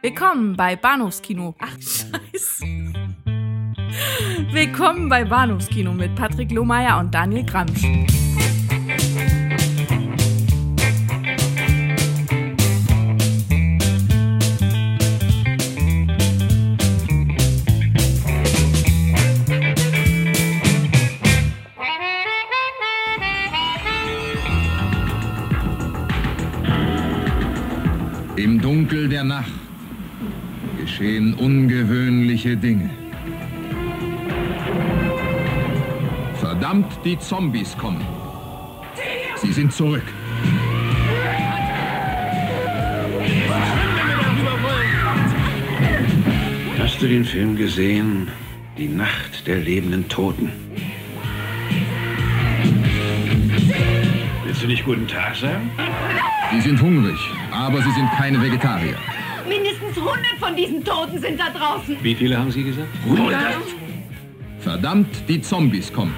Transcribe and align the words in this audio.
Willkommen 0.00 0.56
bei 0.56 0.76
Bahnhofskino. 0.76 1.56
Ach, 1.58 1.72
scheiße. 1.72 2.64
Willkommen 4.52 5.08
bei 5.08 5.24
Bahnhofskino 5.24 5.92
mit 5.92 6.14
Patrick 6.14 6.52
Lohmeier 6.52 7.00
und 7.00 7.12
Daniel 7.12 7.44
Gramsch. 7.44 7.82
Im 28.36 28.60
Dunkel 28.60 29.08
der 29.08 29.24
Nacht 29.24 29.57
geschehen 30.98 31.34
ungewöhnliche 31.34 32.56
Dinge. 32.56 32.90
Verdammt, 36.40 36.86
die 37.04 37.16
Zombies 37.18 37.76
kommen. 37.78 38.04
Sie 39.36 39.52
sind 39.52 39.72
zurück. 39.72 40.02
Hast 46.80 47.00
du 47.00 47.06
den 47.06 47.24
Film 47.24 47.54
gesehen? 47.54 48.28
Die 48.76 48.88
Nacht 48.88 49.46
der 49.46 49.58
lebenden 49.58 50.08
Toten. 50.08 50.50
Willst 54.44 54.62
du 54.62 54.66
nicht 54.66 54.84
guten 54.84 55.06
Tag 55.06 55.36
sagen? 55.36 55.70
Sie 56.50 56.60
sind 56.60 56.80
hungrig, 56.80 57.18
aber 57.52 57.82
sie 57.82 57.90
sind 57.92 58.10
keine 58.16 58.42
Vegetarier. 58.42 58.96
100 60.58 60.66
diesen 60.66 60.84
Toten 60.84 61.20
sind 61.20 61.38
da 61.38 61.50
draußen. 61.50 61.96
Wie 62.02 62.14
viele 62.14 62.36
haben 62.36 62.50
Sie 62.50 62.64
gesagt? 62.64 62.88
Verdammt, 64.58 65.06
die 65.28 65.40
Zombies 65.40 65.92
kommen. 65.92 66.14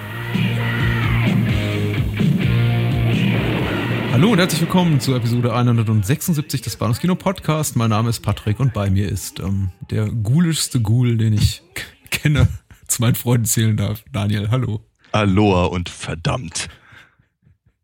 Hallo 4.12 4.32
und 4.32 4.38
herzlich 4.38 4.62
willkommen 4.62 4.98
zur 5.00 5.16
Episode 5.16 5.54
176 5.54 6.62
des 6.62 6.76
Bahnhofskino 6.76 7.16
Podcast. 7.16 7.76
Mein 7.76 7.90
Name 7.90 8.08
ist 8.08 8.20
Patrick 8.20 8.60
und 8.60 8.72
bei 8.72 8.90
mir 8.90 9.08
ist 9.08 9.40
ähm, 9.40 9.70
der 9.90 10.08
ghoulischste 10.08 10.80
Ghoul, 10.80 11.18
den 11.18 11.34
ich 11.34 11.62
kenne, 12.10 12.48
zu 12.88 13.02
meinen 13.02 13.16
Freunden 13.16 13.44
zählen 13.44 13.76
darf. 13.76 14.04
Daniel, 14.10 14.50
hallo. 14.50 14.80
Aloha 15.12 15.66
und 15.66 15.88
verdammt. 15.88 16.68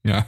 Ja. 0.05 0.27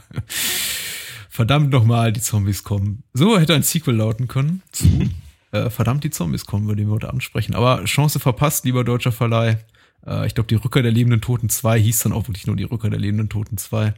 Verdammt 1.31 1.71
nochmal, 1.71 2.13
die 2.13 2.21
Zombies 2.21 2.65
kommen. 2.65 3.05
So 3.15 3.39
hätte 3.39 3.55
ein 3.55 3.63
Sequel 3.63 3.97
lauten 3.97 4.29
können 4.29 4.63
zu 4.73 5.09
äh, 5.53 5.71
Verdammt, 5.71 6.05
die 6.05 6.11
Zombies 6.11 6.47
kommen, 6.47 6.69
den 6.69 6.89
wir 6.89 6.95
heute 6.95 7.11
ansprechen. 7.11 7.55
Aber 7.55 7.85
Chance 7.85 8.21
verpasst, 8.21 8.65
lieber 8.65 8.85
deutscher 8.85 9.13
Verleih. 9.13 9.59
Äh, 10.07 10.27
ich 10.27 10.35
glaube, 10.35 10.49
die 10.49 10.57
Rückkehr 10.57 10.83
der 10.83 10.93
lebenden 10.93 11.21
Toten 11.21 11.49
2 11.49 11.81
hieß 11.81 12.01
dann 12.01 12.13
auch 12.13 12.29
wirklich 12.29 12.47
nur 12.47 12.57
die 12.57 12.65
Rückkehr 12.65 12.91
der 12.91 13.01
lebenden 13.01 13.29
Toten 13.29 13.59
2. 13.59 13.95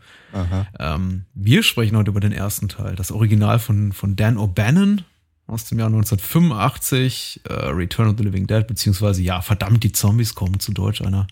Ähm, 0.79 1.25
wir 1.35 1.63
sprechen 1.63 1.97
heute 1.97 2.11
über 2.11 2.21
den 2.21 2.33
ersten 2.33 2.69
Teil, 2.69 2.95
das 2.95 3.13
Original 3.13 3.59
von, 3.59 3.93
von 3.93 4.17
Dan 4.17 4.39
O'Bannon 4.39 5.03
aus 5.51 5.65
dem 5.65 5.79
Jahr 5.79 5.89
1985, 5.89 7.41
äh, 7.45 7.53
Return 7.53 8.09
of 8.09 8.15
the 8.17 8.25
Living 8.25 8.47
Dead, 8.47 8.67
beziehungsweise 8.67 9.23
ja, 9.23 9.41
verdammt, 9.43 9.83
die 9.83 9.93
Zombies 9.93 10.35
kommen 10.35 10.61
zu 10.61 10.73
Deutsch, 10.73 11.03
einer, 11.03 11.27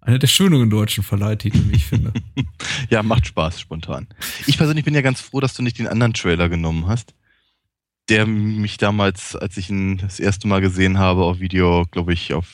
einer 0.00 0.18
der 0.18 0.26
schöneren 0.26 0.70
deutschen 0.70 1.02
Verleihtitel, 1.02 1.60
wie 1.68 1.76
ich 1.76 1.86
finde. 1.86 2.12
Ja, 2.90 3.02
macht 3.02 3.26
Spaß 3.26 3.60
spontan. 3.60 4.06
Ich 4.46 4.56
persönlich 4.58 4.84
bin 4.84 4.94
ja 4.94 5.00
ganz 5.00 5.20
froh, 5.20 5.40
dass 5.40 5.54
du 5.54 5.62
nicht 5.62 5.78
den 5.78 5.88
anderen 5.88 6.12
Trailer 6.12 6.48
genommen 6.48 6.86
hast, 6.86 7.14
der 8.08 8.26
mich 8.26 8.76
damals, 8.78 9.36
als 9.36 9.56
ich 9.56 9.70
ihn 9.70 9.98
das 9.98 10.18
erste 10.20 10.48
Mal 10.48 10.60
gesehen 10.60 10.98
habe 10.98 11.22
auf 11.24 11.40
Video, 11.40 11.84
glaube 11.90 12.12
ich, 12.12 12.34
auf 12.34 12.46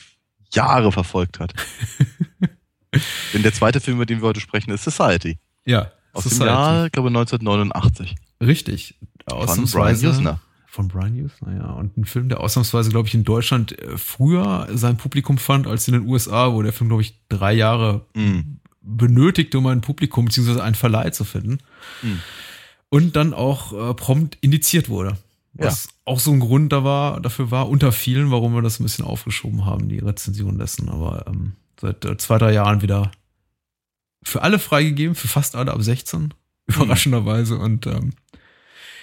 Jahre 0.53 0.91
verfolgt 0.91 1.39
hat. 1.39 1.53
Denn 3.33 3.43
der 3.43 3.53
zweite 3.53 3.79
Film, 3.79 3.97
über 3.97 4.05
den 4.05 4.21
wir 4.21 4.27
heute 4.27 4.39
sprechen, 4.39 4.71
ist 4.71 4.83
Society. 4.83 5.37
Ja, 5.65 5.91
Aus 6.13 6.23
Society. 6.23 6.39
dem 6.43 6.47
Jahr, 6.47 6.89
glaube 6.89 7.09
ich, 7.09 7.15
1989. 7.15 8.15
Richtig. 8.41 8.95
Von 9.27 9.65
Brian 9.65 9.95
Usner. 10.05 10.39
Von 10.65 10.87
Brian 10.87 11.23
Usner, 11.23 11.55
ja. 11.55 11.71
Und 11.73 11.97
ein 11.97 12.05
Film, 12.05 12.29
der 12.29 12.39
ausnahmsweise, 12.39 12.89
glaube 12.89 13.07
ich, 13.07 13.13
in 13.13 13.23
Deutschland 13.23 13.77
äh, 13.79 13.97
früher 13.97 14.67
sein 14.71 14.97
Publikum 14.97 15.37
fand 15.37 15.67
als 15.67 15.87
in 15.87 15.93
den 15.93 16.07
USA, 16.07 16.53
wo 16.53 16.61
der 16.61 16.73
Film, 16.73 16.89
glaube 16.89 17.01
ich, 17.03 17.15
drei 17.29 17.53
Jahre 17.53 18.05
Mhm. 18.15 18.59
benötigte, 18.81 19.57
um 19.59 19.67
ein 19.67 19.81
Publikum 19.81 20.25
bzw. 20.25 20.61
einen 20.61 20.75
Verleih 20.75 21.11
zu 21.11 21.25
finden. 21.25 21.59
Mhm. 22.01 22.19
Und 22.89 23.15
dann 23.15 23.33
auch 23.35 23.73
äh, 23.91 23.93
prompt 23.93 24.37
indiziert 24.41 24.89
wurde. 24.89 25.17
Was 25.65 25.89
auch 26.05 26.19
so 26.19 26.31
ein 26.31 26.39
Grund 26.39 26.71
da 26.71 26.83
war, 26.83 27.19
dafür 27.21 27.51
war, 27.51 27.69
unter 27.69 27.91
vielen, 27.91 28.31
warum 28.31 28.53
wir 28.53 28.61
das 28.61 28.79
ein 28.79 28.83
bisschen 28.83 29.05
aufgeschoben 29.05 29.65
haben, 29.65 29.89
die 29.89 29.99
Rezension 29.99 30.57
dessen. 30.57 30.89
Aber 30.89 31.25
ähm, 31.27 31.53
seit 31.79 32.05
äh, 32.05 32.17
zwei, 32.17 32.37
drei 32.37 32.53
Jahren 32.53 32.81
wieder 32.81 33.11
für 34.23 34.41
alle 34.41 34.59
freigegeben, 34.59 35.15
für 35.15 35.27
fast 35.27 35.55
alle 35.55 35.71
ab 35.73 35.81
16, 35.81 36.33
überraschenderweise. 36.67 37.57
Und 37.57 37.87
ähm, 37.87 38.13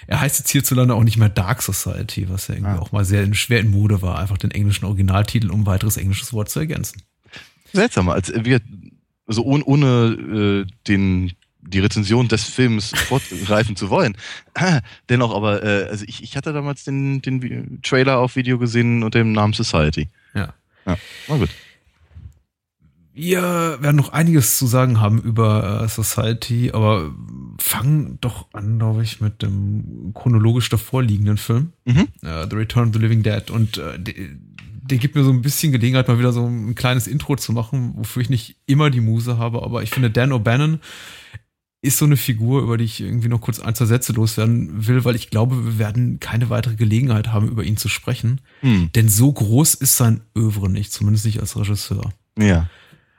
er 0.07 0.21
heißt 0.21 0.39
jetzt 0.39 0.51
hierzulande 0.51 0.95
auch 0.95 1.05
nicht 1.05 1.17
mehr 1.17 1.29
Dark 1.29 1.63
Society, 1.63 2.29
was 2.29 2.49
ja 2.49 2.55
irgendwie 2.55 2.75
Ah. 2.75 2.79
auch 2.79 2.93
mal 2.93 3.05
sehr 3.05 3.23
in, 3.25 3.35
schwer 3.35 3.61
in 3.61 3.71
Mode 3.71 4.03
war, 4.03 4.19
einfach 4.19 4.39
den 4.39 4.51
englischen 4.51 4.85
Originaltitel 4.85 5.51
um 5.51 5.61
ein 5.63 5.67
weiteres 5.67 5.97
englisches 5.97 6.33
Wort 6.33 6.49
zu 6.49 6.61
ergänzen. 6.61 7.03
Seltsam, 7.73 8.09
als 8.09 8.33
wir, 8.35 8.61
also 9.27 9.43
ohne, 9.43 9.65
ohne 9.65 10.65
äh, 10.67 10.73
den, 10.87 11.33
die 11.69 11.81
Rezension 11.81 12.29
des 12.29 12.45
Films 12.45 12.91
fortgreifen 12.97 13.77
zu 13.77 13.91
wollen. 13.91 14.17
Ah, 14.55 14.81
Dennoch 15.09 15.35
aber, 15.35 15.63
äh, 15.63 15.85
also 15.89 16.05
ich, 16.09 16.23
ich 16.23 16.37
hatte 16.37 16.53
damals 16.53 16.85
den, 16.85 17.23
den 17.23 17.81
Trailer 17.83 18.19
auf 18.19 18.37
Video 18.37 18.59
gesehen 18.59 19.03
unter 19.03 19.19
dem 19.19 19.33
Namen 19.33 19.53
Society. 19.53 20.09
Ja. 20.35 20.55
Ja, 20.87 20.97
na 21.29 21.37
gut. 21.37 21.51
Wir 23.13 23.79
werden 23.81 23.97
noch 23.97 24.11
einiges 24.11 24.59
zu 24.59 24.67
sagen 24.67 25.01
haben 25.01 25.23
über 25.23 25.83
äh, 25.85 25.89
Society, 25.89 26.71
aber 26.75 27.15
fangen 27.59 28.19
doch 28.21 28.49
an, 28.53 28.79
glaube 28.79 29.03
ich, 29.03 29.23
mit 29.23 29.41
dem 29.41 30.13
chronologisch 30.15 30.69
davor 30.69 31.03
liegenden 31.03 31.39
Film, 31.39 31.73
Mhm. 31.87 32.09
äh, 32.23 32.47
The 32.51 32.57
Return 32.57 32.89
of 32.89 32.95
the 32.95 33.01
Living 33.01 33.23
Dead. 33.23 33.51
Und 33.51 33.79
äh, 33.79 33.99
der, 33.99 34.15
der 34.83 34.99
gibt 34.99 35.15
mir 35.15 35.25
so 35.25 35.31
ein 35.31 35.41
bisschen 35.41 35.73
Gelegenheit, 35.73 36.09
mal 36.09 36.19
wieder 36.19 36.33
so 36.35 36.45
ein 36.47 36.75
kleines 36.75 37.07
Intro 37.07 37.37
zu 37.37 37.53
machen, 37.53 37.95
wofür 37.97 38.21
ich 38.21 38.29
nicht 38.29 38.57
immer 38.67 38.91
die 38.91 39.01
Muse 39.01 39.39
habe, 39.39 39.63
aber 39.63 39.83
ich 39.83 39.89
finde, 39.91 40.11
Dan 40.11 40.33
O'Bannon 40.33 40.79
ist 41.87 41.99
so 41.99 42.05
eine 42.05 42.17
Figur, 42.17 42.63
über 42.63 42.77
die 42.77 42.85
ich 42.85 43.01
irgendwie 43.01 43.29
noch 43.29 43.41
kurz 43.41 43.61
ein, 43.61 43.75
zwei 43.75 43.87
Sätze 43.87 44.13
loswerden 44.13 44.87
will, 44.87 45.05
weil 45.05 45.15
ich 45.15 45.31
glaube, 45.31 45.65
wir 45.65 45.79
werden 45.79 46.21
keine 46.21 46.51
weitere 46.51 46.75
Gelegenheit 46.75 47.29
haben, 47.29 47.49
über 47.49 47.65
ihn 47.65 47.77
zu 47.77 47.89
sprechen. 47.89 48.41
Hm. 48.61 48.91
Denn 48.95 49.09
so 49.09 49.33
groß 49.33 49.75
ist 49.75 49.97
sein 49.97 50.21
Övre 50.37 50.69
nicht, 50.69 50.93
zumindest 50.93 51.25
nicht 51.25 51.41
als 51.41 51.57
Regisseur. 51.57 52.13
Ja. 52.39 52.69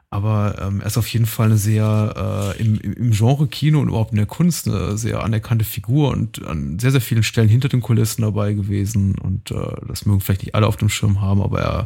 Aber 0.10 0.56
ähm, 0.62 0.80
er 0.80 0.88
ist 0.88 0.98
auf 0.98 1.08
jeden 1.10 1.26
Fall 1.26 1.48
eine 1.48 1.58
sehr 1.58 2.54
äh, 2.58 2.62
im, 2.62 2.80
im 2.80 3.12
Genre 3.12 3.48
Kino 3.48 3.82
und 3.82 3.90
überhaupt 3.90 4.12
in 4.12 4.18
der 4.18 4.26
Kunst 4.26 4.68
eine 4.68 4.98
sehr 4.98 5.22
anerkannte 5.24 5.66
Figur 5.66 6.12
und 6.12 6.46
an 6.46 6.80
sehr, 6.80 6.92
sehr 6.92 7.02
vielen 7.02 7.24
Stellen 7.24 7.50
hinter 7.50 7.68
den 7.68 7.82
Kulissen 7.82 8.22
dabei 8.22 8.54
gewesen. 8.54 9.16
Und 9.16 9.52
äh, 9.52 9.76
das 9.86 10.06
mögen 10.06 10.22
vielleicht 10.22 10.44
nicht 10.44 10.56
alle 10.56 10.68
auf 10.68 10.78
dem 10.78 10.90
Schirm 10.90 11.20
haben, 11.20 11.42
aber 11.42 11.60
er 11.60 11.86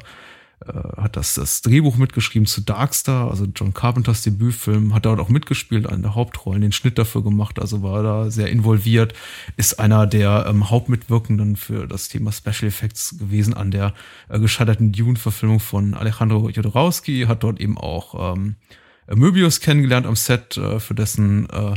hat 0.66 1.18
das, 1.18 1.34
das 1.36 1.62
Drehbuch 1.62 1.98
mitgeschrieben 1.98 2.46
zu 2.46 2.62
Darkstar, 2.62 3.30
also 3.30 3.46
John 3.56 3.74
Carpenters 3.74 4.22
Debütfilm, 4.22 4.94
hat 4.94 5.06
dort 5.06 5.20
auch 5.20 5.30
mitgespielt 5.30 5.88
an 5.88 6.04
der 6.04 6.14
Hauptrolle, 6.14 6.60
den 6.60 6.72
Schnitt 6.72 7.00
dafür 7.00 7.24
gemacht, 7.24 7.60
also 7.60 7.82
war 7.82 8.04
da 8.04 8.30
sehr 8.30 8.50
involviert, 8.50 9.14
ist 9.58 9.80
einer 9.80 10.06
der 10.06 10.46
ähm, 10.48 10.70
Hauptmitwirkenden 10.70 11.56
für 11.56 11.88
das 11.88 12.10
Thema 12.10 12.32
Special 12.32 12.68
Effects 12.68 13.18
gewesen 13.18 13.56
an 13.56 13.72
der 13.72 13.94
äh, 14.30 14.40
gescheiterten 14.40 14.92
Dune-Verfilmung 14.92 15.60
von 15.60 15.96
Alejandro 15.96 16.50
Jodorowsky, 16.50 17.26
hat 17.28 17.44
dort 17.44 17.60
eben 17.60 17.78
auch 17.78 18.36
ähm, 18.36 18.56
Möbius 19.14 19.60
kennengelernt 19.62 20.06
am 20.06 20.16
Set, 20.16 20.58
äh, 20.58 20.80
für 20.80 20.94
dessen 20.94 21.50
äh, 21.50 21.74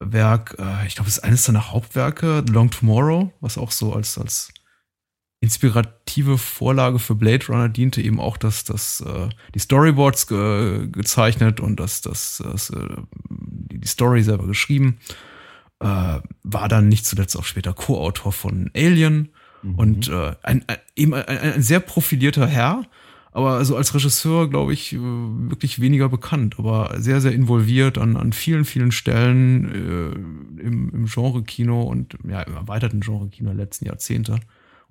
Werk, 0.00 0.56
äh, 0.58 0.86
ich 0.86 0.96
glaube, 0.96 1.08
es 1.08 1.18
ist 1.18 1.24
eines 1.24 1.44
seiner 1.44 1.70
Hauptwerke, 1.70 2.44
Long 2.50 2.70
Tomorrow, 2.70 3.32
was 3.40 3.58
auch 3.58 3.70
so 3.70 3.92
als, 3.92 4.18
als 4.18 4.52
inspirative 5.40 6.38
Vorlage 6.38 6.98
für 6.98 7.14
Blade 7.14 7.46
Runner 7.48 7.68
diente, 7.68 8.00
eben 8.00 8.20
auch 8.20 8.36
das, 8.36 8.64
das, 8.64 9.00
äh, 9.02 9.28
die 9.54 9.58
Storyboards 9.58 10.26
ge 10.26 10.88
gezeichnet 10.90 11.60
und 11.60 11.78
das, 11.78 12.00
das, 12.00 12.42
das 12.42 12.70
äh, 12.70 12.96
die 13.28 13.86
Story 13.86 14.22
selber 14.22 14.46
geschrieben. 14.46 14.98
Äh, 15.80 16.20
war 16.42 16.68
dann 16.68 16.88
nicht 16.88 17.04
zuletzt 17.04 17.36
auch 17.36 17.44
später 17.44 17.74
Co-Autor 17.74 18.32
von 18.32 18.70
Alien 18.74 19.28
und 19.76 20.08
äh, 20.08 20.34
ein, 20.42 20.64
ein, 20.66 20.76
eben 20.94 21.12
ein, 21.12 21.26
ein 21.26 21.62
sehr 21.62 21.80
profilierter 21.80 22.46
Herr, 22.46 22.84
aber 23.32 23.52
also 23.52 23.76
als 23.76 23.94
Regisseur, 23.94 24.48
glaube 24.48 24.72
ich, 24.72 24.94
äh, 24.94 24.98
wirklich 24.98 25.80
weniger 25.80 26.08
bekannt, 26.08 26.58
aber 26.58 26.94
sehr, 26.98 27.20
sehr 27.20 27.32
involviert 27.32 27.98
an, 27.98 28.16
an 28.16 28.32
vielen, 28.32 28.64
vielen 28.64 28.92
Stellen 28.92 29.64
äh, 30.58 30.62
im, 30.62 30.90
im 30.90 31.04
Genre-Kino 31.06 31.82
und 31.82 32.16
ja, 32.26 32.42
im 32.42 32.54
erweiterten 32.54 33.00
Genre-Kino 33.00 33.50
der 33.50 33.58
letzten 33.58 33.86
Jahrzehnte. 33.86 34.40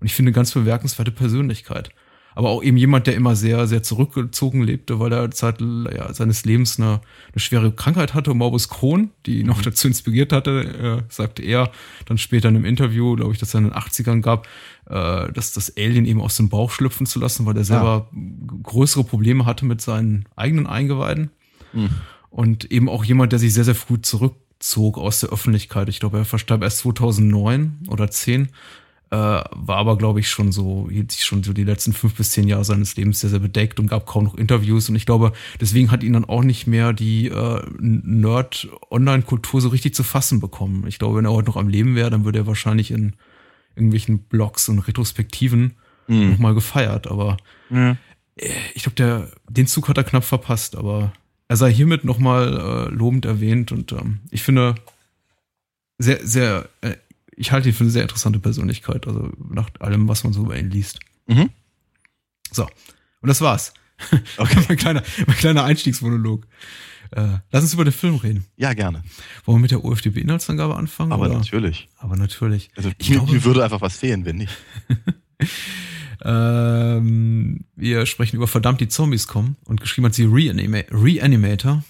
Und 0.06 0.10
ich 0.10 0.14
finde, 0.14 0.32
ganz 0.32 0.52
bemerkenswerte 0.52 1.10
Persönlichkeit. 1.10 1.90
aber 2.36 2.50
auch 2.50 2.62
eben 2.62 2.78
jemand, 2.78 3.08
der 3.08 3.16
immer 3.16 3.36
sehr, 3.36 3.66
sehr 3.66 3.82
zurückgezogen 3.82 4.62
lebte, 4.62 5.00
weil 5.00 5.12
er 5.12 5.32
Zeit 5.32 5.62
ja, 5.62 6.14
seines 6.14 6.46
Lebens 6.46 6.80
eine, 6.80 7.02
eine 7.32 7.40
schwere 7.40 7.72
Krankheit 7.72 8.14
hatte, 8.14 8.36
Morbus 8.36 8.70
Crohn, 8.70 9.10
die 9.26 9.40
ihn 9.40 9.48
noch 9.48 9.64
dazu 9.64 9.88
inspiriert 9.88 10.32
hatte, 10.32 11.02
äh, 11.08 11.12
sagte 11.12 11.42
er 11.42 11.72
dann 12.06 12.20
später 12.20 12.50
in 12.50 12.58
einem 12.58 12.66
Interview, 12.66 13.16
glaube 13.16 13.34
ich, 13.34 13.40
das 13.40 13.56
er 13.56 13.62
in 13.62 13.64
den 13.64 13.74
80ern 13.74 14.22
gab, 14.22 14.48
äh, 14.88 15.32
dass 15.34 15.54
das 15.54 15.76
Alien 15.76 16.06
eben 16.06 16.22
aus 16.22 16.38
dem 16.38 16.50
Bauch 16.50 16.70
schlüpfen 16.70 17.08
zu 17.08 17.20
lassen, 17.20 17.48
weil 17.48 17.58
er 17.58 17.64
selber 17.64 18.10
ja. 18.14 18.22
größere 18.62 19.06
Probleme 19.06 19.48
hatte 19.48 19.66
mit 19.66 19.82
seinen 19.82 20.26
eigenen 20.36 20.68
Eingeweiden. 20.68 21.32
Mhm. 21.74 21.90
Und 22.30 22.72
eben 22.72 22.90
auch 22.90 23.06
jemand, 23.06 23.32
der 23.32 23.40
sich 23.40 23.56
sehr, 23.56 23.64
sehr 23.64 23.74
früh 23.74 24.00
zurückzog 24.00 25.00
aus 25.00 25.22
der 25.22 25.30
Öffentlichkeit. 25.30 25.90
Ich 25.90 26.00
glaube, 26.00 26.20
er 26.20 26.26
verstarb 26.26 26.62
erst 26.62 26.78
2009 26.80 27.88
oder 27.90 28.12
10 28.12 28.50
äh, 29.12 29.16
war 29.16 29.78
aber, 29.78 29.98
glaube 29.98 30.20
ich, 30.20 30.30
schon 30.30 30.52
so, 30.52 30.88
hielt 30.90 31.12
sich 31.12 31.24
schon 31.24 31.44
so 31.44 31.54
die 31.54 31.64
letzten 31.64 31.94
fünf 31.94 32.16
bis 32.16 32.32
zehn 32.32 32.48
Jahre 32.48 32.66
seines 32.66 32.96
Lebens 32.96 33.20
sehr, 33.20 33.30
sehr 33.30 33.40
bedeckt 33.40 33.80
und 33.80 33.88
gab 33.88 34.06
kaum 34.06 34.26
noch 34.26 34.36
Interviews. 34.36 34.90
Und 34.90 34.96
ich 34.96 35.06
glaube, 35.06 35.32
deswegen 35.62 35.92
hat 35.92 36.04
ihn 36.04 36.14
dann 36.14 36.26
auch 36.26 36.44
nicht 36.44 36.68
mehr 36.68 36.94
die 36.94 37.28
äh, 37.28 37.62
Nerd-Online-Kultur 37.80 39.62
so 39.62 39.70
richtig 39.70 39.94
zu 39.94 40.04
fassen 40.04 40.40
bekommen. 40.40 40.86
Ich 40.88 41.00
glaube, 41.00 41.18
wenn 41.18 41.26
er 41.26 41.34
heute 41.34 41.50
noch 41.50 41.58
am 41.58 41.70
Leben 41.70 41.96
wäre, 41.96 42.10
dann 42.10 42.26
würde 42.26 42.40
er 42.40 42.48
wahrscheinlich 42.48 42.92
in 42.92 43.14
irgendwelchen 43.76 44.20
Blogs 44.20 44.70
und 44.70 44.80
Retrospektiven 44.80 45.76
mhm. 46.08 46.32
nochmal 46.32 46.54
gefeiert. 46.54 47.08
Aber 47.08 47.38
ja. 47.70 47.98
Äh, 48.36 48.50
ich 48.74 48.84
glaube, 48.84 48.96
der, 48.96 49.32
den 49.50 49.68
Zug 49.68 49.88
hat 49.88 49.98
er 49.98 50.04
knapp 50.04 50.24
verpasst, 50.24 50.76
aber 50.76 51.14
er 51.48 51.58
sei 51.58 51.72
hiermit 51.72 52.04
nochmal 52.04 52.90
äh, 52.90 52.94
lobend 52.94 53.26
erwähnt 53.26 53.72
und 53.72 53.92
ähm, 53.92 54.20
ich 54.32 54.44
finde 54.44 54.76
sehr, 55.98 56.26
sehr 56.26 56.70
äh, 56.82 56.96
ich 57.36 57.52
halte 57.52 57.70
ihn 57.70 57.76
für 57.76 57.84
eine 57.84 57.92
sehr 57.92 58.04
interessante 58.04 58.40
Persönlichkeit, 58.40 59.08
also 59.08 59.32
nach 59.50 59.70
allem, 59.80 60.08
was 60.08 60.24
man 60.24 60.34
so 60.34 60.44
über 60.44 60.58
ihn 60.58 60.70
liest. 60.70 61.00
Mhm. 61.28 61.50
So, 62.52 62.64
und 63.22 63.28
das 63.28 63.42
war's. 63.42 63.74
Okay. 64.38 64.60
mein, 64.68 64.78
kleiner, 64.78 65.04
mein 65.26 65.38
kleiner 65.38 65.64
Einstiegsmonolog. 65.64 66.46
Äh, 67.12 67.38
lass 67.52 67.64
uns 67.64 67.74
über 67.74 67.86
den 67.86 67.94
Film 67.94 68.16
reden. 68.16 68.46
Ja, 68.58 68.74
gerne. 68.74 69.04
Wollen 69.46 69.60
wir 69.60 69.62
mit 69.62 69.72
der 69.72 69.86
OFDB-Inhaltsangabe 69.86 70.76
anfangen? 70.76 71.12
Aber 71.12 71.26
oder? 71.28 71.38
natürlich. 71.38 71.88
Aber 71.98 72.16
natürlich. 72.16 72.72
Also, 72.76 72.92
ich 72.98 73.10
mir, 73.10 73.18
glaube, 73.18 73.32
mir 73.32 73.44
würde 73.44 73.64
einfach 73.64 73.82
was 73.82 73.98
fehlen, 73.98 74.26
wenn 74.26 74.38
nicht. 74.38 74.54
ähm, 76.24 77.66
wir 77.76 78.06
sprechen 78.06 78.36
über 78.36 78.48
verdammt 78.48 78.82
die 78.82 78.88
Zombies 78.88 79.28
kommen 79.28 79.56
und 79.66 79.80
geschrieben 79.80 80.08
hat 80.08 80.16
sie 80.16 80.26
Reanima 80.26 80.80
Reanimator. 80.90 81.84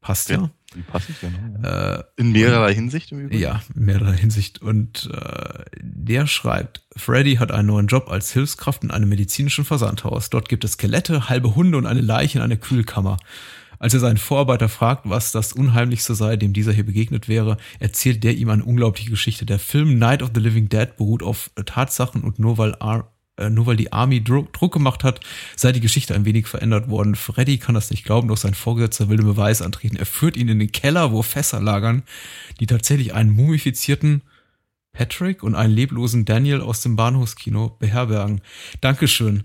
Passt 0.00 0.30
ja. 0.30 0.42
ja. 0.42 0.50
Wie 0.74 0.82
passend, 0.82 1.16
genau. 1.20 1.68
Äh, 1.68 2.02
in 2.16 2.32
mehrerer 2.32 2.68
und, 2.68 2.74
Hinsicht 2.74 3.12
im 3.12 3.20
Übrigen? 3.20 3.40
Ja, 3.40 3.62
in 3.74 3.84
mehrerer 3.84 4.12
Hinsicht. 4.12 4.62
Und 4.62 5.10
äh, 5.12 5.64
der 5.80 6.26
schreibt, 6.26 6.82
Freddy 6.96 7.36
hat 7.36 7.52
einen 7.52 7.68
neuen 7.68 7.86
Job 7.86 8.10
als 8.10 8.32
Hilfskraft 8.32 8.84
in 8.84 8.90
einem 8.90 9.08
medizinischen 9.08 9.64
Versandhaus. 9.64 10.30
Dort 10.30 10.48
gibt 10.48 10.64
es 10.64 10.72
Skelette, 10.72 11.28
halbe 11.28 11.54
Hunde 11.54 11.78
und 11.78 11.86
eine 11.86 12.00
Leiche 12.00 12.38
in 12.38 12.44
einer 12.44 12.56
Kühlkammer. 12.56 13.18
Als 13.78 13.94
er 13.94 14.00
seinen 14.00 14.16
Vorarbeiter 14.16 14.68
fragt, 14.68 15.10
was 15.10 15.32
das 15.32 15.52
Unheimlichste 15.52 16.14
sei, 16.14 16.36
dem 16.36 16.52
dieser 16.52 16.72
hier 16.72 16.86
begegnet 16.86 17.28
wäre, 17.28 17.56
erzählt 17.80 18.22
der 18.22 18.36
ihm 18.36 18.48
eine 18.48 18.64
unglaubliche 18.64 19.10
Geschichte. 19.10 19.44
Der 19.44 19.58
Film 19.58 19.98
Night 19.98 20.22
of 20.22 20.30
the 20.32 20.40
Living 20.40 20.68
Dead 20.68 20.96
beruht 20.96 21.24
auf 21.24 21.50
Tatsachen 21.66 22.22
und 22.22 22.38
nur 22.38 22.58
weil 22.58 22.74
R 22.80 23.11
nur 23.50 23.66
weil 23.66 23.76
die 23.76 23.92
Army 23.92 24.22
Druck, 24.22 24.52
gemacht 24.72 25.04
hat, 25.04 25.20
sei 25.56 25.72
die 25.72 25.80
Geschichte 25.80 26.14
ein 26.14 26.24
wenig 26.24 26.46
verändert 26.46 26.88
worden. 26.88 27.14
Freddy 27.14 27.58
kann 27.58 27.74
das 27.74 27.90
nicht 27.90 28.04
glauben, 28.04 28.28
doch 28.28 28.36
sein 28.36 28.54
Vorgesetzter 28.54 29.08
will 29.08 29.16
den 29.16 29.26
Beweis 29.26 29.62
antreten. 29.62 29.96
Er 29.96 30.06
führt 30.06 30.36
ihn 30.36 30.48
in 30.48 30.58
den 30.58 30.72
Keller, 30.72 31.12
wo 31.12 31.22
Fässer 31.22 31.60
lagern, 31.60 32.04
die 32.60 32.66
tatsächlich 32.66 33.14
einen 33.14 33.30
mumifizierten 33.30 34.22
Patrick 34.92 35.42
und 35.42 35.54
einen 35.54 35.72
leblosen 35.72 36.24
Daniel 36.24 36.60
aus 36.60 36.82
dem 36.82 36.96
Bahnhofskino 36.96 37.76
beherbergen. 37.78 38.40
Dankeschön. 38.80 39.44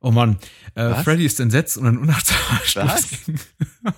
Oh 0.00 0.10
Mann, 0.10 0.38
äh, 0.74 0.94
Freddy 1.02 1.24
ist 1.24 1.40
entsetzt 1.40 1.76
und 1.76 1.86
ein 1.86 1.98
unachtsamer 1.98 2.60
Schluss. 2.64 3.08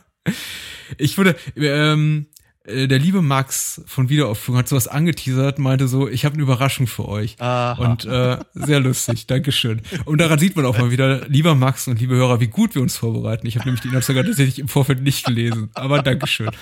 ich 0.99 1.19
würde, 1.19 1.37
ähm, 1.57 2.27
äh, 2.27 2.38
der 2.69 2.99
liebe 2.99 3.23
Max 3.23 3.83
von 3.87 4.09
Wiederaufführung 4.09 4.59
hat 4.59 4.69
sowas 4.69 4.89
angeteasert, 4.89 5.59
meinte 5.59 5.89
so, 5.89 6.09
ich 6.09 6.25
habe 6.25 6.35
eine 6.35 6.43
Überraschung 6.43 6.87
für 6.87 7.09
euch. 7.09 7.37
Aha. 7.39 7.73
Und 7.83 8.05
äh, 8.05 8.39
sehr 8.55 8.81
lustig, 8.81 9.27
Dankeschön. 9.27 9.81
Und 10.05 10.21
daran 10.21 10.39
sieht 10.39 10.55
man 10.57 10.67
auch 10.67 10.79
mal 10.79 10.91
wieder, 10.91 11.27
lieber 11.29 11.55
Max 11.55 11.89
und 11.89 11.99
liebe 12.01 12.15
Hörer, 12.15 12.41
wie 12.41 12.49
gut 12.49 12.75
wir 12.75 12.83
uns 12.83 12.97
vorbereiten. 12.97 13.47
Ich 13.47 13.57
habe 13.57 13.67
nämlich 13.67 13.81
die 13.81 13.89
Inhaltsangabe 13.89 14.29
tatsächlich 14.29 14.59
im 14.59 14.69
Vorfeld 14.69 15.03
nicht 15.03 15.25
gelesen, 15.25 15.71
aber 15.75 16.03
Dankeschön. 16.03 16.51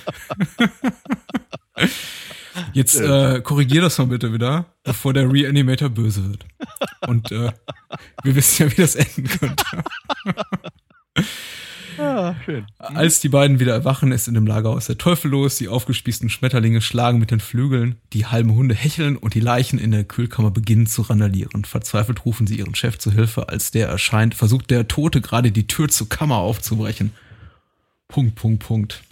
Jetzt 2.73 2.97
äh, 3.01 3.41
korrigier 3.43 3.83
das 3.83 3.99
mal 3.99 4.07
bitte 4.07 4.33
wieder, 4.33 4.67
bevor 4.83 5.13
der 5.13 5.31
Reanimator 5.31 5.91
böse 5.91 6.31
wird. 6.31 6.47
Und 7.07 7.31
äh, 7.33 7.53
wir 8.23 8.35
wissen 8.35 8.63
ja, 8.63 8.73
wie 8.73 8.81
das 8.81 8.95
enden 8.95 9.29
könnte. 9.29 9.65
Schön. 12.45 12.67
Als 12.79 13.21
die 13.21 13.29
beiden 13.29 13.61
wieder 13.61 13.75
erwachen, 13.75 14.13
ist 14.13 14.29
in 14.29 14.35
dem 14.35 14.47
Lagerhaus 14.47 14.87
der 14.87 14.99
Teufel 14.99 15.31
los. 15.31 15.59
Die 15.59 15.69
aufgespießten 15.69 16.31
Schmetterlinge 16.31 16.81
schlagen 16.81 17.19
mit 17.19 17.31
den 17.31 17.41
Flügeln, 17.41 17.97
die 18.13 18.27
halben 18.27 18.55
Hunde 18.55 18.75
hecheln 18.75 19.17
und 19.17 19.35
die 19.35 19.41
Leichen 19.41 19.79
in 19.79 19.91
der 19.91 20.05
Kühlkammer 20.05 20.51
beginnen 20.51 20.87
zu 20.87 21.03
randalieren. 21.03 21.65
Verzweifelt 21.65 22.25
rufen 22.25 22.47
sie 22.47 22.59
ihren 22.59 22.75
Chef 22.75 22.99
zu 22.99 23.13
Hilfe. 23.13 23.49
Als 23.49 23.71
der 23.71 23.89
erscheint, 23.89 24.35
versucht 24.35 24.71
der 24.71 24.89
Tote 24.89 25.21
gerade 25.21 25.53
die 25.53 25.67
Tür 25.67 25.89
zur 25.89 26.09
Kammer 26.09 26.37
aufzubrechen. 26.37 27.13
Punkt, 28.09 28.35
Punkt, 28.37 28.65
Punkt. 28.65 29.03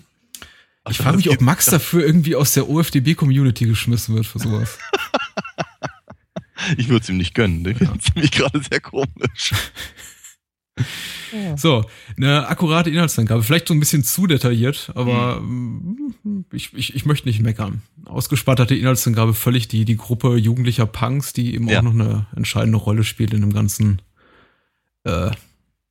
Ich 0.88 0.98
frage 0.98 1.16
mich, 1.16 1.30
ob 1.30 1.40
Max 1.40 1.66
dafür 1.66 2.04
irgendwie 2.04 2.36
aus 2.36 2.52
der 2.52 2.68
OFDB-Community 2.68 3.66
geschmissen 3.66 4.14
wird 4.14 4.26
für 4.26 4.38
sowas. 4.38 4.78
ich 6.76 6.88
würde 6.88 7.02
es 7.02 7.08
ihm 7.08 7.16
nicht 7.16 7.34
gönnen. 7.34 7.66
Ich 7.66 7.78
finde 7.78 8.00
es 8.22 8.30
gerade 8.30 8.60
sehr 8.62 8.80
komisch. 8.80 9.54
So, 11.56 11.84
eine 12.16 12.48
akkurate 12.48 12.90
Inhaltsangabe. 12.90 13.42
Vielleicht 13.42 13.68
so 13.68 13.74
ein 13.74 13.80
bisschen 13.80 14.04
zu 14.04 14.26
detailliert, 14.26 14.92
aber 14.94 15.40
mhm. 15.40 16.44
ich, 16.52 16.72
ich, 16.74 16.94
ich 16.94 17.06
möchte 17.06 17.28
nicht 17.28 17.40
meckern. 17.40 17.82
Ausgespatterte 18.04 18.74
Inhaltsangabe, 18.74 19.34
völlig 19.34 19.68
die, 19.68 19.84
die 19.84 19.96
Gruppe 19.96 20.36
jugendlicher 20.36 20.86
Punks, 20.86 21.32
die 21.32 21.54
eben 21.54 21.68
ja. 21.68 21.78
auch 21.78 21.82
noch 21.82 21.92
eine 21.92 22.26
entscheidende 22.36 22.78
Rolle 22.78 23.04
spielt 23.04 23.32
in 23.32 23.40
dem 23.40 23.52
ganzen 23.52 24.02
äh, 25.04 25.30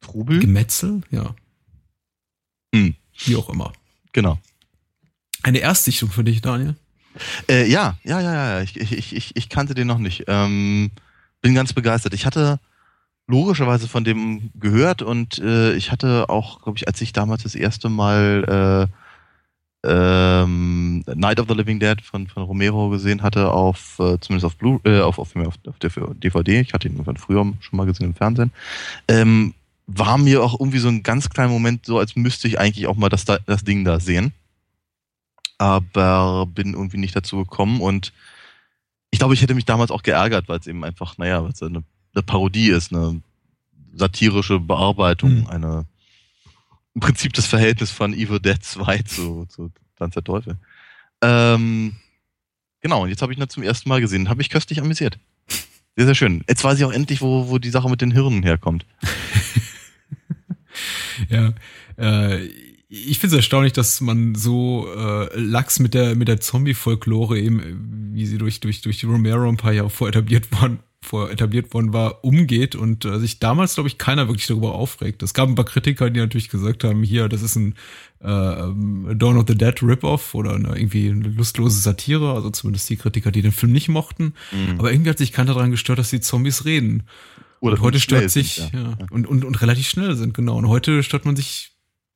Trubel? 0.02 0.40
Gemetzel, 0.40 1.02
ja. 1.12 1.36
Mhm. 2.74 2.96
Wie 3.26 3.36
auch 3.36 3.50
immer. 3.50 3.74
Genau. 4.12 4.40
Eine 5.44 5.60
Erstsichtung 5.60 6.10
für 6.10 6.24
dich, 6.24 6.42
Daniel? 6.42 6.76
Äh, 7.50 7.70
ja, 7.70 7.98
ja, 8.04 8.22
ja, 8.22 8.34
ja. 8.34 8.62
Ich, 8.62 8.78
ich, 8.78 9.16
ich, 9.16 9.36
ich 9.36 9.50
kannte 9.50 9.74
den 9.74 9.88
noch 9.88 9.98
nicht. 10.00 10.24
Ähm, 10.28 10.92
bin 11.42 11.54
ganz 11.54 11.74
begeistert. 11.74 12.14
Ich 12.14 12.26
hatte 12.26 12.60
logischerweise 13.28 13.88
von 13.88 14.04
dem 14.04 14.52
gehört 14.60 15.02
und 15.02 15.40
äh, 15.40 15.74
ich 15.74 15.92
hatte 15.92 16.30
auch, 16.30 16.62
glaube 16.62 16.78
ich, 16.78 16.88
als 16.88 17.02
ich 17.02 17.14
damals 17.14 17.44
das 17.44 17.56
erste 17.56 17.90
Mal 17.90 18.90
äh, 18.90 18.94
ähm, 19.86 21.04
Night 21.14 21.40
of 21.40 21.48
the 21.48 21.54
Living 21.54 21.80
Dead 21.80 22.02
von, 22.02 22.28
von 22.28 22.44
Romero 22.44 22.90
gesehen 22.90 23.22
hatte, 23.22 23.52
auf 23.52 24.00
äh, 24.00 24.20
zumindest 24.20 24.46
auf 24.46 24.56
Blue, 24.58 24.80
äh, 24.86 25.02
auf, 25.02 25.20
auf, 25.20 25.36
auf, 25.36 25.56
auf 25.68 25.76
DVD, 25.80 26.62
ich 26.62 26.74
hatte 26.74 26.88
ihn 26.88 26.94
irgendwann 26.94 27.18
früher 27.18 27.44
schon 27.60 27.78
mal 27.78 27.86
gesehen 27.86 28.08
im 28.08 28.16
Fernsehen, 28.16 28.52
ähm, 29.08 29.54
war 29.88 30.18
mir 30.18 30.42
auch 30.42 30.60
irgendwie 30.60 30.80
so 30.80 30.88
ein 30.88 31.04
ganz 31.04 31.30
kleiner 31.30 31.52
Moment 31.52 31.86
so, 31.86 32.00
als 32.00 32.16
müsste 32.16 32.48
ich 32.48 32.60
eigentlich 32.60 32.88
auch 32.88 32.96
mal 32.96 33.10
das, 33.10 33.26
das 33.26 33.64
Ding 33.64 33.84
da 33.84 34.00
sehen. 34.00 34.34
Aber 35.58 36.46
bin 36.48 36.74
irgendwie 36.74 36.98
nicht 36.98 37.16
dazu 37.16 37.38
gekommen 37.38 37.80
und 37.80 38.12
ich 39.12 39.20
glaube, 39.20 39.34
ich 39.34 39.42
hätte 39.42 39.54
mich 39.54 39.66
damals 39.66 39.92
auch 39.92 40.02
geärgert, 40.02 40.50
weil 40.50 40.60
es 40.60 40.68
eben 40.68 40.84
einfach, 40.84 41.18
naja, 41.18 41.44
weil 41.44 41.52
es 41.52 41.62
eine 41.62 41.84
eine 42.14 42.24
Parodie 42.24 42.70
ist, 42.70 42.94
eine 42.94 43.22
satirische 43.94 44.60
Bearbeitung, 44.60 45.42
mhm. 45.42 45.48
eine 45.48 45.86
im 46.96 47.02
Prinzip 47.02 47.34
das 47.34 47.48
Verhältnis 47.48 47.92
von 47.92 48.14
Evil 48.14 48.40
Dead 48.40 48.64
2 48.64 49.00
zu, 49.00 49.46
zu 49.48 49.72
Tanz 49.98 50.14
der 50.14 50.24
Teufel. 50.24 50.58
Ähm, 51.22 51.96
genau, 52.82 53.04
und 53.04 53.10
jetzt 53.10 53.22
habe 53.22 53.34
ich 53.34 53.40
ihn 53.40 53.50
zum 53.50 53.64
ersten 53.64 53.90
Mal 53.90 54.02
gesehen. 54.02 54.30
Habe 54.30 54.42
ich 54.42 54.50
köstlich 54.50 54.80
amüsiert. 54.80 55.18
Sehr, 55.96 56.06
sehr 56.06 56.16
schön. 56.16 56.44
Jetzt 56.48 56.64
weiß 56.64 56.78
ich 56.78 56.86
auch 56.86 56.92
endlich, 56.92 57.22
wo, 57.22 57.50
wo 57.50 57.58
die 57.58 57.70
Sache 57.70 57.90
mit 57.90 58.02
den 58.02 58.12
Hirnen 58.12 58.44
herkommt. 58.44 58.86
ja, 61.30 61.54
äh, 61.98 62.46
ich 62.90 63.18
finde 63.18 63.36
es 63.36 63.42
erstaunlich, 63.42 63.74
dass 63.74 64.02
man 64.02 64.36
so 64.36 64.88
äh, 64.96 65.40
lax 65.40 65.80
mit 65.80 65.96
der 65.96 66.16
mit 66.16 66.28
der 66.28 66.40
Zombie-Folklore 66.40 67.40
eben, 67.40 68.14
wie 68.14 68.28
sie 68.28 68.38
durch 68.38 68.60
durch 68.60 68.82
durch 68.82 69.04
Romero 69.04 69.50
ein 69.50 69.58
paar 69.58 69.74
Jahre 69.74 69.90
vor 69.90 70.08
etabliert 70.08 70.52
worden 70.52 70.80
vor 71.04 71.30
etabliert 71.30 71.74
worden 71.74 71.94
war, 71.94 72.24
umgeht 72.24 72.76
und 72.76 73.06
äh, 73.06 73.20
sich 73.20 73.40
damals, 73.40 73.76
glaube 73.76 73.90
ich, 73.90 73.98
keiner 73.98 74.28
wirklich 74.28 74.48
darüber 74.48 74.74
aufregt. 74.74 75.22
Es 75.24 75.34
gab 75.34 75.50
ein 75.50 75.56
paar 75.56 75.66
Kritiker, 75.66 76.10
die 76.10 76.20
natürlich 76.20 76.50
gesagt 76.50 76.84
haben, 76.84 77.04
hier, 77.04 77.30
das 77.30 77.42
ist 77.42 77.56
ein 77.56 77.76
äh, 78.22 78.26
Dawn 78.26 79.38
of 79.38 79.46
the 79.48 79.56
Dead 79.56 79.82
Rip-Off 79.84 80.34
oder 80.34 80.56
eine, 80.56 80.76
irgendwie 80.76 81.10
eine 81.10 81.28
lustlose 81.30 81.80
Satire, 81.80 82.34
also 82.34 82.50
zumindest 82.50 82.90
die 82.90 82.98
Kritiker, 82.98 83.32
die 83.32 83.42
den 83.42 83.52
Film 83.52 83.72
nicht 83.72 83.90
mochten. 83.90 84.34
Mhm. 84.52 84.80
Aber 84.80 84.92
irgendwie 84.92 85.10
hat 85.10 85.18
sich 85.18 85.32
keiner 85.32 85.54
daran 85.54 85.72
gestört, 85.72 86.00
dass 86.00 86.10
die 86.10 86.22
Zombies 86.22 86.66
reden. 86.66 87.04
Oder 87.60 87.76
und 87.76 87.82
heute 87.82 88.00
stört 88.00 88.30
sich, 88.30 88.56
sind, 88.56 88.74
ja. 88.74 88.82
ja. 88.82 88.98
Und, 89.12 89.28
und, 89.28 89.46
und 89.46 89.62
relativ 89.62 89.88
schnell 89.88 90.16
sind, 90.16 90.34
genau. 90.34 90.58
Und 90.58 90.68
heute 90.68 91.04
stört 91.04 91.26
man 91.26 91.36
sich 91.36 91.74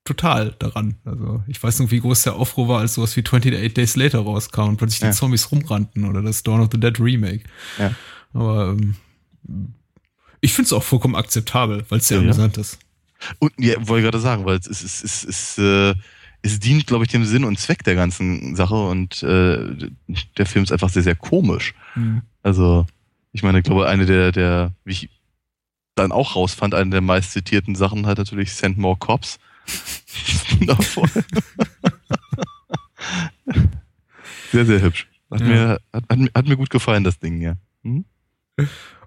total 0.07 0.55
daran. 0.59 0.95
Also 1.05 1.43
ich 1.47 1.61
weiß 1.61 1.79
noch, 1.79 1.91
wie 1.91 1.99
groß 1.99 2.23
der 2.23 2.35
Aufruhr 2.35 2.67
war, 2.67 2.79
als 2.79 2.95
sowas 2.95 3.15
wie 3.17 3.23
28 3.23 3.73
Days 3.73 3.95
Later 3.95 4.19
rauskam 4.19 4.69
und 4.69 4.77
plötzlich 4.77 5.01
ja. 5.01 5.09
die 5.09 5.15
Zombies 5.15 5.51
rumrannten 5.51 6.05
oder 6.05 6.21
das 6.21 6.43
Dawn 6.43 6.61
of 6.61 6.69
the 6.71 6.79
Dead 6.79 6.99
Remake. 6.99 7.43
Ja. 7.77 7.93
Aber 8.37 8.69
ähm, 8.77 8.95
Ich 10.41 10.53
finde 10.53 10.67
es 10.67 10.73
auch 10.73 10.83
vollkommen 10.83 11.15
akzeptabel, 11.15 11.85
weil 11.89 11.99
es 11.99 12.07
sehr 12.07 12.17
Ja, 12.17 12.23
ja. 12.23 12.29
amüsant 12.29 12.57
ist. 12.57 12.77
Und 13.39 13.51
ja, 13.59 13.75
wollte 13.87 14.03
gerade 14.03 14.19
sagen, 14.19 14.45
weil 14.45 14.57
es 14.57 14.67
ist, 14.67 14.83
es 14.83 15.03
es, 15.03 15.23
ist, 15.23 15.57
äh, 15.57 15.95
es 16.43 16.59
dient, 16.59 16.85
glaube 16.85 17.03
ich, 17.03 17.09
dem 17.11 17.25
Sinn 17.25 17.43
und 17.43 17.59
Zweck 17.59 17.83
der 17.83 17.95
ganzen 17.95 18.55
Sache 18.55 18.75
und 18.75 19.23
äh, 19.23 19.89
der 20.37 20.45
Film 20.45 20.63
ist 20.63 20.71
einfach 20.71 20.89
sehr, 20.89 21.01
sehr 21.03 21.15
komisch. 21.15 21.73
Also, 22.43 22.85
ich 23.31 23.41
meine, 23.41 23.57
ich 23.59 23.63
glaube, 23.65 23.87
eine 23.87 24.05
der, 24.05 24.31
der, 24.31 24.71
wie 24.85 24.91
ich 24.91 25.09
dann 25.95 26.11
auch 26.11 26.35
rausfand, 26.35 26.75
eine 26.75 26.91
der 26.91 27.01
meist 27.01 27.31
zitierten 27.31 27.73
Sachen 27.75 28.05
hat 28.05 28.19
natürlich 28.19 28.53
Send 28.53 28.77
More 28.77 28.97
Cops. 28.97 29.39
Sehr, 34.51 34.65
sehr 34.65 34.81
hübsch. 34.81 35.07
Hat, 35.31 35.41
Ja. 35.41 35.47
mir, 35.47 35.79
hat, 35.91 36.03
hat, 36.09 36.17
mir- 36.19 36.31
hat 36.33 36.47
mir 36.47 36.55
gut 36.57 36.69
gefallen, 36.69 37.03
das 37.03 37.19
Ding, 37.19 37.41
ja. 37.41 37.55
Hm? 37.83 38.05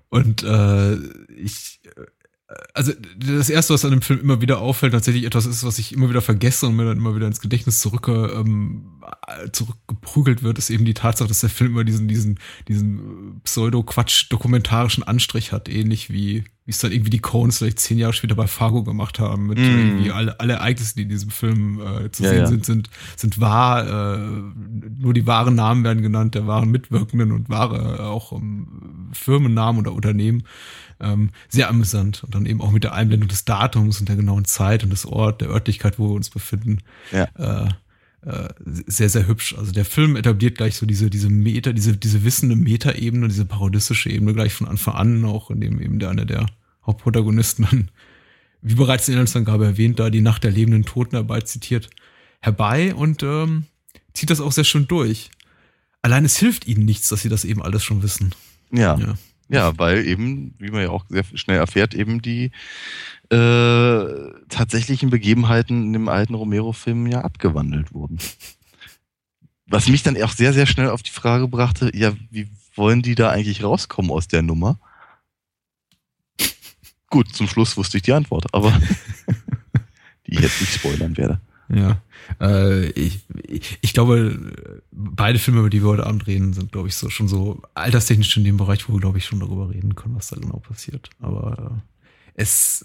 Und 0.08 0.42
äh, 0.42 0.94
ich, 1.36 1.80
äh, 1.84 2.54
also 2.74 2.92
das 3.16 3.48
erste, 3.48 3.74
was 3.74 3.84
an 3.84 3.92
dem 3.92 4.02
Film 4.02 4.20
immer 4.20 4.40
wieder 4.40 4.60
auffällt, 4.60 4.92
tatsächlich 4.92 5.24
etwas 5.24 5.46
ist, 5.46 5.64
was 5.64 5.78
ich 5.78 5.92
immer 5.92 6.10
wieder 6.10 6.20
vergesse 6.20 6.66
und 6.66 6.76
mir 6.76 6.84
dann 6.84 6.98
immer 6.98 7.14
wieder 7.14 7.26
ins 7.26 7.40
Gedächtnis 7.40 7.80
zurück, 7.80 8.08
ähm, 8.08 9.02
äh, 9.26 9.50
zurückgeprügelt 9.50 10.42
wird, 10.42 10.58
ist 10.58 10.70
eben 10.70 10.84
die 10.84 10.94
Tatsache, 10.94 11.28
dass 11.28 11.40
der 11.40 11.50
Film 11.50 11.72
immer 11.72 11.84
diesen, 11.84 12.08
diesen, 12.08 12.38
diesen 12.66 13.40
Pseudo-Quatsch-dokumentarischen 13.44 15.04
Anstrich 15.04 15.52
hat, 15.52 15.68
ähnlich 15.68 16.10
wie 16.10 16.44
wie 16.66 16.70
es 16.72 16.78
dann 16.78 16.92
irgendwie 16.92 17.10
die 17.10 17.18
Coens 17.20 17.58
vielleicht 17.58 17.80
zehn 17.80 17.98
Jahre 17.98 18.12
später 18.12 18.34
bei 18.34 18.46
Fargo 18.46 18.84
gemacht 18.84 19.18
haben, 19.18 19.46
mit 19.46 19.58
Mm. 19.58 19.62
irgendwie 19.62 20.12
alle, 20.12 20.38
alle 20.38 20.52
Ereignisse, 20.54 20.94
die 20.94 21.02
in 21.02 21.08
diesem 21.08 21.30
Film 21.30 21.80
äh, 21.80 22.10
zu 22.12 22.22
Ja, 22.22 22.28
sehen 22.30 22.38
ja. 22.40 22.46
sind, 22.46 22.64
sind, 22.66 22.90
sind 23.16 23.40
wahr, 23.40 24.16
äh, 24.18 24.18
nur 24.98 25.14
die 25.14 25.26
wahren 25.26 25.54
Namen 25.54 25.84
werden 25.84 26.02
genannt, 26.02 26.34
der 26.34 26.46
wahren 26.46 26.70
Mitwirkenden 26.70 27.32
und 27.32 27.48
wahre 27.48 27.98
äh, 27.98 28.02
auch 28.02 28.32
ähm, 28.32 29.08
Firmennamen 29.12 29.80
oder 29.80 29.92
Unternehmen. 29.92 30.44
Ähm, 31.00 31.30
sehr 31.48 31.70
amüsant. 31.70 32.22
Und 32.24 32.34
dann 32.34 32.44
eben 32.44 32.60
auch 32.60 32.70
mit 32.72 32.84
der 32.84 32.92
Einblendung 32.92 33.28
des 33.28 33.46
Datums 33.46 34.00
und 34.00 34.08
der 34.10 34.16
genauen 34.16 34.44
Zeit 34.44 34.84
und 34.84 34.90
des 34.90 35.06
Ort, 35.06 35.40
der 35.40 35.48
Örtlichkeit, 35.48 35.98
wo 35.98 36.10
wir 36.10 36.14
uns 36.14 36.28
befinden. 36.28 36.78
Ja. 37.10 37.24
Äh, 37.64 37.68
äh, 38.22 38.48
sehr, 38.64 39.08
sehr 39.08 39.26
hübsch. 39.26 39.54
Also 39.56 39.72
der 39.72 39.84
Film 39.84 40.16
etabliert 40.16 40.56
gleich 40.58 40.76
so 40.76 40.86
diese, 40.86 41.08
diese 41.08 41.30
Meta, 41.30 41.72
diese, 41.72 41.96
diese 41.96 42.24
wissende 42.24 42.56
Meta-Ebene, 42.56 43.28
diese 43.28 43.46
parodistische 43.46 44.10
Ebene 44.10 44.34
gleich 44.34 44.52
von 44.52 44.68
Anfang 44.68 44.94
an, 44.94 45.24
auch 45.24 45.50
in 45.50 45.60
dem 45.60 45.80
eben 45.80 45.98
der 45.98 46.10
einer 46.10 46.26
der 46.26 46.46
Hauptprotagonisten 46.84 47.66
dann, 47.70 47.90
wie 48.62 48.74
bereits 48.74 49.08
in 49.08 49.12
der 49.12 49.22
Inhaltsangabe 49.22 49.64
erwähnt, 49.64 49.98
da 49.98 50.10
die 50.10 50.20
Nacht 50.20 50.44
der 50.44 50.50
lebenden 50.50 50.84
Toten 50.84 51.16
herbei 51.16 51.40
zitiert, 51.40 51.88
herbei 52.40 52.94
und 52.94 53.22
ähm, 53.22 53.64
zieht 54.12 54.30
das 54.30 54.40
auch 54.40 54.52
sehr 54.52 54.64
schön 54.64 54.86
durch. 54.86 55.30
Allein 56.02 56.24
es 56.24 56.38
hilft 56.38 56.66
ihnen 56.66 56.84
nichts, 56.84 57.08
dass 57.08 57.22
sie 57.22 57.28
das 57.28 57.44
eben 57.44 57.62
alles 57.62 57.84
schon 57.84 58.02
wissen. 58.02 58.34
Ja. 58.70 58.98
Ja. 58.98 59.14
Ja, 59.52 59.76
weil 59.78 60.06
eben, 60.06 60.54
wie 60.58 60.70
man 60.70 60.82
ja 60.82 60.90
auch 60.90 61.04
sehr 61.08 61.24
schnell 61.34 61.58
erfährt, 61.58 61.92
eben 61.92 62.22
die 62.22 62.52
äh, 63.30 64.04
tatsächlichen 64.48 65.10
Begebenheiten 65.10 65.82
in 65.82 65.92
dem 65.92 66.08
alten 66.08 66.34
Romero-Film 66.34 67.08
ja 67.08 67.22
abgewandelt 67.22 67.92
wurden. 67.92 68.18
Was 69.66 69.88
mich 69.88 70.04
dann 70.04 70.20
auch 70.22 70.30
sehr, 70.30 70.52
sehr 70.52 70.66
schnell 70.66 70.90
auf 70.90 71.02
die 71.02 71.10
Frage 71.10 71.48
brachte, 71.48 71.90
ja, 71.96 72.12
wie 72.30 72.48
wollen 72.76 73.02
die 73.02 73.16
da 73.16 73.30
eigentlich 73.30 73.64
rauskommen 73.64 74.12
aus 74.12 74.28
der 74.28 74.42
Nummer? 74.42 74.78
Gut, 77.08 77.34
zum 77.34 77.48
Schluss 77.48 77.76
wusste 77.76 77.96
ich 77.96 78.04
die 78.04 78.12
Antwort, 78.12 78.46
aber 78.54 78.70
die 80.26 80.34
ich 80.34 80.40
jetzt 80.40 80.60
nicht 80.60 80.74
spoilern 80.74 81.16
werde. 81.16 81.40
Ja. 81.72 82.00
Äh, 82.40 82.86
ich, 82.90 83.20
ich, 83.80 83.92
glaube, 83.92 84.82
beide 84.90 85.38
Filme, 85.38 85.60
über 85.60 85.70
die 85.70 85.82
wir 85.82 85.90
heute 85.90 86.06
Abend 86.06 86.26
reden, 86.26 86.52
sind, 86.52 86.72
glaube 86.72 86.88
ich, 86.88 86.96
so 86.96 87.10
schon 87.10 87.28
so 87.28 87.62
alterstechnisch 87.74 88.36
in 88.36 88.44
dem 88.44 88.56
Bereich, 88.56 88.88
wo 88.88 88.94
wir, 88.94 89.00
glaube 89.00 89.18
ich, 89.18 89.24
schon 89.24 89.40
darüber 89.40 89.70
reden 89.70 89.94
können, 89.94 90.16
was 90.16 90.28
da 90.28 90.36
genau 90.36 90.58
passiert. 90.58 91.10
Aber 91.20 91.80
äh, 91.80 91.90
es, 92.34 92.84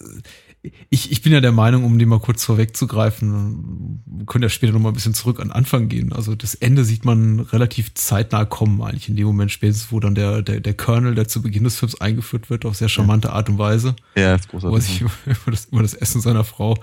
ich, 0.89 1.11
ich 1.11 1.21
bin 1.21 1.31
ja 1.33 1.41
der 1.41 1.51
Meinung, 1.51 1.83
um 1.83 1.97
dem 1.97 2.09
mal 2.09 2.19
kurz 2.19 2.43
vorwegzugreifen, 2.43 4.01
können 4.25 4.43
ja 4.43 4.49
später 4.49 4.73
noch 4.73 4.79
mal 4.79 4.89
ein 4.89 4.95
bisschen 4.95 5.13
zurück 5.13 5.39
an 5.39 5.49
den 5.49 5.53
Anfang 5.53 5.87
gehen. 5.87 6.13
Also 6.13 6.35
das 6.35 6.55
Ende 6.55 6.83
sieht 6.83 7.05
man 7.05 7.39
relativ 7.39 7.93
zeitnah 7.93 8.45
kommen, 8.45 8.81
eigentlich 8.81 9.09
in 9.09 9.15
dem 9.15 9.27
Moment 9.27 9.51
spätestens, 9.51 9.91
wo 9.91 9.99
dann 9.99 10.15
der, 10.15 10.41
der, 10.41 10.59
der 10.59 10.73
Colonel, 10.73 11.15
der 11.15 11.27
zu 11.27 11.41
Beginn 11.41 11.63
des 11.63 11.77
Films 11.77 11.99
eingeführt 12.01 12.49
wird, 12.49 12.65
auf 12.65 12.75
sehr 12.75 12.89
charmante 12.89 13.31
Art 13.31 13.49
und 13.49 13.57
Weise 13.57 13.95
Ja, 14.15 14.35
ist 14.35 14.51
wo 14.51 14.57
er 14.57 14.81
sich 14.81 14.99
großartig. 15.25 15.25
über 15.25 15.51
das, 15.51 15.65
über 15.65 15.81
das 15.81 15.93
Essen 15.93 16.21
seiner 16.21 16.43
Frau 16.43 16.75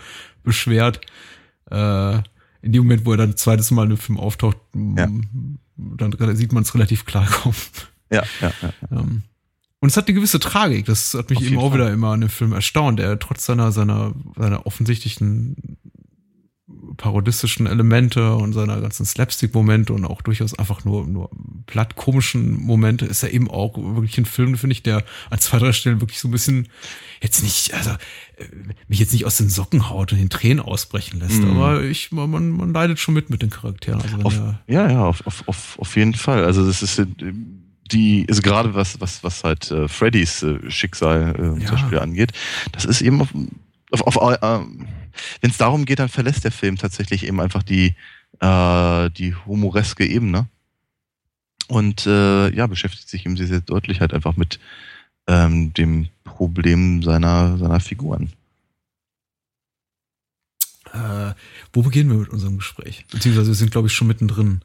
beschwert. 0.45 1.01
Äh, 1.73 2.23
in 2.65 2.73
dem 2.73 2.83
Moment, 2.85 3.05
wo 3.05 3.13
er 3.13 3.17
dann 3.17 3.31
ein 3.31 3.37
zweites 3.37 3.71
Mal 3.71 3.85
in 3.85 3.91
dem 3.91 3.99
Film 3.99 4.19
auftaucht, 4.21 4.57
Ja. 4.75 5.09
dann 5.77 6.37
sieht 6.37 6.53
man 6.53 6.63
es 6.63 6.75
relativ 6.75 7.05
klar 7.05 7.27
kommen. 7.27 7.57
Ja, 8.11 8.23
ja, 8.41 8.53
ja. 8.63 8.73
Ähm, 8.93 9.23
und 9.81 9.89
es 9.89 9.97
hat 9.97 10.07
eine 10.07 10.15
gewisse 10.15 10.39
Tragik. 10.39 10.87
Das 10.87 11.15
hat 11.15 11.31
mich 11.31 11.41
eben 11.43 11.59
auch 11.59 11.71
Fall. 11.71 11.81
wieder 11.81 11.93
immer 11.93 12.13
an 12.13 12.21
dem 12.21 12.31
Film 12.31 12.53
erstaunt. 12.53 13.01
Er 13.01 13.19
trotz 13.19 13.47
seiner, 13.47 13.73
seiner, 13.73 14.13
seiner 14.37 14.65
offensichtlichen 14.67 15.77
parodistischen 16.97 17.67
Elemente 17.67 18.35
und 18.35 18.53
seiner 18.53 18.81
ganzen 18.81 19.07
Slapstick-Momente 19.07 19.93
und 19.93 20.05
auch 20.05 20.23
durchaus 20.23 20.59
einfach 20.59 20.85
nur, 20.85 21.07
nur 21.07 21.31
platt 21.67 21.97
komischen 21.97 22.61
Momente 22.61 23.07
ist 23.07 23.23
er 23.23 23.33
eben 23.33 23.51
auch 23.51 23.77
wirklich 23.77 24.19
ein 24.19 24.25
Film, 24.25 24.57
finde 24.57 24.75
ich, 24.75 24.83
der 24.83 25.05
an 25.31 25.39
zwei, 25.39 25.59
drei 25.59 25.73
Stellen 25.73 26.01
wirklich 26.01 26.21
so 26.21 26.29
ein 26.29 26.33
bisschen 26.33 26.69
jetzt 27.21 27.43
nicht, 27.43 27.75
also 27.75 27.91
äh, 27.91 28.45
mich 28.89 28.99
jetzt 28.99 29.13
nicht 29.13 29.25
aus 29.27 29.37
den 29.37 29.49
Socken 29.49 29.89
haut 29.89 30.13
und 30.13 30.19
in 30.19 30.31
Tränen 30.31 30.61
ausbrechen 30.61 31.21
lässt. 31.21 31.43
Mhm. 31.43 31.51
Aber 31.57 31.83
ich, 31.83 32.13
man, 32.13 32.51
man 32.51 32.73
leidet 32.73 32.99
schon 32.99 33.15
mit 33.15 33.31
mit 33.31 33.43
den 33.43 33.51
Charakteren. 33.51 34.01
Also 34.03 34.17
Auf, 34.23 34.41
ja, 34.67 34.91
ja, 34.91 35.05
auf, 35.05 35.27
auf, 35.27 35.49
auf, 35.49 35.79
auf 35.79 35.97
jeden 35.97 36.15
Fall. 36.15 36.45
Also 36.45 36.67
das 36.67 36.83
ist 36.83 36.99
äh, 36.99 37.07
die, 37.91 38.27
also 38.29 38.43
gerade 38.43 38.75
was, 38.75 39.01
was, 39.01 39.23
was 39.23 39.45
halt 39.45 39.71
äh, 39.71 39.89
Freddys 39.89 40.43
äh, 40.43 40.71
Schicksal 40.71 41.35
äh, 41.39 41.61
Ja. 41.61 41.67
zum 41.67 41.77
Beispiel 41.77 41.99
angeht, 41.99 42.33
das 42.73 42.85
ist 42.85 43.03
eben 43.03 43.21
auf, 43.21 43.29
auf, 43.93 44.17
auf 44.17 44.33
äh, 44.33 44.61
wenn 45.41 45.51
es 45.51 45.59
darum 45.59 45.85
geht, 45.85 45.99
dann 45.99 46.09
verlässt 46.09 46.45
der 46.45 46.53
Film 46.53 46.77
tatsächlich 46.77 47.27
eben 47.27 47.41
einfach 47.41 47.63
die, 47.63 47.95
äh, 48.41 49.11
die 49.11 49.35
humoreske 49.47 50.07
Ebene. 50.07 50.49
Und 51.69 52.07
äh, 52.07 52.51
ja, 52.55 52.67
beschäftigt 52.67 53.09
sich 53.09 53.25
eben 53.25 53.37
sehr, 53.37 53.47
sehr 53.47 53.61
deutlich 53.61 54.01
halt 54.01 54.13
einfach 54.13 54.37
mit 54.37 54.59
ähm, 55.27 55.73
dem 55.75 56.09
Problem 56.25 57.03
seiner, 57.03 57.57
seiner 57.57 57.81
Figuren. 57.81 58.33
Äh, 60.93 61.33
wo 61.73 61.83
beginnen 61.83 62.11
wir 62.11 62.19
mit 62.19 62.29
unserem 62.29 62.59
Gespräch? 62.59 63.07
Beziehungsweise 63.11 63.49
wir 63.49 63.55
sind, 63.55 63.71
glaube 63.71 63.89
ich, 63.89 63.95
schon 63.95 64.09
mittendrin. 64.09 64.61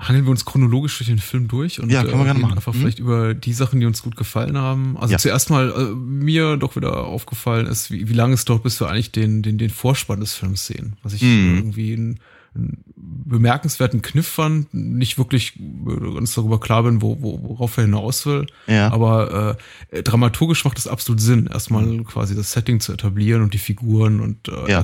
Hangeln 0.00 0.24
wir 0.24 0.30
uns 0.30 0.44
chronologisch 0.44 0.98
durch 0.98 1.08
den 1.08 1.18
Film 1.18 1.46
durch 1.46 1.80
und 1.80 1.90
Ja, 1.90 2.02
können 2.02 2.14
wir 2.18 2.22
äh, 2.22 2.24
gerne 2.24 2.40
machen. 2.40 2.54
einfach 2.56 2.72
Mhm. 2.74 2.78
vielleicht 2.80 2.98
über 2.98 3.34
die 3.34 3.52
Sachen, 3.52 3.80
die 3.80 3.86
uns 3.86 4.02
gut 4.02 4.16
gefallen 4.16 4.56
haben. 4.58 4.96
Also 4.98 5.12
Ja. 5.12 5.18
zuerst 5.18 5.50
mal 5.50 5.70
äh, 5.70 5.94
mir 5.94 6.56
doch 6.56 6.74
wieder 6.76 7.04
aufgefallen 7.06 7.66
ist, 7.66 7.90
wie, 7.90 8.08
wie 8.08 8.14
lange 8.14 8.34
es 8.34 8.44
dauert, 8.44 8.62
bis 8.62 8.80
wir 8.80 8.88
eigentlich 8.88 9.12
den, 9.12 9.42
den, 9.42 9.58
den 9.58 9.70
Vorspann 9.70 10.20
des 10.20 10.34
Films 10.34 10.66
sehen. 10.66 10.96
Was 11.02 11.12
ich 11.12 11.22
Mhm. 11.22 11.56
irgendwie 11.56 11.92
einen, 11.92 12.18
einen 12.54 12.82
bemerkenswerten 13.26 14.02
Kniff 14.02 14.26
fand, 14.26 14.72
nicht 14.74 15.18
wirklich 15.18 15.54
äh, 15.58 16.14
ganz 16.14 16.34
darüber 16.34 16.58
klar 16.60 16.82
bin, 16.82 17.00
wo, 17.02 17.20
wo, 17.20 17.40
worauf 17.42 17.76
er 17.76 17.84
hinaus 17.84 18.26
will. 18.26 18.46
Ja. 18.66 18.90
Aber 18.92 19.56
äh, 19.90 20.02
dramaturgisch 20.02 20.64
macht 20.64 20.78
es 20.78 20.86
absolut 20.88 21.20
Sinn, 21.20 21.46
erstmal 21.46 22.02
quasi 22.04 22.34
das 22.34 22.52
Setting 22.52 22.80
zu 22.80 22.92
etablieren 22.92 23.42
und 23.42 23.54
die 23.54 23.58
Figuren 23.58 24.20
und 24.20 24.48
äh, 24.48 24.52
Mhm. 24.52 24.68
Ja. 24.68 24.82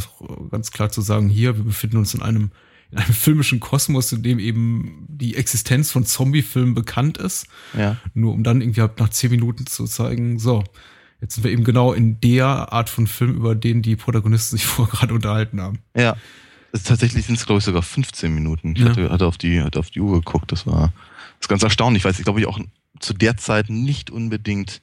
ganz 0.50 0.70
klar 0.70 0.90
zu 0.90 1.00
sagen, 1.00 1.28
hier, 1.28 1.56
wir 1.56 1.64
befinden 1.64 1.96
uns 1.96 2.14
in 2.14 2.22
einem, 2.22 2.50
in 2.90 2.98
einem 2.98 3.12
filmischen 3.12 3.60
Kosmos, 3.60 4.12
in 4.12 4.22
dem 4.22 4.38
eben 4.38 5.04
die 5.08 5.36
Existenz 5.36 5.90
von 5.90 6.04
Zombie-Filmen 6.04 6.74
bekannt 6.74 7.18
ist. 7.18 7.46
ja. 7.76 7.96
Nur 8.14 8.32
um 8.32 8.42
dann 8.44 8.60
irgendwie 8.60 8.80
ab 8.82 8.98
nach 9.00 9.08
zehn 9.10 9.30
Minuten 9.30 9.66
zu 9.66 9.84
zeigen, 9.86 10.38
so, 10.38 10.62
jetzt 11.20 11.34
sind 11.34 11.44
wir 11.44 11.50
eben 11.50 11.64
genau 11.64 11.92
in 11.92 12.20
der 12.20 12.46
Art 12.72 12.88
von 12.90 13.06
Film, 13.06 13.34
über 13.34 13.54
den 13.54 13.82
die 13.82 13.96
Protagonisten 13.96 14.56
sich 14.56 14.66
vorher 14.66 14.94
gerade 14.98 15.14
unterhalten 15.14 15.60
haben. 15.60 15.78
Ja. 15.96 16.16
Tatsächlich 16.84 17.24
sind 17.26 17.36
es, 17.38 17.46
glaube 17.46 17.58
ich, 17.60 17.64
sogar 17.64 17.82
15 17.82 18.34
Minuten. 18.34 18.72
Ich 18.76 18.82
Ja. 18.82 18.90
hatte, 18.90 19.10
hatte, 19.10 19.26
auf 19.26 19.38
die, 19.38 19.62
hatte 19.62 19.78
auf 19.78 19.90
die 19.90 20.00
Uhr 20.00 20.20
geguckt. 20.20 20.52
Das 20.52 20.66
war 20.66 20.92
das 21.38 21.44
ist 21.44 21.48
ganz 21.48 21.62
erstaunlich, 21.62 22.04
weil 22.04 22.12
es, 22.12 22.22
glaube 22.22 22.40
ich, 22.40 22.46
auch 22.46 22.58
zu 23.00 23.12
der 23.14 23.36
Zeit 23.36 23.68
nicht 23.70 24.10
unbedingt 24.10 24.80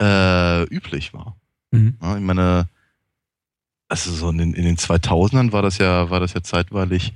äh, 0.00 0.62
üblich 0.64 1.12
war. 1.12 1.36
Ja, 1.72 2.16
ich 2.16 2.22
meine, 2.22 2.68
also 3.88 4.12
so 4.12 4.30
in 4.30 4.38
den, 4.38 4.54
in 4.54 4.64
den 4.64 4.76
2000ern 4.76 5.52
war 5.52 5.62
das 5.62 5.78
ja, 5.78 6.10
war 6.10 6.18
das 6.20 6.32
ja 6.32 6.42
zeitweilig, 6.42 7.12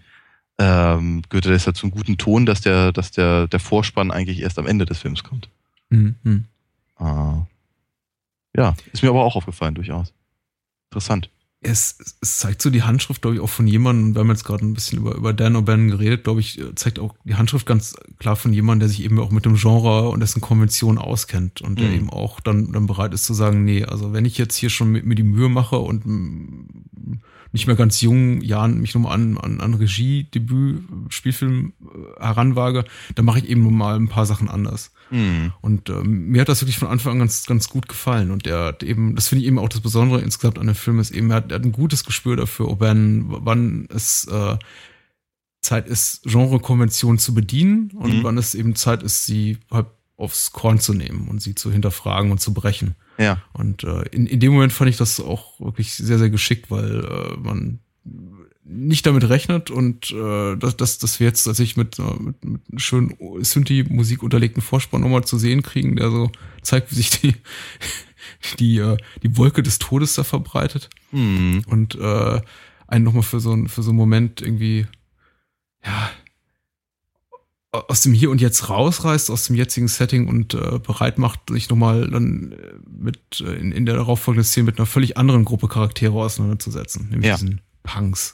ähm, 0.58 1.23
gehörte 1.28 1.50
das 1.50 1.64
ja 1.64 1.75
zum 1.75 1.90
guten 1.90 2.16
Ton, 2.16 2.46
dass 2.46 2.61
der, 2.61 2.92
dass 2.92 3.11
der, 3.11 3.49
der 3.49 3.61
Vorspann 3.61 4.11
eigentlich 4.11 4.40
erst 4.40 4.58
am 4.58 4.66
Ende 4.66 4.84
des 4.87 4.99
Films 4.99 5.25
kommt. 5.25 5.49
Mhm. 5.90 6.14
Mhm. 6.23 6.44
Äh, 7.00 7.42
ja, 8.56 8.75
ist 8.92 9.02
mir 9.02 9.08
aber 9.11 9.25
auch 9.25 9.37
aufgefallen, 9.37 9.75
durchaus. 9.75 10.12
Interessant. 10.90 11.28
es, 11.61 11.99
es 12.20 12.38
zeigt 12.38 12.62
so 12.62 12.70
die 12.70 12.84
Handschrift, 12.84 13.20
glaube 13.23 13.34
ich, 13.37 13.42
auch 13.42 13.49
von 13.49 13.66
jemandem, 13.66 14.14
wir 14.14 14.20
haben 14.20 14.28
jetzt 14.28 14.44
gerade 14.44 14.64
ein 14.64 14.75
bisschen 14.75 14.99
über, 14.99 15.16
über 15.16 15.32
Dan 15.32 15.56
O'Bannon 15.56 15.90
geredet, 15.90 16.23
glaube 16.23 16.38
ich, 16.38 16.62
zeigt 16.76 17.00
auch 17.00 17.14
die 17.25 17.34
Handschrift 17.34 17.66
ganz 17.66 17.96
klar 18.20 18.37
von 18.37 18.52
jemandem, 18.52 18.80
der 18.80 18.88
sich 18.90 19.02
eben 19.02 19.18
auch 19.18 19.30
mit 19.30 19.44
dem 19.46 19.56
Genre 19.56 20.08
und 20.11 20.20
dessen 20.20 20.40
Konventionen 20.40 20.99
auskennt 20.99 21.62
und 21.62 21.80
der 21.80 21.88
Mhm. 21.88 21.94
eben 21.94 22.11
auch 22.11 22.38
dann, 22.40 22.70
dann 22.70 22.87
bereit 22.87 23.12
ist 23.12 23.25
zu 23.25 23.34
sagen, 23.34 23.64
nee, 23.64 23.82
also 23.84 24.12
wenn 24.12 24.25
ich 24.25 24.38
jetzt 24.38 24.54
hier 24.54 24.70
schon 24.70 24.92
mit 24.92 25.04
mir 25.04 25.16
die 25.16 25.25
Mühe 25.25 25.49
mache 25.49 25.78
und 25.78 26.04
nicht 27.54 27.68
mehr 27.68 27.76
ganz 27.76 28.00
jungen 28.00 28.40
Jahren 28.40 28.80
mich 28.80 28.94
nochmal 28.94 29.12
an, 29.14 29.38
an, 29.38 29.61
an 29.61 29.75
Regie, 29.75 30.25
Debüt, 30.25 30.82
Spielfilm 31.08 31.73
äh, 31.80 32.20
heranwage, 32.20 32.84
dann 33.14 33.25
mache 33.25 33.38
ich 33.38 33.49
eben 33.49 33.62
mal 33.76 33.94
ein 33.94 34.08
paar 34.08 34.26
Sachen 34.26 34.49
anders. 34.50 34.90
Mhm. 35.11 35.52
Und 35.61 35.88
ähm, 35.88 36.30
mir 36.30 36.40
hat 36.40 36.49
das 36.49 36.62
wirklich 36.62 36.78
von 36.78 36.88
Anfang 36.88 37.12
an 37.12 37.18
ganz, 37.20 37.46
ganz 37.46 37.68
gut 37.68 37.88
gefallen. 37.88 38.32
Und 38.32 38.49
er 38.49 38.64
hat 38.64 38.82
eben, 38.82 39.14
das 39.14 39.28
finde 39.28 39.42
ich 39.42 39.46
eben 39.46 39.61
auch 39.61 39.68
das 39.68 39.80
Besondere 39.80 40.20
insgesamt 40.20 40.58
an 40.58 40.66
dem 40.66 40.75
Film, 40.75 40.99
ist 40.99 41.12
eben, 41.12 41.30
er 41.30 41.37
hat, 41.37 41.52
er 41.52 41.58
hat 41.58 41.64
ein 41.64 41.70
gutes 41.70 42.04
Gespür 42.04 42.34
dafür, 42.34 42.68
ob 42.68 42.82
er, 42.82 42.96
wann 42.96 43.87
es 43.88 44.26
äh, 44.26 44.56
Zeit 45.62 45.88
ist, 45.88 46.25
Genrekonventionen 46.25 47.18
zu 47.20 47.34
bedienen 47.34 47.92
und 47.94 48.18
Mhm. 48.18 48.25
wann 48.25 48.37
es 48.37 48.56
eben 48.56 48.75
Zeit 48.75 49.04
ist, 49.04 49.26
sie 49.26 49.58
halt 49.70 49.87
aufs 50.16 50.50
Korn 50.50 50.80
zu 50.80 50.92
nehmen 50.92 51.28
und 51.28 51.40
sie 51.40 51.54
zu 51.54 51.70
hinterfragen 51.70 52.32
und 52.32 52.40
zu 52.40 52.52
brechen. 52.52 52.96
Ja. 53.18 53.42
Und 53.52 53.85
äh, 53.85 54.02
in, 54.11 54.26
in 54.26 54.40
dem 54.40 54.52
Moment 54.52 54.73
fand 54.73 54.90
ich 54.90 54.97
das 54.97 55.21
auch 55.21 55.61
wirklich 55.61 55.94
sehr, 55.94 56.18
sehr 56.18 56.30
geschickt, 56.30 56.71
weil 56.71 57.04
äh, 57.04 57.37
man 57.38 57.80
nicht 58.66 59.06
damit 59.06 59.28
rechnet 59.28 59.71
und 59.71 60.11
äh, 60.11 60.56
dass, 60.56 60.76
dass, 60.76 60.99
dass 60.99 61.21
wir 61.21 61.26
jetzt 61.26 61.44
tatsächlich 61.44 61.76
mit, 61.76 61.99
äh, 61.99 62.02
mit, 62.18 62.44
mit 62.44 62.62
schönen 62.80 63.14
Synthi-Musik 63.40 64.23
unterlegten 64.23 64.62
Vorspann 64.62 65.02
nochmal 65.02 65.25
zu 65.25 65.37
sehen 65.38 65.62
kriegen, 65.62 65.97
der 65.97 66.11
so 66.11 66.30
zeigt, 66.62 66.90
wie 66.90 66.94
sich 66.97 67.11
die, 67.11 67.35
die, 68.59 68.78
äh, 68.78 68.97
die 69.23 69.37
Wolke 69.37 69.62
des 69.62 69.78
Todes 69.78 70.14
da 70.14 70.25
verbreitet 70.25 70.88
Mhm. 71.12 71.62
und 71.68 71.94
äh, 71.94 72.40
einen 72.88 73.04
nochmal 73.04 73.23
für 73.23 73.38
so, 73.38 73.56
für 73.68 73.83
so 73.83 73.90
einen 73.90 73.99
Moment 73.99 74.42
irgendwie, 74.42 74.87
ja, 75.85 76.11
aus 77.88 78.00
dem 78.02 78.12
Hier 78.14 78.31
und 78.31 78.40
Jetzt 78.40 78.69
rausreißt, 78.69 79.31
aus 79.31 79.45
dem 79.47 79.57
jetzigen 79.57 79.88
Setting 79.88 80.28
und 80.28 80.54
äh, 80.54 80.78
bereit 80.78 81.19
macht, 81.19 81.40
sich 81.50 81.69
nochmal 81.69 82.09
dann 82.11 82.52
äh, 82.52 82.57
mit 82.88 83.19
äh, 83.40 83.52
in, 83.54 83.73
in 83.73 83.87
der 83.87 83.97
darauffolgenden 83.97 84.45
Szene 84.45 84.64
mit 84.66 84.78
einer 84.78 84.87
völlig 84.87 85.16
anderen 85.16 85.45
Gruppe 85.45 85.69
Charaktere 85.69 86.12
auseinanderzusetzen, 86.14 87.09
nämlich 87.11 87.28
Ja. 87.28 87.35
diesen 87.37 87.61
Punks. 87.83 88.33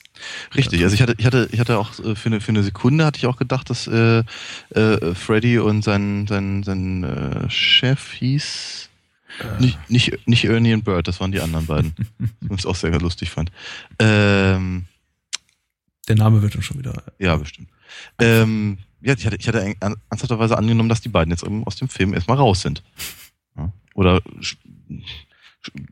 Richtig, 0.54 0.82
also 0.84 0.94
ich 0.94 1.02
hatte, 1.02 1.14
ich 1.18 1.26
hatte, 1.26 1.48
ich 1.50 1.58
hatte 1.58 1.78
auch 1.78 1.98
äh, 1.98 2.14
für 2.14 2.26
eine, 2.28 2.40
für 2.40 2.50
eine 2.50 2.62
Sekunde 2.62 3.04
hatte 3.04 3.18
ich 3.18 3.26
auch 3.26 3.36
gedacht, 3.36 3.68
dass 3.70 3.86
äh, 3.88 4.22
äh, 4.70 5.14
Freddy 5.14 5.58
und 5.58 5.82
sein, 5.82 6.26
sein, 6.28 6.62
sein 6.62 7.02
äh, 7.04 7.50
Chef 7.50 8.12
hieß 8.12 8.88
nicht, 9.58 9.78
nicht, 9.90 10.26
nicht 10.28 10.44
Ernie 10.44 10.74
und 10.74 10.84
Bird, 10.84 11.06
das 11.08 11.20
waren 11.20 11.32
die 11.32 11.40
anderen 11.40 11.66
beiden. 11.66 11.94
Was 12.42 12.60
ich 12.60 12.66
auch 12.66 12.74
sehr 12.76 12.98
lustig 13.00 13.30
fand. 13.30 13.50
Ähm, 13.98 14.84
Der 16.08 16.16
Name 16.16 16.42
wird 16.42 16.54
dann 16.54 16.62
schon 16.62 16.78
wieder. 16.78 17.02
ja, 17.18 17.36
bestimmt. 17.36 17.68
Ähm, 18.18 18.78
ja, 19.02 19.14
ich 19.14 19.26
hatte, 19.26 19.36
ich 19.36 19.48
hatte 19.48 19.74
ernsthafterweise 19.80 20.56
angenommen, 20.56 20.88
dass 20.88 21.00
die 21.00 21.08
beiden 21.08 21.30
jetzt 21.30 21.44
eben 21.44 21.64
aus 21.64 21.76
dem 21.76 21.88
Film 21.88 22.14
erstmal 22.14 22.36
raus 22.36 22.62
sind. 22.62 22.82
Ja. 23.56 23.72
Oder 23.94 24.20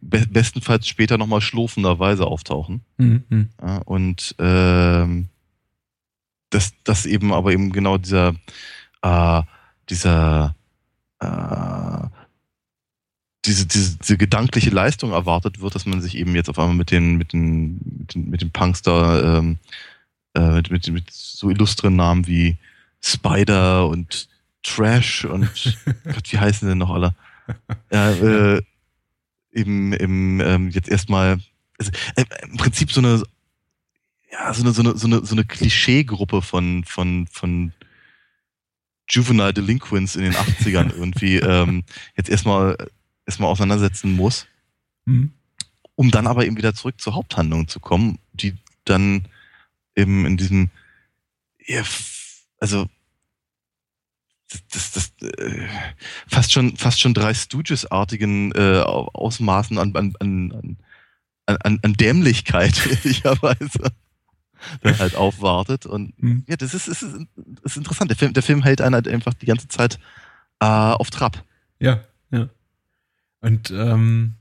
be 0.00 0.26
bestenfalls 0.26 0.88
später 0.88 1.18
nochmal 1.18 1.40
schlofenderweise 1.40 2.26
auftauchen. 2.26 2.82
Mhm, 2.96 3.24
mhm. 3.28 3.48
Ja, 3.60 3.78
und 3.78 4.34
ähm, 4.38 5.28
dass, 6.50 6.72
dass 6.84 7.06
eben 7.06 7.32
aber 7.32 7.52
eben 7.52 7.72
genau 7.72 7.98
dieser, 7.98 8.34
äh, 9.02 9.42
dieser 9.88 10.54
äh, 11.20 12.08
diese, 13.44 13.66
diese, 13.66 13.96
diese 13.98 14.16
gedankliche 14.16 14.70
Leistung 14.70 15.12
erwartet 15.12 15.60
wird, 15.60 15.74
dass 15.74 15.86
man 15.86 16.00
sich 16.00 16.16
eben 16.16 16.34
jetzt 16.34 16.50
auf 16.50 16.58
einmal 16.58 16.74
mit 16.74 16.90
den, 16.90 17.16
mit 17.16 17.32
den, 17.32 17.80
mit 17.98 18.14
den, 18.14 18.30
mit 18.30 18.42
den 18.42 18.50
Punks 18.50 18.82
da, 18.82 19.38
ähm, 19.38 19.58
äh, 20.34 20.50
mit, 20.52 20.70
mit, 20.70 20.88
mit 20.90 21.10
so 21.10 21.50
illustren 21.50 21.96
Namen 21.96 22.26
wie 22.26 22.56
Spider 23.02 23.88
und 23.88 24.28
Trash 24.62 25.25
und 25.25 25.78
Gott, 26.05 26.33
wie 26.33 26.38
heißen 26.38 26.69
denn 26.69 26.78
noch 26.78 26.90
alle? 26.90 27.14
Ja, 27.90 28.11
äh, 28.11 28.62
eben, 29.52 29.93
eben 29.93 30.40
ähm, 30.40 30.71
jetzt 30.71 30.88
erstmal 30.88 31.38
also, 31.78 31.90
äh, 32.17 32.25
im 32.43 32.57
Prinzip 32.57 32.93
so 32.93 33.00
eine 33.00 33.23
ja, 34.31 34.52
so 34.52 34.62
eine, 34.62 34.73
so 34.73 34.83
eine, 34.83 34.97
so 34.97 35.07
eine, 35.07 35.25
so 35.25 35.35
eine 35.35 35.45
Klischeegruppe 35.45 36.43
von, 36.43 36.85
von, 36.85 37.26
von 37.28 37.73
Juvenile 39.09 39.55
Delinquents 39.55 40.17
in 40.17 40.23
den 40.23 40.35
80ern 40.35 40.93
irgendwie 40.97 41.37
ähm, 41.37 41.85
jetzt 42.17 42.28
erstmal 42.28 42.76
erstmal 43.26 43.50
auseinandersetzen 43.50 44.12
muss, 44.12 44.47
Mhm. 45.07 45.33
um 45.95 46.11
dann 46.11 46.26
aber 46.26 46.45
eben 46.45 46.59
wieder 46.59 46.75
zurück 46.75 47.00
zur 47.00 47.14
Haupthandlung 47.14 47.67
zu 47.67 47.81
kommen, 47.81 48.19
die 48.35 48.55
dann 48.85 49.26
eben 49.97 50.26
in 50.26 50.37
diesem 50.37 50.71
ja, 51.67 51.83
also 52.58 52.86
das, 54.50 54.92
das, 54.92 55.12
das 55.20 55.28
äh, 55.30 55.66
fast 56.26 56.52
schon 56.52 56.76
fast 56.76 57.00
schon 57.00 57.14
drei 57.14 57.34
Stooges-artigen 57.34 58.52
äh, 58.52 58.80
Ausmaßen 58.80 59.78
an, 59.78 59.94
an, 59.94 60.14
an, 60.20 60.76
an, 61.47 61.78
an, 61.82 61.92
Dämlichkeit 61.94 62.86
ehrlicherweise 62.90 63.92
dann 64.82 64.99
halt 64.99 65.14
aufwartet 65.14 65.86
und 65.86 66.21
Mhm. 66.23 66.44
ja, 66.49 66.56
das 66.56 66.75
ist, 66.75 66.88
ist, 66.88 67.02
ist, 67.02 67.14
ist 67.62 67.76
interessant. 67.76 68.10
Der 68.10 68.16
Film, 68.16 68.32
der 68.32 68.42
Film 68.42 68.62
hält 68.62 68.80
einen 68.80 68.94
halt 68.94 69.08
einfach 69.08 69.34
die 69.34 69.47
ganze 69.47 69.68
Zeit 69.68 69.99
äh, 70.60 70.66
auf 70.66 71.10
Trab. 71.10 71.44
Ja, 71.78 72.04
ja. 72.30 72.49
Und 73.40 73.71
ähm, 73.71 74.34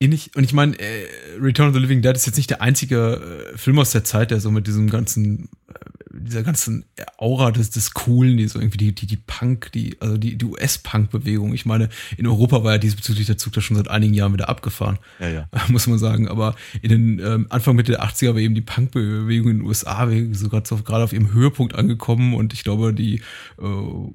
ähnlich, 0.00 0.34
und 0.34 0.44
ich 0.44 0.52
meine, 0.52 0.78
äh, 0.78 1.06
Return 1.40 1.68
of 1.68 1.74
the 1.74 1.80
Living 1.80 2.02
Dead 2.02 2.16
ist 2.16 2.26
jetzt 2.26 2.36
nicht 2.36 2.50
der 2.50 2.62
einzige 2.62 3.52
äh, 3.54 3.58
Film 3.58 3.78
aus 3.78 3.92
der 3.92 4.04
Zeit, 4.04 4.30
der 4.30 4.40
so 4.40 4.50
mit 4.50 4.66
diesem 4.66 4.90
ganzen, 4.90 5.48
äh, 5.68 5.97
dieser 6.20 6.42
ganzen 6.42 6.84
Aura 7.16 7.50
des, 7.50 7.70
des 7.70 7.92
Coolen, 7.94 8.36
die 8.36 8.48
so 8.48 8.58
irgendwie 8.58 8.78
die, 8.78 8.94
die, 8.94 9.06
die 9.06 9.16
Punk, 9.16 9.72
die, 9.72 9.96
also 10.00 10.16
die, 10.16 10.36
die 10.36 10.44
US-Punk-Bewegung. 10.44 11.54
Ich 11.54 11.66
meine, 11.66 11.88
in 12.16 12.26
Europa 12.26 12.64
war 12.64 12.72
ja 12.72 12.78
diesbezüglich 12.78 13.26
der 13.26 13.38
Zug 13.38 13.52
da 13.52 13.60
schon 13.60 13.76
seit 13.76 13.88
einigen 13.88 14.14
Jahren 14.14 14.32
wieder 14.32 14.48
abgefahren. 14.48 14.98
Ja, 15.20 15.28
ja. 15.28 15.48
muss 15.68 15.86
man 15.86 15.98
sagen. 15.98 16.28
Aber 16.28 16.54
in 16.82 16.88
den 16.90 17.18
ähm, 17.20 17.46
Anfang 17.50 17.76
Mitte 17.76 17.92
der 17.92 18.04
80er 18.04 18.28
war 18.34 18.38
eben 18.40 18.54
die 18.54 18.60
Punkbewegung 18.60 19.50
in 19.50 19.58
den 19.58 19.66
USA 19.66 20.08
so 20.32 20.48
gerade 20.48 20.68
gerade 20.84 21.04
auf 21.04 21.12
ihrem 21.12 21.32
Höhepunkt 21.32 21.74
angekommen 21.74 22.34
und 22.34 22.52
ich 22.52 22.64
glaube, 22.64 22.92
die 22.94 23.16
äh, 23.58 23.62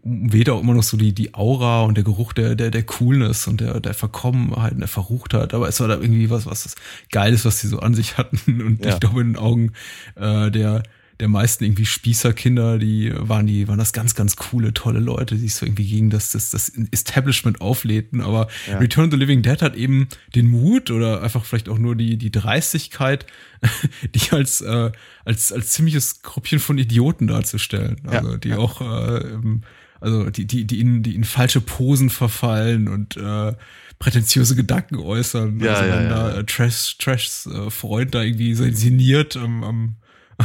weht 0.04 0.50
auch 0.50 0.62
immer 0.62 0.74
noch 0.74 0.84
so 0.84 0.98
die, 0.98 1.14
die 1.14 1.34
Aura 1.34 1.82
und 1.84 1.96
der 1.96 2.04
Geruch 2.04 2.34
der, 2.34 2.56
der, 2.56 2.72
der 2.72 2.84
Coolness 2.84 3.48
und 3.48 3.62
der, 3.62 3.80
der 3.80 3.94
Verkommenheit 3.94 4.74
und 4.74 4.80
der 4.80 4.88
Verruchtheit. 4.88 5.54
Aber 5.54 5.68
es 5.68 5.80
war 5.80 5.88
da 5.88 5.96
irgendwie 5.96 6.30
was, 6.30 6.46
was 6.46 6.76
Geiles, 7.12 7.46
was 7.46 7.60
sie 7.60 7.68
so 7.68 7.80
an 7.80 7.94
sich 7.94 8.18
hatten. 8.18 8.62
Und 8.62 8.84
Ja. 8.86 8.94
ich 8.94 9.00
glaube, 9.00 9.22
in 9.22 9.34
den 9.34 9.36
Augen 9.38 9.72
äh, 10.16 10.52
der 10.52 10.84
der 11.20 11.28
meisten 11.28 11.64
irgendwie 11.64 11.86
Spießerkinder, 11.86 12.78
die 12.80 13.14
waren 13.16 13.46
die 13.46 13.68
waren 13.68 13.78
das 13.78 13.94
ganz 13.94 14.16
ganz 14.16 14.36
coole 14.36 14.74
tolle 14.74 15.00
Leute, 15.00 15.36
die 15.36 15.42
sich 15.42 15.56
so 15.56 15.66
irgendwie 15.66 15.88
gegen 15.88 16.10
das 16.10 16.32
das 16.32 16.50
das 16.50 16.70
Establishment 16.92 17.62
auflädten, 17.62 18.22
aber 18.22 18.48
Ja. 18.68 18.78
Return 18.80 19.06
of 19.06 19.12
the 19.12 19.18
Living 19.18 19.42
Dead 19.42 19.62
hat 19.62 19.76
eben 19.76 20.08
den 20.36 20.48
Mut 20.48 20.90
oder 20.92 21.22
einfach 21.22 21.46
vielleicht 21.46 21.70
auch 21.70 21.78
nur 21.78 21.96
die 21.96 22.18
die 22.18 22.32
Dreistigkeit, 22.32 23.26
die 24.16 24.32
als 24.32 24.62
äh, 24.62 24.92
als 25.26 25.52
als 25.52 25.72
ziemliches 25.72 26.22
Gruppchen 26.24 26.60
von 26.60 26.78
Idioten 26.78 27.28
darzustellen, 27.28 27.98
Ja, 28.06 28.20
also 28.20 28.38
die 28.38 28.50
ja. 28.50 28.58
auch 28.58 28.82
äh, 28.82 29.18
ähm, 29.34 29.62
also 30.02 30.30
die 30.30 30.46
die 30.46 30.66
die 30.66 30.80
in 30.80 31.04
die 31.04 31.16
in 31.16 31.24
falsche 31.24 31.62
Posen 31.62 32.10
verfallen 32.10 32.88
und 32.88 33.16
äh, 33.18 33.54
prätentiöse 34.00 34.56
Gedanken 34.56 34.98
äußern, 34.98 35.60
Ja, 35.60 35.76
also 35.76 35.92
wenn 35.92 36.10
da 36.10 36.38
äh, 36.40 36.44
Trash 36.44 36.98
Trashs 36.98 37.46
äh, 37.46 37.70
Freund 37.70 38.14
da 38.16 38.22
irgendwie 38.24 38.54
so 38.56 38.64
inszeniert 38.64 39.38
am, 39.38 39.64
am 39.64 39.96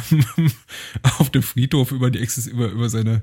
auf 1.19 1.31
dem 1.31 1.43
Friedhof 1.43 1.93
über 1.93 2.11
die 2.11 2.19
Exis, 2.21 2.47
über, 2.47 2.69
über 2.69 2.89
seine, 2.89 3.23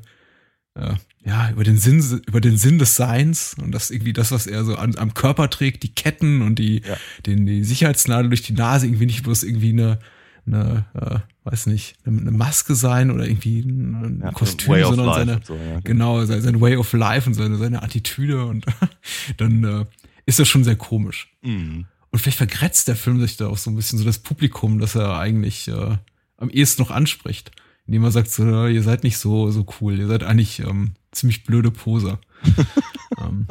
äh, 0.75 0.93
ja, 1.23 1.49
über 1.51 1.63
den 1.63 1.77
Sinn, 1.77 2.21
über 2.27 2.41
den 2.41 2.57
Sinn 2.57 2.79
des 2.79 2.95
Seins 2.95 3.55
und 3.61 3.71
das 3.71 3.91
irgendwie 3.91 4.13
das, 4.13 4.31
was 4.31 4.47
er 4.47 4.63
so 4.65 4.75
an, 4.75 4.95
am 4.97 5.13
Körper 5.13 5.49
trägt, 5.49 5.83
die 5.83 5.93
Ketten 5.93 6.41
und 6.41 6.59
die, 6.59 6.81
Ja. 6.87 6.97
den, 7.25 7.45
die 7.45 7.63
Sicherheitsnadel 7.63 8.29
durch 8.29 8.41
die 8.43 8.53
Nase, 8.53 8.87
irgendwie 8.87 9.05
nicht 9.07 9.23
bloß 9.23 9.43
irgendwie 9.43 9.69
eine, 9.69 9.99
eine, 10.45 10.85
äh, 10.93 11.19
weiß 11.49 11.67
nicht, 11.67 11.95
eine, 12.05 12.21
eine 12.21 12.31
Maske 12.31 12.75
sein 12.75 13.09
oder 13.11 13.25
irgendwie 13.27 13.61
ein, 13.61 14.21
Ja, 14.23 14.31
Kostüm, 14.31 14.69
Way 14.69 14.83
of 14.83 14.95
sondern 14.95 15.07
Life 15.07 15.19
seine, 15.19 15.41
so, 15.43 15.55
ja. 15.55 15.79
genau, 15.83 16.23
sein, 16.25 16.41
sein 16.41 16.61
Way 16.61 16.75
of 16.77 16.93
Life 16.93 17.27
und 17.27 17.33
seine, 17.33 17.57
seine 17.57 17.81
Attitüde 17.81 18.45
und 18.45 18.65
dann 19.37 19.63
äh, 19.63 19.85
ist 20.27 20.39
das 20.39 20.47
schon 20.47 20.63
sehr 20.63 20.75
komisch. 20.75 21.31
Mhm. 21.41 21.85
Und 22.11 22.19
vielleicht 22.19 22.37
vergrätzt 22.37 22.87
der 22.87 22.95
Film 22.95 23.19
sich 23.19 23.35
da 23.37 23.47
auch 23.47 23.57
so 23.57 23.69
ein 23.69 23.75
bisschen 23.75 23.99
so 23.99 24.05
das 24.05 24.19
Publikum, 24.19 24.79
das 24.79 24.95
er 24.95 25.17
eigentlich 25.17 25.67
äh, 25.67 25.97
am 26.37 26.49
ehesten 26.49 26.81
noch 26.81 26.91
anspricht. 26.91 27.51
Indem 27.87 28.03
er 28.03 28.11
sagt, 28.11 28.29
so, 28.31 28.65
ihr 28.65 28.81
seid 28.83 29.03
nicht 29.03 29.17
so, 29.19 29.51
so 29.51 29.65
cool, 29.79 29.99
ihr 29.99 30.07
seid 30.07 30.23
eigentlich 30.23 30.59
ähm, 30.59 30.91
ziemlich 31.11 31.43
blöde 31.43 31.69
Poser. 31.71 32.19
ähm, 33.19 33.47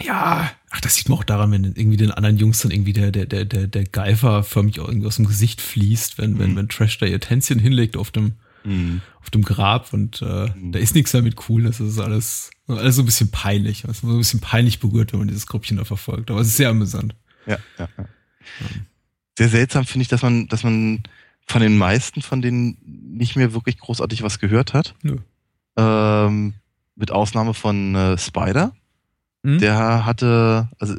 ja, 0.00 0.48
ach, 0.70 0.80
das 0.80 0.94
sieht 0.94 1.08
man 1.08 1.18
auch 1.18 1.24
daran, 1.24 1.50
wenn 1.50 1.64
irgendwie 1.64 1.96
den 1.96 2.12
anderen 2.12 2.38
Jungs 2.38 2.60
dann 2.60 2.70
irgendwie 2.70 2.92
der, 2.92 3.10
der, 3.10 3.26
der, 3.26 3.44
der, 3.44 3.66
der 3.66 3.84
Geifer 3.84 4.44
förmlich 4.44 4.78
auch 4.78 4.86
irgendwie 4.88 5.08
aus 5.08 5.16
dem 5.16 5.26
Gesicht 5.26 5.60
fließt, 5.60 6.18
wenn, 6.18 6.38
wenn, 6.38 6.52
Mhm. 6.52 6.56
wenn 6.56 6.68
Trash 6.68 6.98
da 6.98 7.06
ihr 7.06 7.18
Tänzchen 7.20 7.58
hinlegt 7.58 7.96
auf 7.96 8.12
dem, 8.12 8.34
Mhm. 8.64 9.00
auf 9.20 9.30
dem 9.30 9.42
Grab 9.42 9.92
und 9.92 10.22
äh, 10.22 10.50
Mhm. 10.54 10.70
da 10.72 10.78
ist 10.78 10.94
nichts 10.94 11.12
mehr 11.14 11.22
mit 11.22 11.48
cool, 11.48 11.64
das 11.64 11.80
ist 11.80 11.98
alles, 11.98 12.50
alles 12.68 12.94
so 12.94 13.02
ein 13.02 13.06
bisschen 13.06 13.30
peinlich. 13.32 13.86
Also 13.88 14.06
so 14.06 14.12
ein 14.14 14.18
bisschen 14.18 14.40
peinlich 14.40 14.78
berührt, 14.78 15.12
wenn 15.12 15.18
man 15.18 15.28
dieses 15.28 15.48
Gruppchen 15.48 15.78
da 15.78 15.84
verfolgt. 15.84 16.30
Aber 16.30 16.40
es 16.40 16.48
ist 16.48 16.56
sehr 16.58 16.70
amüsant. 16.70 17.16
Ja, 17.46 17.58
ja, 17.78 17.88
ja. 17.98 18.04
Sehr 19.36 19.48
seltsam 19.48 19.84
finde 19.84 20.02
ich, 20.02 20.08
dass 20.08 20.22
man, 20.22 20.46
dass 20.48 20.62
man 20.62 21.02
von 21.48 21.62
den 21.62 21.78
meisten 21.78 22.22
von 22.22 22.42
denen 22.42 22.76
nicht 22.84 23.34
mehr 23.34 23.54
wirklich 23.54 23.78
großartig 23.78 24.22
was 24.22 24.38
gehört 24.38 24.74
hat. 24.74 24.94
Nö. 25.02 25.16
Ähm, 25.76 26.54
mit 26.94 27.10
Ausnahme 27.10 27.54
von 27.54 27.94
äh, 27.94 28.18
Spider. 28.18 28.72
Hm? 29.44 29.58
Der 29.58 30.04
hatte, 30.04 30.68
also 30.78 30.94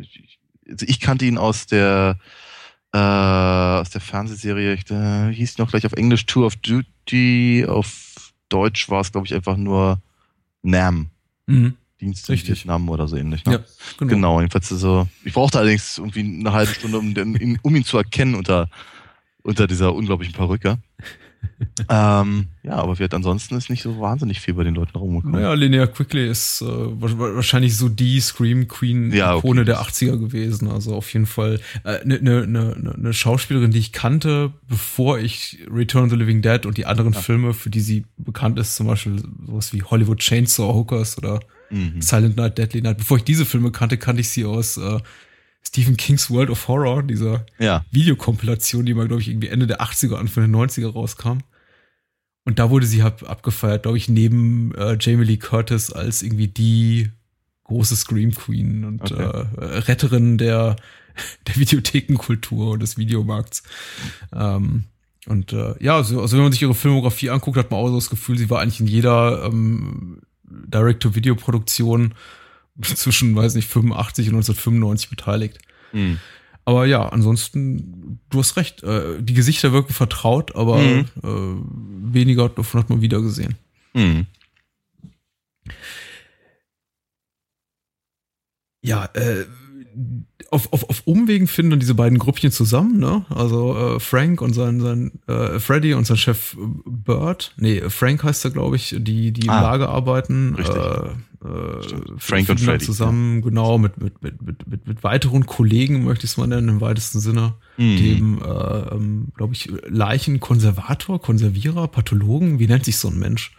ich, 0.00 0.38
also 0.68 0.86
ich 0.88 1.00
kannte 1.00 1.24
ihn 1.24 1.38
aus 1.38 1.66
der 1.66 2.18
äh, 2.92 2.98
aus 2.98 3.90
der 3.90 4.00
Fernsehserie, 4.00 4.74
ich, 4.74 4.90
äh, 4.90 5.32
hieß 5.32 5.58
noch 5.58 5.70
gleich 5.70 5.86
auf 5.86 5.92
Englisch 5.94 6.26
Tour 6.26 6.46
of 6.46 6.56
Duty, 6.56 7.64
auf 7.66 8.32
Deutsch 8.48 8.90
war 8.90 9.00
es, 9.00 9.12
glaube 9.12 9.26
ich, 9.26 9.34
einfach 9.34 9.56
nur 9.56 10.02
NAM. 10.62 11.08
Mhm. 11.46 11.76
Dienst 12.00 12.28
in 12.28 12.34
Richtig. 12.34 12.58
Vietnam 12.58 12.88
oder 12.88 13.08
so 13.08 13.16
ähnlich. 13.16 13.44
Ne? 13.44 13.52
Ja, 13.52 13.58
genau. 13.98 14.10
Genau, 14.10 14.40
jedenfalls 14.40 14.68
so. 14.68 15.08
Ich 15.24 15.32
brauchte 15.32 15.58
allerdings 15.58 15.98
irgendwie 15.98 16.20
eine 16.20 16.52
halbe 16.52 16.74
Stunde, 16.74 16.98
um, 16.98 17.14
den, 17.14 17.58
um 17.62 17.76
ihn 17.76 17.84
zu 17.84 17.96
erkennen 17.96 18.34
unter, 18.34 18.68
unter 19.42 19.66
dieser 19.66 19.94
unglaublichen 19.94 20.34
Perücke. 20.34 20.78
ähm, 21.88 22.46
ja, 22.62 22.74
aber 22.74 22.98
wird 23.00 23.14
ansonsten 23.14 23.56
ist 23.56 23.68
nicht 23.70 23.82
so 23.82 23.98
wahnsinnig 24.00 24.40
viel 24.40 24.54
bei 24.54 24.62
den 24.64 24.74
Leuten 24.76 24.96
rumgekommen. 24.96 25.40
Naja, 25.40 25.54
Linnea 25.54 25.86
Quickly 25.86 26.28
ist 26.28 26.62
äh, 26.62 26.66
wa- 26.66 27.18
wa- 27.18 27.34
wahrscheinlich 27.34 27.76
so 27.76 27.88
die 27.88 28.20
Scream 28.20 28.68
Queen 28.68 29.12
Ja, 29.12 29.36
Ikone 29.36 29.62
okay. 29.62 29.66
der 29.66 29.80
80er 29.80 30.18
gewesen. 30.18 30.68
Also 30.68 30.94
auf 30.94 31.12
jeden 31.12 31.26
Fall 31.26 31.60
eine 31.84 31.98
äh, 32.00 32.22
ne, 32.22 32.46
ne, 32.46 32.76
ne, 32.78 32.94
ne 32.96 33.12
Schauspielerin, 33.12 33.72
die 33.72 33.78
ich 33.80 33.92
kannte, 33.92 34.52
bevor 34.68 35.18
ich 35.18 35.58
Return 35.68 36.04
of 36.04 36.10
the 36.10 36.16
Living 36.16 36.42
Dead 36.42 36.64
und 36.66 36.76
die 36.78 36.86
anderen 36.86 37.14
Filme, 37.14 37.54
für 37.54 37.70
die 37.70 37.80
sie 37.80 38.04
bekannt 38.18 38.58
ist, 38.58 38.76
zum 38.76 38.86
Beispiel 38.86 39.20
sowas 39.46 39.72
wie 39.72 39.82
Hollywood 39.82 40.18
Chainsaw 40.18 40.72
Hookers 40.74 41.18
oder 41.18 41.40
Mhm. 41.70 42.02
Silent 42.02 42.36
Night, 42.36 42.58
Deadly 42.58 42.82
Night. 42.82 42.98
Bevor 42.98 43.16
ich 43.16 43.24
diese 43.24 43.46
Filme 43.46 43.72
kannte, 43.72 43.96
kannte 43.96 44.20
ich 44.20 44.28
sie 44.28 44.44
aus 44.44 44.76
äh, 44.76 44.98
Stephen 45.64 45.96
Kings 45.96 46.30
World 46.30 46.50
of 46.50 46.66
Horror, 46.68 47.02
dieser 47.02 47.46
Ja. 47.58 47.84
Videokompilation, 47.90 48.84
die 48.84 48.94
mal, 48.94 49.06
glaube 49.06 49.22
ich, 49.22 49.28
irgendwie 49.28 49.48
Ende 49.48 49.66
der 49.66 49.80
80er, 49.80 50.16
Anfang 50.16 50.50
der 50.50 50.60
90er 50.60 50.92
rauskam. 50.92 51.38
Und 52.44 52.58
da 52.58 52.70
wurde 52.70 52.86
sie 52.86 53.02
hab, 53.02 53.22
abgefeiert, 53.28 53.84
glaube 53.84 53.96
ich, 53.98 54.08
neben 54.08 54.74
äh, 54.74 54.96
Jamie 55.00 55.24
Lee 55.24 55.36
Curtis 55.36 55.92
als 55.92 56.22
irgendwie 56.22 56.48
die 56.48 57.10
große 57.64 57.94
Scream 57.96 58.34
Queen 58.34 58.84
und 58.84 59.00
Okay. 59.02 59.22
äh, 59.22 59.64
Retterin 59.78 60.38
der, 60.38 60.74
der 61.46 61.56
Videothekenkultur 61.56 62.72
und 62.72 62.80
des 62.82 62.98
Videomarkts. 62.98 63.62
Ähm, 64.34 64.84
und 65.26 65.52
äh, 65.52 65.74
ja, 65.78 65.94
also, 65.94 66.20
also 66.20 66.36
wenn 66.36 66.42
man 66.42 66.52
sich 66.52 66.62
ihre 66.62 66.74
Filmografie 66.74 67.30
anguckt, 67.30 67.56
hat 67.56 67.70
man 67.70 67.78
auch 67.78 67.88
so 67.88 67.94
das 67.94 68.10
Gefühl, 68.10 68.36
sie 68.36 68.50
war 68.50 68.60
eigentlich 68.60 68.80
in 68.80 68.88
jeder 68.88 69.44
ähm, 69.44 70.22
Direct-to-Video-Produktion 70.44 72.14
zwischen, 72.82 73.34
weiß 73.36 73.54
nicht, 73.54 73.68
85 73.68 74.28
und 74.28 74.34
1995 74.36 75.10
beteiligt. 75.10 75.58
Mhm. 75.92 76.18
Aber 76.64 76.86
ja, 76.86 77.08
ansonsten, 77.08 78.20
du 78.30 78.38
hast 78.38 78.56
recht, 78.56 78.82
äh, 78.84 79.20
die 79.20 79.34
Gesichter 79.34 79.72
wirken 79.72 79.92
vertraut, 79.92 80.54
aber 80.54 80.78
Mhm. 80.78 81.04
äh, 81.22 82.12
weniger 82.14 82.48
davon 82.48 82.80
hat 82.80 82.88
man 82.90 83.00
wieder 83.00 83.20
gesehen. 83.20 83.56
Mhm. 83.94 84.26
Ja, 88.84 89.06
äh, 89.14 89.44
auf, 90.50 90.72
auf, 90.72 90.88
auf 90.90 91.02
Umwegen 91.06 91.46
finden 91.46 91.70
dann 91.70 91.80
diese 91.80 91.94
beiden 91.94 92.18
Gruppchen 92.18 92.50
zusammen, 92.50 92.98
ne? 92.98 93.24
Also 93.30 93.76
äh, 93.96 94.00
Frank 94.00 94.40
und 94.40 94.52
sein, 94.54 94.80
sein 94.80 95.12
äh, 95.28 95.58
Freddy 95.60 95.94
und 95.94 96.06
sein 96.06 96.16
Chef 96.16 96.56
Bird. 96.58 97.54
Nee, 97.56 97.80
Frank 97.90 98.22
heißt 98.24 98.44
er, 98.44 98.50
glaube 98.50 98.76
ich, 98.76 98.94
die, 98.98 99.32
die 99.32 99.46
im 99.46 99.50
Ah, 99.50 99.62
Lager 99.62 99.88
arbeiten. 99.88 100.54
richtig. 100.56 100.76
Äh, 100.76 101.10
äh, 101.44 102.18
Frank 102.18 102.48
und 102.48 102.60
Freddy, 102.60 102.84
zusammen, 102.84 103.42
genau, 103.42 103.78
mit, 103.78 104.00
mit, 104.00 104.22
mit, 104.22 104.42
mit, 104.42 104.66
mit, 104.66 104.86
mit 104.86 105.04
weiteren 105.04 105.46
Kollegen, 105.46 106.04
möchte 106.04 106.24
ich 106.24 106.32
es 106.32 106.36
mal 106.36 106.46
nennen, 106.46 106.68
im 106.68 106.80
weitesten 106.80 107.20
Sinne. 107.20 107.54
Mhm. 107.76 107.96
Dem, 107.96 108.42
äh, 108.42 108.94
ähm, 108.94 109.28
glaube 109.36 109.54
ich, 109.54 109.70
Leichenkonservator, 109.88 111.20
Konservierer, 111.20 111.88
Pathologen, 111.88 112.58
wie 112.58 112.66
nennt 112.66 112.84
sich 112.84 112.96
so 112.96 113.08
ein 113.08 113.18
Mensch? 113.18 113.56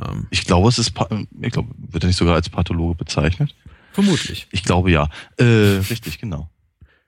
Ähm, 0.00 0.26
Ich 0.30 0.44
glaube, 0.44 0.68
es 0.68 0.78
ist, 0.78 0.94
ich 1.40 1.52
glaube, 1.52 1.68
wird 1.76 2.04
er 2.04 2.06
nicht 2.06 2.16
sogar 2.16 2.34
als 2.34 2.48
Pathologe 2.48 2.94
bezeichnet? 2.96 3.54
vermutlich. 3.92 4.48
Ich 4.50 4.64
glaube 4.64 4.90
ja. 4.90 5.08
Äh, 5.36 5.44
richtig, 5.88 6.18
genau. 6.18 6.50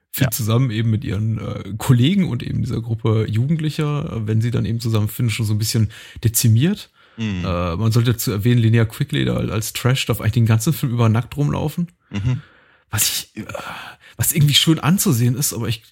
finden 0.09 0.31
Ja. 0.31 0.31
zusammen 0.31 0.71
eben 0.71 0.89
mit 0.89 1.03
ihren 1.03 1.37
äh, 1.37 1.73
Kollegen 1.77 2.29
und 2.29 2.43
eben 2.43 2.61
dieser 2.61 2.81
Gruppe 2.81 3.27
Jugendlicher, 3.29 4.13
äh, 4.13 4.27
wenn 4.27 4.39
sie 4.41 4.51
dann 4.51 4.65
eben 4.65 4.79
zusammenfinden, 4.79 5.29
schon 5.29 5.45
so 5.45 5.53
ein 5.53 5.57
bisschen 5.57 5.89
dezimiert. 6.23 6.89
Mhm. 7.17 7.43
Äh, 7.45 7.75
man 7.75 7.91
sollte 7.91 8.13
dazu 8.13 8.31
erwähnen, 8.31 8.61
Linnea 8.61 8.85
Quigley 8.85 9.25
da 9.25 9.37
als 9.37 9.73
Trash 9.73 10.05
darf 10.05 10.21
eigentlich 10.21 10.33
den 10.33 10.45
ganzen 10.45 10.73
Film 10.73 10.93
über 10.93 11.09
nackt 11.09 11.35
rumlaufen. 11.35 11.91
Mhm. 12.09 12.41
Was 12.89 13.29
ich, 13.35 13.43
äh, 13.43 13.45
was 14.15 14.33
irgendwie 14.33 14.53
schön 14.53 14.79
anzusehen 14.79 15.35
ist, 15.35 15.53
aber 15.53 15.67
ich 15.67 15.83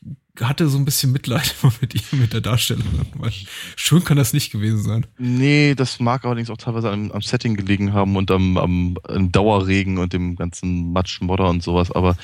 hatte 0.41 0.67
so 0.67 0.77
ein 0.77 0.85
bisschen 0.85 1.11
Mitleid 1.11 1.55
mit 1.81 1.95
ihr, 1.95 2.01
mit 2.11 2.33
der 2.33 2.41
Darstellung. 2.41 2.85
Schön 3.75 4.03
kann 4.03 4.17
das 4.17 4.33
nicht 4.33 4.51
gewesen 4.51 4.83
sein. 4.83 5.05
Nee, 5.17 5.75
das 5.75 5.99
mag 5.99 6.25
allerdings 6.25 6.49
auch 6.49 6.57
teilweise 6.57 6.91
am, 6.91 7.11
am 7.11 7.21
Setting 7.21 7.55
gelegen 7.55 7.93
haben 7.93 8.15
und 8.15 8.31
am, 8.31 8.57
am, 8.57 8.97
am 9.03 9.31
Dauerregen 9.31 9.97
und 9.97 10.13
dem 10.13 10.35
ganzen 10.35 10.91
Matsch, 10.91 11.21
Modder 11.21 11.49
und 11.49 11.63
sowas, 11.63 11.91
aber 11.91 12.17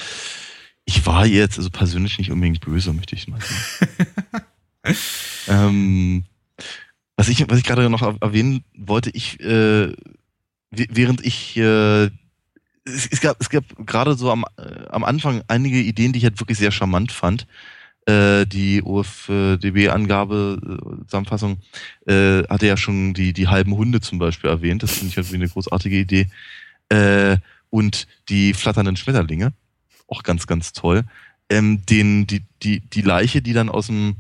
ich 0.86 1.06
war 1.06 1.26
jetzt 1.26 1.58
also 1.58 1.70
persönlich 1.70 2.18
nicht 2.18 2.32
unbedingt 2.32 2.62
böse, 2.62 2.94
möchte 2.94 3.16
ich 3.16 3.28
mal 3.28 3.40
sagen. 3.40 4.12
ähm, 5.48 6.24
was 7.16 7.30
ich, 7.30 7.50
was 7.50 7.58
ich 7.60 7.64
gerade 7.64 7.90
noch 7.90 8.02
erwähnen 8.22 8.64
wollte, 8.76 9.10
ich, 9.12 9.40
äh, 9.40 9.94
während 10.72 11.26
ich, 11.26 11.58
äh, 11.58 12.06
es, 12.86 13.08
es 13.12 13.22
gab, 13.22 13.40
es 13.40 13.50
gab 13.50 13.64
gerade 13.86 14.16
so 14.16 14.32
am, 14.32 14.46
äh, 14.58 14.88
am 14.90 15.04
Anfang 15.04 15.44
einige 15.48 15.80
Ideen, 15.80 16.14
die 16.14 16.20
ich 16.20 16.26
halt 16.26 16.40
wirklich 16.40 16.58
sehr 16.58 16.72
charmant 16.72 17.12
fand. 17.12 17.46
Äh, 18.08 18.48
die 18.48 18.82
OFDB-Angabe, 18.82 20.60
äh, 21.12 22.12
äh, 22.12 22.44
hatte 22.48 22.66
ja 22.66 22.76
schon 22.76 23.14
die, 23.14 23.34
die 23.34 23.48
halben 23.48 23.76
Hunde 23.76 24.02
zum 24.02 24.18
Beispiel 24.18 24.50
erwähnt. 24.50 24.82
Das 24.82 24.94
finde 24.94 25.10
ich 25.10 25.18
halt 25.18 25.32
wie 25.32 25.36
eine 25.36 25.50
großartige 25.50 26.00
Idee. 26.00 26.28
Äh, 26.90 27.38
und 27.70 28.08
die 28.30 28.54
flatternden 28.54 28.98
Schmetterlinge. 28.98 29.54
Auch 30.08 30.24
ganz, 30.24 30.48
ganz 30.48 30.74
toll. 30.74 31.04
Ähm, 31.50 31.86
den, 31.86 32.26
die, 32.26 32.44
die, 32.64 32.80
die 32.80 33.02
Leiche, 33.02 33.42
die 33.42 33.54
dann 33.54 33.70
aus 33.70 33.88
dem, 33.88 34.18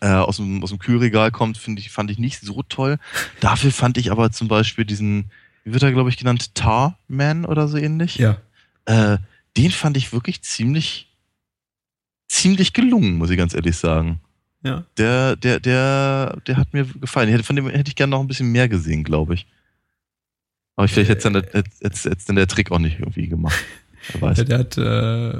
äh, 0.00 0.08
aus 0.08 0.36
dem, 0.36 0.62
aus 0.62 0.70
dem 0.70 0.78
Kühlregal 0.78 1.30
kommt, 1.30 1.58
finde 1.58 1.80
ich, 1.80 1.90
fand 1.90 2.10
ich 2.10 2.18
nicht 2.18 2.40
so 2.40 2.62
toll. 2.62 2.98
Dafür 3.40 3.70
fand 3.72 3.98
ich 3.98 4.10
aber 4.12 4.30
zum 4.30 4.48
Beispiel 4.48 4.84
diesen, 4.84 5.30
wie 5.64 5.72
wird 5.72 5.82
er, 5.82 5.92
glaube 5.92 6.10
ich, 6.10 6.16
genannt, 6.16 6.54
Tar-Man 6.54 7.44
oder 7.44 7.68
so 7.68 7.76
ähnlich. 7.76 8.16
Ja. 8.16 8.38
Äh, 8.86 9.18
den 9.56 9.70
fand 9.70 9.96
ich 9.96 10.12
wirklich 10.12 10.42
ziemlich, 10.42 11.08
ziemlich 12.28 12.72
gelungen, 12.72 13.16
muss 13.18 13.30
ich 13.30 13.36
ganz 13.38 13.54
ehrlich 13.54 13.76
sagen. 13.76 14.20
Ja. 14.62 14.84
Der, 14.96 15.36
der, 15.36 15.60
der, 15.60 16.38
der 16.46 16.56
hat 16.56 16.72
mir 16.72 16.84
gefallen. 16.84 17.28
Hätte, 17.28 17.44
von 17.44 17.56
dem 17.56 17.68
hätte 17.68 17.88
ich 17.88 17.94
gerne 17.96 18.10
noch 18.10 18.20
ein 18.20 18.26
bisschen 18.28 18.50
mehr 18.52 18.68
gesehen, 18.68 19.04
glaube 19.04 19.34
ich. 19.34 19.46
Aber 20.76 20.86
vielleicht 20.88 21.10
hätte 21.10 21.30
dann, 21.30 21.32
der- 21.34 21.52
hätte, 21.52 21.70
hätte, 21.80 22.10
hätte 22.10 22.26
dann 22.26 22.36
der 22.36 22.46
Trick 22.46 22.70
auch 22.70 22.78
nicht 22.78 22.98
irgendwie 23.00 23.28
gemacht. 23.28 23.58
Weiß. 24.20 24.44
Der, 24.44 24.58
hat, 24.58 24.78
äh, 24.78 25.32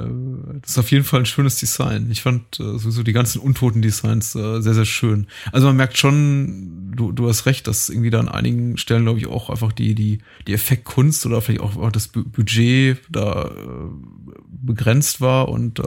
das 0.61 0.71
ist 0.71 0.77
auf 0.77 0.91
jeden 0.91 1.03
Fall 1.03 1.21
ein 1.21 1.25
schönes 1.25 1.57
Design. 1.57 2.09
Ich 2.11 2.21
fand 2.21 2.59
äh, 2.59 2.77
sowieso 2.77 3.03
die 3.03 3.13
ganzen 3.13 3.39
untoten 3.39 3.81
Designs 3.81 4.35
äh, 4.35 4.61
sehr, 4.61 4.73
sehr 4.73 4.85
schön. 4.85 5.27
Also 5.51 5.67
man 5.67 5.77
merkt 5.77 5.97
schon, 5.97 6.91
du, 6.95 7.11
du 7.11 7.27
hast 7.27 7.45
recht, 7.45 7.67
dass 7.67 7.89
irgendwie 7.89 8.09
da 8.09 8.19
an 8.19 8.29
einigen 8.29 8.77
Stellen, 8.77 9.03
glaube 9.03 9.19
ich, 9.19 9.27
auch 9.27 9.49
einfach 9.49 9.71
die, 9.71 9.95
die, 9.95 10.19
die 10.47 10.53
Effektkunst 10.53 11.25
oder 11.25 11.41
vielleicht 11.41 11.61
auch, 11.61 11.77
auch 11.77 11.91
das 11.91 12.09
Bu- 12.09 12.23
Budget 12.23 12.99
da 13.09 13.45
äh, 13.45 13.89
begrenzt 14.61 15.21
war 15.21 15.49
und 15.49 15.79
äh, 15.79 15.83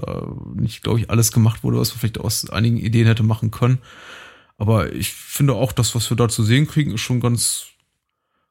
nicht, 0.55 0.83
glaube 0.83 0.99
ich, 0.99 1.11
alles 1.11 1.33
gemacht 1.33 1.63
wurde, 1.63 1.79
was 1.79 1.91
man 1.91 2.01
vielleicht 2.01 2.21
aus 2.21 2.49
einigen 2.51 2.79
Ideen 2.79 3.07
hätte 3.07 3.23
machen 3.23 3.51
können. 3.51 3.79
Aber 4.59 4.93
ich 4.93 5.13
finde 5.13 5.55
auch, 5.55 5.73
das, 5.73 5.95
was 5.95 6.09
wir 6.11 6.17
da 6.17 6.29
zu 6.29 6.43
sehen 6.43 6.69
kriegen, 6.69 6.93
ist 6.93 7.01
schon 7.01 7.21
ganz, 7.21 7.67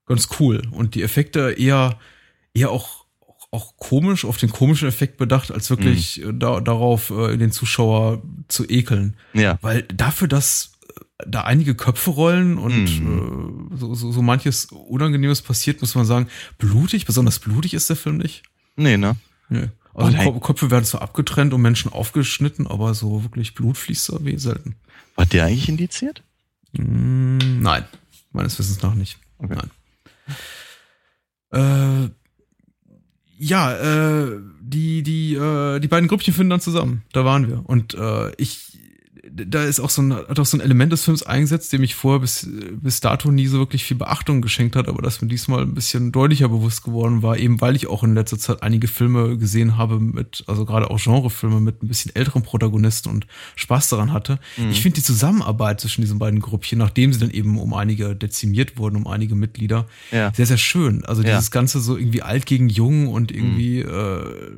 ganz 0.05 0.27
cool. 0.39 0.61
Und 0.71 0.93
die 0.95 1.03
Effekte 1.03 1.51
eher, 1.51 1.97
eher 2.53 2.69
auch, 2.69 3.00
auch, 3.51 3.75
komisch, 3.77 4.23
auf 4.25 4.37
den 4.37 4.49
komischen 4.49 4.87
Effekt 4.87 5.17
bedacht, 5.17 5.51
als 5.51 5.69
wirklich 5.69 6.21
äh, 6.23 6.31
da, 6.33 6.59
darauf, 6.61 7.09
äh, 7.11 7.35
den 7.37 7.51
Zuschauer 7.51 8.21
zu 8.47 8.67
ekeln. 8.69 9.17
Ja. 9.33 9.59
Weil 9.61 9.83
dafür, 9.83 10.27
dass 10.29 10.71
äh, 11.19 11.23
da 11.27 11.41
einige 11.41 11.75
Köpfe 11.75 12.11
rollen 12.11 12.57
und 12.57 13.01
Mhm. 13.01 13.69
äh, 13.73 13.77
so, 13.77 13.93
so, 13.93 14.11
so 14.11 14.21
manches 14.21 14.65
Unangenehmes 14.71 15.41
passiert, 15.41 15.81
muss 15.81 15.95
man 15.95 16.05
sagen, 16.05 16.27
blutig, 16.57 17.05
besonders 17.05 17.39
blutig 17.39 17.73
ist 17.73 17.89
der 17.89 17.97
Film 17.97 18.17
nicht. 18.17 18.43
Nee, 18.77 18.95
ne? 18.97 19.17
Nö. 19.49 19.67
Also 19.93 20.11
nein. 20.15 20.25
Ko- 20.31 20.39
Köpfe 20.39 20.71
werden 20.71 20.85
zwar 20.85 21.01
abgetrennt 21.01 21.53
und 21.53 21.61
Menschen 21.61 21.91
aufgeschnitten, 21.91 22.65
aber 22.67 22.93
so 22.93 23.23
wirklich 23.23 23.53
Blut 23.53 23.77
fließt 23.77 24.13
da 24.13 24.17
wie 24.23 24.37
selten. 24.37 24.75
War 25.15 25.25
der 25.25 25.43
eigentlich 25.45 25.67
indiziert? 25.67 26.23
Mm, 26.71 27.61
nein, 27.61 27.83
meines 28.31 28.57
Wissens 28.57 28.81
nach 28.81 28.95
nicht. 28.95 29.17
Okay. 29.39 29.57
Nein. 31.51 32.07
Äh, 32.07 32.09
ja, 33.43 33.73
äh, 33.73 34.39
die, 34.61 35.01
die, 35.01 35.33
äh, 35.33 35.79
die 35.79 35.87
beiden 35.87 36.07
Grüppchen 36.07 36.31
finden 36.33 36.51
dann 36.51 36.61
zusammen. 36.61 37.01
Da 37.11 37.25
waren 37.25 37.47
wir. 37.47 37.63
Und 37.65 37.95
äh, 37.95 38.31
ich, 38.37 38.70
da 39.33 39.63
ist 39.63 39.79
auch 39.79 39.89
so 39.89 40.01
ein, 40.01 40.13
hat 40.13 40.39
auch 40.39 40.45
so 40.45 40.57
ein 40.57 40.61
Element 40.61 40.91
des 40.91 41.03
Films 41.05 41.23
eingesetzt, 41.23 41.71
dem 41.71 41.83
ich 41.83 41.95
vorher 41.95 42.19
bis, 42.19 42.47
bis 42.81 42.99
dato 42.99 43.31
nie 43.31 43.47
so 43.47 43.59
wirklich 43.59 43.83
viel 43.83 43.97
Beachtung 43.97 44.41
geschenkt 44.41 44.75
hat, 44.75 44.87
aber 44.87 45.01
das 45.01 45.21
mir 45.21 45.27
diesmal 45.27 45.61
ein 45.61 45.73
bisschen 45.73 46.11
deutlicher 46.11 46.49
bewusst 46.49 46.83
geworden 46.83 47.21
war, 47.23 47.37
eben 47.37 47.61
weil 47.61 47.75
ich 47.75 47.87
auch 47.87 48.03
in 48.03 48.13
letzter 48.13 48.37
Zeit 48.37 48.61
einige 48.63 48.87
Filme 48.87 49.37
gesehen 49.37 49.77
habe 49.77 49.99
mit, 49.99 50.43
also 50.47 50.65
gerade 50.65 50.89
auch 50.91 50.99
Genrefilme 51.01 51.61
mit 51.61 51.81
ein 51.81 51.87
bisschen 51.87 52.13
älteren 52.15 52.43
Protagonisten 52.43 53.09
und 53.09 53.25
Spaß 53.55 53.89
daran 53.89 54.11
hatte. 54.11 54.39
Ich 54.69 54.81
finde 54.81 54.95
die 54.95 55.03
Zusammenarbeit 55.03 55.79
zwischen 55.79 56.01
diesen 56.01 56.19
beiden 56.19 56.39
Gruppchen, 56.41 56.77
nachdem 56.79 57.13
sie 57.13 57.19
dann 57.19 57.31
eben 57.31 57.57
um 57.57 57.73
einige 57.73 58.15
dezimiert 58.15 58.77
wurden, 58.77 58.97
um 58.97 59.07
einige 59.07 59.35
Mitglieder, 59.35 59.87
Ja. 60.11 60.33
sehr, 60.35 60.45
sehr 60.45 60.57
schön. 60.57 61.05
Also 61.05 61.21
Ja. 61.23 61.35
dieses 61.37 61.51
Ganze 61.51 61.79
so 61.79 61.95
irgendwie 61.97 62.21
alt 62.21 62.45
gegen 62.45 62.67
jung 62.69 63.07
und 63.07 63.31
irgendwie 63.31 63.79
äh, 63.79 64.51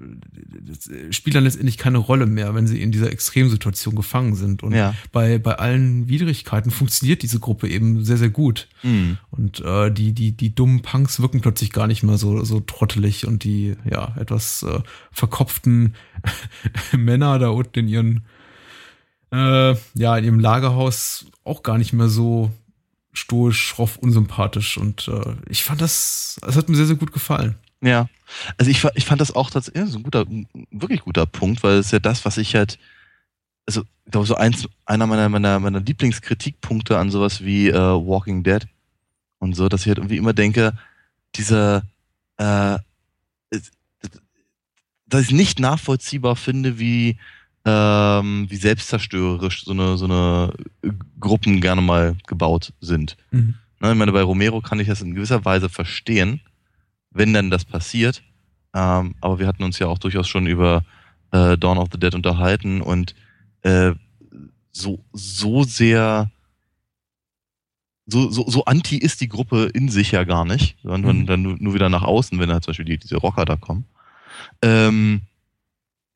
das 0.65 0.89
spielt 1.15 1.35
dann 1.35 1.43
letztendlich 1.43 1.77
keine 1.77 1.97
Rolle 1.97 2.25
mehr, 2.25 2.55
wenn 2.55 2.67
sie 2.67 2.81
in 2.81 2.91
dieser 2.91 3.11
Extremsituation 3.11 3.95
gefangen 3.95 4.35
sind. 4.35 4.62
Und, 4.63 4.73
und 4.73 4.73
Ja. 4.73 4.95
bei, 5.11 5.37
bei 5.37 5.55
allen 5.59 6.07
Widrigkeiten 6.07 6.71
funktioniert 6.71 7.21
diese 7.21 7.39
Gruppe 7.39 7.67
eben 7.67 8.03
sehr, 8.03 8.17
sehr 8.17 8.29
gut. 8.29 8.67
Mhm. 8.81 9.17
Und 9.31 9.59
äh, 9.61 9.91
die, 9.91 10.13
die, 10.13 10.31
die 10.31 10.55
dummen 10.55 10.81
Punks 10.81 11.19
wirken 11.19 11.41
plötzlich 11.41 11.71
gar 11.71 11.87
nicht 11.87 12.03
mehr 12.03 12.17
so, 12.17 12.43
so 12.43 12.59
trottelig 12.59 13.27
und 13.27 13.43
die, 13.43 13.75
ja, 13.89 14.15
etwas 14.19 14.63
äh, 14.63 14.79
verkopften 15.11 15.95
Männer 16.97 17.39
da 17.39 17.49
unten 17.49 17.79
in 17.79 17.87
ihren, 17.87 18.23
äh, 19.31 19.75
ja, 19.95 20.17
in 20.17 20.23
ihrem 20.25 20.39
Lagerhaus 20.39 21.25
auch 21.43 21.63
gar 21.63 21.77
nicht 21.77 21.93
mehr 21.93 22.07
so 22.09 22.51
stoisch, 23.13 23.61
schroff, 23.61 23.97
unsympathisch. 23.97 24.77
Und 24.77 25.07
äh, 25.07 25.35
ich 25.49 25.63
fand 25.63 25.81
das, 25.81 26.39
es 26.47 26.55
hat 26.55 26.69
mir 26.69 26.75
sehr, 26.75 26.87
sehr 26.87 26.95
gut 26.95 27.11
gefallen. 27.11 27.55
Ja, 27.81 28.07
also 28.57 28.71
ich, 28.71 28.81
ich 28.95 29.05
fand 29.05 29.19
das 29.19 29.35
auch 29.35 29.49
tatsächlich 29.51 29.83
ja, 29.83 29.87
so 29.89 29.99
ein 29.99 30.03
guter, 30.03 30.25
wirklich 30.71 31.01
guter 31.01 31.25
Punkt, 31.25 31.63
weil 31.63 31.73
es 31.77 31.87
ist 31.87 31.91
ja 31.91 31.99
das, 31.99 32.23
was 32.23 32.37
ich 32.37 32.55
halt, 32.55 32.79
also 33.65 33.81
ich 34.05 34.11
glaube 34.11 34.27
so 34.27 34.35
eins, 34.35 34.67
einer 34.85 35.07
meiner, 35.07 35.29
meiner, 35.29 35.59
meiner 35.59 35.79
Lieblingskritikpunkte 35.79 36.97
an 36.97 37.09
sowas 37.09 37.43
wie 37.43 37.69
äh, 37.69 37.73
Walking 37.75 38.43
Dead 38.43 38.67
und 39.39 39.55
so, 39.55 39.69
dass 39.69 39.81
ich 39.81 39.87
halt 39.87 39.97
irgendwie 39.97 40.17
immer 40.17 40.33
denke, 40.33 40.73
dieser, 41.35 41.83
äh, 42.37 42.77
dass 45.07 45.21
ich 45.21 45.31
nicht 45.31 45.59
nachvollziehbar 45.59 46.35
finde, 46.35 46.79
wie, 46.79 47.17
ähm, 47.65 48.47
wie 48.49 48.55
selbstzerstörerisch 48.55 49.63
so 49.63 49.71
eine, 49.71 49.97
so 49.97 50.05
eine 50.05 50.53
Gruppen 51.19 51.61
gerne 51.61 51.81
mal 51.81 52.15
gebaut 52.27 52.73
sind. 52.81 53.17
Mhm. 53.31 53.55
Ne, 53.79 53.91
ich 53.91 53.97
meine, 53.97 54.11
bei 54.11 54.21
Romero 54.21 54.61
kann 54.61 54.79
ich 54.79 54.87
das 54.87 55.01
in 55.01 55.15
gewisser 55.15 55.45
Weise 55.45 55.69
verstehen, 55.69 56.41
wenn 57.11 57.33
denn 57.33 57.49
das 57.49 57.65
passiert. 57.65 58.23
Ähm, 58.73 59.15
aber 59.21 59.39
wir 59.39 59.47
hatten 59.47 59.63
uns 59.63 59.79
ja 59.79 59.87
auch 59.87 59.99
durchaus 59.99 60.27
schon 60.27 60.47
über 60.47 60.83
äh, 61.31 61.57
Dawn 61.57 61.77
of 61.77 61.89
the 61.91 61.99
Dead 61.99 62.15
unterhalten 62.15 62.81
und 62.81 63.13
äh, 63.63 63.93
so, 64.71 65.03
so 65.13 65.63
sehr, 65.63 66.29
so, 68.05 68.29
so, 68.31 68.49
so 68.49 68.65
anti 68.65 68.97
ist 68.97 69.21
die 69.21 69.29
Gruppe 69.29 69.65
in 69.73 69.89
sich 69.89 70.11
ja 70.11 70.23
gar 70.23 70.45
nicht, 70.45 70.77
sondern 70.83 71.19
Mhm. 71.19 71.25
dann 71.25 71.41
nur, 71.41 71.55
nur 71.59 71.73
wieder 71.73 71.89
nach 71.89 72.03
außen, 72.03 72.37
wenn 72.39 72.51
halt 72.51 72.63
zum 72.63 72.71
Beispiel 72.71 72.85
die, 72.85 72.97
diese 72.97 73.17
Rocker 73.17 73.45
da 73.45 73.55
kommen. 73.55 73.85
Ähm, 74.61 75.21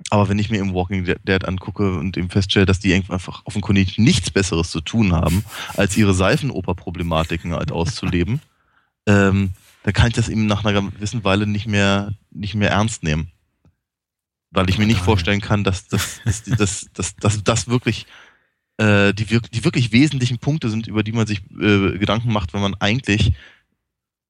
aber 0.09 0.29
wenn 0.29 0.39
ich 0.39 0.49
mir 0.49 0.59
im 0.59 0.73
Walking 0.73 1.05
Dead- 1.05 1.45
angucke 1.45 1.97
und 1.97 2.17
eben 2.17 2.29
feststelle, 2.29 2.65
dass 2.65 2.79
die 2.79 2.93
einfach 2.93 3.41
offenkundig 3.45 3.97
nichts 3.97 4.29
Besseres 4.31 4.69
zu 4.69 4.81
tun 4.81 5.13
haben, 5.13 5.43
als 5.75 5.97
ihre 5.97 6.13
Seifenoper-Problematiken 6.13 7.53
halt 7.53 7.71
auszuleben, 7.71 8.41
ähm, 9.07 9.53
dann 9.83 9.93
kann 9.93 10.07
ich 10.09 10.13
das 10.13 10.29
eben 10.29 10.45
nach 10.47 10.65
einer 10.65 10.81
gewissen 10.81 11.23
Weile 11.23 11.47
nicht 11.47 11.67
mehr, 11.67 12.13
nicht 12.31 12.55
mehr 12.55 12.71
ernst 12.71 13.03
nehmen. 13.03 13.31
Weil 14.51 14.69
ich 14.69 14.77
mir 14.77 14.87
nicht 14.87 15.01
vorstellen 15.01 15.41
kann, 15.41 15.63
dass 15.63 15.87
das, 15.87 16.21
dass, 16.25 16.43
dass, 16.43 16.87
dass, 16.93 17.15
dass 17.15 17.43
das 17.43 17.67
wirklich 17.67 18.05
äh, 18.77 19.13
die, 19.13 19.25
die 19.25 19.63
wirklich 19.63 19.91
wesentlichen 19.91 20.39
Punkte 20.39 20.69
sind, 20.69 20.87
über 20.87 21.03
die 21.03 21.11
man 21.11 21.27
sich 21.27 21.41
äh, 21.59 21.97
Gedanken 21.97 22.31
macht, 22.31 22.53
wenn 22.53 22.61
man 22.61 22.75
eigentlich 22.75 23.33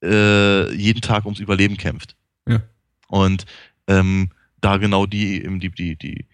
äh, 0.03 0.73
jeden 0.73 1.01
Tag 1.01 1.25
ums 1.25 1.39
Überleben 1.39 1.77
kämpft. 1.77 2.15
Ja. 2.47 2.61
Und 3.07 3.45
ähm, 3.87 4.31
da 4.61 4.77
genau 4.77 5.05
die, 5.05 5.43
eben 5.43 5.59
die, 5.59 5.69
die, 5.69 5.95
die, 5.95 6.25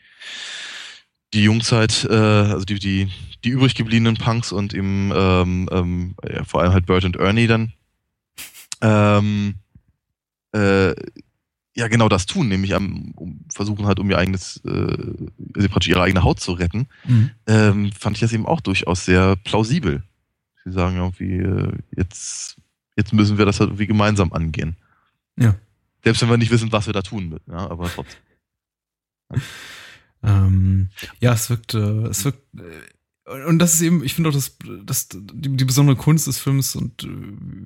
die 1.33 1.43
Jungzeit, 1.43 2.05
äh, 2.09 2.13
also 2.13 2.65
die, 2.65 2.79
die, 2.79 3.09
die 3.43 3.49
übrig 3.49 3.75
gebliebenen 3.75 4.15
Punks 4.15 4.51
und 4.51 4.73
eben 4.73 5.11
ähm, 5.13 5.69
ähm, 5.71 6.15
ja, 6.27 6.43
vor 6.43 6.61
allem 6.61 6.73
halt 6.73 6.85
Bert 6.85 7.03
und 7.03 7.17
Ernie 7.17 7.47
dann 7.47 7.73
ähm, 8.81 9.55
äh, 10.51 10.93
ja 11.75 11.87
genau 11.87 12.07
das 12.09 12.25
tun, 12.25 12.47
nämlich 12.49 12.75
am, 12.75 13.11
um, 13.15 13.45
versuchen 13.51 13.85
halt 13.85 13.99
um 13.99 14.09
ihr 14.09 14.17
eigenes, 14.17 14.57
äh, 14.65 14.69
also 15.55 15.69
praktisch 15.69 15.89
ihre 15.89 16.01
eigene 16.03 16.23
Haut 16.23 16.39
zu 16.39 16.53
retten, 16.53 16.87
Mhm. 17.05 17.31
ähm, 17.47 17.91
fand 17.91 18.17
ich 18.17 18.21
das 18.21 18.33
eben 18.33 18.45
auch 18.45 18.61
durchaus 18.61 19.05
sehr 19.05 19.35
plausibel. 19.37 20.03
Sie 20.65 20.71
sagen 20.71 20.97
irgendwie, 20.97 21.37
äh, 21.39 21.73
jetzt, 21.95 22.57
jetzt 22.95 23.11
müssen 23.13 23.37
wir 23.37 23.45
das 23.45 23.59
halt 23.59 23.69
irgendwie 23.69 23.87
gemeinsam 23.87 24.31
angehen. 24.33 24.75
Ja. 25.37 25.55
Selbst 26.03 26.21
wenn 26.21 26.29
wir 26.29 26.37
nicht 26.37 26.51
wissen, 26.51 26.71
was 26.71 26.85
wir 26.85 26.93
da 26.93 27.01
tun 27.01 27.29
müssen, 27.29 27.51
ja, 27.51 27.69
aber 27.69 27.89
trotzdem. 27.89 28.19
Ähm, 30.25 30.87
ja, 31.19 31.33
es 31.33 31.49
wirkt, 31.49 31.73
äh, 31.73 32.07
es 32.07 32.23
wirkt, 32.23 32.41
äh, 32.57 32.61
und 33.25 33.59
das 33.59 33.73
ist 33.73 33.81
eben, 33.81 34.03
ich 34.03 34.13
finde 34.13 34.29
auch, 34.29 34.33
das, 34.33 34.57
das, 34.85 35.07
die, 35.09 35.55
die 35.55 35.65
besondere 35.65 35.95
Kunst 35.95 36.27
des 36.27 36.39
Films 36.39 36.75
und 36.75 37.03
äh, 37.03 37.07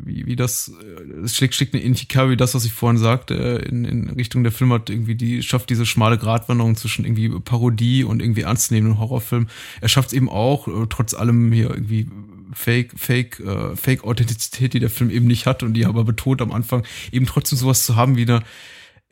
wie, 0.06 0.26
wie 0.28 0.36
das, 0.36 0.72
äh, 0.82 1.22
es 1.24 1.36
schlägt, 1.36 1.56
schlägt 1.56 1.74
eine 1.74 1.84
ähnliche 1.84 2.06
Kerbe 2.06 2.32
wie 2.32 2.38
das, 2.38 2.54
was 2.54 2.64
ich 2.64 2.74
vorhin 2.74 3.00
sagte, 3.00 3.34
äh, 3.34 3.68
in, 3.68 3.84
in 3.84 4.10
Richtung 4.12 4.44
der 4.44 4.52
Film 4.52 4.72
hat 4.72 4.90
irgendwie, 4.90 5.16
die 5.16 5.42
schafft 5.42 5.72
diese 5.72 5.88
schmale 5.88 6.20
Gratwanderung 6.20 6.76
zwischen 6.76 7.06
irgendwie 7.06 7.30
Parodie 7.40 8.04
und 8.04 8.22
irgendwie 8.22 8.42
ernstzunehmenden 8.42 9.00
Horrorfilm. 9.00 9.48
Er 9.82 9.90
schafft 9.90 10.10
es 10.10 10.14
eben 10.14 10.30
auch, 10.30 10.68
trotz 10.90 11.16
allem 11.16 11.52
hier 11.52 11.72
irgendwie 11.72 12.08
Fake, 12.54 12.92
Fake, 12.96 13.40
äh, 13.40 13.76
Fake-Authentizität, 13.76 14.74
die 14.74 14.80
der 14.80 14.90
Film 14.90 15.10
eben 15.10 15.28
nicht 15.28 15.46
hat 15.46 15.64
und 15.64 15.74
die 15.74 15.84
er 15.84 15.90
aber 15.90 16.04
betont 16.04 16.42
am 16.42 16.52
Anfang, 16.52 16.84
eben 17.12 17.26
trotzdem 17.26 17.58
sowas 17.58 17.86
zu 17.86 17.96
haben 17.96 18.16
wie 18.16 18.24
eine, 18.24 18.44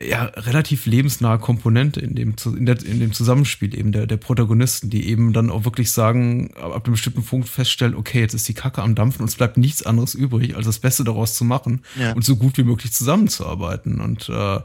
ja, 0.02 0.24
relativ 0.24 0.84
lebensnahe 0.84 1.38
Komponente 1.38 2.00
in 2.00 2.14
dem, 2.14 2.34
in, 2.44 2.66
der, 2.66 2.84
in 2.84 3.00
dem 3.00 3.14
Zusammenspiel 3.14 3.74
eben 3.74 3.92
der, 3.92 4.06
der 4.06 4.18
Protagonisten, 4.18 4.90
die 4.90 5.08
eben 5.08 5.32
dann 5.32 5.48
auch 5.50 5.64
wirklich 5.64 5.90
sagen, 5.90 6.52
ab 6.54 6.84
einem 6.84 6.92
bestimmten 6.92 7.22
Punkt 7.24 7.48
feststellen, 7.48 7.94
okay, 7.94 8.20
jetzt 8.20 8.34
ist 8.34 8.46
die 8.46 8.52
Kacke 8.52 8.82
am 8.82 8.94
Dampfen 8.94 9.22
und 9.22 9.28
es 9.28 9.36
bleibt 9.36 9.56
nichts 9.56 9.84
anderes 9.86 10.14
übrig, 10.14 10.54
als 10.54 10.66
das 10.66 10.80
Beste 10.80 11.02
daraus 11.02 11.34
zu 11.34 11.44
machen 11.46 11.80
Ja. 11.98 12.12
und 12.12 12.26
so 12.26 12.36
gut 12.36 12.58
wie 12.58 12.64
möglich 12.64 12.92
zusammenzuarbeiten 12.92 14.00
und 14.02 14.28
äh, 14.28 14.58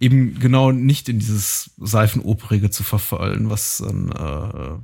eben 0.00 0.38
genau 0.38 0.70
nicht 0.70 1.08
in 1.08 1.18
dieses 1.18 1.70
Seifenoperige 1.78 2.68
zu 2.68 2.82
verfallen, 2.82 3.48
was 3.48 3.78
dann 3.78 4.10
äh, 4.10 4.78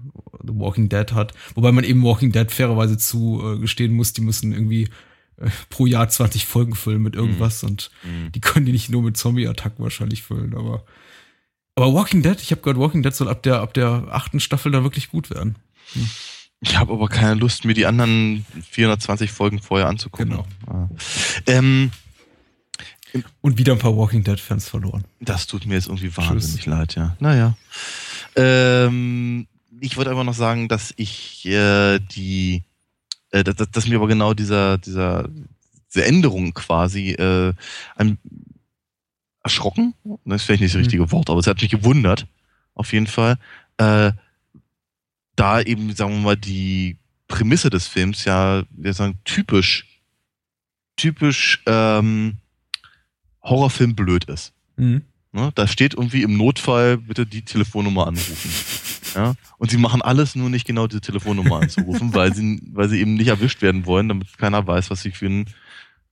The 0.47 0.55
Walking 0.59 0.89
Dead 0.89 1.13
hat. 1.13 1.35
Wobei 1.55 1.73
man 1.73 1.85
eben 1.85 2.03
Walking 2.03 2.33
Dead 2.33 2.51
fairerweise 2.51 2.97
zu 2.97 3.43
äh, 3.45 3.59
gestehen 3.59 3.93
muss, 3.93 4.15
die 4.15 4.23
müssen 4.23 4.53
irgendwie 4.53 4.89
pro 5.71 5.87
Jahr 5.87 6.09
20 6.09 6.47
Folgen 6.47 6.75
füllen 6.75 7.03
mit 7.03 7.15
irgendwas 7.17 7.63
und 7.63 7.91
Mhm. 8.05 8.33
die 8.33 8.41
können 8.41 8.67
die 8.67 8.73
nicht 8.73 8.91
nur 8.91 9.03
mit 9.03 9.17
Zombie-Attacken 9.17 9.83
wahrscheinlich 9.83 10.23
füllen, 10.23 10.55
aber. 10.55 10.85
Aber 11.77 11.95
Walking 11.95 12.23
Dead, 12.23 12.39
ich 12.41 12.51
habe 12.51 12.61
gehört, 12.61 12.79
Walking 12.79 13.03
Dead 13.03 13.15
soll 13.15 13.29
ab 13.29 13.43
der, 13.43 13.61
ab 13.61 13.73
der 13.75 14.09
achten 14.11 14.41
Staffel 14.41 14.71
da 14.73 14.83
wirklich 14.83 15.09
gut 15.09 15.31
werden. 15.31 15.57
Ich 16.61 16.77
habe 16.79 16.93
aber 16.93 17.09
keine 17.09 17.35
Lust, 17.35 17.65
mir 17.65 17.73
die 17.75 17.87
anderen 17.87 18.45
420 18.71 19.31
Folgen 19.33 19.63
vorher 19.63 19.89
anzugucken. 19.89 20.31
Genau. 20.31 20.47
Ja. 20.69 20.89
Ähm, 21.47 21.91
Und 23.41 23.57
wieder 23.59 23.73
ein 23.73 23.79
paar 23.79 23.97
Walking 23.97 24.23
Dead-Fans 24.25 24.69
verloren. 24.69 25.05
Das 25.21 25.47
tut 25.47 25.65
mir 25.67 25.75
jetzt 25.75 25.87
irgendwie 25.87 26.15
wahnsinnig 26.17 26.67
leid, 26.67 26.95
ja. 26.97 27.17
Naja. 27.19 27.57
Ähm, 28.37 29.47
ich 29.81 29.97
wollte 29.97 30.11
einfach 30.11 30.25
noch 30.25 30.35
sagen, 30.35 30.69
dass 30.69 30.93
ich 30.97 31.45
äh, 31.47 31.99
die, 31.99 32.63
äh, 33.31 33.45
dass, 33.45 33.71
dass 33.71 33.87
mir 33.87 33.97
aber 33.97 34.09
genau 34.09 34.35
dieser, 34.35 34.79
dieser, 34.79 35.29
diese 35.89 36.05
Änderung 36.05 36.55
quasi 36.55 37.11
äh, 37.11 37.53
ein, 37.97 38.19
erschrocken, 39.43 39.95
das 40.25 40.43
ist 40.43 40.47
vielleicht 40.47 40.61
nicht 40.63 40.75
das 40.75 40.79
Mhm. 40.79 40.85
richtige 40.85 41.13
Wort, 41.13 41.31
aber 41.31 41.41
es 41.41 41.47
hat 41.47 41.61
mich 41.61 41.71
gewundert, 41.71 42.27
auf 42.75 42.93
jeden 42.93 43.07
Fall, 43.07 43.39
äh, 43.79 44.13
da 45.37 45.61
eben, 45.61 45.95
sagen 45.95 46.15
wir 46.15 46.21
mal, 46.21 46.37
die 46.37 46.99
Prämisse 47.29 47.71
des 47.71 47.87
Films 47.87 48.25
ja, 48.25 48.65
wir 48.71 48.93
sagen, 48.93 49.19
typisch, 49.25 49.87
typisch 50.97 51.63
ähm, 51.67 52.37
Horrorfilm 53.43 53.95
blöd 53.95 54.25
ist. 54.25 54.53
Mhm. 54.77 55.03
Ne? 55.33 55.51
Da 55.55 55.67
steht 55.67 55.95
irgendwie 55.95 56.23
im 56.23 56.37
Notfall 56.37 56.99
bitte 56.99 57.25
die 57.25 57.43
Telefonnummer 57.43 58.09
anrufen. 58.09 58.51
Ja? 59.15 59.35
Und 59.59 59.71
sie 59.71 59.77
machen 59.77 60.03
alles 60.03 60.35
nur 60.35 60.51
nicht 60.51 60.67
genau 60.67 60.87
diese 60.87 61.01
Telefonnummer 61.01 61.61
anzurufen, 61.61 62.15
weil 62.15 62.35
sie, 62.35 62.61
weil 62.73 62.89
sie 62.89 63.01
eben 63.01 63.15
nicht 63.15 63.29
erwischt 63.29 63.63
werden 63.63 63.87
wollen, 63.87 64.09
damit 64.09 64.39
keiner 64.39 64.67
weiß, 64.67 64.91
was 64.91 65.03
sie 65.03 65.11
für 65.11 65.27
einen, 65.27 65.47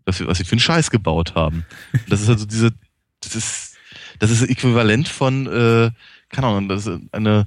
was 0.04 0.18
sie, 0.18 0.26
was 0.26 0.38
sie 0.38 0.44
für 0.44 0.52
einen 0.52 0.61
Scheiß 0.61 0.90
gebaut 0.90 1.34
haben. 1.34 1.64
Das 2.08 2.20
ist 2.22 2.28
also 2.28 2.46
diese, 2.46 2.72
das 3.20 3.34
ist, 3.34 3.76
das 4.18 4.30
ist 4.30 4.42
äquivalent 4.42 5.08
von, 5.08 5.46
äh, 5.46 5.90
keine 6.28 6.46
Ahnung, 6.46 6.68
das 6.68 6.87
ist 6.87 7.00
eine, 7.12 7.46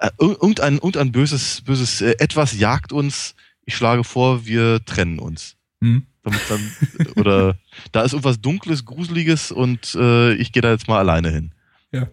äh, 0.00 0.10
irgendein, 0.18 0.74
irgendein 0.74 1.12
böses, 1.12 1.62
böses 1.62 2.00
äh, 2.00 2.14
etwas 2.18 2.58
jagt 2.58 2.92
uns, 2.92 3.34
ich 3.64 3.76
schlage 3.76 4.04
vor, 4.04 4.46
wir 4.46 4.84
trennen 4.84 5.18
uns. 5.18 5.56
Mhm. 5.80 6.06
Damit 6.22 6.40
dann, 6.48 6.70
oder 7.16 7.58
da 7.92 8.02
ist 8.02 8.12
irgendwas 8.12 8.40
Dunkles, 8.40 8.84
Gruseliges 8.84 9.52
und 9.52 9.94
äh, 9.94 10.34
ich 10.34 10.52
gehe 10.52 10.62
da 10.62 10.70
jetzt 10.70 10.88
mal 10.88 10.98
alleine 10.98 11.30
hin. 11.30 11.52
Ja. 11.92 12.08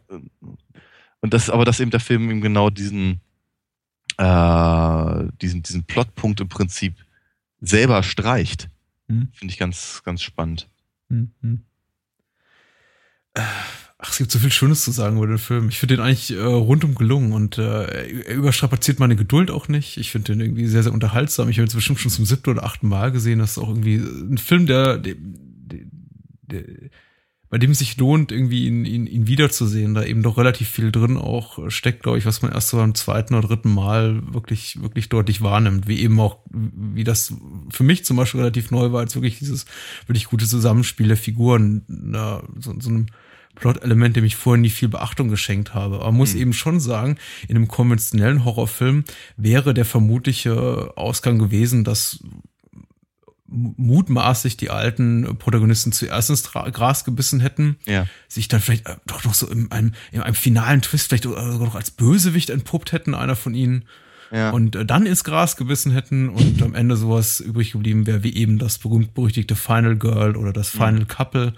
Und 1.21 1.33
das, 1.33 1.49
aber 1.49 1.65
dass 1.65 1.79
eben 1.79 1.91
der 1.91 1.99
Film 1.99 2.29
eben 2.29 2.41
genau 2.41 2.69
diesen, 2.69 3.21
äh, 4.17 5.23
diesen, 5.41 5.63
diesen 5.63 5.83
Plotpunkt 5.85 6.41
im 6.41 6.49
Prinzip 6.49 6.95
selber 7.61 8.03
streicht, 8.03 8.69
Mhm. 9.11 9.27
finde 9.33 9.51
ich 9.51 9.59
ganz, 9.59 10.01
ganz 10.03 10.21
spannend. 10.21 10.69
Mhm. 11.09 11.61
Ach, 13.33 14.11
es 14.11 14.17
gibt 14.17 14.31
so 14.31 14.39
viel 14.39 14.51
Schönes 14.51 14.83
zu 14.83 14.91
sagen 14.91 15.17
über 15.17 15.27
den 15.27 15.37
Film. 15.37 15.69
Ich 15.69 15.77
finde 15.77 15.95
den 15.95 16.03
eigentlich 16.03 16.31
äh, 16.31 16.41
rundum 16.41 16.95
gelungen 16.95 17.33
und 17.33 17.57
äh, 17.57 18.23
er 18.23 18.35
überstrapaziert 18.35 18.99
meine 18.99 19.15
Geduld 19.15 19.51
auch 19.51 19.67
nicht. 19.67 19.97
Ich 19.97 20.11
finde 20.11 20.33
den 20.33 20.41
irgendwie 20.41 20.65
sehr, 20.67 20.83
sehr 20.83 20.93
unterhaltsam. 20.93 21.49
Ich 21.49 21.57
habe 21.57 21.65
jetzt 21.65 21.75
bestimmt 21.75 21.99
schon 21.99 22.11
zum 22.11 22.25
siebten 22.25 22.49
oder 22.49 22.63
achten 22.63 22.87
Mal 22.87 23.11
gesehen. 23.11 23.39
Das 23.39 23.51
ist 23.51 23.57
auch 23.59 23.69
irgendwie 23.69 23.97
ein 23.97 24.37
Film, 24.37 24.65
der, 24.65 24.97
der, 24.97 25.15
der, 25.17 25.79
der 26.43 26.63
bei 27.51 27.57
dem 27.57 27.71
es 27.71 27.79
sich 27.79 27.97
lohnt, 27.97 28.31
irgendwie 28.31 28.65
ihn, 28.65 28.85
ihn, 28.85 29.05
ihn 29.05 29.27
wiederzusehen, 29.27 29.93
da 29.93 30.05
eben 30.05 30.23
doch 30.23 30.37
relativ 30.37 30.69
viel 30.69 30.89
drin 30.89 31.17
auch 31.17 31.69
steckt, 31.69 32.01
glaube 32.01 32.17
ich, 32.17 32.25
was 32.25 32.41
man 32.41 32.53
erst 32.53 32.69
so 32.69 32.77
beim 32.77 32.95
zweiten 32.95 33.35
oder 33.35 33.49
dritten 33.49 33.73
Mal 33.73 34.21
wirklich, 34.33 34.81
wirklich 34.81 35.09
deutlich 35.09 35.41
wahrnimmt, 35.41 35.85
wie 35.85 35.99
eben 35.99 36.17
auch, 36.21 36.37
wie 36.49 37.03
das 37.03 37.33
für 37.69 37.83
mich 37.83 38.05
zum 38.05 38.15
Beispiel 38.15 38.39
relativ 38.39 38.71
neu 38.71 38.93
war, 38.93 39.01
als 39.01 39.15
wirklich 39.15 39.37
dieses 39.39 39.65
wirklich 40.07 40.25
gute 40.25 40.47
Zusammenspiel 40.47 41.09
der 41.09 41.17
Figuren, 41.17 41.83
na, 41.89 42.41
so, 42.57 42.73
so 42.79 42.89
einem 42.89 43.07
Plot-Element, 43.55 44.15
dem 44.15 44.23
ich 44.23 44.37
vorher 44.37 44.61
nie 44.61 44.69
viel 44.69 44.87
Beachtung 44.87 45.27
geschenkt 45.27 45.73
habe. 45.73 45.99
Aber 45.99 46.13
muss 46.13 46.33
mhm. 46.33 46.39
eben 46.39 46.53
schon 46.53 46.79
sagen, 46.79 47.17
in 47.49 47.57
einem 47.57 47.67
konventionellen 47.67 48.45
Horrorfilm 48.45 49.03
wäre 49.35 49.73
der 49.73 49.83
vermutliche 49.83 50.93
Ausgang 50.95 51.37
gewesen, 51.37 51.83
dass 51.83 52.23
mutmaßlich 53.51 54.57
die 54.57 54.69
alten 54.69 55.37
Protagonisten 55.37 55.91
zuerst 55.91 56.29
ins 56.29 56.43
Gras 56.43 57.03
gebissen 57.03 57.41
hätten, 57.41 57.75
ja. 57.85 58.07
sich 58.27 58.47
dann 58.47 58.61
vielleicht 58.61 58.87
äh, 58.87 58.95
doch 59.05 59.23
noch 59.25 59.33
so 59.33 59.47
in 59.47 59.71
einem, 59.71 59.93
in 60.11 60.21
einem 60.21 60.35
finalen 60.35 60.81
Twist 60.81 61.09
vielleicht 61.09 61.23
sogar 61.23 61.57
noch 61.59 61.75
als 61.75 61.91
Bösewicht 61.91 62.49
entpuppt 62.49 62.93
hätten, 62.93 63.13
einer 63.13 63.35
von 63.35 63.53
ihnen. 63.53 63.85
Ja. 64.31 64.51
Und 64.51 64.77
äh, 64.77 64.85
dann 64.85 65.05
ins 65.05 65.25
Gras 65.25 65.57
gebissen 65.57 65.91
hätten 65.91 66.29
und 66.29 66.61
am 66.61 66.73
Ende 66.73 66.95
sowas 66.95 67.41
übrig 67.41 67.73
geblieben 67.73 68.07
wäre, 68.07 68.23
wie 68.23 68.33
eben 68.33 68.57
das 68.57 68.77
berühmt-berüchtigte 68.77 69.57
Final 69.57 69.97
Girl 69.97 70.37
oder 70.37 70.53
das 70.53 70.69
Final 70.69 71.01
mhm. 71.01 71.07
Couple. 71.09 71.53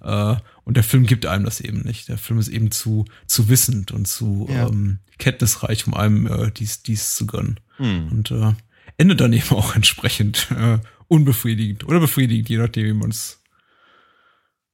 Äh, 0.00 0.36
und 0.64 0.76
der 0.76 0.84
Film 0.84 1.06
gibt 1.06 1.26
einem 1.26 1.44
das 1.44 1.60
eben 1.60 1.80
nicht. 1.80 2.08
Der 2.08 2.18
Film 2.18 2.38
ist 2.38 2.48
eben 2.48 2.70
zu, 2.70 3.04
zu 3.26 3.48
wissend 3.48 3.90
und 3.90 4.06
zu 4.06 4.46
ja. 4.48 4.68
ähm, 4.68 5.00
kenntnisreich, 5.18 5.88
um 5.88 5.94
einem 5.94 6.28
äh, 6.28 6.52
dies, 6.52 6.84
dies 6.84 7.16
zu 7.16 7.26
gönnen. 7.26 7.58
Mhm. 7.80 8.08
Und 8.12 8.30
äh, 8.30 8.52
endet 8.98 9.20
dann 9.20 9.32
eben 9.32 9.50
auch 9.50 9.74
entsprechend 9.74 10.48
äh, 10.52 10.78
unbefriedigend 11.12 11.84
oder 11.84 12.00
befriedigend, 12.00 12.48
je 12.48 12.56
nachdem, 12.56 12.86
wie 12.86 12.92
man 12.94 13.10
es 13.10 13.42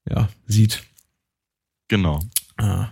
ja, 0.08 0.28
sieht. 0.46 0.84
Genau. 1.88 2.20
Ah. 2.56 2.90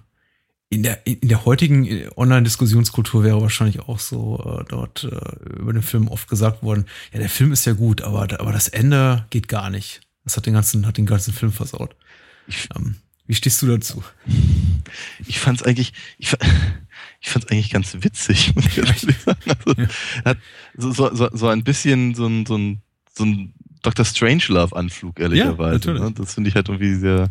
In 0.68 0.82
der, 0.82 1.06
in 1.06 1.28
der 1.28 1.44
heutigen 1.44 1.86
äh, 1.86 2.10
Online-Diskussionskultur 2.16 3.22
wäre 3.22 3.40
wahrscheinlich 3.40 3.80
auch 3.80 4.00
so 4.00 4.42
äh, 4.44 4.64
dort 4.68 5.04
äh, 5.04 5.58
über 5.60 5.72
den 5.72 5.82
Film 5.82 6.08
oft 6.08 6.28
gesagt 6.28 6.64
worden, 6.64 6.86
ja, 7.12 7.20
der 7.20 7.28
Film 7.28 7.52
ist 7.52 7.64
ja 7.66 7.72
gut, 7.72 8.02
aber, 8.02 8.22
aber 8.40 8.52
das 8.52 8.66
Ende 8.66 9.26
geht 9.30 9.46
gar 9.46 9.70
nicht. 9.70 10.00
Das 10.24 10.36
hat 10.36 10.46
den 10.46 10.54
ganzen, 10.54 10.84
hat 10.84 10.96
den 10.96 11.06
ganzen 11.06 11.32
Film 11.32 11.52
versaut. 11.52 11.94
Ich, 12.48 12.68
ähm, 12.74 12.96
wie 13.26 13.34
stehst 13.34 13.62
du 13.62 13.68
dazu? 13.68 14.02
Ich 15.24 15.38
fand's 15.38 15.62
eigentlich, 15.62 15.92
ich, 16.18 16.32
ich 17.20 17.30
fand's 17.30 17.46
eigentlich 17.46 17.70
ganz 17.70 17.96
witzig, 18.00 18.56
muss 18.56 18.66
ich 18.66 18.78
ehrlich 18.78 19.02
sagen. 19.18 19.38
Also, 19.46 19.80
ja. 19.80 19.88
hat 20.24 20.38
so, 20.76 20.90
so, 21.14 21.30
so 21.32 21.46
ein 21.46 21.62
bisschen 21.62 22.16
so 22.16 22.26
ein, 22.26 22.44
so 22.44 22.58
ein 22.58 22.82
so 23.16 23.24
ein 23.24 23.54
Dr. 23.82 24.04
Strangelove-Anflug, 24.04 25.20
ehrlicherweise. 25.20 25.94
Ja, 25.94 26.00
ne? 26.00 26.12
Das 26.12 26.34
finde 26.34 26.48
ich 26.48 26.56
halt 26.56 26.68
irgendwie 26.68 26.94
sehr. 26.94 27.30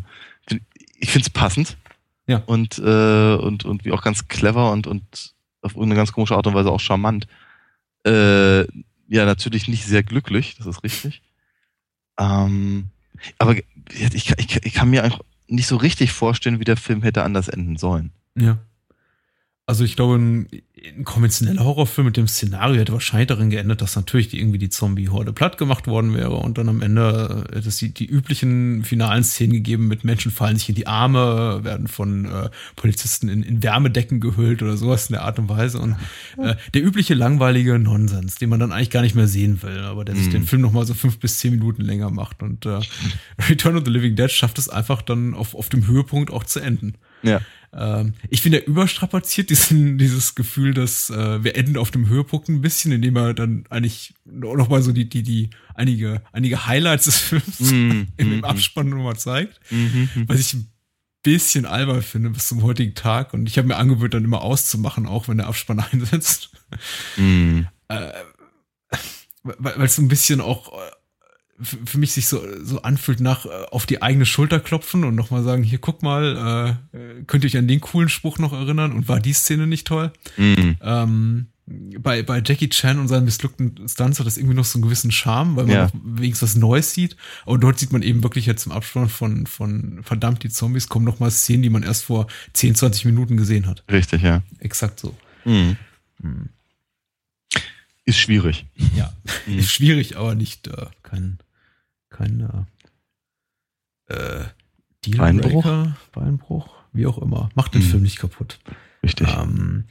Ich 0.98 1.10
finde 1.10 1.26
es 1.26 1.30
passend. 1.30 1.76
Ja. 2.26 2.42
Und, 2.46 2.78
äh, 2.78 3.34
und, 3.34 3.64
und 3.64 3.84
wie 3.84 3.92
auch 3.92 4.02
ganz 4.02 4.26
clever 4.28 4.72
und, 4.72 4.86
und 4.86 5.34
auf 5.62 5.72
irgendeine 5.72 5.96
ganz 5.96 6.12
komische 6.12 6.36
Art 6.36 6.46
und 6.46 6.54
Weise 6.54 6.70
auch 6.70 6.80
charmant. 6.80 7.26
Äh, 8.04 8.62
ja, 9.08 9.24
natürlich 9.24 9.68
nicht 9.68 9.84
sehr 9.84 10.02
glücklich, 10.02 10.56
das 10.56 10.66
ist 10.66 10.82
richtig. 10.82 11.22
Ähm, 12.18 12.86
aber 13.38 13.56
ich, 13.56 14.34
ich, 14.38 14.64
ich 14.64 14.74
kann 14.74 14.90
mir 14.90 15.04
einfach 15.04 15.20
nicht 15.46 15.66
so 15.68 15.76
richtig 15.76 16.12
vorstellen, 16.12 16.58
wie 16.58 16.64
der 16.64 16.76
Film 16.76 17.02
hätte 17.02 17.22
anders 17.22 17.48
enden 17.48 17.76
sollen. 17.76 18.10
Ja. 18.36 18.58
Also 19.68 19.82
ich 19.82 19.96
glaube, 19.96 20.14
ein, 20.14 20.48
ein 20.96 21.02
konventioneller 21.02 21.64
Horrorfilm 21.64 22.06
mit 22.06 22.16
dem 22.16 22.28
Szenario 22.28 22.78
hätte 22.78 22.92
wahrscheinlich 22.92 23.26
darin 23.26 23.50
geändert, 23.50 23.82
dass 23.82 23.96
natürlich 23.96 24.28
die, 24.28 24.38
irgendwie 24.38 24.58
die 24.58 24.68
Zombie-Horde 24.68 25.32
platt 25.32 25.58
gemacht 25.58 25.88
worden 25.88 26.14
wäre 26.14 26.36
und 26.36 26.56
dann 26.56 26.68
am 26.68 26.82
Ende 26.82 27.46
hätte 27.52 27.68
es 27.68 27.78
die, 27.78 27.92
die 27.92 28.06
üblichen 28.06 28.84
finalen 28.84 29.24
Szenen 29.24 29.54
gegeben 29.54 29.88
mit 29.88 30.04
Menschen 30.04 30.30
fallen 30.30 30.56
sich 30.56 30.68
in 30.68 30.76
die 30.76 30.86
Arme, 30.86 31.64
werden 31.64 31.88
von 31.88 32.26
äh, 32.26 32.50
Polizisten 32.76 33.28
in, 33.28 33.42
in 33.42 33.60
Wärmedecken 33.60 34.20
gehüllt 34.20 34.62
oder 34.62 34.76
sowas 34.76 35.08
in 35.08 35.14
der 35.14 35.22
Art 35.22 35.40
und 35.40 35.48
Weise 35.48 35.80
und 35.80 35.96
äh, 36.38 36.54
der 36.72 36.84
übliche 36.84 37.14
langweilige 37.14 37.76
Nonsens, 37.80 38.36
den 38.36 38.50
man 38.50 38.60
dann 38.60 38.70
eigentlich 38.70 38.90
gar 38.90 39.02
nicht 39.02 39.16
mehr 39.16 39.26
sehen 39.26 39.60
will, 39.64 39.80
aber 39.80 40.04
der 40.04 40.14
sich 40.14 40.28
mm. 40.28 40.30
den 40.30 40.46
Film 40.46 40.62
nochmal 40.62 40.86
so 40.86 40.94
fünf 40.94 41.18
bis 41.18 41.40
zehn 41.40 41.50
Minuten 41.54 41.82
länger 41.82 42.10
macht 42.10 42.40
und 42.40 42.66
äh, 42.66 42.78
Return 43.48 43.76
of 43.76 43.82
the 43.84 43.90
Living 43.90 44.14
Dead 44.14 44.30
schafft 44.30 44.58
es 44.58 44.68
einfach 44.68 45.02
dann 45.02 45.34
auf, 45.34 45.56
auf 45.56 45.68
dem 45.70 45.88
Höhepunkt 45.88 46.30
auch 46.30 46.44
zu 46.44 46.60
enden. 46.60 46.94
Ja. 47.24 47.40
Ähm, 47.76 48.14
ich 48.30 48.40
finde, 48.40 48.60
er 48.62 48.66
überstrapaziert 48.66 49.50
diesen, 49.50 49.98
dieses 49.98 50.34
Gefühl, 50.34 50.74
dass 50.74 51.10
äh, 51.10 51.44
wir 51.44 51.56
enden 51.56 51.76
auf 51.76 51.90
dem 51.90 52.08
Höhepunkt 52.08 52.48
ein 52.48 52.62
bisschen, 52.62 52.92
indem 52.92 53.16
er 53.16 53.34
dann 53.34 53.66
eigentlich 53.68 54.14
noch 54.24 54.68
mal 54.68 54.82
so 54.82 54.92
die, 54.92 55.08
die, 55.08 55.22
die 55.22 55.50
einige, 55.74 56.22
einige 56.32 56.66
Highlights 56.66 57.04
des 57.04 57.18
Films 57.18 57.60
mm, 57.60 58.02
im, 58.16 58.40
mm, 58.40 58.44
Abspann 58.44 58.88
nochmal 58.88 59.16
zeigt. 59.16 59.60
Mm, 59.70 60.04
was 60.26 60.40
ich 60.40 60.54
ein 60.54 60.72
bisschen 61.22 61.66
albern 61.66 62.02
finde 62.02 62.30
bis 62.30 62.48
zum 62.48 62.62
heutigen 62.62 62.94
Tag. 62.94 63.34
Und 63.34 63.48
ich 63.48 63.58
habe 63.58 63.68
mir 63.68 63.76
angewöhnt, 63.76 64.14
dann 64.14 64.24
immer 64.24 64.42
auszumachen, 64.42 65.06
auch 65.06 65.28
wenn 65.28 65.36
der 65.36 65.48
Abspann 65.48 65.80
einsetzt. 65.92 66.50
Mm. 67.16 67.62
Äh, 67.88 68.12
weil 69.42 69.82
es 69.82 69.96
so 69.96 70.02
ein 70.02 70.08
bisschen 70.08 70.40
auch 70.40 70.72
äh, 70.72 70.90
für 71.60 71.98
mich 71.98 72.12
sich 72.12 72.26
so, 72.26 72.42
so 72.62 72.82
anfühlt 72.82 73.20
nach 73.20 73.46
äh, 73.46 73.48
auf 73.70 73.86
die 73.86 74.02
eigene 74.02 74.26
Schulter 74.26 74.60
klopfen 74.60 75.04
und 75.04 75.14
nochmal 75.14 75.42
sagen, 75.42 75.62
hier 75.62 75.78
guck 75.78 76.02
mal, 76.02 76.78
äh, 76.92 77.22
könnt 77.26 77.44
ihr 77.44 77.48
euch 77.48 77.56
an 77.56 77.68
den 77.68 77.80
coolen 77.80 78.08
Spruch 78.08 78.38
noch 78.38 78.52
erinnern 78.52 78.92
und 78.92 79.08
war 79.08 79.20
die 79.20 79.32
Szene 79.32 79.66
nicht 79.66 79.86
toll? 79.86 80.12
Mhm. 80.36 80.76
Ähm, 80.82 81.46
bei, 81.66 82.22
bei 82.22 82.40
Jackie 82.44 82.68
Chan 82.68 82.98
und 82.98 83.08
seinen 83.08 83.24
missglückten 83.24 83.88
Stunts 83.88 84.20
hat 84.20 84.26
das 84.26 84.36
irgendwie 84.36 84.54
noch 84.54 84.64
so 84.64 84.78
einen 84.78 84.84
gewissen 84.84 85.10
Charme, 85.10 85.56
weil 85.56 85.66
man 85.66 85.74
ja. 85.74 85.90
wenigstens 86.04 86.50
was 86.50 86.56
Neues 86.56 86.94
sieht. 86.94 87.16
Aber 87.44 87.58
dort 87.58 87.78
sieht 87.78 87.92
man 87.92 88.02
eben 88.02 88.22
wirklich 88.22 88.46
jetzt 88.46 88.66
im 88.66 88.72
Abspann 88.72 89.08
von, 89.08 89.46
von 89.46 90.00
verdammt, 90.02 90.44
die 90.44 90.48
Zombies 90.48 90.88
kommen 90.88 91.04
nochmal 91.04 91.32
Szenen, 91.32 91.62
die 91.62 91.70
man 91.70 91.82
erst 91.82 92.04
vor 92.04 92.28
10, 92.52 92.76
20 92.76 93.06
Minuten 93.06 93.36
gesehen 93.36 93.66
hat. 93.66 93.82
Richtig, 93.90 94.22
ja. 94.22 94.42
Exakt 94.60 95.00
so. 95.00 95.16
Mhm. 95.44 95.76
Mhm. 96.22 96.50
Ist 98.04 98.18
schwierig. 98.18 98.66
Ja, 98.94 99.12
mhm. 99.46 99.58
ist 99.58 99.72
schwierig, 99.72 100.16
aber 100.16 100.36
nicht 100.36 100.68
äh, 100.68 100.86
kein 101.02 101.38
kein 102.16 102.66
äh, 104.08 104.44
Dealbreaker, 105.04 105.96
Beinbruch? 106.12 106.12
Beinbruch, 106.12 106.74
wie 106.92 107.06
auch 107.06 107.18
immer. 107.18 107.50
Macht 107.54 107.74
den 107.74 107.82
hm. 107.82 107.88
Film 107.88 108.02
nicht 108.02 108.18
kaputt. 108.18 108.58
Richtig. 109.02 109.28
Ähm, 109.28 109.84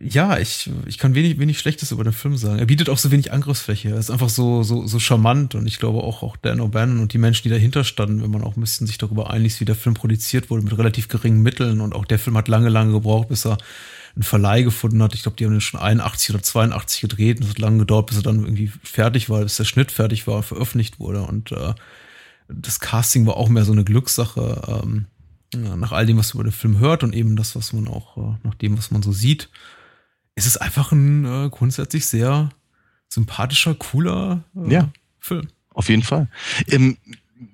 ja, 0.00 0.38
ich, 0.38 0.70
ich 0.86 0.98
kann 0.98 1.14
wenig, 1.14 1.38
wenig 1.38 1.58
Schlechtes 1.58 1.92
über 1.92 2.04
den 2.04 2.12
Film 2.12 2.36
sagen. 2.36 2.58
Er 2.58 2.66
bietet 2.66 2.88
auch 2.88 2.98
so 2.98 3.10
wenig 3.10 3.32
Angriffsfläche. 3.32 3.90
Er 3.90 3.98
ist 3.98 4.10
einfach 4.10 4.28
so, 4.28 4.62
so, 4.62 4.86
so 4.86 4.98
charmant 4.98 5.54
und 5.54 5.66
ich 5.66 5.78
glaube 5.78 6.02
auch, 6.02 6.22
auch 6.22 6.36
Dan 6.36 6.60
O'Bannon 6.60 7.00
und 7.00 7.12
die 7.12 7.18
Menschen, 7.18 7.44
die 7.44 7.50
dahinter 7.50 7.84
standen, 7.84 8.22
wenn 8.22 8.30
man 8.30 8.42
auch 8.42 8.56
ein 8.56 8.60
bisschen 8.60 8.86
sich 8.86 8.98
darüber 8.98 9.30
einig 9.30 9.54
ist, 9.54 9.60
wie 9.60 9.64
der 9.64 9.74
Film 9.74 9.94
produziert 9.94 10.50
wurde, 10.50 10.64
mit 10.64 10.76
relativ 10.76 11.08
geringen 11.08 11.42
Mitteln 11.42 11.80
und 11.80 11.94
auch 11.94 12.04
der 12.04 12.18
Film 12.18 12.36
hat 12.36 12.48
lange, 12.48 12.68
lange 12.68 12.92
gebraucht, 12.92 13.28
bis 13.28 13.46
er 13.46 13.58
einen 14.14 14.22
Verleih 14.22 14.62
gefunden 14.62 15.02
hat. 15.02 15.14
Ich 15.14 15.22
glaube, 15.22 15.36
die 15.36 15.44
haben 15.44 15.52
den 15.52 15.60
schon 15.60 15.80
81 15.80 16.30
oder 16.34 16.42
82 16.42 17.00
gedreht 17.00 17.38
und 17.38 17.44
es 17.44 17.50
hat 17.50 17.58
lange 17.58 17.78
gedauert, 17.78 18.06
bis 18.06 18.16
er 18.16 18.22
dann 18.22 18.44
irgendwie 18.44 18.70
fertig 18.82 19.30
war, 19.30 19.42
bis 19.42 19.56
der 19.56 19.64
Schnitt 19.64 19.90
fertig 19.90 20.26
war, 20.26 20.42
veröffentlicht 20.42 21.00
wurde. 21.00 21.22
Und 21.22 21.52
äh, 21.52 21.74
das 22.48 22.80
Casting 22.80 23.26
war 23.26 23.36
auch 23.36 23.48
mehr 23.48 23.64
so 23.64 23.72
eine 23.72 23.84
Glückssache. 23.84 24.82
Ähm, 24.82 25.06
ja, 25.54 25.76
nach 25.76 25.92
all 25.92 26.06
dem, 26.06 26.18
was 26.18 26.34
man 26.34 26.42
über 26.42 26.50
den 26.50 26.56
Film 26.56 26.78
hört 26.78 27.02
und 27.02 27.14
eben 27.14 27.36
das, 27.36 27.56
was 27.56 27.72
man 27.72 27.88
auch, 27.88 28.16
äh, 28.16 28.36
nach 28.42 28.54
dem, 28.54 28.78
was 28.78 28.90
man 28.90 29.02
so 29.02 29.12
sieht, 29.12 29.50
ist 30.34 30.46
es 30.46 30.56
einfach 30.56 30.92
ein 30.92 31.24
äh, 31.24 31.50
grundsätzlich 31.50 32.06
sehr 32.06 32.50
sympathischer, 33.08 33.74
cooler 33.74 34.44
äh, 34.56 34.72
ja, 34.72 34.88
Film. 35.18 35.48
Auf 35.70 35.88
jeden 35.88 36.02
Fall. 36.02 36.28
Ähm, 36.68 36.96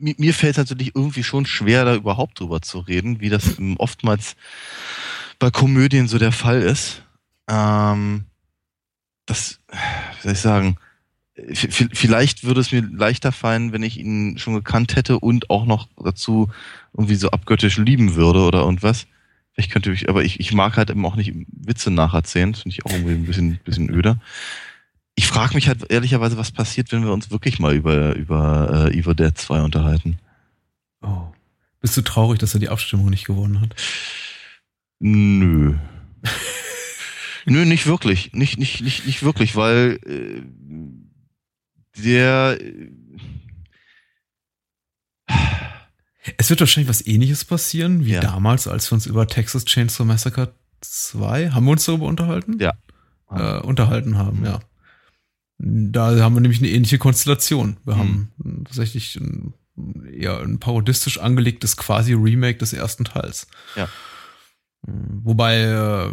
mir 0.01 0.35
fällt 0.35 0.53
es 0.53 0.59
natürlich 0.59 0.95
irgendwie 0.95 1.25
schon 1.25 1.47
schwer, 1.47 1.85
da 1.85 1.95
überhaupt 1.95 2.39
drüber 2.41 2.61
zu 2.61 2.79
reden, 2.81 3.21
wie 3.21 3.31
das 3.31 3.57
oftmals 3.79 4.37
bei 5.39 5.51
Komödien 5.51 6.09
so 6.09 6.19
der 6.19 6.33
Fall 6.33 6.63
ist. 6.63 7.03
Ähm, 7.49 8.25
das, 9.27 9.61
wie 9.69 10.23
soll 10.23 10.33
ich 10.33 10.41
sagen, 10.41 10.77
vielleicht 11.93 12.45
würde 12.45 12.61
es 12.61 12.73
mir 12.73 12.83
leichter 12.83 13.33
fallen, 13.33 13.73
wenn 13.73 13.83
ich 13.83 13.99
ihn 13.99 14.39
schon 14.39 14.55
gekannt 14.55 14.97
hätte 14.97 15.19
und 15.19 15.51
auch 15.51 15.67
noch 15.67 15.89
dazu 16.03 16.51
irgendwie 16.93 17.15
so 17.15 17.31
abgöttisch 17.31 17.79
lieben 17.79 18.15
würde 18.17 18.41
oder 18.41 18.61
irgendwas. 18.61 19.07
Ich 19.55 19.69
könnte 19.69 19.91
mich, 19.91 20.09
aber 20.09 20.25
ich, 20.25 20.41
ich 20.41 20.53
mag 20.53 20.77
halt 20.77 20.91
eben 20.91 21.05
auch 21.05 21.17
nicht 21.17 21.33
Witze 21.49 21.91
nacherzählen. 21.91 22.53
Das 22.53 22.63
finde 22.63 22.77
ich 22.77 22.87
auch 22.87 22.93
irgendwie 22.93 23.15
ein 23.15 23.27
bisschen, 23.27 23.59
bisschen 23.65 23.91
öder. 23.91 24.21
Ich 25.15 25.27
frage 25.27 25.55
mich 25.55 25.69
halt 25.69 25.91
ehrlicherweise, 25.91 26.37
was 26.37 26.53
passiert, 26.53 26.93
wenn 26.93 27.05
wir 27.05 27.13
uns 27.13 27.31
wirklich 27.31 27.59
mal 27.59 27.75
über, 27.75 28.15
über 28.15 28.89
äh, 28.93 28.99
Evil 28.99 29.17
Dead 29.17 29.37
2 29.37 29.63
unterhalten. 29.63 30.19
Oh. 31.03 31.27
Bist 31.81 31.97
du 31.97 32.03
traurig, 32.03 32.39
dass 32.39 32.55
er 32.55 32.61
die 32.61 32.69
Abstimmung 32.69 33.11
nicht 33.11 33.25
gewonnen 33.25 33.61
hat? 33.61 33.75
Nö. 35.01 35.75
Nö, 37.47 37.65
nicht 37.65 37.87
wirklich. 37.87 38.33
Nicht, 38.33 38.59
nicht, 38.59 38.83
nicht, 38.83 39.07
nicht 39.07 39.23
wirklich, 39.23 39.57
weil 39.57 39.99
äh, 40.07 40.43
der. 42.03 42.59
Äh, 42.61 42.91
es 46.37 46.51
wird 46.51 46.61
wahrscheinlich 46.61 46.91
was 46.91 47.07
ähnliches 47.07 47.45
passieren, 47.45 48.05
wie 48.05 48.13
ja. 48.13 48.21
damals, 48.21 48.69
als 48.69 48.91
wir 48.91 48.95
uns 48.95 49.07
über 49.07 49.27
Texas 49.27 49.65
Chainsaw 49.65 50.05
Massacre 50.05 50.53
2, 50.83 51.51
haben 51.51 51.65
wir 51.65 51.73
uns 51.73 51.87
darüber 51.87 52.07
unterhalten? 52.07 52.59
Ja. 52.61 52.75
Äh, 53.31 53.61
unterhalten 53.61 54.19
haben, 54.19 54.45
ja. 54.45 54.61
Da 55.59 56.21
haben 56.21 56.35
wir 56.35 56.41
nämlich 56.41 56.61
eine 56.61 56.69
ähnliche 56.69 56.99
Konstellation. 56.99 57.79
Wir 57.85 57.95
mhm. 57.95 57.99
haben 57.99 58.65
tatsächlich 58.65 59.19
ja 60.13 60.39
ein 60.39 60.61
parodistisch 60.61 61.19
angelegtes 61.19 61.77
quasi 61.77 62.13
Remake 62.13 62.59
des 62.59 62.73
ersten 62.73 63.05
Teils. 63.05 63.49
Ja. 63.75 63.89
Wobei 64.87 65.63
äh, 65.63 66.09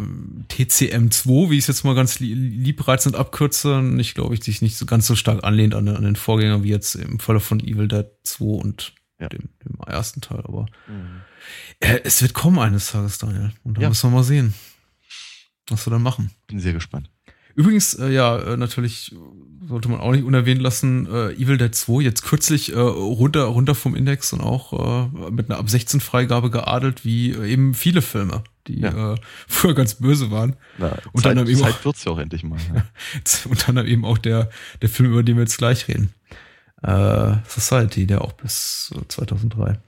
TCM2, 0.48 1.50
wie 1.50 1.54
ich 1.54 1.64
es 1.64 1.66
jetzt 1.68 1.84
mal 1.84 1.94
ganz 1.94 2.18
liebreizend 2.18 3.14
abkürze, 3.14 3.94
ich 3.98 4.14
glaube, 4.14 4.34
ich 4.34 4.42
sich 4.42 4.60
nicht 4.60 4.76
so 4.76 4.86
ganz 4.86 5.06
so 5.06 5.14
stark 5.14 5.44
anlehnt 5.44 5.74
an, 5.74 5.88
an, 5.88 6.02
den 6.02 6.16
Vorgänger 6.16 6.62
wie 6.62 6.70
jetzt 6.70 6.96
im 6.96 7.20
Falle 7.20 7.40
von 7.40 7.60
Evil 7.60 7.88
Dead 7.88 8.06
2 8.24 8.44
und 8.44 8.92
ja. 9.20 9.28
dem, 9.28 9.48
dem, 9.64 9.78
ersten 9.86 10.20
Teil. 10.20 10.40
Aber 10.40 10.66
mhm. 10.88 11.22
äh, 11.80 12.00
es 12.04 12.20
wird 12.22 12.34
kommen 12.34 12.58
eines 12.58 12.90
Tages, 12.90 13.18
Daniel. 13.18 13.52
Und 13.62 13.78
da 13.78 13.82
ja. 13.82 13.88
müssen 13.88 14.10
wir 14.10 14.16
mal 14.16 14.24
sehen, 14.24 14.52
was 15.68 15.86
wir 15.86 15.92
dann 15.92 16.02
machen. 16.02 16.32
Bin 16.48 16.60
sehr 16.60 16.74
gespannt. 16.74 17.08
Übrigens, 17.54 17.94
äh, 17.94 18.10
ja, 18.10 18.36
äh, 18.36 18.56
natürlich 18.56 19.14
sollte 19.66 19.88
man 19.88 20.00
auch 20.00 20.12
nicht 20.12 20.24
unerwähnt 20.24 20.60
lassen, 20.60 21.06
äh, 21.06 21.32
Evil 21.32 21.56
Dead 21.56 21.74
2 21.74 22.02
jetzt 22.02 22.22
kürzlich 22.22 22.72
äh, 22.72 22.78
runter, 22.78 23.44
runter 23.44 23.74
vom 23.74 23.94
Index 23.94 24.32
und 24.32 24.40
auch 24.40 25.08
äh, 25.14 25.30
mit 25.30 25.50
einer 25.50 25.58
ab 25.58 25.70
16 25.70 26.00
Freigabe 26.00 26.50
geadelt, 26.50 27.04
wie 27.04 27.30
äh, 27.30 27.50
eben 27.50 27.72
viele 27.72 28.02
Filme, 28.02 28.44
die 28.68 28.80
ja. 28.80 29.14
äh, 29.14 29.16
früher 29.48 29.74
ganz 29.74 29.94
böse 29.94 30.30
waren. 30.30 30.56
Na, 30.78 30.96
und 31.12 31.22
Zeit, 31.22 31.36
dann 31.36 31.46
eben 31.46 31.60
Zeit 31.60 31.84
wird's 31.84 32.04
ja 32.04 32.12
auch 32.12 32.18
endlich 32.18 32.42
mal. 32.42 32.58
Ja. 32.74 32.84
und 33.50 33.68
dann 33.68 33.86
eben 33.86 34.04
auch 34.04 34.18
der, 34.18 34.50
der 34.82 34.88
Film, 34.88 35.12
über 35.12 35.22
den 35.22 35.36
wir 35.36 35.42
jetzt 35.42 35.58
gleich 35.58 35.88
reden. 35.88 36.12
Äh, 36.82 37.36
Society, 37.48 38.06
der 38.06 38.22
auch 38.22 38.32
bis 38.32 38.94
2003 39.08 39.78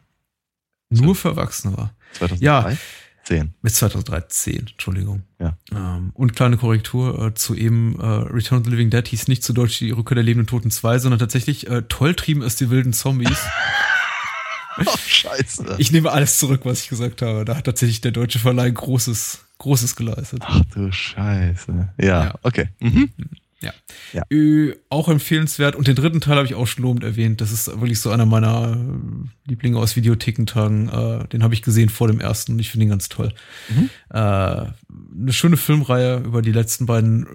nur 0.91 1.15
für 1.15 1.29
Erwachsene 1.29 1.77
war. 1.77 1.95
2003? 2.15 2.45
Ja, 2.45 2.77
10. 3.25 3.53
Bis 3.61 3.75
2013, 3.75 4.69
Entschuldigung. 4.71 5.23
Ja. 5.39 5.57
Ähm, 5.71 6.13
und 6.15 6.35
kleine 6.35 6.57
Korrektur 6.57 7.27
äh, 7.27 7.35
zu 7.35 7.55
eben 7.55 8.01
äh, 8.01 8.07
Return 8.07 8.61
of 8.61 8.65
the 8.65 8.71
Living 8.71 8.89
Dead 8.91 9.07
hieß 9.07 9.29
nicht 9.29 9.45
zu 9.45 9.53
Deutsch 9.53 9.79
die 9.79 9.91
Rückkehr 9.91 10.15
der 10.15 10.25
lebenden 10.25 10.47
Toten 10.47 10.71
2, 10.71 10.99
sondern 10.99 11.19
tatsächlich 11.19 11.69
äh, 11.69 11.83
Toll 11.89 12.15
trieben 12.15 12.43
es 12.43 12.57
die 12.57 12.71
wilden 12.71 12.93
Zombies. 12.93 13.39
oh, 14.87 14.97
scheiße. 15.07 15.77
Ich 15.79 15.93
nehme 15.93 16.11
alles 16.11 16.39
zurück, 16.39 16.63
was 16.65 16.83
ich 16.83 16.89
gesagt 16.89 17.23
habe. 17.23 17.45
Da 17.45 17.57
hat 17.57 17.65
tatsächlich 17.65 18.01
der 18.01 18.13
deutsche 18.13 18.39
Verleih 18.39 18.71
Großes, 18.71 19.41
Großes 19.59 19.97
geleistet. 19.97 20.43
Ach 20.45 20.63
du 20.75 20.91
Scheiße. 20.93 21.89
Ja, 22.01 22.07
ja. 22.07 22.35
okay. 22.43 22.69
Mhm. 22.81 23.11
Ja. 23.61 23.73
ja. 24.13 24.23
Äh, 24.31 24.77
auch 24.89 25.09
empfehlenswert. 25.09 25.75
Und 25.75 25.89
den 25.89 25.97
dritten 25.97 26.21
Teil 26.21 26.37
habe 26.37 26.47
ich 26.47 26.55
auch 26.55 26.67
schon 26.67 26.85
lobend 26.85 27.03
erwähnt. 27.03 27.41
Das 27.41 27.51
ist 27.51 27.67
wirklich 27.67 28.01
so 28.01 28.11
einer 28.11 28.25
meiner 28.25 28.77
äh, 28.77 29.49
Lieblinge 29.49 29.79
aus 29.79 29.97
Videothekentagen. 29.97 30.89
Äh, 30.89 31.29
den 31.29 31.43
habe 31.43 31.55
ich 31.55 31.63
gesehen 31.63 31.89
vor 31.89 32.07
dem 32.07 32.21
ersten 32.21 32.53
und 32.53 32.59
ich 32.61 32.71
finde 32.71 32.87
ihn 32.87 32.91
ganz 32.91 33.09
toll. 33.09 33.33
Mhm. 33.69 33.91
Äh, 34.11 34.17
eine 34.17 35.33
schöne 35.33 35.57
Filmreihe 35.57 36.19
über 36.19 36.41
die 36.41 36.53
letzten 36.53 36.87
beiden 36.87 37.27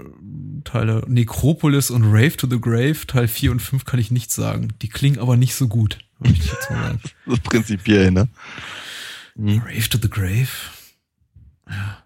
Teile. 0.64 1.04
Necropolis 1.08 1.90
und 1.90 2.04
Rave 2.06 2.38
to 2.38 2.48
the 2.50 2.60
Grave. 2.60 3.08
Teil 3.08 3.28
4 3.28 3.52
und 3.52 3.62
5 3.62 3.86
kann 3.86 4.00
ich 4.00 4.12
nichts 4.12 4.36
sagen. 4.36 4.74
Die 4.82 4.90
klingen 4.90 5.20
aber 5.20 5.38
nicht 5.38 5.56
so 5.56 5.68
gut, 5.68 6.00
würde 6.20 6.36
ich 6.38 6.52
jetzt 6.52 6.70
mal 6.70 6.84
sagen. 6.84 7.00
so 7.26 7.38
prinzipiell, 7.44 8.12
ne? 8.12 8.28
Mhm. 9.36 9.62
Rave 9.66 9.90
to 9.90 9.98
the 10.02 10.10
Grave. 10.10 10.50
Ja. 11.70 12.04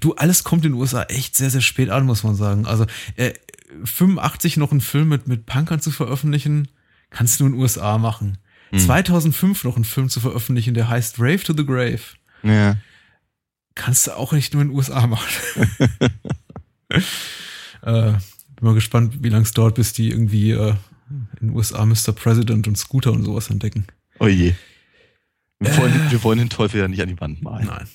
Du, 0.00 0.14
alles 0.14 0.44
kommt 0.44 0.64
in 0.64 0.72
den 0.72 0.80
USA 0.80 1.02
echt 1.04 1.36
sehr, 1.36 1.50
sehr 1.50 1.62
spät 1.62 1.90
an, 1.90 2.06
muss 2.06 2.22
man 2.22 2.34
sagen. 2.34 2.66
Also 2.66 2.86
äh, 3.16 3.32
85 3.84 4.56
noch 4.56 4.70
einen 4.70 4.80
Film 4.80 5.08
mit, 5.08 5.26
mit 5.26 5.46
Punkern 5.46 5.80
zu 5.80 5.90
veröffentlichen, 5.90 6.68
kannst 7.10 7.40
du 7.40 7.46
in 7.46 7.52
den 7.52 7.60
USA 7.60 7.98
machen. 7.98 8.38
Mhm. 8.70 8.78
2005 8.78 9.64
noch 9.64 9.76
einen 9.76 9.84
Film 9.84 10.08
zu 10.08 10.20
veröffentlichen, 10.20 10.74
der 10.74 10.88
heißt 10.88 11.18
Rave 11.18 11.42
to 11.42 11.54
the 11.56 11.64
Grave. 11.64 12.00
Ja. 12.42 12.76
Kannst 13.74 14.06
du 14.06 14.16
auch 14.16 14.32
nicht 14.32 14.52
nur 14.52 14.62
in 14.62 14.68
den 14.68 14.76
USA 14.76 15.06
machen. 15.06 15.28
äh, 17.82 18.12
bin 18.12 18.20
mal 18.60 18.74
gespannt, 18.74 19.22
wie 19.22 19.28
lange 19.28 19.44
es 19.44 19.52
dauert, 19.52 19.74
bis 19.76 19.92
die 19.92 20.10
irgendwie 20.10 20.52
äh, 20.52 20.74
in 21.08 21.48
den 21.48 21.50
USA 21.50 21.84
Mr. 21.84 22.12
President 22.14 22.68
und 22.68 22.76
Scooter 22.76 23.12
und 23.12 23.24
sowas 23.24 23.50
entdecken. 23.50 23.86
Oh 24.18 24.28
je. 24.28 24.54
Wir 25.58 25.76
wollen, 25.76 25.92
äh, 25.92 26.10
wir 26.10 26.22
wollen 26.22 26.38
den 26.38 26.50
Teufel 26.50 26.80
ja 26.80 26.88
nicht 26.88 27.02
an 27.02 27.08
die 27.08 27.20
Wand 27.20 27.42
malen. 27.42 27.66
Nein. 27.66 27.88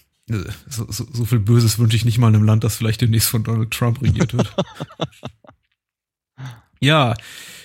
So, 0.68 0.92
so, 0.92 1.08
so 1.12 1.26
viel 1.26 1.40
Böses 1.40 1.78
wünsche 1.78 1.96
ich 1.96 2.06
nicht 2.06 2.18
mal 2.18 2.28
einem 2.28 2.44
Land, 2.44 2.64
das 2.64 2.76
vielleicht 2.76 3.02
demnächst 3.02 3.30
von 3.30 3.44
Donald 3.44 3.72
Trump 3.72 4.02
regiert 4.02 4.34
wird. 4.34 4.56
ja, 6.80 7.14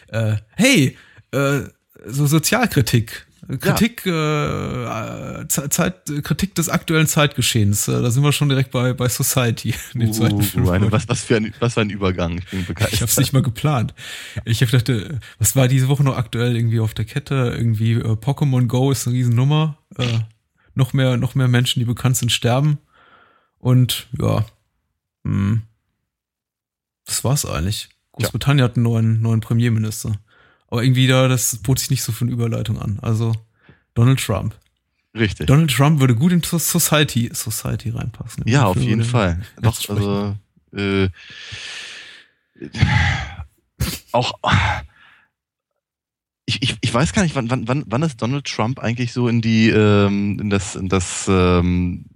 äh, 0.09 0.37
hey, 0.57 0.97
äh, 1.33 1.63
so 2.05 2.27
Sozialkritik. 2.27 3.27
Kritik, 3.59 4.07
ja. 4.07 5.41
äh, 5.41 5.49
Zeit, 5.49 6.05
Kritik 6.23 6.55
des 6.55 6.69
aktuellen 6.69 7.07
Zeitgeschehens. 7.07 7.89
Äh, 7.89 8.03
da 8.03 8.11
sind 8.11 8.23
wir 8.23 8.33
schon 8.33 8.49
direkt 8.49 8.71
bei, 8.71 8.93
bei 8.93 9.09
Society. 9.09 9.75
In 9.95 10.01
dem 10.01 10.11
uh, 10.11 10.13
zweiten 10.13 10.43
Film. 10.43 10.67
was, 10.91 11.09
was, 11.09 11.23
für 11.23 11.37
ein, 11.37 11.55
was 11.59 11.75
für 11.75 11.81
ein 11.81 11.91
Übergang. 11.91 12.39
Ich 12.39 12.47
bin 12.51 12.65
begeistert. 12.65 12.95
Ich 12.95 13.01
habe 13.01 13.11
es 13.11 13.17
nicht 13.17 13.33
mal 13.33 13.43
geplant. 13.43 13.95
Ich 14.45 14.63
hab 14.63 14.71
gedacht, 14.71 14.89
äh, 14.89 15.19
was 15.39 15.57
war 15.57 15.69
diese 15.69 15.89
Woche 15.89 16.05
noch 16.05 16.17
aktuell 16.17 16.55
irgendwie 16.55 16.81
auf 16.81 16.95
der 16.95 17.05
Kette? 17.05 17.55
Irgendwie 17.57 17.95
äh, 17.95 18.13
Pokémon 18.13 18.67
Go 18.67 18.91
ist 18.91 19.07
eine 19.07 19.17
Riesennummer. 19.17 19.79
Äh, 19.97 20.21
noch 20.75 20.93
mehr, 20.93 21.17
noch 21.17 21.35
mehr 21.35 21.49
Menschen, 21.49 21.81
die 21.81 21.87
bekannt 21.87 22.17
sind, 22.17 22.31
sterben. 22.31 22.79
Und 23.59 24.09
ja, 24.19 24.45
mh, 25.25 25.33
hm, 25.33 25.63
das 27.07 27.25
war's 27.25 27.45
eigentlich. 27.45 27.89
Großbritannien 28.13 28.61
ja. 28.61 28.65
hat 28.65 28.77
einen 28.77 28.85
neuen, 28.85 29.21
neuen 29.21 29.41
Premierminister. 29.41 30.13
Aber 30.71 30.83
irgendwie 30.83 31.07
da, 31.07 31.29
das 31.29 31.57
bot 31.59 31.79
sich 31.79 31.91
nicht 31.91 32.03
so 32.03 32.13
für 32.13 32.25
eine 32.25 32.33
Überleitung 32.33 32.79
an. 32.79 32.99
Also 33.03 33.35
Donald 33.95 34.25
Trump. 34.25 34.55
Richtig. 35.15 35.49
Donald 35.49 35.71
Trump 35.71 36.01
würde 36.01 36.15
gut 36.15 36.33
in 36.33 36.43
Society, 36.43 37.31
Society 37.33 37.91
reinpassen. 37.91 38.45
Ja, 38.47 38.67
auf 38.67 38.77
jeden 38.77 39.05
Fall. 39.05 39.43
Doch, 39.61 39.77
also 39.89 40.37
äh, 40.73 41.09
auch 44.13 44.33
ich, 46.51 46.63
ich, 46.63 46.77
ich 46.81 46.93
weiß 46.93 47.13
gar 47.13 47.23
nicht, 47.23 47.35
wann, 47.37 47.49
wann, 47.51 47.69
wann, 47.69 47.85
wann 47.87 48.03
ist 48.03 48.21
Donald 48.21 48.45
Trump 48.45 48.81
eigentlich 48.81 49.13
so 49.13 49.29
in 49.29 49.41
die, 49.41 49.71
ähm, 49.71 50.39
in 50.41 50.51
das, 50.51 50.75
in 50.75 50.89
das 50.89 51.27
ähm, 51.29 52.07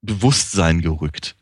Bewusstsein 0.00 0.80
gerückt? 0.80 1.34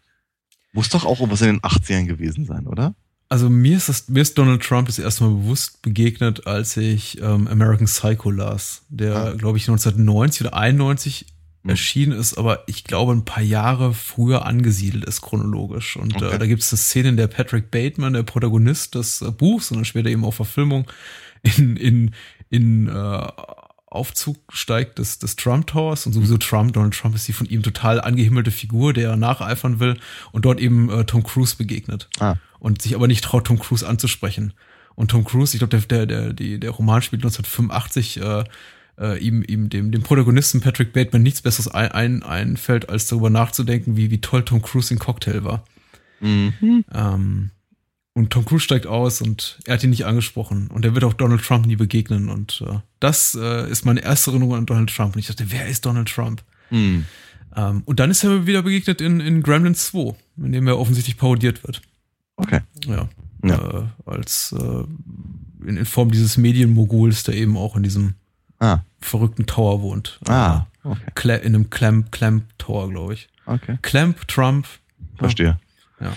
Muss 0.72 0.88
doch 0.88 1.04
auch 1.04 1.18
was 1.28 1.42
in 1.42 1.48
den 1.48 1.60
80ern 1.60 2.06
gewesen 2.06 2.46
sein, 2.46 2.66
oder? 2.66 2.94
Also 3.32 3.48
mir 3.48 3.76
ist, 3.76 3.88
das, 3.88 4.08
mir 4.08 4.22
ist 4.22 4.36
Donald 4.36 4.60
Trump 4.60 4.88
das 4.88 4.98
erste 4.98 5.22
Mal 5.22 5.30
bewusst 5.30 5.82
begegnet, 5.82 6.48
als 6.48 6.76
ich 6.76 7.22
ähm, 7.22 7.46
American 7.46 7.86
Psycho 7.86 8.28
las, 8.32 8.82
der, 8.88 9.14
ah. 9.14 9.32
glaube 9.34 9.56
ich, 9.56 9.68
1990 9.68 10.48
oder 10.48 10.56
91 10.56 11.26
hm. 11.62 11.70
erschienen 11.70 12.18
ist, 12.18 12.36
aber 12.36 12.64
ich 12.66 12.82
glaube 12.82 13.12
ein 13.12 13.24
paar 13.24 13.44
Jahre 13.44 13.94
früher 13.94 14.46
angesiedelt 14.46 15.04
ist 15.04 15.22
chronologisch. 15.22 15.96
Und 15.96 16.20
äh, 16.20 16.24
okay. 16.24 16.34
äh, 16.34 16.38
da 16.40 16.46
gibt 16.46 16.62
es 16.62 16.72
eine 16.72 16.78
Szene, 16.78 17.10
in 17.10 17.16
der 17.16 17.28
Patrick 17.28 17.70
Bateman, 17.70 18.14
der 18.14 18.24
Protagonist 18.24 18.96
des 18.96 19.22
äh, 19.22 19.30
Buchs 19.30 19.70
und 19.70 19.76
dann 19.76 19.84
später 19.84 20.08
eben 20.08 20.24
auch 20.24 20.34
Verfilmung, 20.34 20.90
in, 21.42 21.76
in, 21.76 22.14
in 22.48 22.88
äh, 22.88 23.26
Aufzug 23.86 24.38
steigt 24.52 24.98
des, 24.98 25.20
des 25.20 25.36
Trump 25.36 25.68
Towers 25.68 26.04
und 26.04 26.14
sowieso 26.14 26.36
Trump, 26.36 26.72
Donald 26.72 26.94
Trump 26.94 27.14
ist 27.14 27.28
die 27.28 27.32
von 27.32 27.46
ihm 27.46 27.62
total 27.62 28.00
angehimmelte 28.00 28.50
Figur, 28.50 28.92
der 28.92 29.14
nacheifern 29.14 29.78
will 29.78 29.98
und 30.32 30.44
dort 30.44 30.58
eben 30.58 30.90
äh, 30.90 31.04
Tom 31.04 31.22
Cruise 31.22 31.54
begegnet. 31.56 32.08
Ah. 32.18 32.34
Und 32.60 32.82
sich 32.82 32.94
aber 32.94 33.08
nicht 33.08 33.24
traut, 33.24 33.46
Tom 33.46 33.58
Cruise 33.58 33.86
anzusprechen. 33.86 34.52
Und 34.94 35.10
Tom 35.10 35.24
Cruise, 35.24 35.54
ich 35.54 35.58
glaube, 35.60 35.76
der, 35.78 36.06
der, 36.06 36.32
der, 36.32 36.58
der 36.58 36.70
Roman 36.70 37.02
spielt 37.02 37.24
1985, 37.24 38.20
äh, 38.20 38.44
äh, 39.00 39.18
ihm, 39.18 39.42
ihm 39.46 39.70
dem, 39.70 39.90
dem 39.90 40.02
Protagonisten 40.02 40.60
Patrick 40.60 40.92
Bateman 40.92 41.22
nichts 41.22 41.42
Besseres 41.42 41.68
ein, 41.68 41.90
ein, 41.92 42.22
einfällt, 42.22 42.88
als 42.88 43.06
darüber 43.06 43.30
nachzudenken, 43.30 43.96
wie, 43.96 44.10
wie 44.10 44.20
toll 44.20 44.44
Tom 44.44 44.62
Cruise 44.62 44.92
in 44.92 45.00
Cocktail 45.00 45.42
war. 45.42 45.64
Mhm. 46.20 46.84
Ähm, 46.92 47.50
und 48.12 48.30
Tom 48.30 48.44
Cruise 48.44 48.64
steigt 48.64 48.86
aus 48.86 49.22
und 49.22 49.58
er 49.64 49.74
hat 49.74 49.84
ihn 49.84 49.90
nicht 49.90 50.04
angesprochen 50.04 50.68
und 50.68 50.84
er 50.84 50.94
wird 50.94 51.04
auch 51.04 51.14
Donald 51.14 51.42
Trump 51.42 51.66
nie 51.66 51.76
begegnen. 51.76 52.28
Und 52.28 52.62
äh, 52.66 52.78
das 52.98 53.34
äh, 53.40 53.70
ist 53.70 53.86
meine 53.86 54.02
erste 54.02 54.30
Erinnerung 54.30 54.56
an 54.56 54.66
Donald 54.66 54.94
Trump. 54.94 55.14
Und 55.14 55.20
ich 55.20 55.28
dachte, 55.28 55.50
wer 55.50 55.66
ist 55.66 55.86
Donald 55.86 56.08
Trump? 56.08 56.42
Mhm. 56.70 57.06
Ähm, 57.56 57.82
und 57.84 58.00
dann 58.00 58.10
ist 58.10 58.22
er 58.24 58.30
mir 58.30 58.46
wieder 58.46 58.62
begegnet 58.62 59.00
in, 59.00 59.20
in 59.20 59.42
Gremlins 59.42 59.86
2, 59.86 60.14
in 60.38 60.52
dem 60.52 60.66
er 60.66 60.78
offensichtlich 60.78 61.16
parodiert 61.16 61.64
wird. 61.64 61.80
Okay. 62.40 62.60
Ja. 62.86 63.08
ja. 63.44 63.80
Äh, 63.80 63.84
als 64.06 64.54
äh, 64.58 64.84
in, 65.66 65.76
in 65.76 65.84
Form 65.84 66.10
dieses 66.10 66.36
Medienmoguls, 66.36 67.22
der 67.24 67.34
eben 67.34 67.56
auch 67.56 67.76
in 67.76 67.82
diesem 67.82 68.14
ah. 68.58 68.80
verrückten 69.00 69.46
Tower 69.46 69.82
wohnt. 69.82 70.18
Ah, 70.26 70.66
okay. 70.84 71.38
In 71.42 71.54
einem 71.54 71.70
Clamp, 71.70 72.12
Clamp 72.12 72.44
Tower, 72.58 72.88
glaube 72.90 73.14
ich. 73.14 73.28
Okay. 73.46 73.78
Clamp, 73.82 74.26
Trump. 74.28 74.66
Verstehe. 75.16 75.58
Ja. 76.00 76.14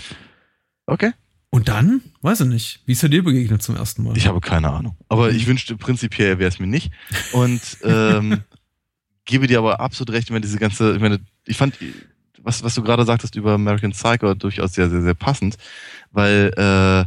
Okay. 0.86 1.12
Und 1.50 1.68
dann, 1.68 2.00
weiß 2.22 2.40
ich 2.40 2.46
nicht, 2.48 2.80
wie 2.84 2.92
ist 2.92 3.02
er 3.02 3.08
dir 3.08 3.22
begegnet 3.22 3.62
zum 3.62 3.76
ersten 3.76 4.02
Mal? 4.02 4.16
Ich 4.16 4.26
habe 4.26 4.40
keine 4.40 4.70
Ahnung. 4.70 4.96
Aber 5.08 5.30
ich 5.30 5.46
wünschte 5.46 5.76
prinzipiell 5.76 6.38
wäre 6.38 6.48
es 6.48 6.58
mir 6.58 6.66
nicht. 6.66 6.90
Und 7.32 7.60
ähm, 7.84 8.40
gebe 9.24 9.46
dir 9.46 9.58
aber 9.58 9.78
absolut 9.78 10.12
recht, 10.14 10.32
wenn 10.32 10.42
diese 10.42 10.58
ganze, 10.58 10.94
ich 10.94 11.00
meine, 11.00 11.20
ich 11.44 11.56
fand, 11.56 11.78
was, 12.44 12.62
was 12.62 12.74
du 12.74 12.82
gerade 12.82 13.04
sagtest 13.04 13.34
über 13.36 13.54
American 13.54 13.92
Psycho 13.92 14.34
durchaus 14.34 14.74
sehr, 14.74 14.90
sehr, 14.90 15.02
sehr 15.02 15.14
passend, 15.14 15.56
weil 16.12 16.52
äh, 16.56 17.04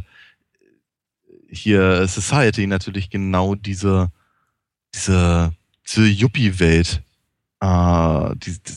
hier 1.50 2.06
Society 2.06 2.66
natürlich 2.66 3.08
genau 3.08 3.54
diese 3.54 4.10
diese, 4.94 5.54
diese 5.86 6.06
Yuppie-Welt 6.06 7.02
äh, 7.60 8.36
die, 8.36 8.58
die, 8.58 8.74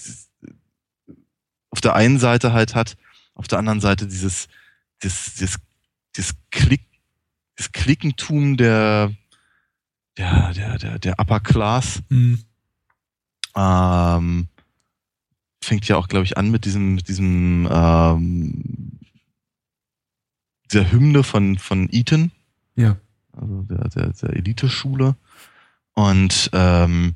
auf 1.69 1.81
der 1.81 1.95
einen 1.95 2.19
Seite 2.19 2.53
halt 2.53 2.75
hat, 2.75 2.97
auf 3.33 3.47
der 3.47 3.59
anderen 3.59 3.79
Seite 3.79 4.07
dieses, 4.07 4.47
dieses, 5.03 5.35
dieses, 5.35 5.59
dieses 6.15 6.35
Klick, 6.51 6.85
das 7.55 7.71
Klickentum 7.71 8.57
der, 8.57 9.13
der, 10.17 10.53
der, 10.53 10.77
der, 10.77 10.99
der 10.99 11.19
Upper 11.19 11.39
Class. 11.39 12.01
Mhm. 12.09 12.43
Ähm, 13.55 14.47
fängt 15.63 15.87
ja 15.87 15.97
auch, 15.97 16.07
glaube 16.07 16.25
ich, 16.25 16.37
an 16.37 16.49
mit 16.51 16.65
diesem, 16.65 16.95
mit 16.95 17.07
diesem, 17.07 17.67
ähm, 17.71 18.99
dieser 20.71 20.91
Hymne 20.91 21.23
von, 21.23 21.57
von 21.57 21.87
Eton. 21.91 22.31
Ja. 22.75 22.97
Also 23.33 23.63
der, 23.63 23.89
der, 23.89 24.09
der 24.09 24.29
Elite-Schule. 24.31 25.15
Und 25.93 26.49
ähm, 26.53 27.15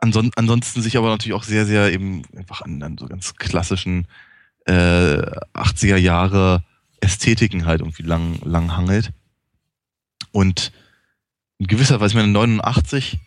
anson 0.00 0.30
ansonsten 0.36 0.82
sich 0.82 0.96
aber 0.96 1.08
natürlich 1.08 1.34
auch 1.34 1.44
sehr, 1.44 1.66
sehr 1.66 1.92
eben 1.92 2.22
einfach 2.36 2.62
an, 2.62 2.82
an 2.82 2.98
so 2.98 3.06
ganz 3.06 3.34
klassischen 3.34 4.06
äh, 4.66 5.22
80er 5.54 5.96
Jahre 5.96 6.64
Ästhetiken 7.00 7.66
halt 7.66 7.80
irgendwie 7.80 8.02
lang, 8.02 8.38
lang 8.42 8.76
hangelt. 8.76 9.12
Und 10.32 10.72
in 11.58 11.66
gewisser 11.66 12.00
Weise, 12.00 12.12
ich 12.12 12.16
meine, 12.16 12.32
89, 12.32 13.18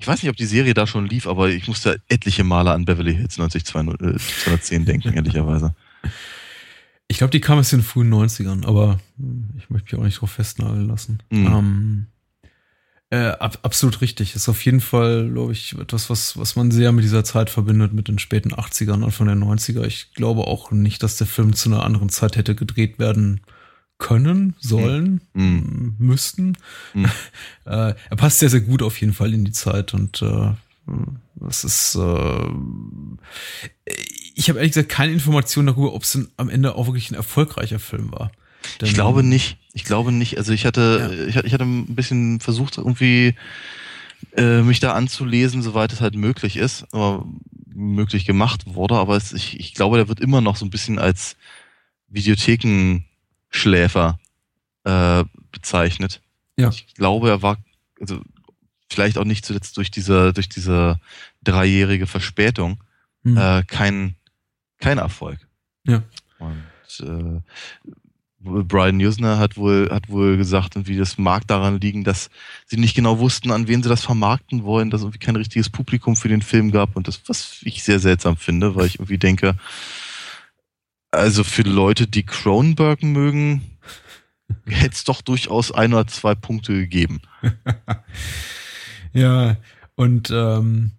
ich 0.00 0.06
weiß 0.06 0.22
nicht, 0.22 0.30
ob 0.30 0.36
die 0.36 0.46
Serie 0.46 0.72
da 0.72 0.86
schon 0.86 1.06
lief, 1.06 1.26
aber 1.26 1.50
ich 1.50 1.68
musste 1.68 2.00
etliche 2.08 2.42
Male 2.42 2.72
an 2.72 2.86
Beverly 2.86 3.14
Hills 3.14 3.36
90210 3.36 4.84
denken, 4.84 5.14
ehrlicherweise. 5.14 5.74
Ich 7.08 7.18
glaube, 7.18 7.32
die 7.32 7.40
kam 7.40 7.58
erst 7.58 7.72
in 7.72 7.80
den 7.80 7.84
frühen 7.84 8.14
90ern, 8.14 8.64
aber 8.64 9.00
ich 9.58 9.68
möchte 9.68 9.86
mich 9.86 10.00
auch 10.00 10.04
nicht 10.04 10.20
drauf 10.20 10.30
festnageln 10.30 10.86
lassen. 10.86 11.18
Mhm. 11.30 11.46
Ähm, 11.46 12.06
äh, 13.10 13.30
ab, 13.30 13.58
absolut 13.62 14.00
richtig. 14.00 14.36
Ist 14.36 14.48
auf 14.48 14.64
jeden 14.64 14.80
Fall, 14.80 15.28
glaube 15.28 15.50
ich, 15.50 15.76
etwas, 15.76 16.08
was, 16.08 16.38
was 16.38 16.54
man 16.54 16.70
sehr 16.70 16.92
mit 16.92 17.02
dieser 17.02 17.24
Zeit 17.24 17.50
verbindet, 17.50 17.92
mit 17.92 18.06
den 18.06 18.20
späten 18.20 18.54
80ern, 18.54 19.02
Anfang 19.02 19.26
der 19.26 19.34
90er. 19.34 19.82
Ich 19.86 20.14
glaube 20.14 20.46
auch 20.46 20.70
nicht, 20.70 21.02
dass 21.02 21.16
der 21.16 21.26
Film 21.26 21.52
zu 21.52 21.70
einer 21.70 21.84
anderen 21.84 22.10
Zeit 22.10 22.36
hätte 22.36 22.54
gedreht 22.54 23.00
werden 23.00 23.40
können, 23.44 23.59
sollen, 24.58 25.20
Mhm. 25.34 25.94
müssten. 25.98 26.56
Mhm. 26.94 27.04
äh, 27.66 27.94
er 27.94 28.16
passt 28.16 28.38
sehr, 28.40 28.50
sehr 28.50 28.60
gut 28.60 28.82
auf 28.82 29.00
jeden 29.00 29.12
Fall 29.12 29.32
in 29.34 29.44
die 29.44 29.52
Zeit 29.52 29.94
und 29.94 30.22
äh, 30.22 30.52
das 31.36 31.62
ist 31.64 31.94
äh, 31.94 32.46
ich 34.34 34.48
habe 34.48 34.58
ehrlich 34.58 34.72
gesagt 34.72 34.88
keine 34.88 35.12
Information 35.12 35.66
darüber, 35.66 35.92
ob 35.94 36.02
es 36.02 36.18
am 36.36 36.48
Ende 36.48 36.74
auch 36.74 36.86
wirklich 36.86 37.10
ein 37.10 37.14
erfolgreicher 37.14 37.78
Film 37.78 38.10
war. 38.12 38.32
Ich 38.62 38.78
Denn- 38.78 38.94
glaube 38.94 39.22
nicht. 39.22 39.58
Ich 39.72 39.84
glaube 39.84 40.10
nicht. 40.12 40.36
Also 40.36 40.52
ich 40.52 40.66
hatte, 40.66 41.26
ich, 41.28 41.36
ich 41.36 41.52
hatte 41.52 41.64
ein 41.64 41.94
bisschen 41.94 42.40
versucht, 42.40 42.76
irgendwie 42.78 43.34
äh, 44.36 44.62
mich 44.62 44.80
da 44.80 44.94
anzulesen, 44.94 45.62
soweit 45.62 45.92
es 45.92 46.00
halt 46.00 46.16
möglich 46.16 46.56
ist, 46.56 46.86
aber 46.92 47.24
möglich 47.72 48.24
gemacht 48.24 48.62
wurde. 48.66 48.96
Aber 48.96 49.16
es, 49.16 49.32
ich, 49.32 49.60
ich 49.60 49.74
glaube, 49.74 49.96
der 49.96 50.08
wird 50.08 50.18
immer 50.20 50.40
noch 50.40 50.56
so 50.56 50.64
ein 50.66 50.70
bisschen 50.70 50.98
als 50.98 51.36
Videothekenschläfer 53.52 54.18
äh, 54.84 55.24
bezeichnet. 55.52 56.20
Ja. 56.56 56.68
Ich 56.68 56.94
glaube, 56.94 57.28
er 57.28 57.42
war, 57.42 57.58
also 58.00 58.20
vielleicht 58.88 59.18
auch 59.18 59.24
nicht 59.24 59.44
zuletzt 59.44 59.76
durch 59.76 59.90
diese, 59.90 60.32
durch 60.32 60.48
diese 60.48 60.98
dreijährige 61.42 62.06
Verspätung 62.06 62.82
Hm. 63.22 63.36
äh, 63.36 63.62
kein, 63.66 64.14
kein 64.78 64.96
Erfolg. 64.96 65.46
Ja. 65.86 66.02
Und 66.38 66.62
äh, 67.00 67.40
Brian 68.38 68.98
Usner 68.98 69.38
hat 69.38 69.58
wohl, 69.58 69.90
hat 69.90 70.08
wohl 70.08 70.38
gesagt, 70.38 70.74
irgendwie 70.74 70.96
das 70.96 71.18
mag 71.18 71.46
daran 71.46 71.78
liegen, 71.80 72.02
dass 72.02 72.30
sie 72.64 72.78
nicht 72.78 72.94
genau 72.94 73.18
wussten, 73.18 73.50
an 73.50 73.68
wen 73.68 73.82
sie 73.82 73.90
das 73.90 74.02
vermarkten 74.02 74.64
wollen, 74.64 74.88
dass 74.88 75.02
es 75.02 75.04
irgendwie 75.04 75.18
kein 75.18 75.36
richtiges 75.36 75.68
Publikum 75.68 76.16
für 76.16 76.30
den 76.30 76.40
Film 76.40 76.70
gab 76.70 76.96
und 76.96 77.08
das, 77.08 77.20
was 77.26 77.58
ich 77.60 77.82
sehr 77.82 77.98
seltsam 77.98 78.38
finde, 78.38 78.74
weil 78.74 78.86
ich 78.86 78.94
irgendwie 78.94 79.18
denke, 79.18 79.56
also 81.10 81.44
für 81.44 81.62
Leute, 81.62 82.06
die 82.06 82.24
Cronenberg 82.24 83.02
mögen, 83.02 83.62
hätte 84.66 84.94
es 84.94 85.04
doch 85.04 85.22
durchaus 85.22 85.72
ein 85.72 85.92
oder 85.94 86.06
zwei 86.06 86.34
Punkte 86.34 86.72
gegeben. 86.74 87.20
Ja, 89.12 89.56
und 89.96 90.30
ähm, 90.30 90.92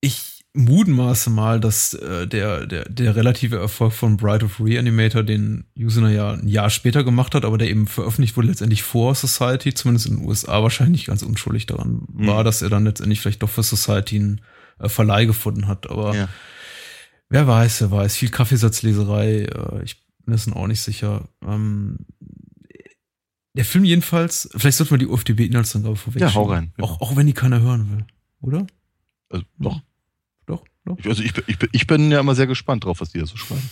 ich 0.00 0.44
mutmaße 0.54 1.30
mal, 1.30 1.58
dass 1.60 1.94
äh, 1.94 2.26
der, 2.26 2.66
der, 2.66 2.88
der 2.88 3.16
relative 3.16 3.56
Erfolg 3.58 3.92
von 3.92 4.16
Bride 4.16 4.44
of 4.44 4.60
Reanimator, 4.60 5.22
den 5.24 5.64
Usener 5.76 6.10
ja 6.10 6.32
ein 6.32 6.46
Jahr 6.46 6.70
später 6.70 7.02
gemacht 7.04 7.34
hat, 7.34 7.44
aber 7.44 7.58
der 7.58 7.68
eben 7.68 7.88
veröffentlicht 7.88 8.36
wurde 8.36 8.48
letztendlich 8.48 8.82
vor 8.84 9.14
Society, 9.14 9.74
zumindest 9.74 10.06
in 10.06 10.18
den 10.18 10.26
USA 10.28 10.62
wahrscheinlich 10.62 11.06
ganz 11.06 11.22
unschuldig 11.22 11.66
daran 11.66 12.06
Mhm. 12.12 12.26
war, 12.28 12.44
dass 12.44 12.62
er 12.62 12.70
dann 12.70 12.84
letztendlich 12.84 13.20
vielleicht 13.20 13.42
doch 13.42 13.50
für 13.50 13.62
Society 13.64 14.16
einen 14.16 14.40
äh, 14.78 14.88
Verleih 14.88 15.24
gefunden 15.26 15.66
hat. 15.66 15.90
Aber 15.90 16.14
Ja. 16.14 16.28
Wer 17.28 17.46
weiß, 17.46 17.80
wer 17.82 17.90
weiß. 17.90 18.16
Viel 18.16 18.30
Kaffeesatzleserei, 18.30 19.42
äh, 19.44 19.82
ich 19.84 20.04
bin 20.24 20.34
es 20.34 20.50
auch 20.52 20.66
nicht 20.66 20.80
sicher. 20.80 21.28
Ähm, 21.44 21.98
der 23.54 23.64
Film 23.64 23.84
jedenfalls, 23.84 24.48
vielleicht 24.56 24.76
sollten 24.76 24.92
wir 24.92 24.98
die 24.98 25.06
UFDB-Inhaltsangabe 25.06 25.96
vorweg. 25.96 26.20
Ja, 26.20 26.34
hau 26.34 26.44
rein. 26.44 26.72
Auch, 26.78 27.00
auch 27.00 27.16
wenn 27.16 27.26
die 27.26 27.32
keiner 27.32 27.60
hören 27.60 27.90
will, 27.90 28.04
oder? 28.40 28.66
Also, 29.30 29.44
doch. 29.58 29.80
Doch, 30.46 30.62
doch. 30.84 30.98
Also 31.04 31.22
ich, 31.22 31.32
bin- 31.32 31.44
ich, 31.46 31.58
bin- 31.58 31.68
ich 31.72 31.86
bin 31.86 32.10
ja 32.10 32.20
immer 32.20 32.34
sehr 32.34 32.46
gespannt 32.46 32.84
drauf, 32.84 33.00
was 33.00 33.10
die 33.12 33.18
da 33.18 33.26
so 33.26 33.36
schreiben. 33.36 33.68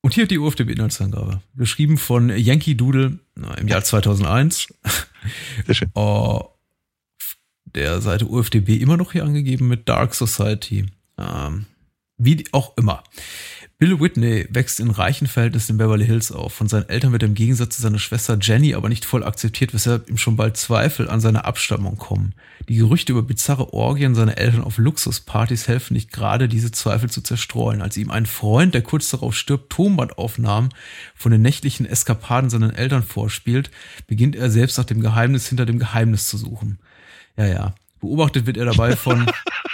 Und 0.00 0.14
hier 0.14 0.28
die 0.28 0.38
UFDB-Inhaltsangabe. 0.38 1.42
Geschrieben 1.56 1.98
von 1.98 2.30
Yankee 2.30 2.74
Doodle 2.74 3.18
im 3.58 3.66
Jahr 3.68 3.82
2001. 3.82 4.72
Sehr 5.66 5.74
schön. 5.74 5.90
Oh, 5.94 6.44
der 7.64 8.00
Seite 8.00 8.26
UFDB 8.26 8.76
immer 8.80 8.96
noch 8.96 9.10
hier 9.12 9.24
angegeben 9.24 9.66
mit 9.66 9.88
Dark 9.88 10.14
Society. 10.14 10.86
Ähm, 11.18 11.66
wie 12.18 12.44
auch 12.52 12.76
immer. 12.76 13.02
Bill 13.80 14.00
Whitney 14.00 14.44
wächst 14.50 14.80
in 14.80 14.90
reichen 14.90 15.28
Verhältnissen 15.28 15.72
in 15.72 15.78
Beverly 15.78 16.04
Hills 16.04 16.32
auf. 16.32 16.52
Von 16.52 16.66
seinen 16.66 16.88
Eltern 16.88 17.12
wird 17.12 17.22
er 17.22 17.28
im 17.28 17.36
Gegensatz 17.36 17.76
zu 17.76 17.82
seiner 17.82 18.00
Schwester 18.00 18.36
Jenny 18.40 18.74
aber 18.74 18.88
nicht 18.88 19.04
voll 19.04 19.22
akzeptiert, 19.22 19.72
weshalb 19.72 20.10
ihm 20.10 20.18
schon 20.18 20.34
bald 20.34 20.56
Zweifel 20.56 21.08
an 21.08 21.20
seiner 21.20 21.44
Abstammung 21.44 21.96
kommen. 21.96 22.34
Die 22.68 22.74
Gerüchte 22.74 23.12
über 23.12 23.22
bizarre 23.22 23.72
Orgien 23.72 24.16
seiner 24.16 24.36
Eltern 24.36 24.64
auf 24.64 24.78
Luxuspartys 24.78 25.68
helfen 25.68 25.94
nicht 25.94 26.10
gerade, 26.10 26.48
diese 26.48 26.72
Zweifel 26.72 27.08
zu 27.08 27.22
zerstreuen. 27.22 27.80
Als 27.80 27.96
ihm 27.96 28.10
ein 28.10 28.26
Freund, 28.26 28.74
der 28.74 28.82
kurz 28.82 29.10
darauf 29.10 29.36
stirbt, 29.36 29.70
Tonbandaufnahmen 29.70 30.74
von 31.14 31.30
den 31.30 31.42
nächtlichen 31.42 31.86
Eskapaden 31.86 32.50
seiner 32.50 32.76
Eltern 32.76 33.04
vorspielt, 33.04 33.70
beginnt 34.08 34.34
er 34.34 34.50
selbst 34.50 34.76
nach 34.78 34.86
dem 34.86 35.00
Geheimnis 35.00 35.48
hinter 35.48 35.66
dem 35.66 35.78
Geheimnis 35.78 36.26
zu 36.26 36.36
suchen. 36.36 36.80
Ja, 37.36 37.46
ja. 37.46 37.74
Beobachtet 38.00 38.46
wird 38.46 38.56
er 38.56 38.64
dabei 38.64 38.96
von 38.96 39.24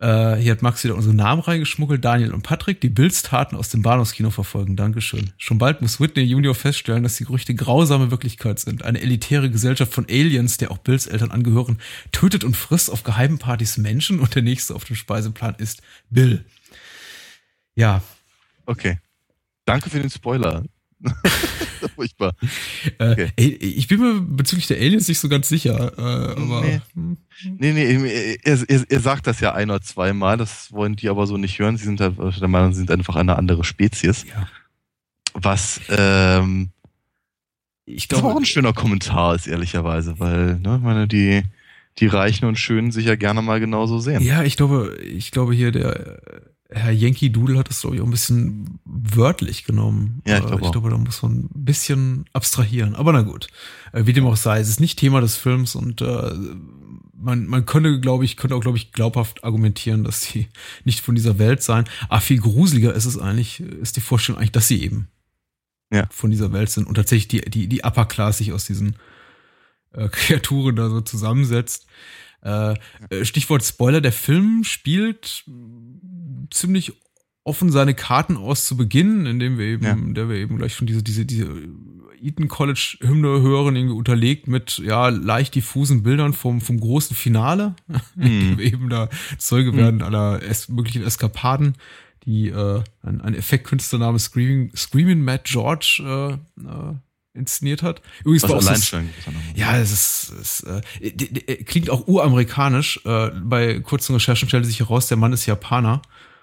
Äh, 0.00 0.36
hier 0.36 0.52
hat 0.52 0.62
Max 0.62 0.82
wieder 0.82 0.94
unsere 0.96 1.14
Namen 1.14 1.42
reingeschmuggelt, 1.42 2.04
Daniel 2.04 2.32
und 2.32 2.42
Patrick, 2.42 2.80
die 2.80 2.88
Bills 2.88 3.22
Taten 3.22 3.56
aus 3.56 3.68
dem 3.68 3.82
Bahnhofskino 3.82 4.30
verfolgen. 4.30 4.76
Dankeschön. 4.76 5.32
Schon 5.36 5.58
bald 5.58 5.82
muss 5.82 6.00
Whitney 6.00 6.22
Junior 6.22 6.54
feststellen, 6.54 7.02
dass 7.02 7.16
die 7.16 7.24
Gerüchte 7.24 7.54
grausame 7.54 8.10
Wirklichkeit 8.10 8.58
sind. 8.58 8.82
Eine 8.84 9.00
elitäre 9.00 9.50
Gesellschaft 9.50 9.92
von 9.92 10.06
Aliens, 10.08 10.56
der 10.56 10.70
auch 10.70 10.78
Bills 10.78 11.06
Eltern 11.06 11.30
angehören, 11.30 11.78
tötet 12.12 12.44
und 12.44 12.56
frisst 12.56 12.90
auf 12.90 13.02
geheimen 13.02 13.38
Partys 13.38 13.76
Menschen 13.76 14.20
und 14.20 14.34
der 14.34 14.42
nächste 14.42 14.74
auf 14.74 14.84
dem 14.84 14.96
Speiseplan 14.96 15.54
ist 15.58 15.82
Bill. 16.10 16.44
Ja, 17.74 18.02
Okay. 18.70 18.98
Danke 19.64 19.90
für 19.90 19.98
den 19.98 20.10
Spoiler. 20.10 20.62
Furchtbar. 21.96 22.32
äh, 22.98 23.12
Okay. 23.12 23.32
ey, 23.36 23.48
ich 23.56 23.88
bin 23.88 24.00
mir 24.00 24.20
bezüglich 24.20 24.66
der 24.66 24.78
Aliens 24.78 25.08
nicht 25.08 25.18
so 25.18 25.28
ganz 25.28 25.48
sicher, 25.48 25.92
äh, 25.98 26.40
aber 26.40 26.60
Nee. 26.62 26.80
hm, 26.94 27.16
Nee, 27.58 27.72
nee, 27.72 28.38
er, 28.42 28.68
er, 28.68 28.84
er 28.90 29.00
sagt 29.00 29.26
das 29.26 29.40
ja 29.40 29.54
ein 29.54 29.70
oder 29.70 29.80
zweimal, 29.80 30.36
das 30.36 30.72
wollen 30.72 30.96
die 30.96 31.08
aber 31.08 31.26
so 31.26 31.38
nicht 31.38 31.58
hören. 31.58 31.78
Sie 31.78 31.84
sind 31.84 32.00
der 32.00 32.12
Meinung, 32.48 32.72
sie 32.72 32.78
sind 32.80 32.90
einfach 32.90 33.16
eine 33.16 33.36
andere 33.36 33.64
Spezies. 33.64 34.24
ja. 34.28 34.46
Was 35.32 35.80
ähm, 35.88 36.70
Ich 37.86 38.08
das 38.08 38.18
aber 38.18 38.28
auch 38.28 38.32
glaube, 38.32 38.42
ein 38.42 38.46
schöner 38.46 38.72
Kommentar 38.72 39.34
ist, 39.36 39.46
ehrlicherweise, 39.46 40.18
weil, 40.20 40.56
ne, 40.58 40.76
ich 40.76 40.82
meine, 40.82 41.08
die, 41.08 41.44
die 41.98 42.06
Reichen 42.08 42.44
und 42.46 42.58
Schönen 42.58 42.90
sich 42.92 43.06
ja 43.06 43.14
gerne 43.16 43.40
mal 43.40 43.60
genauso 43.60 44.00
sehen. 44.00 44.22
Ja, 44.22 44.42
ich 44.42 44.56
glaube, 44.56 44.98
ich 45.02 45.30
glaube 45.30 45.54
hier 45.54 45.70
der 45.72 46.18
äh, 46.18 46.40
Herr 46.72 46.92
Yankee 46.92 47.30
Doodle 47.30 47.58
hat 47.58 47.68
das 47.68 47.80
glaube 47.80 47.96
ich 47.96 48.02
auch 48.02 48.06
ein 48.06 48.10
bisschen 48.12 48.78
wörtlich 48.84 49.64
genommen. 49.64 50.22
Ja, 50.26 50.38
ich 50.38 50.44
Äh, 50.44 50.46
glaube 50.46 50.62
ich 50.62 50.68
auch. 50.68 50.72
glaube, 50.72 50.90
da 50.90 50.98
muss 50.98 51.22
man 51.22 51.32
ein 51.54 51.64
bisschen 51.64 52.24
abstrahieren. 52.32 52.94
Aber 52.94 53.12
na 53.12 53.22
gut, 53.22 53.48
äh, 53.92 54.06
wie 54.06 54.12
dem 54.12 54.26
auch 54.26 54.36
sei, 54.36 54.60
es 54.60 54.68
ist 54.68 54.80
nicht 54.80 54.98
Thema 54.98 55.20
des 55.20 55.36
Films 55.36 55.74
und 55.74 56.00
äh, 56.00 56.32
man, 57.22 57.46
man 57.46 57.66
könnte, 57.66 58.00
glaube 58.00 58.24
ich, 58.24 58.36
könnte 58.36 58.54
auch, 58.56 58.60
glaube 58.60 58.78
ich, 58.78 58.92
glaubhaft 58.92 59.44
argumentieren, 59.44 60.04
dass 60.04 60.22
sie 60.22 60.48
nicht 60.84 61.00
von 61.00 61.14
dieser 61.14 61.38
Welt 61.38 61.62
seien. 61.62 61.84
Aber 62.08 62.20
viel 62.20 62.40
gruseliger 62.40 62.94
ist 62.94 63.04
es 63.04 63.18
eigentlich, 63.18 63.60
ist 63.60 63.96
die 63.96 64.00
Vorstellung 64.00 64.38
eigentlich, 64.38 64.52
dass 64.52 64.68
sie 64.68 64.82
eben 64.82 65.08
Ja. 65.92 66.06
von 66.10 66.30
dieser 66.30 66.52
Welt 66.52 66.70
sind 66.70 66.86
und 66.86 66.94
tatsächlich 66.94 67.28
die, 67.28 67.50
die, 67.50 67.66
die 67.68 67.84
Upper 67.84 68.06
Class 68.06 68.38
sich 68.38 68.52
aus 68.52 68.64
diesen 68.64 68.96
äh, 69.92 70.08
Kreaturen 70.12 70.76
da 70.76 70.88
so 70.88 71.00
zusammensetzt. 71.00 71.86
Äh, 72.42 72.76
äh, 73.10 73.24
Stichwort 73.26 73.62
Spoiler, 73.62 74.00
der 74.00 74.12
Film 74.12 74.64
spielt 74.64 75.44
ziemlich 76.50 76.92
offen 77.44 77.72
seine 77.72 77.94
Karten 77.94 78.36
aus 78.36 78.66
zu 78.66 78.76
Beginn, 78.76 79.26
indem 79.26 79.58
wir 79.58 79.66
eben, 79.66 79.84
Ja. 79.84 79.96
der 79.96 80.28
wir 80.28 80.36
eben 80.36 80.56
gleich 80.58 80.74
schon 80.74 80.86
diese, 80.86 81.02
diese, 81.02 81.24
diese 81.24 81.48
Eton 82.22 82.48
College 82.48 82.98
Hymne 83.00 83.40
hören, 83.40 83.76
irgendwie 83.76 83.96
unterlegt 83.96 84.46
mit, 84.46 84.78
ja, 84.78 85.08
leicht 85.08 85.54
diffusen 85.54 86.02
Bildern 86.02 86.34
vom, 86.34 86.60
vom 86.60 86.78
großen 86.78 87.16
Finale, 87.16 87.74
indem 88.16 88.58
wir 88.58 88.64
eben 88.66 88.90
da 88.90 89.08
Zeuge 89.38 89.74
werden 89.74 90.02
aller 90.02 90.42
es 90.42 90.68
möglichen 90.68 91.02
Eskapaden, 91.02 91.76
die, 92.24 92.48
äh, 92.48 92.82
ein, 93.02 93.22
ein 93.22 93.34
Effektkünstler 93.34 93.98
namens 93.98 94.24
Screaming, 94.24 94.70
Screaming 94.76 95.22
Matt 95.22 95.44
George, 95.44 96.02
äh, 96.04 96.62
äh, 96.62 96.94
inszeniert 97.32 97.82
hat. 97.82 98.02
Übrigens 98.20 98.42
Was 98.42 98.50
war 98.50 98.58
auch 98.58 98.66
allein 98.66 98.80
so, 98.80 98.98
ja, 99.54 99.78
es 99.78 99.92
ist, 99.92 100.32
es 100.40 100.60
äh, 100.64 101.64
klingt 101.64 101.88
auch 101.88 102.06
uramerikanisch. 102.06 103.00
Äh, 103.04 103.30
bei 103.42 103.80
kurzen 103.80 104.14
Recherchen 104.14 104.48
stellte 104.48 104.66
sich 104.66 104.80
heraus, 104.80 105.06
der 105.06 105.16
Mann 105.16 105.32
ist 105.32 105.46
Japaner. 105.46 106.02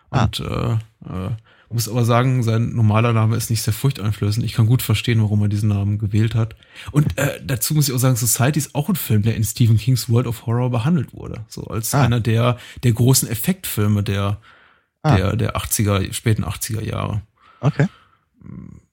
Ah. 0.10 0.24
Und 0.26 0.40
äh, 0.40 0.72
äh, 0.74 1.30
muss 1.70 1.90
aber 1.90 2.06
sagen, 2.06 2.44
sein 2.44 2.74
normaler 2.76 3.12
Name 3.12 3.36
ist 3.36 3.50
nicht 3.50 3.62
sehr 3.62 3.74
furchteinflößend. 3.74 4.46
Ich 4.46 4.54
kann 4.54 4.68
gut 4.68 4.82
verstehen, 4.82 5.22
warum 5.22 5.42
er 5.42 5.50
diesen 5.50 5.68
Namen 5.68 5.98
gewählt 5.98 6.34
hat. 6.34 6.56
Und 6.92 7.18
äh, 7.18 7.42
dazu 7.46 7.74
muss 7.74 7.90
ich 7.90 7.94
auch 7.94 8.00
sagen, 8.00 8.16
Society 8.16 8.58
ist 8.60 8.74
auch 8.74 8.88
ein 8.88 8.96
Film, 8.96 9.22
der 9.24 9.36
in 9.36 9.44
Stephen 9.44 9.78
Kings 9.78 10.08
World 10.10 10.28
of 10.28 10.46
Horror 10.46 10.70
behandelt 10.70 11.14
wurde. 11.14 11.44
So 11.50 11.66
als 11.66 11.94
Ah. 11.94 12.04
einer 12.04 12.22
der, 12.22 12.58
der 12.84 12.94
großen 12.94 13.28
Effektfilme 13.28 14.02
der, 14.02 14.40
Ah. 15.04 15.16
der, 15.18 15.36
der 15.36 15.58
80er, 15.58 16.12
späten 16.14 16.46
80er 16.46 16.82
Jahre. 16.82 17.22
Okay. 17.60 17.88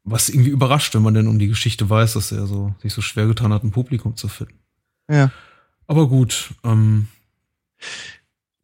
Was 0.03 0.29
irgendwie 0.29 0.51
überrascht, 0.51 0.95
wenn 0.97 1.03
man 1.03 1.15
denn 1.15 1.29
um 1.29 1.39
die 1.39 1.49
Geschichte 1.49 1.89
weiß, 1.89 2.15
dass 2.15 2.33
er 2.33 2.47
so, 2.49 2.75
sich 2.83 2.93
so 2.93 3.03
schwer 3.03 3.27
getan 3.27 3.53
hat, 3.53 3.63
ein 3.63 3.71
Publikum 3.71 4.17
zu 4.17 4.27
finden. 4.29 4.59
Ja. 5.09 5.31
Aber 5.87 6.09
gut, 6.09 6.51
ähm, 6.65 7.07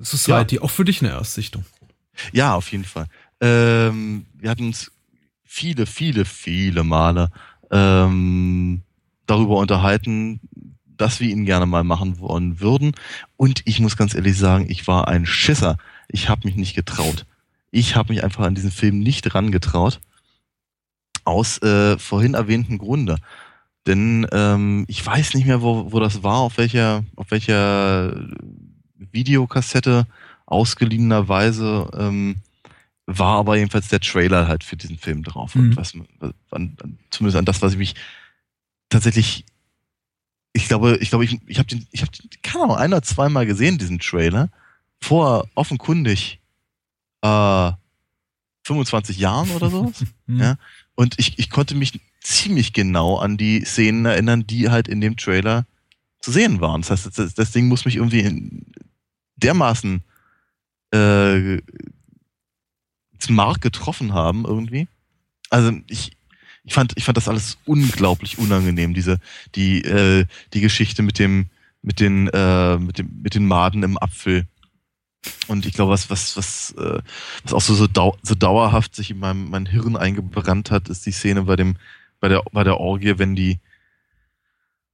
Society, 0.01 0.59
auch 0.59 0.71
für 0.71 0.85
dich 0.85 1.01
eine 1.03 1.11
Erstsichtung. 1.13 1.65
Ja, 2.33 2.55
auf 2.55 2.71
jeden 2.73 2.85
Fall. 2.85 3.07
Ähm, 3.41 4.27
wir 4.35 4.51
hatten 4.51 4.67
uns 4.67 4.93
viele, 5.45 5.87
viele, 5.87 6.25
viele 6.25 6.85
Male 6.85 7.31
ähm, 7.71 8.83
darüber 9.27 9.57
unterhalten, 9.57 10.41
dass 10.85 11.21
wir 11.21 11.31
ihn 11.31 11.47
gerne 11.47 11.67
mal 11.67 11.85
machen 11.85 12.19
wollen 12.21 12.61
würden. 12.61 12.93
Und 13.37 13.63
ich 13.65 13.81
muss 13.81 13.97
ganz 13.97 14.15
ehrlich 14.15 14.37
sagen, 14.37 14.67
ich 14.69 14.87
war 14.87 15.09
ein 15.09 15.25
Schisser. 15.27 15.77
Ich 16.09 16.29
habe 16.29 16.47
mich 16.47 16.57
nicht 16.57 16.75
getraut. 16.75 17.27
Ich 17.71 17.97
habe 17.97 18.13
mich 18.13 18.23
einfach 18.23 18.45
an 18.45 18.55
diesen 18.55 18.71
Film 18.71 18.99
nicht 18.99 19.35
rangetraut. 19.35 20.01
Aus 21.25 21.63
äh, 21.63 21.99
vorhin 21.99 22.35
erwähnten 22.35 22.79
Grunde. 22.79 23.17
Denn 23.87 24.27
ähm, 24.33 24.85
ich 24.89 25.05
weiß 25.05 25.35
nicht 25.35 25.47
mehr, 25.47 25.63
wo, 25.63 25.91
wo 25.91 26.01
das 26.01 26.23
war, 26.23 26.39
auf 26.39 26.59
welcher, 26.59 27.05
auf 27.17 27.31
welcher 27.31 28.15
Videokassette 28.97 30.07
ausgeliehenerweise 30.51 31.91
ähm, 31.97 32.37
war 33.07 33.39
aber 33.39 33.57
jedenfalls 33.57 33.89
der 33.89 34.01
Trailer 34.01 34.47
halt 34.47 34.63
für 34.65 34.77
diesen 34.77 34.99
Film 34.99 35.23
drauf. 35.23 35.55
Mhm. 35.55 35.63
Und 35.63 35.77
was, 35.77 35.95
an, 36.51 36.77
an, 36.81 36.99
zumindest 37.11 37.39
an 37.39 37.45
das, 37.45 37.63
was 37.63 37.73
ich 37.73 37.79
mich 37.79 37.95
tatsächlich, 38.89 39.45
ich 40.53 40.69
glaube, 40.69 40.99
ich 41.01 41.11
glaube, 41.11 41.25
ich, 41.25 41.39
ich 41.47 41.59
habe 41.59 41.69
den, 41.69 41.87
ich 41.91 42.03
habe 42.03 42.13
den, 42.13 42.29
keine 42.43 42.65
Ahnung, 42.65 42.77
ein 42.77 42.93
oder 42.93 43.03
zweimal 43.03 43.47
gesehen, 43.47 43.79
diesen 43.79 43.99
Trailer, 43.99 44.51
vor 45.01 45.49
offenkundig 45.55 46.41
äh, 47.23 47.73
25 48.65 49.19
Jahren 49.19 49.51
oder 49.51 49.71
sowas. 49.71 50.05
Hm. 50.27 50.39
Ja. 50.39 50.57
Und 50.95 51.19
ich, 51.19 51.39
ich 51.39 51.51
konnte 51.51 51.75
mich 51.75 51.99
ziemlich 52.21 52.73
genau 52.73 53.17
an 53.17 53.37
die 53.37 53.65
Szenen 53.65 54.05
erinnern, 54.05 54.47
die 54.47 54.69
halt 54.69 54.87
in 54.87 55.01
dem 55.01 55.17
Trailer 55.17 55.67
zu 56.21 56.31
sehen 56.31 56.61
waren. 56.61 56.83
Das 56.83 56.91
heißt, 56.91 57.19
das, 57.19 57.35
das 57.35 57.51
Ding 57.51 57.67
muss 57.69 57.85
mich 57.85 57.97
irgendwie 57.97 58.21
in, 58.21 58.67
dermaßen 59.37 60.05
äh, 60.93 61.55
ins 63.13 63.29
Mark 63.29 63.61
getroffen 63.61 64.15
haben 64.15 64.45
irgendwie. 64.45 64.89
Also 65.51 65.73
ich, 65.89 66.17
ich 66.65 66.75
fand, 66.75 66.93
ich 66.97 67.05
fand 67.05 67.17
das 67.17 67.29
alles 67.29 67.59
unglaublich 67.67 68.39
unangenehm. 68.39 68.95
Diese, 68.95 69.19
die, 69.55 69.83
äh, 69.83 70.27
die 70.55 70.61
Geschichte 70.61 71.03
mit 71.03 71.19
dem, 71.19 71.51
mit 71.83 72.01
den, 72.01 72.29
äh, 72.29 72.79
mit 72.79 72.99
dem, 72.99 73.23
mit 73.23 73.35
den 73.35 73.47
Maden 73.47 73.83
im 73.83 73.99
Apfel. 73.99 74.47
Und 75.49 75.67
ich 75.67 75.75
glaube, 75.75 75.93
was, 75.93 76.09
was, 76.09 76.37
was, 76.37 76.73
äh, 76.79 77.03
was 77.43 77.53
auch 77.53 77.61
so, 77.61 77.75
so, 77.75 77.87
dau 77.87 78.17
so 78.23 78.35
dauerhaft 78.35 78.95
sich 78.95 79.11
in 79.11 79.19
meinem 79.19 79.51
mein 79.51 79.67
Hirn 79.67 79.97
eingebrannt 79.97 80.71
hat, 80.71 80.89
ist 80.89 81.05
die 81.05 81.13
Szene 81.13 81.43
bei 81.43 81.57
dem, 81.57 81.77
bei 82.21 82.29
der, 82.29 82.43
bei 82.53 82.65
der 82.65 82.79
Orgie, 82.79 83.19
wenn 83.19 83.37
die, 83.37 83.59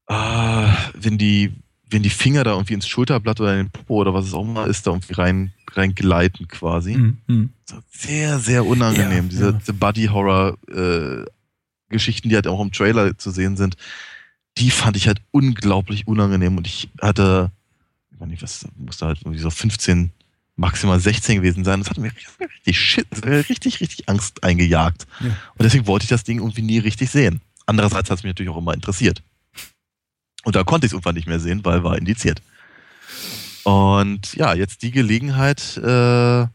ah, 0.06 0.76
wenn 0.94 1.18
die, 1.18 1.52
wenn 1.88 2.02
die 2.02 2.10
Finger 2.10 2.42
da 2.44 2.52
irgendwie 2.52 2.74
ins 2.74 2.86
Schulterblatt 2.88 3.40
oder 3.40 3.52
in 3.52 3.58
den 3.66 3.70
Popo 3.70 3.94
oder 3.94 4.12
was 4.12 4.26
es 4.26 4.34
auch 4.34 4.42
immer 4.42 4.66
ist, 4.66 4.86
da 4.86 4.90
irgendwie 4.90 5.14
rein, 5.14 5.54
rein 5.72 5.94
gleiten 5.94 6.46
quasi. 6.48 6.92
Hm, 6.94 7.16
hm. 7.26 7.48
So 7.64 7.76
sehr, 7.90 8.38
sehr 8.38 8.66
unangenehm. 8.66 9.24
Ja, 9.24 9.30
diese 9.30 9.46
ja. 9.46 9.52
diese 9.52 9.72
Buddy-Horror-Geschichten, 9.72 12.28
die 12.28 12.34
halt 12.34 12.48
auch 12.48 12.60
im 12.60 12.72
Trailer 12.72 13.16
zu 13.16 13.30
sehen 13.30 13.56
sind, 13.56 13.78
die 14.58 14.70
fand 14.70 14.96
ich 14.96 15.06
halt 15.06 15.22
unglaublich 15.30 16.08
unangenehm 16.08 16.56
und 16.56 16.66
ich 16.66 16.88
hatte, 17.00 17.52
ich 18.12 18.20
weiß 18.20 18.28
nicht, 18.28 18.42
was, 18.42 18.66
musste 18.76 19.06
halt 19.06 19.20
irgendwie 19.20 19.38
so 19.38 19.50
15, 19.50 20.10
maximal 20.56 20.98
16 20.98 21.36
gewesen 21.36 21.64
sein. 21.64 21.80
Das 21.80 21.90
hat 21.90 21.98
mir 21.98 22.10
richtig 22.40 22.80
shit, 22.80 23.06
richtig, 23.24 23.80
richtig 23.80 24.08
Angst 24.08 24.42
eingejagt. 24.42 25.06
Ja. 25.20 25.26
Und 25.26 25.62
deswegen 25.62 25.86
wollte 25.86 26.04
ich 26.04 26.08
das 26.08 26.24
Ding 26.24 26.38
irgendwie 26.38 26.62
nie 26.62 26.78
richtig 26.78 27.10
sehen. 27.10 27.40
Andererseits 27.66 28.10
hat 28.10 28.18
es 28.18 28.24
mich 28.24 28.30
natürlich 28.30 28.50
auch 28.50 28.56
immer 28.56 28.74
interessiert. 28.74 29.22
Und 30.46 30.54
da 30.54 30.62
konnte 30.62 30.86
ich 30.86 30.90
es 30.90 30.92
irgendwann 30.92 31.16
nicht 31.16 31.26
mehr 31.26 31.40
sehen, 31.40 31.64
weil 31.64 31.82
war 31.82 31.98
indiziert. 31.98 32.40
Und 33.64 34.32
ja, 34.36 34.54
jetzt 34.54 34.82
die 34.82 34.92
Gelegenheit, 34.92 35.76
äh, 35.76 36.46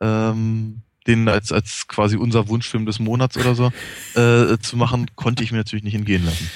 ähm, 0.00 0.82
den 1.08 1.28
als, 1.28 1.50
als 1.50 1.88
quasi 1.88 2.16
unser 2.16 2.46
Wunschfilm 2.46 2.86
des 2.86 3.00
Monats 3.00 3.36
oder 3.36 3.56
so 3.56 3.72
äh, 4.14 4.58
zu 4.58 4.76
machen, 4.76 5.10
konnte 5.16 5.42
ich 5.42 5.50
mir 5.50 5.58
natürlich 5.58 5.82
nicht 5.82 5.96
entgehen 5.96 6.24
lassen. 6.24 6.48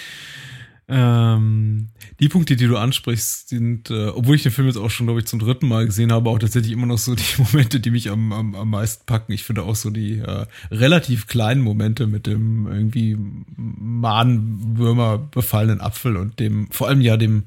Ähm, 0.86 1.88
die 2.20 2.28
Punkte, 2.28 2.56
die 2.56 2.66
du 2.66 2.76
ansprichst, 2.76 3.48
sind, 3.48 3.90
äh, 3.90 4.08
obwohl 4.08 4.36
ich 4.36 4.42
den 4.42 4.52
Film 4.52 4.66
jetzt 4.66 4.76
auch 4.76 4.90
schon, 4.90 5.06
glaube 5.06 5.20
ich, 5.20 5.26
zum 5.26 5.38
dritten 5.38 5.66
Mal 5.66 5.86
gesehen 5.86 6.12
habe, 6.12 6.28
auch 6.28 6.38
tatsächlich 6.38 6.72
immer 6.72 6.86
noch 6.86 6.98
so 6.98 7.14
die 7.14 7.22
Momente, 7.38 7.80
die 7.80 7.90
mich 7.90 8.10
am, 8.10 8.32
am, 8.32 8.54
am 8.54 8.70
meisten 8.70 9.06
packen. 9.06 9.32
Ich 9.32 9.44
finde 9.44 9.62
auch 9.62 9.76
so 9.76 9.88
die 9.88 10.18
äh, 10.18 10.46
relativ 10.70 11.26
kleinen 11.26 11.62
Momente 11.62 12.06
mit 12.06 12.26
dem 12.26 12.66
irgendwie 12.66 13.16
Madenwürmer 13.56 15.18
befallenen 15.18 15.80
Apfel 15.80 16.16
und 16.16 16.38
dem, 16.38 16.70
vor 16.70 16.88
allem 16.88 17.00
ja 17.00 17.16
dem, 17.16 17.44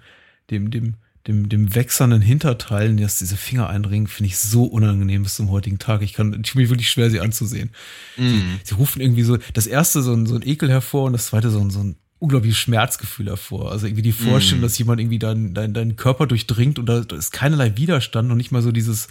dem, 0.50 0.72
dem, 0.72 0.96
dem, 1.28 1.48
dem 1.48 1.76
wächsernden 1.76 2.22
Hinterteilen, 2.22 2.98
das 2.98 3.20
diese 3.20 3.38
Finger 3.38 3.70
einringen, 3.70 4.08
finde 4.08 4.28
ich 4.28 4.38
so 4.40 4.64
unangenehm 4.64 5.22
bis 5.22 5.36
zum 5.36 5.52
heutigen 5.52 5.78
Tag. 5.78 6.02
Ich 6.02 6.14
kann, 6.14 6.42
ich 6.44 6.56
mich 6.56 6.70
wirklich 6.70 6.90
schwer, 6.90 7.12
sie 7.12 7.20
anzusehen. 7.20 7.70
Sie, 8.16 8.42
sie 8.64 8.74
rufen 8.76 9.00
irgendwie 9.00 9.24
so, 9.24 9.38
das 9.54 9.68
erste 9.68 10.02
so 10.02 10.14
ein, 10.14 10.26
so 10.26 10.36
ein 10.36 10.48
Ekel 10.48 10.70
hervor 10.70 11.04
und 11.04 11.14
das 11.14 11.28
zweite 11.28 11.52
so 11.52 11.60
ein, 11.60 11.70
so 11.70 11.82
ein 11.82 11.98
unglaubliches 12.20 12.58
Schmerzgefühl 12.58 13.28
hervor. 13.28 13.72
Also 13.72 13.86
irgendwie 13.88 14.02
die 14.02 14.12
Vorstellung, 14.12 14.62
dass 14.64 14.78
jemand 14.78 15.00
irgendwie 15.00 15.20
deinen 15.20 15.54
dein, 15.54 15.74
deinen 15.74 15.96
Körper 15.96 16.26
durchdringt 16.28 16.80
und 16.80 16.86
da, 16.88 17.02
da 17.02 17.16
ist 17.16 17.32
keinerlei 17.32 17.78
Widerstand 17.78 18.32
und 18.32 18.38
nicht 18.38 18.52
mal 18.52 18.62
so 18.62 18.72
dieses, 18.72 19.08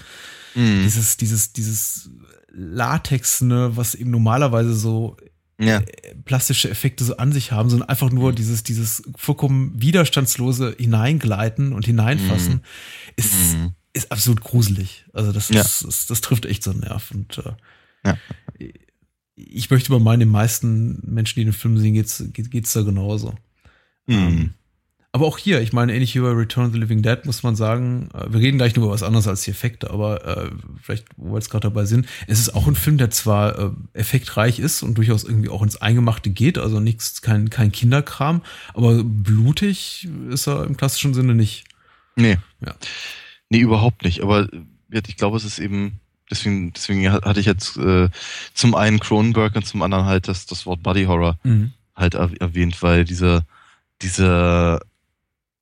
dieses, 0.54 1.16
dieses, 1.16 1.52
dieses 1.52 2.10
Latex, 2.52 3.42
ne, 3.42 3.70
was 3.74 3.94
eben 3.94 4.10
normalerweise 4.10 4.74
so 4.74 5.16
Ja. 5.60 5.78
äh, 5.78 6.14
plastische 6.24 6.68
Effekte 6.70 7.04
so 7.04 7.16
an 7.18 7.32
sich 7.32 7.52
haben, 7.52 7.68
sondern 7.70 7.88
einfach 7.88 8.10
nur 8.10 8.32
dieses, 8.32 8.62
dieses 8.62 9.02
vollkommen 9.16 9.72
widerstandslose 9.80 10.74
Hineingleiten 10.78 11.72
und 11.72 11.84
Hineinfassen 11.86 12.62
ist, 13.16 13.54
Mhm. 13.54 13.72
ist 13.92 14.10
absolut 14.10 14.40
gruselig. 14.40 15.04
Also 15.12 15.32
das, 15.32 15.48
Ja. 15.50 15.62
das, 15.62 15.80
das, 15.80 16.06
das 16.06 16.20
trifft 16.22 16.46
echt 16.46 16.62
so 16.62 16.70
einen 16.72 16.80
Nerv. 16.80 17.10
Und 17.12 17.38
äh, 17.38 17.52
Ja. 18.08 18.18
Ich 19.36 19.70
möchte 19.70 19.88
über 19.88 20.00
meine 20.00 20.26
meisten 20.26 21.00
Menschen, 21.06 21.40
die 21.40 21.44
den 21.44 21.52
Film 21.52 21.78
sehen, 21.78 21.94
geht's, 21.94 22.24
geht, 22.32 22.50
geht's 22.50 22.72
da 22.72 22.82
genauso. 22.82 23.34
Mhm. 24.06 24.54
Aber 25.12 25.26
auch 25.26 25.38
hier, 25.38 25.62
ich 25.62 25.72
meine, 25.72 25.94
ähnlich 25.94 26.14
wie 26.14 26.20
bei 26.20 26.30
Return 26.30 26.66
of 26.66 26.72
the 26.72 26.78
Living 26.78 27.00
Dead, 27.00 27.24
muss 27.24 27.42
man 27.42 27.56
sagen, 27.56 28.10
äh, 28.12 28.30
wir 28.30 28.40
reden 28.40 28.58
gleich 28.58 28.76
nur 28.76 28.86
über 28.86 28.94
was 28.94 29.02
anderes 29.02 29.26
als 29.26 29.42
die 29.42 29.50
Effekte, 29.50 29.90
aber 29.90 30.26
äh, 30.26 30.50
vielleicht, 30.82 31.06
wo 31.16 31.32
wir 31.32 31.36
jetzt 31.36 31.48
gerade 31.48 31.68
dabei 31.68 31.86
sind, 31.86 32.06
es 32.26 32.38
ist 32.38 32.54
auch 32.54 32.66
ein 32.66 32.74
Film, 32.74 32.98
der 32.98 33.10
zwar 33.10 33.58
äh, 33.58 33.70
effektreich 33.94 34.58
ist 34.58 34.82
und 34.82 34.98
durchaus 34.98 35.24
irgendwie 35.24 35.48
auch 35.48 35.62
ins 35.62 35.80
Eingemachte 35.80 36.28
geht, 36.28 36.58
also 36.58 36.80
nichts, 36.80 37.22
kein, 37.22 37.48
kein 37.48 37.72
Kinderkram, 37.72 38.42
aber 38.74 39.02
blutig 39.04 40.06
ist 40.28 40.48
er 40.48 40.64
im 40.64 40.76
klassischen 40.76 41.14
Sinne 41.14 41.34
nicht. 41.34 41.64
Nee. 42.16 42.36
Ja. 42.60 42.74
Nee, 43.48 43.60
überhaupt 43.60 44.02
nicht. 44.02 44.22
Aber 44.22 44.52
äh, 44.52 45.02
ich 45.06 45.16
glaube, 45.16 45.36
es 45.36 45.44
ist 45.44 45.58
eben, 45.58 46.00
deswegen, 46.30 46.72
deswegen 46.72 47.10
hatte 47.10 47.40
ich 47.40 47.46
jetzt 47.46 47.76
äh, 47.76 48.08
zum 48.54 48.74
einen 48.74 49.00
Cronenberg 49.00 49.56
und 49.56 49.66
zum 49.66 49.82
anderen 49.82 50.06
halt 50.06 50.28
das, 50.28 50.46
das 50.46 50.66
Wort 50.66 50.82
Body 50.82 51.04
Horror 51.04 51.38
Mhm. 51.44 51.72
halt 51.94 52.14
er 52.14 52.30
erwähnt, 52.40 52.82
weil 52.82 53.04
diese, 53.04 53.44
diese, 54.02 54.80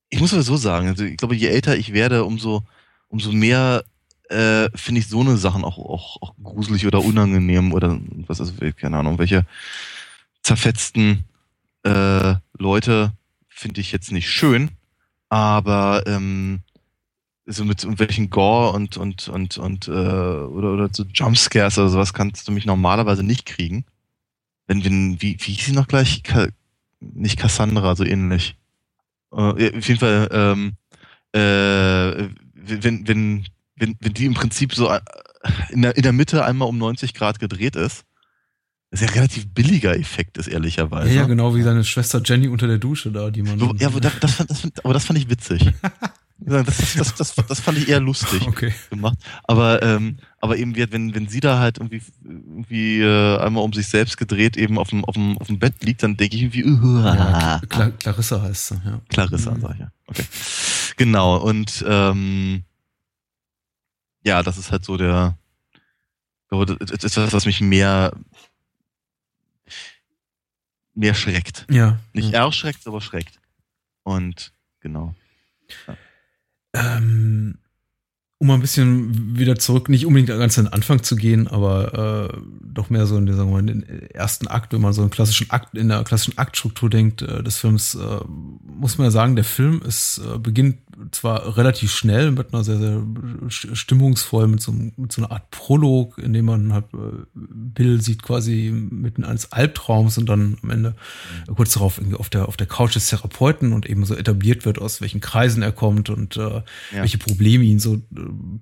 ich 0.09 0.21
muss 0.21 0.33
aber 0.33 0.43
so 0.43 0.57
sagen, 0.57 0.89
also 0.89 1.05
ich 1.05 1.17
glaube, 1.17 1.37
je 1.37 1.49
älter 1.49 1.77
ich 1.77 1.93
werde, 1.93 2.25
umso, 2.25 2.63
umso 3.09 3.33
mehr 3.33 3.85
äh, 4.31 4.69
finde 4.75 5.01
ich 5.01 5.09
so 5.09 5.21
eine 5.21 5.37
Sachen 5.37 5.65
auch, 5.65 5.79
auch, 5.79 6.23
auch 6.23 6.35
gruselig 6.43 6.87
oder 6.87 7.05
unangenehm 7.05 7.73
oder 7.73 7.99
was 8.27 8.41
ist, 8.41 8.55
keine 8.77 8.99
Ahnung, 8.99 9.19
welche 9.19 9.47
zerfetzten 10.43 11.25
äh, 11.85 12.35
Leute 12.59 13.13
finde 13.49 13.81
ich 13.81 13.93
jetzt 13.93 14.11
nicht 14.13 14.29
schön, 14.31 14.71
aber 15.29 16.05
ähm, 16.07 16.63
so 17.47 17.65
mit 17.65 17.83
irgendwelchen 17.83 18.31
Gore 18.31 18.73
und 18.73 18.97
und 18.97 19.29
und 19.29 19.59
und 19.59 19.89
äh, 19.89 19.91
oder 19.91 20.73
oder 20.73 20.89
so 20.93 21.05
Jumpscares 21.05 21.79
oder 21.79 21.89
sowas 21.91 22.15
kannst 22.15 22.49
du 22.49 22.53
mich 22.53 22.65
normalerweise 22.65 23.23
nicht 23.23 23.45
kriegen. 23.47 23.85
Wenn 24.67 24.85
wenn 24.85 25.21
wie 25.21 25.37
wie 25.41 25.53
hieß 25.53 25.67
sie 25.67 25.73
noch 25.73 25.89
gleich 25.89 26.23
Ka 26.23 26.49
nicht 27.01 27.39
Cassandra 27.39 27.97
so 27.97 28.05
ähnlich. 28.05 28.57
Äh, 29.33 29.65
ja, 29.65 29.79
auf 29.79 29.89
jeden 29.89 30.01
Fall 30.01 30.29
ähm, 30.33 30.73
äh, 31.33 32.29
wenn 32.55 33.07
wenn 33.07 33.47
wenn 33.77 33.97
wenn 34.01 34.15
die 34.15 34.27
im 34.27 34.35
Prinzip 34.35 34.75
so 34.75 34.91
äh, 34.91 35.01
in 35.71 35.83
der 35.83 35.97
in 35.97 36.03
der 36.03 36.13
Mitte 36.13 36.45
einmal 36.45 36.69
um 36.69 36.79
90 36.79 37.13
Grad 37.13 37.41
gedreht 37.41 37.77
ist, 37.77 38.07
sehr 38.91 39.15
relativ 39.15 39.49
billiger 39.49 39.99
Effekt 39.99 40.39
ist, 40.39 40.47
ehrlicherweise. 40.47 41.11
Ja, 41.11 41.23
ja, 41.23 41.27
genau 41.27 41.55
wie 41.55 41.63
seine 41.63 41.85
Schwester 41.85 42.23
Jenny 42.25 42.49
unter 42.49 42.69
der 42.69 42.79
Dusche 42.79 43.11
da, 43.11 43.31
die 43.31 43.43
man. 43.43 43.59
Ja, 43.79 43.89
aber 43.89 44.01
das, 44.01 44.19
das, 44.21 44.35
fand, 44.35 44.51
das, 44.51 44.61
fand, 44.61 44.85
aber 44.85 44.95
das 44.95 45.05
fand 45.05 45.19
ich 45.19 45.29
witzig. 45.29 45.73
Das, 46.39 46.95
das, 46.95 47.15
das, 47.15 47.35
das, 47.35 47.61
fand 47.61 47.79
ich 47.79 47.89
eher 47.89 48.01
lustig 48.01 48.43
okay. 48.47 48.75
gemacht. 48.91 49.17
Aber, 49.45 49.83
ähm, 49.83 50.19
aber 50.41 50.57
eben, 50.57 50.77
wenn, 50.77 51.15
wenn 51.15 51.29
sie 51.29 51.41
da 51.41 51.59
halt 51.59 51.79
irgendwie, 51.79 52.03
irgendwie 52.23 53.01
äh, 53.01 53.39
einmal 53.39 53.63
um 53.63 53.73
sich 53.73 53.87
selbst 53.87 54.17
gedreht 54.17 54.57
eben 54.57 54.79
auf 54.79 54.91
dem, 54.91 55.05
auf 55.05 55.15
dem, 55.15 55.39
auf 55.39 55.47
dem 55.47 55.59
Bett 55.59 55.83
liegt, 55.85 56.03
dann 56.03 56.17
denke 56.17 56.37
ich 56.37 56.43
irgendwie, 56.43 56.65
uh, 56.65 57.05
ja, 57.05 57.61
Cla 57.69 57.91
Clarissa 57.91 58.43
heißt 58.43 58.67
sie, 58.69 58.83
ja. 58.85 59.01
Clarissa, 59.09 59.53
mhm. 59.53 59.61
sag 59.61 59.75
ich 59.75 59.81
ja. 59.81 59.93
Okay. 60.07 60.25
Genau, 60.97 61.37
und 61.37 61.85
ähm, 61.89 62.65
ja, 64.25 64.43
das 64.43 64.59
ist 64.59 64.73
halt 64.73 64.85
so 64.85 64.97
der, 64.97 65.39
das 66.51 67.05
ist 67.05 67.17
das, 67.17 67.33
was 67.33 67.47
mich 67.47 67.61
mehr 67.61 68.13
mehr 70.95 71.15
schreckt. 71.15 71.67
Ja. 71.71 71.99
Nicht 72.13 72.33
ja. 72.33 72.45
erschreckt, 72.45 72.87
aber 72.87 73.01
schreckt. 73.01 73.41
Und 74.03 74.53
genau. 74.81 75.15
Ja. 75.87 75.97
Ähm, 76.75 77.59
um 78.39 78.49
mal 78.49 78.55
ein 78.55 78.61
bisschen 78.61 79.39
wieder 79.39 79.57
zurück, 79.57 79.89
nicht 79.89 80.07
unbedingt 80.07 80.29
ganz 80.29 80.59
an 80.59 80.67
den 80.67 80.73
Anfang 80.73 81.03
zu 81.03 81.17
gehen, 81.17 81.47
aber 81.47 82.31
äh, 82.33 82.37
doch 82.63 82.91
mehr 82.91 83.07
so 83.07 83.17
in, 83.17 83.27
sagen 83.29 83.51
wir 83.51 83.63
mal, 83.63 83.69
in 83.69 83.81
den 83.81 84.11
ersten 84.11 84.49
Akt, 84.49 84.73
wenn 84.73 84.81
man 84.81 84.93
so 84.93 85.03
einen 85.03 85.11
klassischen 85.11 85.51
Akt, 85.51 85.77
in 85.77 85.89
der 85.89 86.03
klassischen 86.03 86.37
Aktstruktur 86.37 86.91
denkt 86.91 87.23
äh, 87.23 87.43
des 87.43 87.59
Films, 87.59 87.95
äh, 87.95 88.21
muss 88.67 88.99
man 88.99 89.07
ja 89.07 89.11
sagen, 89.13 89.37
der 89.37 89.45
Film 89.45 89.81
ist, 89.83 90.19
äh, 90.19 90.39
beginnt 90.39 90.79
zwar 91.11 91.57
relativ 91.57 91.93
schnell 91.93 92.31
mit 92.31 92.53
einer 92.53 92.65
sehr, 92.65 92.79
sehr 92.79 93.03
stimmungsvoll, 93.49 94.47
mit 94.49 94.61
so, 94.61 94.73
mit 94.73 95.13
so 95.13 95.23
einer 95.23 95.33
Art 95.33 95.51
Prolog, 95.51 96.19
in 96.19 96.33
dem 96.33 96.45
man 96.45 96.73
halt 96.73 96.87
äh, 96.95 97.25
Bill 97.35 98.01
sieht 98.01 98.23
quasi 98.23 98.71
mitten 98.73 99.25
eines 99.25 99.53
Albtraums 99.53 100.19
und 100.19 100.29
dann 100.29 100.59
am 100.63 100.71
Ende 100.71 100.95
mhm. 101.49 101.55
kurz 101.55 101.73
darauf 101.75 101.99
irgendwie 101.99 102.17
auf 102.17 102.31
der, 102.31 102.49
auf 102.49 102.57
der 102.57 102.67
Couch 102.67 102.95
des 102.95 103.09
Therapeuten 103.09 103.73
und 103.73 103.87
eben 103.89 104.05
so 104.05 104.15
etabliert 104.15 104.65
wird, 104.65 104.81
aus 104.81 105.01
welchen 105.01 105.21
Kreisen 105.21 105.63
er 105.63 105.73
kommt 105.73 106.11
und 106.11 106.37
äh, 106.37 106.41
ja. 106.41 106.63
welche 106.93 107.19
Probleme 107.19 107.65
ihn 107.65 107.79
so 107.79 107.95
äh, 107.95 108.01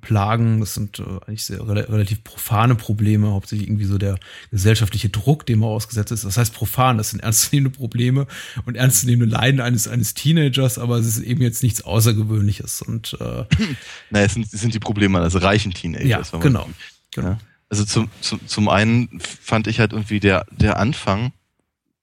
plagen. 0.01 0.61
Das 0.61 0.75
sind 0.75 0.99
äh, 0.99 1.03
eigentlich 1.27 1.45
sehr 1.45 1.67
re 1.67 1.89
relativ 1.89 2.25
profane 2.25 2.75
Probleme, 2.75 3.31
hauptsächlich 3.33 3.69
irgendwie 3.69 3.85
so 3.85 3.99
der 3.99 4.19
gesellschaftliche 4.51 5.09
Druck, 5.09 5.47
dem 5.47 5.63
er 5.63 5.69
ausgesetzt 5.69 6.13
ist. 6.13 6.25
Das 6.25 6.37
heißt 6.37 6.55
profan, 6.55 6.99
das 6.99 7.11
sind 7.11 7.21
ernstzunehmende 7.21 7.77
Probleme 7.77 8.27
und 8.67 8.77
ernstzunehmende 8.77 9.35
Leiden 9.35 9.61
eines, 9.61 9.89
eines 9.89 10.15
Teenagers, 10.15 10.79
aber 10.79 10.99
es 10.99 11.07
ist 11.07 11.21
eben 11.21 11.43
jetzt 11.43 11.63
nichts 11.63 11.83
Außergewöhnliches. 11.83 12.83
Und 12.83 13.17
äh, 13.21 13.45
naja, 14.11 14.27
es 14.27 14.35
sind, 14.35 14.53
es 14.53 14.61
sind 14.61 14.75
die 14.75 14.81
Probleme 14.81 15.19
eines 15.19 15.41
reichen 15.41 15.73
Teenagers. 15.73 16.33
Ja, 16.33 16.39
genau. 16.39 16.69
genau. 17.15 17.29
Ja. 17.29 17.39
Also 17.69 17.85
zum, 17.87 18.11
zum, 18.21 18.47
zum 18.47 18.69
einen 18.69 19.09
fand 19.19 19.67
ich 19.67 19.81
halt 19.81 19.93
irgendwie 19.93 20.21
der, 20.21 20.45
der 20.51 20.79
Anfang, 20.79 21.33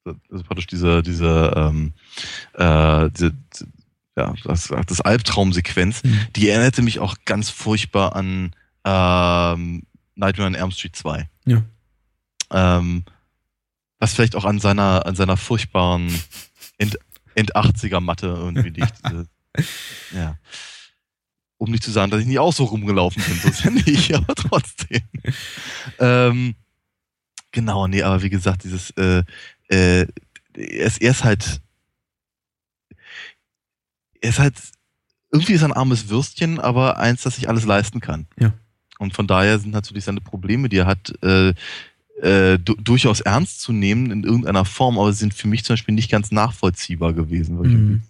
also 0.03 0.43
praktisch 0.43 0.65
diese, 0.65 1.03
diese, 1.03 1.53
ähm, 1.55 1.93
äh, 2.53 3.09
diese, 3.11 3.35
ja, 4.19 4.33
das, 4.43 4.69
das 4.87 5.01
Albtraumsequenz, 5.01 6.03
mhm. 6.03 6.27
die 6.35 6.49
erinnerte 6.49 6.81
mich 6.81 6.99
auch 6.99 7.15
ganz 7.25 7.49
furchtbar 7.49 8.15
an 8.15 8.53
ähm, 8.83 9.83
Nightmare 10.15 10.47
on 10.47 10.55
Elm 10.55 10.71
Street 10.71 10.95
2. 10.95 11.29
Ja. 11.45 11.63
Ähm, 12.51 13.05
was 13.99 14.13
vielleicht 14.13 14.35
auch 14.35 14.45
an 14.45 14.59
seiner, 14.59 15.05
an 15.05 15.15
seiner 15.15 15.37
furchtbaren 15.37 16.13
End, 16.77 16.97
End 17.35 17.55
80er 17.55 18.01
Matte 18.01 18.27
irgendwie 18.27 18.69
liegt. 18.69 18.93
ja. 20.13 20.37
Um 21.57 21.71
nicht 21.71 21.83
zu 21.83 21.91
sagen, 21.91 22.11
dass 22.11 22.21
ich 22.21 22.27
nicht 22.27 22.39
auch 22.39 22.53
so 22.53 22.65
rumgelaufen 22.65 23.23
bin, 23.23 23.39
so 23.39 23.49
ist 23.49 23.63
ja 23.63 23.71
nicht, 23.71 24.13
aber 24.13 24.35
trotzdem. 24.35 25.01
ähm, 25.99 26.55
genau, 27.51 27.87
nee, 27.87 28.03
aber 28.03 28.21
wie 28.21 28.29
gesagt, 28.29 28.63
dieses, 28.63 28.91
äh, 28.91 29.23
äh, 29.69 30.07
er 30.53 30.85
ist, 30.85 31.01
er 31.01 31.11
ist 31.11 31.23
halt 31.23 31.61
er 34.21 34.29
ist 34.29 34.39
halt, 34.39 34.55
irgendwie 35.31 35.53
ist 35.53 35.61
er 35.61 35.69
ein 35.69 35.73
armes 35.73 36.09
Würstchen, 36.09 36.59
aber 36.59 36.97
eins, 36.97 37.23
das 37.23 37.35
sich 37.35 37.49
alles 37.49 37.65
leisten 37.65 37.99
kann. 37.99 38.27
Ja. 38.39 38.53
Und 38.97 39.13
von 39.13 39.27
daher 39.27 39.59
sind 39.59 39.71
natürlich 39.71 40.03
seine 40.03 40.21
Probleme, 40.21 40.69
die 40.69 40.77
er 40.77 40.85
hat, 40.85 41.13
äh, 41.23 41.53
äh, 42.21 42.59
durchaus 42.59 43.21
ernst 43.21 43.61
zu 43.61 43.71
nehmen 43.71 44.11
in 44.11 44.23
irgendeiner 44.23 44.65
Form, 44.65 44.99
aber 44.99 45.13
sie 45.13 45.19
sind 45.19 45.33
für 45.33 45.47
mich 45.47 45.63
zum 45.63 45.73
Beispiel 45.73 45.95
nicht 45.95 46.11
ganz 46.11 46.31
nachvollziehbar 46.31 47.13
gewesen. 47.13 47.57
Mhm. 47.57 48.01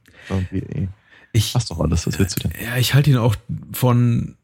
ich, 0.51 0.63
ey, 0.75 0.89
ich 1.31 1.53
hast 1.53 1.69
doch 1.69 1.79
alles, 1.79 2.07
was 2.07 2.17
willst 2.17 2.37
du 2.37 2.47
denn? 2.47 2.59
Ja, 2.63 2.77
ich 2.77 2.95
halte 2.95 3.11
ihn 3.11 3.17
auch 3.17 3.35
von 3.71 4.35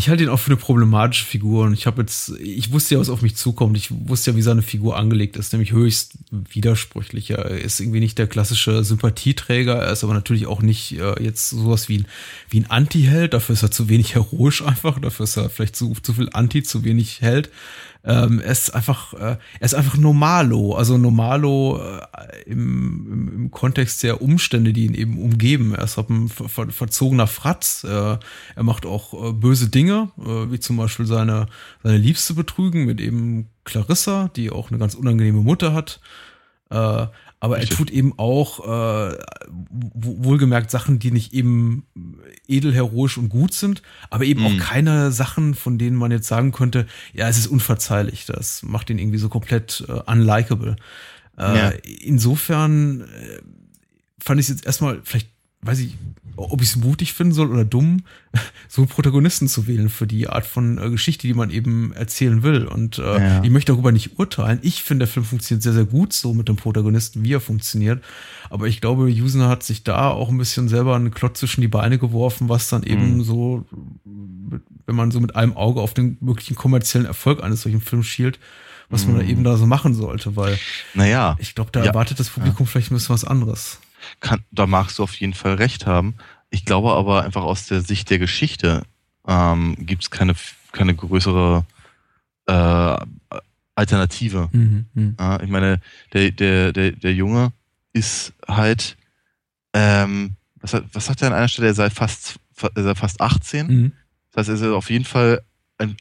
ich 0.00 0.08
halte 0.08 0.22
ihn 0.22 0.30
auch 0.30 0.38
für 0.38 0.50
eine 0.50 0.56
problematische 0.56 1.26
Figur 1.26 1.64
und 1.64 1.74
ich 1.74 1.86
habe 1.86 2.00
jetzt, 2.00 2.30
ich 2.40 2.72
wusste 2.72 2.94
ja, 2.94 3.00
was 3.00 3.10
auf 3.10 3.20
mich 3.20 3.36
zukommt. 3.36 3.76
Ich 3.76 3.90
wusste 4.08 4.30
ja, 4.30 4.36
wie 4.36 4.40
seine 4.40 4.62
Figur 4.62 4.96
angelegt 4.96 5.36
ist, 5.36 5.52
nämlich 5.52 5.72
höchst 5.72 6.14
widersprüchlich. 6.30 7.32
Er 7.32 7.50
ist 7.50 7.80
irgendwie 7.80 8.00
nicht 8.00 8.16
der 8.16 8.26
klassische 8.26 8.82
Sympathieträger, 8.82 9.74
er 9.74 9.92
ist 9.92 10.02
aber 10.02 10.14
natürlich 10.14 10.46
auch 10.46 10.62
nicht 10.62 10.98
äh, 10.98 11.22
jetzt 11.22 11.50
sowas 11.50 11.90
wie 11.90 11.98
ein, 11.98 12.06
wie 12.48 12.60
ein 12.60 12.70
Anti-Held. 12.70 13.34
Dafür 13.34 13.52
ist 13.52 13.62
er 13.62 13.72
zu 13.72 13.90
wenig 13.90 14.14
heroisch 14.14 14.62
einfach, 14.62 14.98
dafür 14.98 15.24
ist 15.24 15.36
er 15.36 15.50
vielleicht 15.50 15.76
zu, 15.76 15.92
zu 16.00 16.14
viel 16.14 16.30
Anti, 16.32 16.62
zu 16.62 16.82
wenig 16.82 17.20
Held. 17.20 17.50
Ähm, 18.02 18.40
er 18.40 18.52
ist 18.52 18.70
einfach, 18.70 19.12
äh, 19.14 19.36
er 19.36 19.38
ist 19.60 19.74
einfach 19.74 19.96
Normalo, 19.96 20.74
also 20.74 20.96
Normalo 20.96 21.78
äh, 21.78 22.50
im, 22.50 23.06
im, 23.12 23.34
im, 23.34 23.50
Kontext 23.50 24.02
der 24.02 24.22
Umstände, 24.22 24.72
die 24.72 24.86
ihn 24.86 24.94
eben 24.94 25.18
umgeben. 25.18 25.74
Er 25.74 25.84
ist 25.84 25.98
halt 25.98 26.08
ein 26.08 26.28
ver 26.28 26.48
ver 26.48 26.70
verzogener 26.70 27.26
Fratz. 27.26 27.84
Äh, 27.84 28.18
er 28.56 28.62
macht 28.62 28.86
auch 28.86 29.12
äh, 29.12 29.32
böse 29.32 29.68
Dinge, 29.68 30.10
äh, 30.18 30.50
wie 30.50 30.60
zum 30.60 30.78
Beispiel 30.78 31.04
seine, 31.04 31.46
seine 31.82 31.98
Liebste 31.98 32.32
betrügen 32.32 32.86
mit 32.86 33.00
eben 33.00 33.50
Clarissa, 33.64 34.30
die 34.34 34.50
auch 34.50 34.70
eine 34.70 34.78
ganz 34.78 34.94
unangenehme 34.94 35.42
Mutter 35.42 35.74
hat. 35.74 36.00
Äh, 36.70 37.06
aber 37.40 37.58
er 37.58 37.66
tut 37.66 37.90
eben 37.90 38.12
auch 38.18 38.60
äh, 38.60 39.16
wohlgemerkt 39.48 40.70
Sachen, 40.70 40.98
die 40.98 41.10
nicht 41.10 41.32
eben 41.32 41.86
edel, 42.46 42.74
heroisch 42.74 43.16
und 43.16 43.30
gut 43.30 43.54
sind, 43.54 43.82
aber 44.10 44.24
eben 44.24 44.42
mm. 44.42 44.46
auch 44.46 44.52
mhm. 44.52 44.58
keine 44.58 45.10
Sachen, 45.10 45.54
von 45.54 45.78
denen 45.78 45.96
man 45.96 46.10
jetzt 46.10 46.28
sagen 46.28 46.52
könnte, 46.52 46.86
ja, 47.14 47.28
es 47.28 47.38
ist 47.38 47.46
unverzeihlich. 47.46 48.26
Das 48.26 48.62
macht 48.62 48.90
ihn 48.90 48.98
irgendwie 48.98 49.18
so 49.18 49.30
komplett 49.30 49.84
äh, 49.88 49.92
unlikable. 50.10 50.76
Äh, 51.38 51.42
ja. 51.42 51.70
Insofern 52.02 53.02
äh, 53.02 53.40
fand 54.18 54.38
ich 54.38 54.44
es 54.44 54.56
jetzt 54.56 54.66
erstmal 54.66 55.00
vielleicht 55.02 55.30
weiß 55.62 55.80
ich, 55.80 55.96
ob 56.36 56.62
ich 56.62 56.70
es 56.70 56.76
mutig 56.76 57.12
finden 57.12 57.34
soll 57.34 57.50
oder 57.50 57.64
dumm, 57.64 58.02
so 58.68 58.86
Protagonisten 58.86 59.48
zu 59.48 59.66
wählen 59.66 59.88
für 59.88 60.06
die 60.06 60.28
Art 60.28 60.46
von 60.46 60.78
äh, 60.78 60.90
Geschichte, 60.90 61.26
die 61.26 61.34
man 61.34 61.50
eben 61.50 61.92
erzählen 61.92 62.42
will. 62.42 62.66
Und 62.66 62.98
äh, 62.98 63.02
ja. 63.02 63.42
ich 63.42 63.50
möchte 63.50 63.72
darüber 63.72 63.92
nicht 63.92 64.18
urteilen. 64.18 64.58
Ich 64.62 64.82
finde, 64.82 65.04
der 65.04 65.12
Film 65.12 65.26
funktioniert 65.26 65.62
sehr, 65.62 65.72
sehr 65.72 65.84
gut 65.84 66.12
so 66.12 66.32
mit 66.32 66.48
dem 66.48 66.56
Protagonisten, 66.56 67.24
wie 67.24 67.34
er 67.34 67.40
funktioniert. 67.40 68.02
Aber 68.48 68.66
ich 68.66 68.80
glaube, 68.80 69.10
Jusner 69.10 69.48
hat 69.48 69.62
sich 69.62 69.84
da 69.84 70.08
auch 70.08 70.30
ein 70.30 70.38
bisschen 70.38 70.68
selber 70.68 70.96
einen 70.96 71.10
Klotz 71.10 71.40
zwischen 71.40 71.60
die 71.60 71.68
Beine 71.68 71.98
geworfen, 71.98 72.48
was 72.48 72.68
dann 72.68 72.82
eben 72.82 73.18
mhm. 73.18 73.22
so, 73.22 73.66
wenn 74.86 74.96
man 74.96 75.10
so 75.10 75.20
mit 75.20 75.36
einem 75.36 75.56
Auge 75.56 75.80
auf 75.80 75.94
den 75.94 76.16
möglichen 76.20 76.54
kommerziellen 76.54 77.06
Erfolg 77.06 77.42
eines 77.42 77.62
solchen 77.62 77.80
Films 77.80 78.06
schielt, 78.06 78.38
was 78.88 79.06
man 79.06 79.18
da 79.18 79.22
mhm. 79.22 79.28
eben 79.28 79.44
da 79.44 79.56
so 79.56 79.66
machen 79.66 79.94
sollte, 79.94 80.34
weil 80.34 80.58
naja, 80.94 81.36
ich 81.38 81.54
glaube, 81.54 81.70
da 81.70 81.80
ja. 81.80 81.86
erwartet 81.86 82.18
das 82.18 82.30
Publikum 82.30 82.66
ja. 82.66 82.72
vielleicht 82.72 82.90
ein 82.90 82.94
bisschen 82.94 83.14
was 83.14 83.24
anderes 83.24 83.78
kann, 84.20 84.44
da 84.50 84.66
magst 84.66 84.98
du 84.98 85.02
auf 85.02 85.14
jeden 85.14 85.34
Fall 85.34 85.54
recht 85.54 85.86
haben. 85.86 86.14
Ich 86.50 86.64
glaube 86.64 86.92
aber 86.92 87.22
einfach 87.22 87.42
aus 87.42 87.66
der 87.66 87.80
Sicht 87.80 88.10
der 88.10 88.18
Geschichte 88.18 88.82
ähm, 89.26 89.76
gibt 89.78 90.02
es 90.02 90.10
keine, 90.10 90.34
keine 90.72 90.94
größere 90.94 91.64
äh, 92.46 92.96
Alternative. 93.74 94.48
Mhm, 94.52 94.86
mh. 94.94 95.14
ja, 95.18 95.40
ich 95.40 95.48
meine, 95.48 95.80
der, 96.12 96.30
der, 96.32 96.72
der, 96.72 96.92
der 96.92 97.14
Junge 97.14 97.52
ist 97.92 98.32
halt, 98.46 98.96
ähm, 99.72 100.36
was, 100.56 100.74
hat, 100.74 100.84
was 100.92 101.06
sagt 101.06 101.22
er 101.22 101.28
an 101.28 101.34
einer 101.34 101.48
Stelle? 101.48 101.68
Er 101.68 101.74
sei 101.74 101.90
fast, 101.90 102.36
er 102.74 102.82
sei 102.82 102.94
fast 102.94 103.20
18. 103.20 103.66
Mhm. 103.66 103.92
Das 104.32 104.48
heißt, 104.48 104.62
er 104.62 104.68
ist 104.68 104.74
auf 104.74 104.90
jeden 104.90 105.04
Fall 105.04 105.42
ein, 105.78 105.96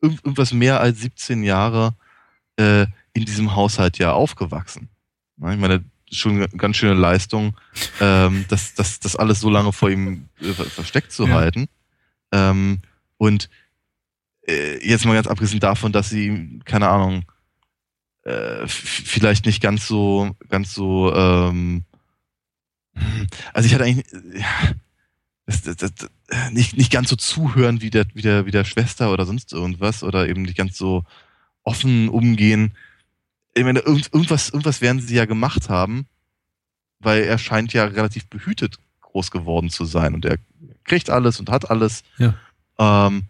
irgendwas 0.00 0.52
mehr 0.52 0.80
als 0.80 1.00
17 1.00 1.42
Jahre 1.42 1.94
äh, 2.56 2.86
in 3.14 3.24
diesem 3.24 3.54
Haushalt 3.54 3.98
ja 3.98 4.12
aufgewachsen. 4.12 4.88
Ich 5.36 5.58
meine, 5.58 5.84
schon 6.14 6.36
eine 6.36 6.48
ganz 6.48 6.76
schöne 6.76 6.94
Leistung, 6.94 7.56
ähm, 8.00 8.44
das, 8.48 8.74
das, 8.74 9.00
das 9.00 9.16
alles 9.16 9.40
so 9.40 9.50
lange 9.50 9.72
vor 9.72 9.90
ihm 9.90 10.28
äh, 10.40 10.52
versteckt 10.52 11.12
zu 11.12 11.26
ja. 11.26 11.34
halten. 11.34 11.68
Ähm, 12.32 12.80
und 13.16 13.48
äh, 14.46 14.86
jetzt 14.86 15.04
mal 15.04 15.14
ganz 15.14 15.26
abgesehen 15.26 15.60
davon, 15.60 15.92
dass 15.92 16.10
sie, 16.10 16.60
keine 16.64 16.88
Ahnung, 16.88 17.24
äh, 18.24 18.66
vielleicht 18.66 19.46
nicht 19.46 19.62
ganz 19.62 19.86
so, 19.86 20.36
ganz 20.48 20.74
so, 20.74 21.14
ähm, 21.14 21.84
also 23.52 23.66
ich 23.66 23.74
hatte 23.74 23.84
eigentlich, 23.84 24.06
ja, 24.34 24.72
das, 25.46 25.62
das, 25.62 25.76
das, 25.76 25.92
nicht, 26.52 26.76
nicht 26.76 26.90
ganz 26.90 27.10
so 27.10 27.16
zuhören 27.16 27.82
wie 27.82 27.90
der, 27.90 28.06
wie 28.14 28.22
der, 28.22 28.46
wie 28.46 28.50
der 28.50 28.64
Schwester 28.64 29.12
oder 29.12 29.26
sonst 29.26 29.52
irgendwas 29.52 30.02
oder 30.02 30.28
eben 30.28 30.42
nicht 30.42 30.56
ganz 30.56 30.76
so 30.78 31.04
offen 31.62 32.08
umgehen 32.08 32.74
ich 33.54 33.64
meine, 33.64 33.80
irgendwas, 33.80 34.48
irgendwas 34.48 34.80
werden 34.80 35.00
sie 35.00 35.14
ja 35.14 35.24
gemacht 35.24 35.68
haben, 35.68 36.06
weil 36.98 37.22
er 37.22 37.38
scheint 37.38 37.72
ja 37.72 37.84
relativ 37.84 38.26
behütet 38.26 38.78
groß 39.00 39.30
geworden 39.30 39.70
zu 39.70 39.84
sein 39.84 40.14
und 40.14 40.24
er 40.24 40.38
kriegt 40.84 41.08
alles 41.08 41.38
und 41.38 41.50
hat 41.50 41.70
alles. 41.70 42.02
Ja. 42.18 42.34
Ähm, 42.78 43.24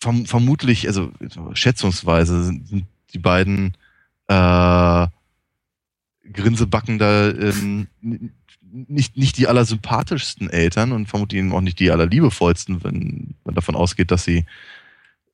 verm 0.00 0.26
vermutlich, 0.26 0.86
also 0.86 1.12
schätzungsweise 1.52 2.44
sind 2.44 2.86
die 3.12 3.18
beiden 3.18 3.76
äh, 4.28 5.06
Grinsebacken 6.32 6.98
da 6.98 7.28
ähm, 7.28 7.88
nicht, 8.60 9.16
nicht 9.16 9.36
die 9.36 9.46
allersympathischsten 9.46 10.50
Eltern 10.50 10.92
und 10.92 11.06
vermutlich 11.06 11.52
auch 11.52 11.60
nicht 11.60 11.78
die 11.78 11.90
allerliebevollsten, 11.90 12.82
wenn 12.82 13.34
man 13.44 13.54
davon 13.54 13.76
ausgeht, 13.76 14.10
dass 14.10 14.24
sie, 14.24 14.46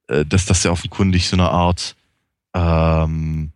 äh, 0.08 0.26
dass 0.26 0.44
das 0.44 0.62
ja 0.64 0.72
offenkundig 0.72 1.28
so 1.28 1.36
eine 1.36 1.48
Art 1.48 1.96
ähm, 2.54 3.52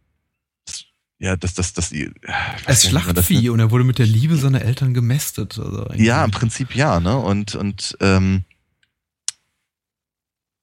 ja, 1.19 1.37
dass 1.37 1.55
das, 1.55 1.73
das, 1.73 1.91
das 1.91 2.67
als 2.67 2.87
Schlachtvieh 2.89 3.49
und 3.49 3.61
er 3.61 3.71
wurde 3.71 3.85
mit 3.85 3.99
der 3.99 4.07
Liebe 4.07 4.37
seiner 4.37 4.63
Eltern 4.63 4.95
gemästet. 4.95 5.59
Also 5.59 5.87
ja, 5.95 6.25
im 6.25 6.31
Prinzip 6.31 6.75
ja, 6.75 7.01
ne? 7.01 7.17
Und 7.17 7.55
und 7.55 7.97
ähm, 8.01 8.45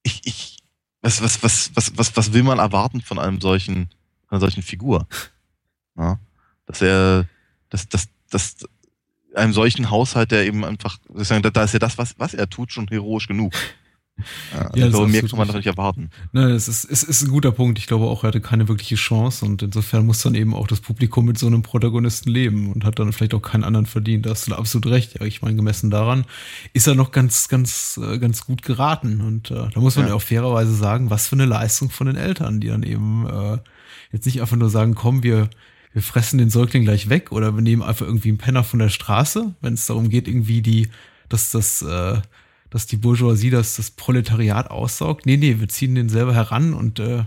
ich, 0.03 0.21
ich, 0.25 0.57
was, 1.01 1.21
was, 1.21 1.41
was, 1.43 1.71
was, 1.75 1.97
was, 1.97 2.15
was 2.15 2.33
will 2.33 2.43
man 2.43 2.59
erwarten 2.59 3.01
von 3.01 3.19
einem 3.19 3.41
solchen, 3.41 3.89
einer 4.29 4.39
solchen 4.39 4.63
Figur? 4.63 5.07
Ja? 5.97 6.19
Dass 6.67 6.81
er, 6.81 7.27
dass, 7.69 7.89
dass, 7.89 8.07
dass 8.29 8.55
einem 9.35 9.51
solchen 9.51 9.89
Haushalt, 9.89 10.31
der 10.31 10.45
eben 10.45 10.63
einfach, 10.63 10.99
da 11.09 11.63
ist 11.63 11.73
ja 11.73 11.79
das, 11.79 11.97
was, 11.97 12.17
was 12.17 12.33
er 12.33 12.49
tut, 12.49 12.71
schon 12.71 12.87
heroisch 12.87 13.27
genug. 13.27 13.53
Ja, 14.53 14.69
ja, 14.75 14.85
also 14.85 15.07
mehr 15.07 15.21
kann 15.21 15.37
man 15.37 15.47
doch 15.47 15.55
nicht 15.55 15.67
erwarten. 15.67 16.09
Ne, 16.31 16.51
es 16.51 16.67
ist, 16.67 16.85
es 16.85 17.03
ist 17.03 17.23
ein 17.23 17.29
guter 17.29 17.51
Punkt. 17.51 17.79
Ich 17.79 17.87
glaube 17.87 18.05
auch, 18.05 18.23
er 18.23 18.27
hatte 18.27 18.41
keine 18.41 18.67
wirkliche 18.67 18.95
Chance 18.95 19.45
und 19.45 19.61
insofern 19.61 20.05
muss 20.05 20.21
dann 20.21 20.35
eben 20.35 20.53
auch 20.53 20.67
das 20.67 20.79
Publikum 20.79 21.25
mit 21.25 21.37
so 21.37 21.47
einem 21.47 21.61
Protagonisten 21.61 22.29
leben 22.29 22.71
und 22.71 22.85
hat 22.85 22.99
dann 22.99 23.13
vielleicht 23.13 23.33
auch 23.33 23.41
keinen 23.41 23.63
anderen 23.63 23.85
verdient. 23.85 24.25
Da 24.25 24.31
hast 24.31 24.47
du 24.47 24.55
absolut 24.55 24.87
recht. 24.87 25.19
Ja, 25.19 25.25
ich 25.25 25.41
meine, 25.41 25.55
gemessen 25.55 25.89
daran 25.89 26.25
ist 26.73 26.87
er 26.87 26.95
noch 26.95 27.11
ganz, 27.11 27.47
ganz, 27.47 27.99
äh, 28.01 28.19
ganz 28.19 28.45
gut 28.45 28.61
geraten 28.61 29.21
und 29.21 29.51
äh, 29.51 29.69
da 29.73 29.79
muss 29.79 29.95
man 29.95 30.07
ja. 30.07 30.13
auch 30.13 30.21
fairerweise 30.21 30.75
sagen, 30.75 31.09
was 31.09 31.27
für 31.27 31.35
eine 31.35 31.45
Leistung 31.45 31.89
von 31.89 32.07
den 32.07 32.15
Eltern, 32.15 32.59
die 32.59 32.67
dann 32.67 32.83
eben 32.83 33.27
äh, 33.27 33.57
jetzt 34.11 34.25
nicht 34.25 34.41
einfach 34.41 34.57
nur 34.57 34.69
sagen, 34.69 34.95
komm, 34.95 35.23
wir, 35.23 35.49
wir 35.93 36.01
fressen 36.01 36.37
den 36.37 36.49
Säugling 36.49 36.83
gleich 36.83 37.09
weg 37.09 37.31
oder 37.31 37.55
wir 37.55 37.61
nehmen 37.61 37.81
einfach 37.81 38.05
irgendwie 38.05 38.29
einen 38.29 38.37
Penner 38.37 38.63
von 38.63 38.79
der 38.79 38.89
Straße, 38.89 39.55
wenn 39.61 39.73
es 39.73 39.85
darum 39.85 40.09
geht, 40.09 40.27
irgendwie 40.27 40.61
die, 40.61 40.89
dass 41.29 41.51
das, 41.51 41.81
äh, 41.81 42.21
dass 42.71 42.87
die 42.87 42.97
Bourgeoisie 42.97 43.51
das, 43.51 43.75
das 43.75 43.91
Proletariat 43.91 44.71
aussaugt. 44.71 45.25
Nee, 45.25 45.37
nee, 45.37 45.59
wir 45.59 45.67
ziehen 45.67 45.93
den 45.93 46.09
selber 46.09 46.33
heran 46.33 46.73
und 46.73 46.99
äh, 46.99 47.25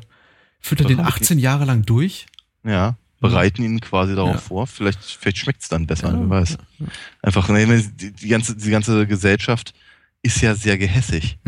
füttern 0.59 0.89
den 0.89 1.01
18 1.01 1.39
Jahre 1.39 1.67
lang 1.67 1.85
durch. 1.85 2.27
Ja, 2.65 2.97
bereiten 3.21 3.63
ihn 3.63 3.81
quasi 3.81 4.15
darauf 4.15 4.35
ja. 4.35 4.41
vor. 4.41 4.67
Vielleicht, 4.67 5.03
vielleicht 5.03 5.39
schmeckt 5.39 5.63
es 5.63 5.69
dann 5.69 5.87
besser, 5.87 6.09
ja, 6.09 6.19
wer 6.19 6.31
weiß. 6.31 6.59
Ja, 6.79 6.87
Einfach, 7.23 7.49
nee, 7.51 7.67
die, 7.67 8.11
die, 8.11 8.29
ganze, 8.29 8.57
die 8.57 8.71
ganze 8.71 9.07
Gesellschaft 9.07 9.75
ist 10.23 10.41
ja 10.41 10.55
sehr 10.55 10.79
gehässig. 10.79 11.39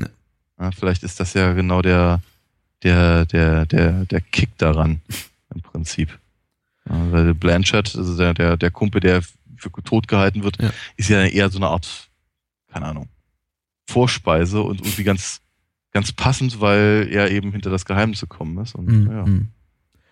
Ja. 0.58 0.70
vielleicht 0.72 1.02
ist 1.02 1.18
das 1.18 1.32
ja 1.32 1.54
genau 1.54 1.80
der, 1.80 2.20
der, 2.82 3.24
der, 3.24 3.64
der, 3.64 4.04
der 4.04 4.20
Kick 4.20 4.56
daran, 4.58 5.00
im 5.54 5.62
Prinzip. 5.62 6.18
weil 6.84 7.32
Blanchard, 7.32 7.96
also 7.96 8.14
der, 8.14 8.34
der, 8.34 8.58
der 8.58 8.70
Kumpel, 8.70 9.00
der 9.00 9.22
für 9.56 9.70
tot 9.82 10.06
gehalten 10.06 10.42
wird, 10.42 10.58
ist 10.98 11.08
ja 11.08 11.24
eher 11.24 11.48
so 11.48 11.58
eine 11.58 11.68
Art, 11.68 12.08
keine 12.70 12.86
Ahnung, 12.86 13.08
Vorspeise 13.86 14.60
und 14.60 14.80
irgendwie 14.80 15.04
ganz, 15.04 15.40
ganz 15.92 16.12
passend, 16.12 16.60
weil 16.60 17.08
er 17.10 17.30
eben 17.30 17.52
hinter 17.52 17.70
das 17.70 17.84
Geheimnis 17.84 18.20
gekommen 18.20 18.58
ist. 18.58 18.74
Und, 18.74 18.86
mm, 18.86 19.10
ja. 19.10 19.24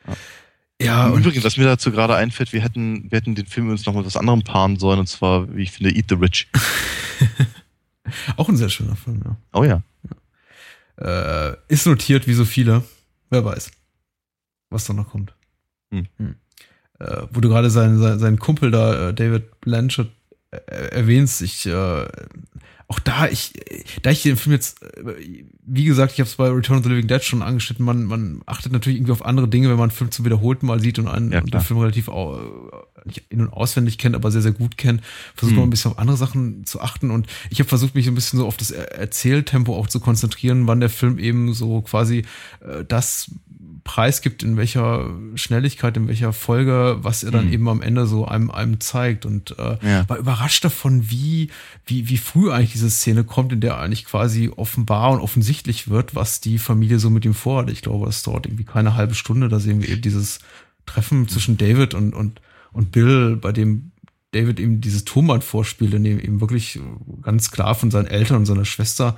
Ja. 0.07 0.17
Ja, 0.81 1.09
übrigens, 1.09 1.45
was 1.45 1.57
mir 1.57 1.65
dazu 1.65 1.93
gerade 1.93 2.17
einfällt, 2.17 2.53
wir 2.53 2.61
hätten, 2.61 3.11
wir 3.11 3.19
hätten 3.19 3.37
den 3.37 3.47
Film 3.47 3.71
uns 3.71 3.87
noch 3.87 3.95
mit 3.95 4.05
was 4.05 4.17
anderem 4.17 4.43
paaren 4.43 4.77
sollen, 4.77 4.99
und 4.99 5.09
zwar, 5.09 5.55
wie 5.55 5.63
ich 5.63 5.71
finde, 5.71 5.95
Eat 5.95 6.07
the 6.09 6.17
Rich. 6.17 6.49
Auch 8.37 8.49
ein 8.49 8.57
sehr 8.57 8.69
schöner 8.69 8.97
Film, 8.97 9.23
ja. 9.25 9.37
Oh 9.53 9.65
ja. 9.65 9.83
ja. 10.99 11.51
Äh, 11.51 11.57
ist 11.69 11.87
notiert 11.87 12.27
wie 12.27 12.35
so 12.35 12.45
viele. 12.45 12.83
Wer 13.31 13.45
weiß, 13.45 13.71
was 14.71 14.85
da 14.85 14.93
noch 14.93 15.09
kommt. 15.09 15.35
Hm. 15.91 16.07
Hm. 16.19 16.35
Äh, 16.99 17.23
wo 17.31 17.41
du 17.41 17.49
gerade 17.49 17.71
seinen, 17.71 17.99
seinen, 18.01 18.19
seinen 18.19 18.39
Kumpel 18.39 18.71
da, 18.71 19.09
äh, 19.09 19.15
David 19.15 19.61
Blanchett, 19.61 20.11
äh, 20.51 20.57
erwähnst, 20.89 21.41
ich 21.41 21.67
äh, 21.67 22.07
auch 22.95 23.01
da, 23.01 23.27
ich, 23.27 23.53
da 24.03 24.11
ich 24.11 24.23
den 24.23 24.37
Film 24.37 24.53
jetzt, 24.53 24.81
wie 25.67 25.85
gesagt, 25.85 26.13
ich 26.13 26.21
habe 26.21 26.29
es 26.29 26.37
bei 26.37 26.49
Return 26.49 26.79
of 26.79 26.85
the 26.85 26.91
Living 26.91 27.09
Dead 27.09 27.23
schon 27.23 27.43
angeschnitten, 27.43 27.85
man, 27.85 28.05
man 28.05 28.43
achtet 28.47 28.73
natürlich 28.73 28.99
irgendwie 28.99 29.13
auf 29.13 29.25
andere 29.25 29.49
Dinge, 29.49 29.69
wenn 29.69 29.77
man 29.77 29.91
einen 29.91 29.97
Film 29.97 30.11
zum 30.13 30.25
wiederholten 30.25 30.67
Mal 30.67 30.81
sieht 30.81 30.99
und 31.01 31.09
einen 31.09 31.33
ja, 31.33 31.41
und 31.41 31.53
den 31.53 31.61
Film 31.61 31.81
relativ 31.81 32.09
auch, 32.09 32.41
nicht 33.05 33.25
in- 33.31 33.41
und 33.41 33.53
auswendig 33.53 33.99
kennt, 33.99 34.15
aber 34.15 34.31
sehr, 34.31 34.43
sehr 34.43 34.53
gut 34.53 34.77
kennt, 34.77 35.03
versucht 35.35 35.53
hm. 35.53 35.61
man 35.61 35.67
ein 35.67 35.71
bisschen 35.71 35.91
auf 35.91 35.99
andere 35.99 36.17
Sachen 36.17 36.65
zu 36.65 36.81
achten 36.81 37.11
und 37.11 37.27
ich 37.51 37.59
habe 37.59 37.69
versucht, 37.69 37.95
mich 37.95 38.07
ein 38.07 38.15
bisschen 38.15 38.39
so 38.39 38.47
auf 38.47 38.57
das 38.57 38.71
Erzähltempo 38.71 39.77
auch 39.77 39.89
zu 39.89 39.99
konzentrieren, 39.99 40.67
wann 40.69 40.81
der 40.81 40.91
Film 40.91 41.19
eben 41.19 41.53
so 41.53 41.83
quasi 41.83 42.25
äh, 42.61 42.85
das 42.87 43.31
preisgibt, 43.85 44.43
in 44.43 44.57
welcher 44.57 45.11
Schnelligkeit, 45.35 45.97
in 45.99 46.09
welcher 46.09 46.33
Folge, 46.33 46.97
was 47.03 47.23
er 47.23 47.31
dann 47.31 47.47
mhm. 47.47 47.53
eben 47.53 47.69
am 47.69 47.83
Ende 47.83 48.07
so 48.07 48.27
einem, 48.27 48.51
einem 48.51 48.81
zeigt. 48.81 49.27
Und 49.27 49.57
äh, 49.59 49.77
ja. 49.83 50.09
war 50.09 50.17
überrascht 50.17 50.65
davon, 50.65 51.11
wie, 51.11 51.51
wie, 51.87 52.09
wie 52.09 52.17
früh 52.17 52.51
eigentlich 52.51 52.73
diese 52.73 52.91
Szene 52.91 53.25
kommt, 53.25 53.53
in 53.53 53.61
der 53.61 53.79
eigentlich 53.79 54.07
quasi 54.07 54.51
offenbar 54.55 55.13
und 55.13 55.21
offensichtlich 55.21 55.89
wird, 55.89 56.15
was 56.15 56.41
die 56.41 56.59
Familie 56.59 56.99
so 56.99 57.11
mit 57.11 57.27
ihm 57.27 57.35
vorhat. 57.35 57.71
Ich 57.71 57.83
glaube, 57.83 58.09
es 58.09 58.23
dauert 58.23 58.47
irgendwie 58.47 58.65
keine 58.65 58.97
halbe 58.97 59.15
Stunde. 59.15 59.49
Da 59.49 59.61
sehen 59.61 59.83
wir 59.83 59.89
eben 59.91 60.03
dieses 60.03 60.39
Treffen 60.87 61.29
zwischen 61.29 61.59
David 61.59 61.93
und, 61.93 62.15
und, 62.15 62.41
und 62.73 62.91
Bill, 62.91 63.37
bei 63.37 63.53
dem 63.53 63.93
David 64.33 64.59
eben 64.61 64.81
dieses 64.81 65.05
Tonband 65.05 65.45
vorspielt, 65.45 65.95
in 65.95 66.05
dem 66.05 66.19
eben 66.19 66.41
wirklich 66.41 66.81
ganz 67.23 67.51
klar 67.51 67.75
von 67.75 67.91
seinen 67.91 68.07
Eltern 68.07 68.39
und 68.39 68.47
seiner 68.47 68.65
Schwester 68.65 69.17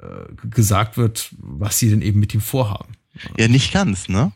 äh, 0.00 0.48
gesagt 0.48 0.96
wird, 0.96 1.34
was 1.38 1.78
sie 1.78 1.90
denn 1.90 2.02
eben 2.02 2.18
mit 2.18 2.34
ihm 2.34 2.40
vorhaben. 2.40 2.94
Ja, 3.38 3.48
nicht 3.48 3.72
ganz, 3.72 4.08
ne? 4.08 4.32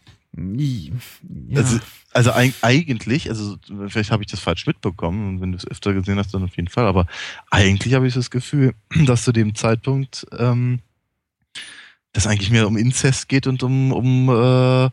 Ja. 1.49 1.61
Also, 1.61 1.79
also 2.13 2.33
eigentlich, 2.33 3.29
also 3.29 3.57
vielleicht 3.89 4.11
habe 4.11 4.23
ich 4.23 4.31
das 4.31 4.41
falsch 4.41 4.67
mitbekommen 4.67 5.29
und 5.29 5.41
wenn 5.41 5.53
du 5.53 5.59
es 5.59 5.67
öfter 5.67 5.93
gesehen 5.93 6.19
hast, 6.19 6.33
dann 6.35 6.45
auf 6.45 6.57
jeden 6.57 6.69
Fall, 6.69 6.87
aber 6.87 7.07
eigentlich 7.51 7.95
habe 7.95 8.07
ich 8.07 8.15
das 8.15 8.31
Gefühl, 8.31 8.75
dass 9.07 9.25
zu 9.25 9.33
dem 9.33 9.55
Zeitpunkt 9.55 10.27
ähm, 10.37 10.81
das 12.13 12.27
eigentlich 12.27 12.51
mehr 12.51 12.67
um 12.67 12.77
Inzest 12.77 13.29
geht 13.29 13.47
und 13.47 13.63
um, 13.63 13.93
um 13.93 14.29
äh, 14.29 14.91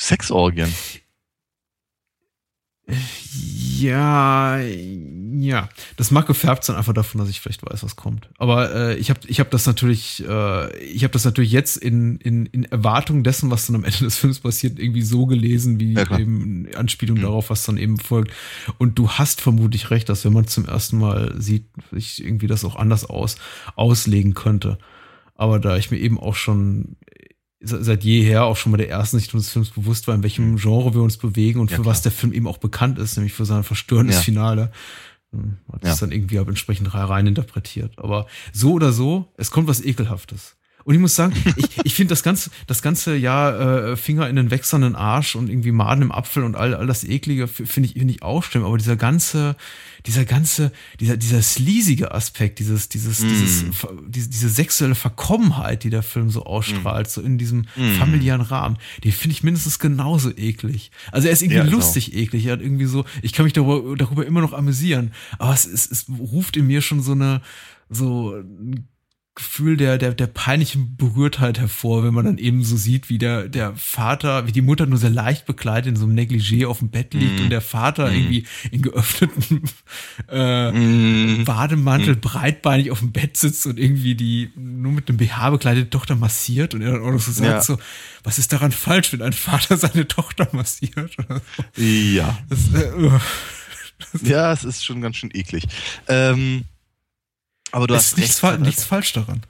Sexorgien. 0.00 0.72
Ja, 3.78 4.58
ja. 4.58 5.68
Das 5.96 6.10
mag 6.10 6.26
gefärbt 6.26 6.64
sein 6.64 6.76
einfach 6.76 6.94
davon, 6.94 7.20
dass 7.20 7.28
ich 7.28 7.40
vielleicht 7.40 7.62
weiß, 7.64 7.82
was 7.82 7.96
kommt. 7.96 8.28
Aber 8.38 8.74
äh, 8.74 8.96
ich 8.96 9.10
habe 9.10 9.20
ich 9.26 9.40
hab 9.40 9.50
das 9.50 9.66
natürlich, 9.66 10.24
äh, 10.26 10.76
ich 10.78 11.04
habe 11.04 11.12
das 11.12 11.24
natürlich 11.24 11.52
jetzt 11.52 11.76
in, 11.76 12.16
in, 12.18 12.46
in 12.46 12.64
Erwartung 12.64 13.24
dessen, 13.24 13.50
was 13.50 13.66
dann 13.66 13.76
am 13.76 13.84
Ende 13.84 13.98
des 13.98 14.16
Films 14.16 14.40
passiert, 14.40 14.78
irgendwie 14.78 15.02
so 15.02 15.26
gelesen, 15.26 15.78
wie 15.78 15.92
ja, 15.92 16.18
eben 16.18 16.66
Anspielung 16.74 17.18
mhm. 17.18 17.22
darauf, 17.22 17.50
was 17.50 17.64
dann 17.64 17.76
eben 17.76 17.98
folgt. 17.98 18.32
Und 18.78 18.98
du 18.98 19.10
hast 19.10 19.40
vermutlich 19.40 19.90
recht, 19.90 20.08
dass 20.08 20.24
wenn 20.24 20.32
man 20.32 20.46
zum 20.46 20.64
ersten 20.64 20.98
Mal 20.98 21.34
sieht, 21.38 21.66
ich 21.92 22.24
irgendwie 22.24 22.46
das 22.46 22.64
auch 22.64 22.76
anders 22.76 23.04
aus 23.04 23.36
auslegen 23.76 24.34
könnte. 24.34 24.78
Aber 25.34 25.60
da 25.60 25.76
ich 25.76 25.90
mir 25.90 25.98
eben 25.98 26.18
auch 26.18 26.34
schon 26.34 26.96
seit 27.60 28.04
jeher 28.04 28.44
auch 28.44 28.56
schon 28.56 28.72
bei 28.72 28.78
der 28.78 28.88
ersten 28.88 29.18
Sichtung 29.18 29.40
des 29.40 29.50
Films 29.50 29.70
bewusst 29.70 30.06
war, 30.06 30.14
in 30.14 30.22
welchem 30.22 30.52
mhm. 30.52 30.56
Genre 30.56 30.94
wir 30.94 31.02
uns 31.02 31.16
bewegen 31.16 31.60
und 31.60 31.70
ja, 31.70 31.76
für 31.76 31.82
klar. 31.82 31.92
was 31.92 32.02
der 32.02 32.12
Film 32.12 32.32
eben 32.32 32.46
auch 32.46 32.58
bekannt 32.58 32.98
ist, 32.98 33.16
nämlich 33.16 33.32
für 33.32 33.44
sein 33.44 33.64
verstörendes 33.64 34.16
ja. 34.16 34.22
Finale. 34.22 34.70
Hm, 35.32 35.58
hat 35.72 35.84
es 35.84 36.00
ja. 36.00 36.06
dann 36.06 36.12
irgendwie 36.12 36.40
auch 36.40 36.48
entsprechend 36.48 36.92
rein 36.94 37.26
interpretiert. 37.26 37.98
Aber 37.98 38.26
so 38.52 38.72
oder 38.72 38.92
so, 38.92 39.32
es 39.36 39.50
kommt 39.50 39.68
was 39.68 39.80
Ekelhaftes. 39.80 40.57
Und 40.88 40.94
ich 40.94 41.00
muss 41.02 41.16
sagen, 41.16 41.34
ich, 41.56 41.66
ich 41.84 41.94
finde 41.94 42.12
das 42.12 42.22
ganze, 42.22 42.48
das 42.66 42.80
ganze 42.80 43.14
ja 43.14 43.90
äh, 43.90 43.96
Finger 43.98 44.26
in 44.26 44.36
den 44.36 44.50
wechselnden 44.50 44.96
Arsch 44.96 45.36
und 45.36 45.50
irgendwie 45.50 45.70
Maden 45.70 46.00
im 46.00 46.10
Apfel 46.10 46.44
und 46.44 46.56
all, 46.56 46.74
all 46.74 46.86
das 46.86 47.04
Eklige 47.04 47.46
finde 47.46 47.90
ich, 47.90 47.92
finde 47.92 48.14
ich 48.14 48.22
auch 48.22 48.42
schlimm. 48.42 48.64
Aber 48.64 48.78
dieser 48.78 48.96
ganze, 48.96 49.54
dieser 50.06 50.24
ganze, 50.24 50.72
dieser, 50.98 51.18
dieser 51.18 51.42
sleasige 51.42 52.12
Aspekt, 52.12 52.58
dieses, 52.58 52.88
dieses, 52.88 53.20
mm. 53.20 53.28
dieses, 53.28 53.64
diese, 54.08 54.30
diese 54.30 54.48
sexuelle 54.48 54.94
Verkommenheit, 54.94 55.84
die 55.84 55.90
der 55.90 56.02
Film 56.02 56.30
so 56.30 56.46
ausstrahlt, 56.46 57.06
mm. 57.08 57.10
so 57.10 57.20
in 57.20 57.36
diesem 57.36 57.66
mm. 57.76 57.96
familiären 57.98 58.40
Rahmen, 58.40 58.78
die 59.04 59.12
finde 59.12 59.32
ich 59.32 59.42
mindestens 59.42 59.78
genauso 59.78 60.30
eklig. 60.34 60.90
Also 61.12 61.28
er 61.28 61.34
ist 61.34 61.42
irgendwie 61.42 61.58
ja, 61.58 61.64
lustig 61.64 62.12
genau. 62.12 62.22
eklig. 62.22 62.46
Er 62.46 62.52
hat 62.54 62.62
irgendwie 62.62 62.86
so, 62.86 63.04
ich 63.20 63.34
kann 63.34 63.44
mich 63.44 63.52
darüber, 63.52 63.94
darüber 63.94 64.24
immer 64.24 64.40
noch 64.40 64.54
amüsieren. 64.54 65.12
Aber 65.38 65.52
es, 65.52 65.66
es, 65.66 65.90
es 65.90 66.06
ruft 66.08 66.56
in 66.56 66.66
mir 66.66 66.80
schon 66.80 67.02
so 67.02 67.12
eine, 67.12 67.42
so 67.90 68.42
Gefühl 69.38 69.76
der, 69.76 69.98
der, 69.98 70.14
der 70.14 70.26
peinlichen 70.26 70.96
Berührtheit 70.96 71.60
hervor, 71.60 72.02
wenn 72.02 72.12
man 72.12 72.24
dann 72.24 72.38
eben 72.38 72.64
so 72.64 72.76
sieht, 72.76 73.08
wie 73.08 73.18
der, 73.18 73.48
der 73.48 73.72
Vater, 73.76 74.48
wie 74.48 74.52
die 74.52 74.62
Mutter 74.62 74.84
nur 74.84 74.98
sehr 74.98 75.10
leicht 75.10 75.46
bekleidet 75.46 75.90
in 75.90 75.96
so 75.96 76.06
einem 76.06 76.16
Negligé 76.16 76.66
auf 76.66 76.80
dem 76.80 76.90
Bett 76.90 77.14
liegt 77.14 77.38
mm. 77.38 77.42
und 77.44 77.50
der 77.50 77.60
Vater 77.60 78.10
mm. 78.10 78.14
irgendwie 78.14 78.46
in 78.72 78.82
geöffneten 78.82 79.62
äh, 80.28 80.72
mm. 80.72 81.44
Bademantel 81.44 82.16
mm. 82.16 82.20
breitbeinig 82.20 82.90
auf 82.90 82.98
dem 82.98 83.12
Bett 83.12 83.36
sitzt 83.36 83.64
und 83.66 83.78
irgendwie 83.78 84.16
die 84.16 84.50
nur 84.56 84.90
mit 84.90 85.08
einem 85.08 85.18
BH 85.18 85.50
bekleidete 85.50 85.88
Tochter 85.88 86.16
massiert 86.16 86.74
und 86.74 86.82
er 86.82 86.94
dann 86.94 87.02
auch 87.02 87.12
noch 87.12 87.20
so 87.20 87.30
sagt 87.30 87.48
ja. 87.48 87.62
so, 87.62 87.78
was 88.24 88.40
ist 88.40 88.52
daran 88.52 88.72
falsch, 88.72 89.12
wenn 89.12 89.22
ein 89.22 89.32
Vater 89.32 89.76
seine 89.78 90.08
Tochter 90.08 90.48
massiert? 90.50 91.16
So. 91.16 91.82
Ja. 91.82 92.36
Das, 92.48 92.74
äh, 92.74 94.28
ja, 94.28 94.52
es 94.52 94.64
ist 94.64 94.84
schon 94.84 95.00
ganz 95.00 95.14
schön 95.14 95.30
eklig. 95.32 95.68
Ähm, 96.08 96.64
aber 97.72 97.86
du 97.86 97.94
es 97.94 98.12
hast 98.12 98.18
nichts, 98.18 98.42
recht, 98.42 98.54
fa 98.54 98.58
nichts 98.58 98.84
falsch 98.84 99.12
daran. 99.12 99.42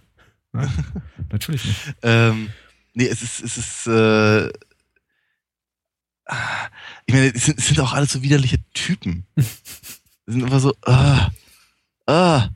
Ja, 0.54 0.68
natürlich 1.32 1.64
nicht. 1.64 1.78
Ähm, 2.02 2.50
nee, 2.94 3.06
es 3.06 3.22
ist, 3.22 3.40
es 3.40 3.56
ist, 3.58 3.86
äh, 3.86 4.48
ich 7.06 7.14
meine, 7.14 7.32
es 7.34 7.44
sind, 7.44 7.58
es 7.58 7.68
sind 7.68 7.80
auch 7.80 7.92
alles 7.92 8.12
so 8.12 8.22
widerliche 8.22 8.58
Typen. 8.72 9.26
Es 10.28 10.34
sind 10.34 10.44
einfach 10.44 10.60
so, 10.60 10.74
ah, 10.82 11.30
ah, 12.04 12.50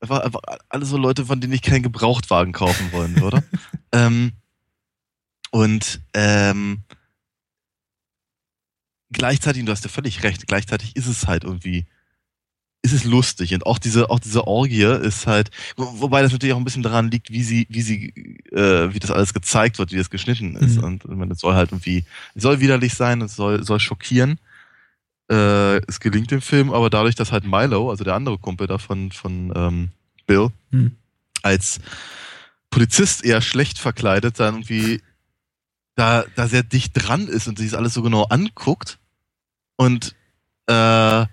einfach, 0.00 0.20
einfach 0.20 0.40
alle 0.70 0.86
so 0.86 0.96
Leute, 0.96 1.26
von 1.26 1.38
denen 1.38 1.52
ich 1.52 1.60
keinen 1.60 1.82
Gebrauchtwagen 1.82 2.54
kaufen 2.54 2.92
wollen 2.92 3.20
würde. 3.20 3.44
ähm, 3.92 4.32
und 5.50 6.00
ähm, 6.14 6.82
gleichzeitig, 9.12 9.66
du 9.66 9.72
hast 9.72 9.84
ja 9.84 9.90
völlig 9.90 10.22
recht, 10.22 10.46
gleichzeitig 10.46 10.96
ist 10.96 11.08
es 11.08 11.26
halt 11.26 11.44
irgendwie 11.44 11.84
ist 12.82 12.92
es 12.94 13.04
lustig 13.04 13.52
und 13.52 13.66
auch 13.66 13.78
diese 13.78 14.08
auch 14.08 14.20
diese 14.20 14.46
Orgie 14.46 14.84
ist 14.84 15.26
halt 15.26 15.50
wo, 15.76 16.00
wobei 16.00 16.22
das 16.22 16.32
natürlich 16.32 16.54
auch 16.54 16.58
ein 16.58 16.64
bisschen 16.64 16.82
daran 16.82 17.10
liegt 17.10 17.30
wie 17.30 17.42
sie 17.42 17.66
wie 17.68 17.82
sie 17.82 18.08
äh, 18.52 18.92
wie 18.94 18.98
das 18.98 19.10
alles 19.10 19.34
gezeigt 19.34 19.78
wird 19.78 19.92
wie 19.92 19.96
das 19.98 20.08
geschnitten 20.08 20.56
ist 20.56 20.78
Mhm. 20.78 20.84
und 20.84 21.04
ich 21.04 21.10
meine, 21.10 21.32
es 21.34 21.40
soll 21.40 21.54
halt 21.54 21.72
irgendwie 21.72 22.04
es 22.34 22.42
soll 22.42 22.60
widerlich 22.60 22.94
sein 22.94 23.20
es 23.20 23.36
soll 23.36 23.62
soll 23.64 23.80
schockieren 23.80 24.38
äh, 25.30 25.76
es 25.86 26.00
gelingt 26.00 26.30
dem 26.30 26.40
Film 26.40 26.72
aber 26.72 26.88
dadurch 26.88 27.14
dass 27.14 27.32
halt 27.32 27.44
Milo 27.44 27.90
also 27.90 28.02
der 28.04 28.14
andere 28.14 28.38
Kumpel 28.38 28.66
da 28.66 28.78
von 28.78 29.12
von 29.12 29.52
ähm, 29.54 29.88
Bill 30.26 30.48
Mhm. 30.70 30.96
als 31.42 31.80
Polizist 32.70 33.24
eher 33.24 33.42
schlecht 33.42 33.78
verkleidet 33.78 34.40
dann 34.40 34.54
irgendwie 34.54 35.02
da 35.96 36.24
da 36.34 36.48
sehr 36.48 36.62
dicht 36.62 36.92
dran 36.94 37.28
ist 37.28 37.46
und 37.46 37.58
sich 37.58 37.70
das 37.72 37.78
alles 37.78 37.92
so 37.92 38.00
genau 38.02 38.22
anguckt 38.24 38.98
und 39.76 40.14
äh, 40.66 41.26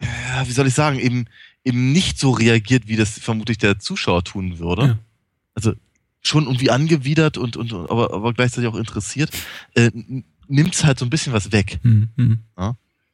ja, 0.00 0.46
wie 0.46 0.52
soll 0.52 0.66
ich 0.66 0.74
sagen, 0.74 0.98
eben, 0.98 1.26
eben 1.64 1.92
nicht 1.92 2.18
so 2.18 2.30
reagiert, 2.30 2.88
wie 2.88 2.96
das 2.96 3.18
vermutlich 3.18 3.58
der 3.58 3.78
Zuschauer 3.78 4.24
tun 4.24 4.58
würde. 4.58 4.82
Ja. 4.82 4.98
Also 5.54 5.74
schon 6.20 6.44
irgendwie 6.44 6.70
angewidert 6.70 7.38
und, 7.38 7.56
und 7.56 7.72
aber, 7.72 8.12
aber 8.12 8.34
gleichzeitig 8.34 8.68
auch 8.68 8.76
interessiert, 8.76 9.30
äh, 9.74 9.90
nimmt 10.48 10.74
es 10.74 10.84
halt 10.84 10.98
so 10.98 11.06
ein 11.06 11.10
bisschen 11.10 11.32
was 11.32 11.52
weg. 11.52 11.78
Hm, 11.82 12.08
hm. 12.16 12.38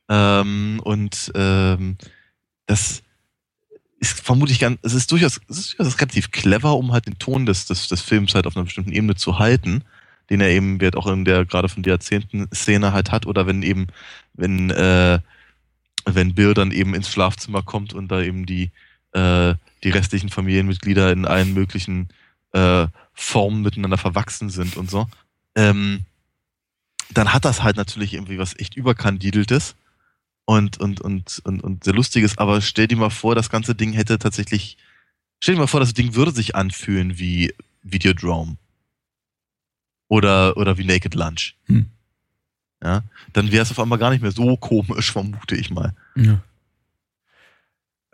Ähm, 0.09 0.81
und 0.83 1.33
ähm, 1.35 1.97
das 2.67 3.03
ist 4.01 4.21
vermutlich 4.21 4.59
ganz, 4.59 4.79
es 4.83 4.95
ist 4.95 5.11
durchaus, 5.13 5.41
es 5.49 5.59
ist 5.59 5.79
durchaus 5.79 6.01
relativ 6.01 6.31
clever, 6.31 6.77
um 6.77 6.93
halt 6.93 7.07
den 7.07 7.19
Ton 7.19 7.47
des, 7.47 7.67
des, 7.67 7.89
des 7.89 8.01
Films 8.01 8.35
halt 8.35 8.47
auf 8.47 8.57
einer 8.57 8.65
bestimmten 8.65 8.93
Ebene 8.93 9.15
zu 9.15 9.39
halten, 9.39 9.85
den 10.29 10.41
er 10.41 10.51
eben 10.51 10.81
wird 10.81 10.97
auch 10.97 11.07
in 11.07 11.25
der 11.25 11.45
gerade 11.45 11.69
von 11.69 11.83
dir 11.83 11.93
erzählten 11.93 12.49
Szene 12.53 12.93
halt 12.93 13.13
hat, 13.13 13.27
oder 13.27 13.47
wenn 13.47 13.63
eben, 13.63 13.87
wenn, 14.35 14.71
äh, 14.71 15.21
wenn 16.05 16.35
Bill 16.35 16.55
dann 16.55 16.71
eben 16.71 16.95
ins 16.95 17.09
Schlafzimmer 17.09 17.63
kommt 17.63 17.93
und 17.93 18.09
da 18.09 18.23
eben 18.23 18.47
die, 18.47 18.71
äh, 19.13 19.55
die 19.85 19.91
restlichen 19.91 20.29
Familienmitglieder 20.29 21.13
in 21.13 21.25
allen 21.27 21.55
möglichen 21.55 22.09
äh, 22.53 22.87
Formen 23.13 23.63
miteinander 23.63 23.99
verwachsen 23.99 24.51
sind 24.51 24.77
und 24.77 24.91
so, 24.91 25.09
ähm, 25.55 26.01
dann 27.11 27.33
hat 27.33 27.45
das 27.45 27.63
halt 27.63 27.77
natürlich 27.77 28.15
irgendwie 28.15 28.39
was 28.39 28.59
echt 28.59 28.77
überkandideltes 28.77 29.75
und, 30.45 30.79
und, 30.79 31.01
und, 31.01 31.41
und, 31.45 31.63
und 31.63 31.85
sehr 31.85 31.95
lustiges, 31.95 32.39
aber 32.39 32.61
stell 32.61 32.89
dir 32.89 32.97
mal 32.97 33.11
vor, 33.11 33.35
das 33.35 33.51
ganze 33.51 33.75
Ding 33.75 33.93
hätte 33.93 34.19
tatsächlich, 34.19 34.77
stell 35.41 35.55
dir 35.55 35.61
mal 35.61 35.67
vor, 35.67 35.81
das 35.81 35.95
Ding 35.95 36.15
würde 36.15 36.33
sich 36.33 36.55
anfühlen 36.55 37.19
wie 37.19 37.55
Videodrome. 37.83 38.57
Oder, 40.09 40.57
oder 40.57 40.77
wie 40.77 40.85
Naked 40.85 41.15
Lunch. 41.15 41.55
Hm. 41.67 41.87
Ja, 42.83 43.03
dann 43.33 43.53
wäre 43.53 43.63
es 43.63 43.71
auf 43.71 43.79
einmal 43.79 43.99
gar 43.99 44.11
nicht 44.11 44.23
mehr 44.23 44.33
so 44.33 44.57
komisch, 44.57 45.13
vermute 45.13 45.55
ich 45.55 45.71
mal. 45.71 45.95
Ja. 46.17 46.41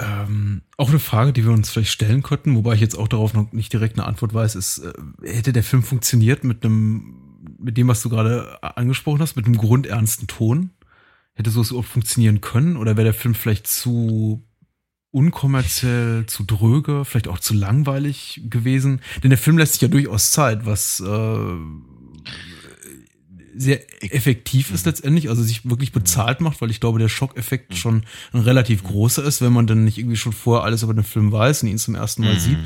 Ähm, 0.01 0.62
auch 0.77 0.91
eine 0.91 0.99
Frage, 0.99 1.33
die 1.33 1.45
wir 1.45 1.53
uns 1.53 1.71
vielleicht 1.71 1.91
stellen 1.91 2.23
könnten, 2.23 2.55
wobei 2.55 2.75
ich 2.75 2.81
jetzt 2.81 2.97
auch 2.97 3.09
darauf 3.09 3.35
noch 3.35 3.51
nicht 3.53 3.73
direkt 3.73 3.99
eine 3.99 4.07
Antwort 4.07 4.33
weiß, 4.33 4.55
ist, 4.55 4.79
äh, 4.79 4.93
hätte 5.25 5.53
der 5.53 5.64
Film 5.64 5.83
funktioniert 5.83 6.45
mit 6.45 6.64
einem, 6.64 7.57
mit 7.59 7.77
dem, 7.77 7.89
was 7.89 8.03
du 8.03 8.09
gerade 8.09 8.62
angesprochen 8.62 9.21
hast, 9.21 9.37
mit 9.37 9.47
einem 9.47 9.57
grundernsten 9.57 10.29
Ton? 10.29 10.71
Hätte 11.35 11.51
sowas 11.51 11.71
überhaupt 11.71 11.89
funktionieren 11.89 12.41
können? 12.41 12.77
Oder 12.77 12.97
wäre 12.97 13.07
der 13.07 13.14
Film 13.14 13.35
vielleicht 13.35 13.66
zu 13.66 14.45
unkommerziell, 15.11 16.27
zu 16.27 16.45
dröge, 16.45 17.05
vielleicht 17.05 17.29
auch 17.29 17.39
zu 17.41 17.55
langweilig 17.55 18.43
gewesen? 18.45 19.01
Denn 19.23 19.31
der 19.31 19.39
Film 19.39 19.59
lässt 19.59 19.75
sich 19.75 19.83
ja 19.83 19.89
durchaus 19.89 20.31
Zeit, 20.31 20.66
was 20.66 21.01
äh, 21.01 21.07
sehr 23.57 23.80
effektiv 24.14 24.70
ist 24.72 24.86
letztendlich, 24.86 25.28
also 25.28 25.42
sich 25.42 25.68
wirklich 25.68 25.92
bezahlt 25.92 26.40
macht, 26.40 26.61
weil 26.61 26.70
ich 26.70 26.80
glaube, 26.80 26.99
der 26.99 27.09
Schockeffekt 27.09 27.76
schon 27.76 28.05
ein 28.32 28.40
relativ 28.40 28.82
großer 28.84 29.24
ist, 29.24 29.40
wenn 29.40 29.53
man 29.53 29.66
dann 29.66 29.84
nicht 29.84 29.99
irgendwie 29.99 30.16
schon 30.16 30.32
vorher 30.32 30.64
alles 30.64 30.82
über 30.82 30.94
den 30.94 31.05
Film 31.05 31.32
weiß 31.32 31.62
und 31.62 31.68
ihn 31.70 31.78
zum 31.78 31.94
ersten 31.94 32.22
Mal 32.22 32.38
sieht. 32.38 32.59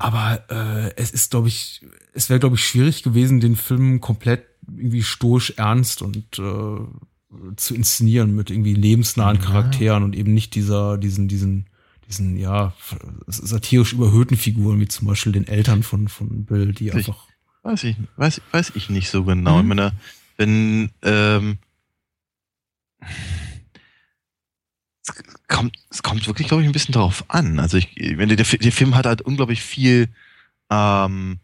Aber 0.00 0.42
äh, 0.50 0.92
es 0.96 1.12
ist, 1.12 1.30
glaube 1.30 1.46
ich, 1.48 1.82
es 2.12 2.28
wäre, 2.28 2.40
glaube 2.40 2.56
ich, 2.56 2.64
schwierig 2.66 3.04
gewesen, 3.04 3.38
den 3.38 3.54
Film 3.54 4.00
komplett 4.00 4.42
irgendwie 4.66 5.04
stoisch 5.04 5.54
ernst 5.56 6.02
und 6.02 6.16
äh, 6.38 7.54
zu 7.56 7.74
inszenieren 7.74 8.34
mit 8.34 8.50
irgendwie 8.50 8.74
lebensnahen 8.74 9.38
Charakteren 9.38 10.02
und 10.02 10.16
eben 10.16 10.34
nicht 10.34 10.54
dieser, 10.56 10.98
diesen, 10.98 11.28
diesen, 11.28 11.66
diesen, 12.08 12.36
ja, 12.38 12.72
satirisch 13.28 13.92
überhöhten 13.92 14.36
Figuren, 14.36 14.80
wie 14.80 14.88
zum 14.88 15.06
Beispiel 15.06 15.30
den 15.32 15.46
Eltern 15.46 15.82
von, 15.84 16.08
von 16.08 16.44
Bill, 16.44 16.72
die 16.72 16.88
Ich- 16.88 16.94
einfach. 16.94 17.27
Weiß 17.68 17.84
ich, 17.84 17.96
weiß, 18.16 18.40
weiß 18.50 18.72
ich 18.76 18.88
nicht 18.88 19.10
so 19.10 19.24
genau. 19.24 19.56
Mhm. 19.56 19.60
Ich 19.60 19.66
meine, 19.76 19.92
wenn, 20.38 20.90
ähm, 21.02 21.58
es 25.02 25.12
kommt, 25.48 25.76
es 25.90 26.02
kommt 26.02 26.26
wirklich, 26.26 26.48
glaube 26.48 26.62
ich, 26.62 26.68
ein 26.68 26.72
bisschen 26.72 26.94
darauf 26.94 27.24
an. 27.28 27.60
Also 27.60 27.76
ich, 27.76 27.94
wenn 27.94 28.28
der, 28.28 28.36
der 28.38 28.46
Fi- 28.46 28.56
der 28.56 28.72
Film 28.72 28.94
hat 28.94 29.04
halt 29.04 29.20
unglaublich 29.20 29.60
viel 29.62 30.08
ähm, 30.70 31.40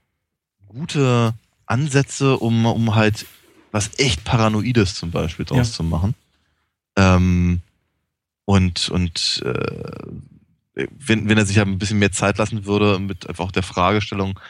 gute 0.66 1.35
Ansätze, 1.66 2.39
um, 2.39 2.64
um 2.64 2.95
halt 2.95 3.27
was 3.70 3.91
echt 3.99 4.25
Paranoides 4.25 4.95
zum 4.95 5.11
Beispiel 5.11 5.45
draus 5.45 5.68
Ja. 5.68 5.75
zu 5.75 5.83
machen. 5.83 6.14
Ähm, 6.97 7.61
und 8.47 8.89
und 8.89 9.43
äh, 9.45 10.07
wenn, 10.75 11.29
wenn 11.29 11.37
er 11.37 11.45
sich 11.45 11.57
ja 11.57 11.64
ein 11.64 11.79
bisschen 11.79 11.99
mehr 11.99 12.12
Zeit 12.12 12.39
lassen 12.39 12.64
würde 12.64 12.99
mit 12.99 13.29
einfach 13.29 13.45
auch 13.45 13.53
der 13.53 13.62
Fragestellung, 13.62 14.41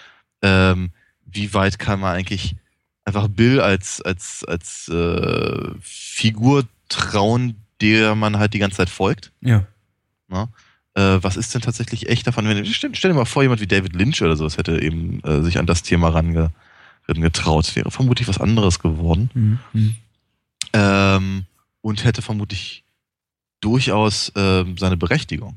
ähm, 0.40 0.90
wie 1.34 1.52
weit 1.54 1.78
kann 1.78 2.00
man 2.00 2.14
eigentlich 2.14 2.56
einfach 3.04 3.28
Bill 3.28 3.60
als, 3.60 4.00
als, 4.00 4.44
als 4.44 4.88
äh, 4.88 5.70
Figur 5.80 6.64
trauen, 6.88 7.56
der 7.80 8.14
man 8.14 8.38
halt 8.38 8.54
die 8.54 8.58
ganze 8.58 8.78
Zeit 8.78 8.90
folgt? 8.90 9.32
Ja. 9.40 9.66
Ne? 10.28 10.48
Äh, 10.94 11.22
was 11.22 11.36
ist 11.36 11.54
denn 11.54 11.62
tatsächlich 11.62 12.08
echt 12.08 12.26
davon? 12.26 12.46
Wenn, 12.48 12.64
stell, 12.66 12.94
stell 12.94 13.10
dir 13.10 13.16
mal 13.16 13.24
vor, 13.24 13.42
jemand 13.42 13.60
wie 13.60 13.66
David 13.66 13.94
Lynch 13.94 14.22
oder 14.22 14.36
sowas 14.36 14.56
hätte 14.56 14.80
eben 14.80 15.20
äh, 15.24 15.42
sich 15.42 15.58
an 15.58 15.66
das 15.66 15.82
Thema 15.82 16.08
range, 16.08 16.50
rangetraut. 17.08 17.74
Wäre 17.76 17.90
vermutlich 17.90 18.28
was 18.28 18.40
anderes 18.40 18.78
geworden. 18.78 19.30
Mhm. 19.34 19.58
Mhm. 19.72 19.96
Ähm, 20.72 21.44
und 21.80 22.04
hätte 22.04 22.22
vermutlich 22.22 22.84
durchaus 23.60 24.32
ähm, 24.36 24.78
seine 24.78 24.96
Berechtigung. 24.96 25.56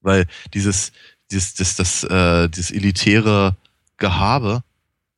Weil 0.00 0.26
dieses, 0.54 0.92
dieses, 1.30 1.54
das, 1.54 1.76
das, 1.76 2.04
äh, 2.04 2.48
dieses 2.48 2.70
elitäre 2.70 3.56
Gehabe, 3.98 4.62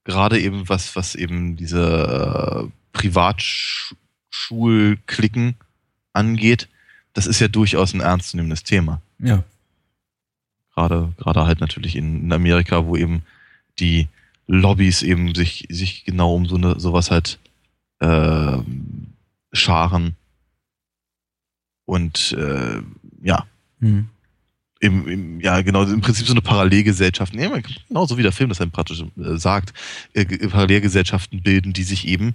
gerade 0.05 0.41
eben 0.41 0.69
was, 0.69 0.95
was 0.97 1.15
eben 1.15 1.57
diese 1.57 2.67
äh, 2.67 2.69
Privatschulklicken 2.93 5.55
angeht, 6.13 6.69
das 7.13 7.27
ist 7.27 7.41
ja 7.41 7.49
durchaus 7.49 7.95
ein 7.95 8.01
ernstzunehmendes 8.01 8.63
Thema. 8.63 9.01
Ja. 9.19 9.43
Gerade, 10.75 11.13
gerade 11.19 11.47
halt 11.47 11.61
natürlich 11.61 11.97
in, 11.97 12.25
in 12.25 12.33
Amerika, 12.33 12.87
wo 12.87 12.97
eben 12.97 13.23
die 13.79 14.09
Lobbys 14.47 15.03
eben 15.03 15.35
sich, 15.35 15.67
sich 15.71 16.05
genau 16.05 16.35
um 16.35 16.47
so 16.47 16.57
eine, 16.57 16.81
sowas 16.81 17.11
halt 17.11 17.39
ähm, 18.01 19.09
scharen. 19.53 20.17
Und 21.85 22.33
äh, 22.33 22.81
ja, 23.23 23.47
Mhm. 23.81 24.09
Im, 24.81 25.07
im, 25.07 25.41
ja, 25.41 25.63
genau, 25.63 25.85
im 25.85 26.01
Prinzip 26.01 26.27
so 26.27 26.33
eine 26.33 26.41
Parallelgesellschaft, 26.43 27.35
nee, 27.35 27.49
genau 27.89 28.07
so 28.07 28.17
wie 28.19 28.23
der 28.23 28.33
Film 28.33 28.49
das 28.49 28.59
dann 28.59 28.71
praktisch 28.71 29.03
äh, 29.03 29.37
sagt, 29.37 29.73
äh, 30.15 30.25
Ge- 30.25 30.49
Parallelgesellschaften 30.49 31.43
bilden, 31.43 31.73
die 31.73 31.85
sich 31.85 32.09
eben 32.09 32.35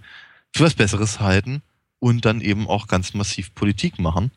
für 0.54 0.64
was 0.64 0.76
Besseres 0.76 1.20
halten 1.20 1.62
und 2.00 2.24
dann 2.24 2.42
eben 2.42 2.68
auch 2.68 2.88
ganz 2.88 3.14
massiv 3.14 3.54
Politik 3.56 4.00
machen 4.00 4.32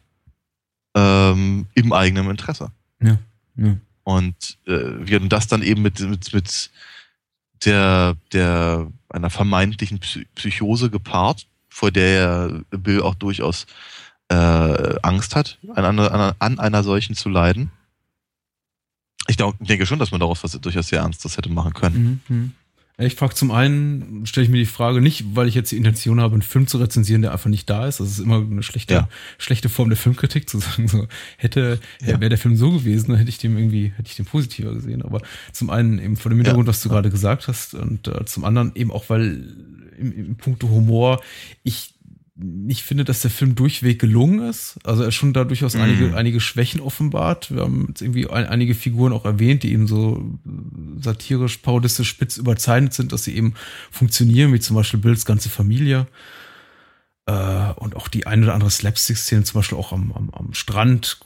ähm, 0.95 1.67
im 1.75 1.93
eigenen 1.93 2.31
Interesse. 2.31 2.73
Ja. 3.01 3.19
Und 4.05 4.59
äh, 4.67 4.73
wir 5.01 5.21
und 5.21 5.29
das 5.29 5.47
dann 5.47 5.63
eben 5.63 5.83
mit, 5.83 6.01
mit, 6.01 6.33
mit 6.33 6.71
der, 7.65 8.17
der 8.33 8.91
einer 9.11 9.31
vermeintlichen 9.31 9.99
Psy 9.99 10.27
Psychose 10.35 10.89
gepaart, 10.89 11.47
vor 11.69 11.91
der 11.91 12.63
Bill 12.71 13.03
auch 13.03 13.15
durchaus 13.15 13.67
äh, 14.29 14.35
Angst 15.03 15.37
hat, 15.37 15.59
an 15.75 15.99
an, 15.99 16.35
an 16.39 16.59
einer 16.59 16.83
solchen 16.83 17.15
zu 17.15 17.29
leiden. 17.29 17.71
Ich 19.29 19.37
denke 19.37 19.87
schon, 19.87 19.99
dass 19.99 20.11
man 20.11 20.21
daraus 20.21 20.43
was 20.43 20.53
durchaus 20.53 20.89
sehr 20.89 21.01
Ernstes 21.01 21.37
hätte 21.37 21.51
machen 21.51 21.75
können. 21.75 22.21
Mhm. 22.29 22.37
Mhm. 22.37 22.53
Ich 23.01 23.15
frage 23.15 23.33
zum 23.37 23.53
einen, 23.53 24.27
stelle 24.27 24.45
ich 24.47 24.51
mir 24.51 24.59
die 24.59 24.67
Frage 24.67 25.01
nicht, 25.01 25.37
weil 25.37 25.47
ich 25.47 25.55
jetzt 25.55 25.71
die 25.71 25.77
Intention 25.77 26.21
habe, 26.21 26.33
einen 26.33 26.43
Film 26.43 26.67
zu 26.67 26.79
rezensieren, 26.79 27.23
der 27.23 27.31
einfach 27.31 27.49
nicht 27.49 27.71
da 27.71 27.87
ist. 27.87 28.01
Das 28.01 28.09
ist 28.11 28.19
immer 28.19 28.39
eine 28.41 28.65
schlechte, 28.65 28.93
Ja. 28.95 29.09
schlechte 29.39 29.69
Form 29.69 29.89
der 29.89 29.97
Filmkritik, 29.97 30.49
zu 30.49 30.59
sagen, 30.59 30.89
so, 30.89 31.07
hätte, 31.37 31.79
Ja. 32.01 32.19
wäre 32.21 32.29
der 32.31 32.39
Film 32.39 32.57
so 32.57 32.73
gewesen, 32.73 33.11
dann 33.11 33.19
hätte 33.19 33.29
ich 33.31 33.39
dem 33.39 33.57
irgendwie, 33.57 33.93
hätte 33.97 34.09
ich 34.09 34.17
den 34.17 34.25
positiver 34.27 34.75
gesehen. 34.75 35.03
Aber 35.03 35.23
zum 35.53 35.71
einen 35.71 36.01
eben 36.01 36.17
vor 36.17 36.31
dem 36.31 36.39
Hintergrund, 36.39 36.67
was 36.67 36.83
du 36.83 36.89
gerade 36.89 37.09
gesagt 37.11 37.47
hast, 37.47 37.75
und 37.75 38.09
äh, 38.09 38.25
zum 38.25 38.45
anderen 38.45 38.73
eben 38.75 38.91
auch, 38.91 39.05
weil 39.11 39.47
im, 39.97 40.13
im 40.13 40.37
Punkto 40.37 40.69
Humor 40.69 41.23
ich 41.63 41.95
nicht 42.41 42.83
finde, 42.83 43.05
dass 43.05 43.23
der 43.23 43.31
Film 43.31 43.55
durchweg 43.55 43.99
gelungen 43.99 44.49
ist. 44.49 44.79
Also 44.85 45.03
er 45.03 45.11
schon 45.11 45.33
da 45.33 45.45
durchaus 45.45 45.75
Mhm. 45.75 45.81
einige, 45.81 46.17
einige 46.17 46.41
Schwächen 46.41 46.81
offenbart. 46.81 47.51
Wir 47.53 47.63
haben 47.63 47.87
jetzt 47.89 48.01
irgendwie 48.01 48.29
ein, 48.31 48.47
einige 48.47 48.75
Figuren 48.75 49.13
auch 49.13 49.25
erwähnt, 49.25 49.65
die 49.65 49.73
eben 49.73 49.87
so 49.89 50.23
satirisch, 51.01 51.59
parodistisch 51.59 52.09
spitz 52.09 52.37
überzeichnet 52.37 52.95
sind, 52.95 53.13
dass 53.13 53.25
sie 53.25 53.35
eben 53.37 53.55
funktionieren, 53.91 54.53
wie 54.53 54.61
zum 54.61 54.77
Beispiel 54.77 55.01
Bills 55.01 55.25
ganze 55.25 55.49
Familie. 55.49 56.07
Äh, 57.27 57.73
und 57.77 57.97
auch 57.97 58.07
die 58.09 58.27
eine 58.27 58.45
oder 58.45 58.55
andere 58.55 58.71
Slapstick-Szene, 58.71 59.43
zum 59.43 59.59
Beispiel 59.59 59.79
auch 59.79 59.93
am, 59.93 60.13
am, 60.13 60.31
am 60.31 60.55
Strand, 60.55 61.19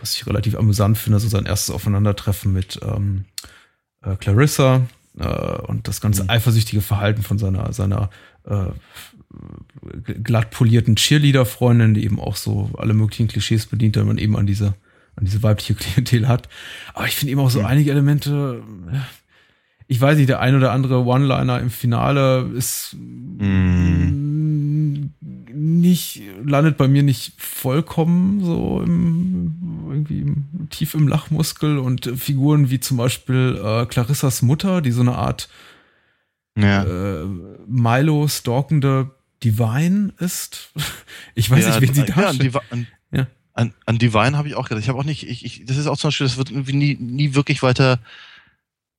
was 0.00 0.14
ich 0.14 0.26
relativ 0.26 0.54
amüsant 0.54 0.98
finde, 0.98 1.18
so 1.18 1.28
sein 1.28 1.46
erstes 1.46 1.74
Aufeinandertreffen 1.74 2.52
mit 2.52 2.78
ähm, 2.82 3.24
äh, 4.02 4.16
Clarissa 4.16 4.86
und 5.20 5.88
das 5.88 6.00
ganze 6.00 6.28
eifersüchtige 6.28 6.80
Verhalten 6.80 7.22
von 7.22 7.38
seiner, 7.38 7.72
seiner 7.72 8.10
äh, 8.46 8.66
glatt 10.22 10.50
polierten 10.50 10.96
Cheerleader-Freundin, 10.96 11.94
die 11.94 12.04
eben 12.04 12.20
auch 12.20 12.36
so 12.36 12.70
alle 12.78 12.94
möglichen 12.94 13.28
Klischees 13.28 13.66
bedient, 13.66 13.96
wenn 13.96 14.06
man 14.06 14.18
eben 14.18 14.36
an 14.36 14.46
diese, 14.46 14.74
an 15.16 15.24
diese 15.24 15.42
weibliche 15.42 15.74
Klientel 15.74 16.28
hat. 16.28 16.48
Aber 16.94 17.06
ich 17.06 17.16
finde 17.16 17.32
eben 17.32 17.40
auch 17.40 17.50
so 17.50 17.62
einige 17.62 17.90
Elemente, 17.90 18.62
äh, 18.92 18.96
ich 19.90 20.00
weiß 20.00 20.18
nicht, 20.18 20.28
der 20.28 20.40
ein 20.40 20.54
oder 20.54 20.72
andere 20.72 21.04
One-Liner 21.04 21.60
im 21.60 21.70
Finale 21.70 22.50
ist 22.54 22.94
mm, 22.94 24.07
nicht, 25.80 26.22
landet 26.44 26.76
bei 26.76 26.88
mir 26.88 27.02
nicht 27.02 27.32
vollkommen 27.36 28.44
so 28.44 28.82
im, 28.82 29.86
irgendwie 29.90 30.20
im, 30.20 30.68
tief 30.70 30.94
im 30.94 31.08
Lachmuskel 31.08 31.78
und 31.78 32.06
äh, 32.06 32.16
Figuren 32.16 32.70
wie 32.70 32.80
zum 32.80 32.96
Beispiel 32.96 33.60
äh, 33.62 33.86
Clarissas 33.86 34.42
Mutter, 34.42 34.80
die 34.82 34.90
so 34.92 35.00
eine 35.02 35.14
Art 35.16 35.48
Ja. 36.56 36.84
äh, 36.84 37.26
Milo 37.66 38.26
stalkende 38.28 39.10
Divine 39.44 40.12
ist. 40.18 40.72
Ich 41.34 41.50
weiß 41.50 41.64
ja, 41.64 41.78
nicht, 41.78 41.88
wen 41.88 41.94
sie 41.94 42.04
darstellt. 42.04 42.56
An, 42.70 42.86
Ja. 43.12 43.26
an, 43.52 43.72
an 43.86 43.98
Divine 43.98 44.36
habe 44.36 44.48
ich 44.48 44.54
auch 44.56 44.68
gedacht. 44.68 44.82
Ich 44.82 44.88
habe 44.88 44.98
auch 44.98 45.04
nicht, 45.04 45.28
ich, 45.28 45.44
ich, 45.44 45.64
das 45.64 45.76
ist 45.76 45.86
auch 45.86 45.96
zum 45.96 46.08
Beispiel, 46.08 46.26
das 46.26 46.36
wird 46.36 46.50
irgendwie 46.50 46.72
nie, 46.72 46.96
nie 46.98 47.34
wirklich 47.34 47.62
weiter 47.62 48.00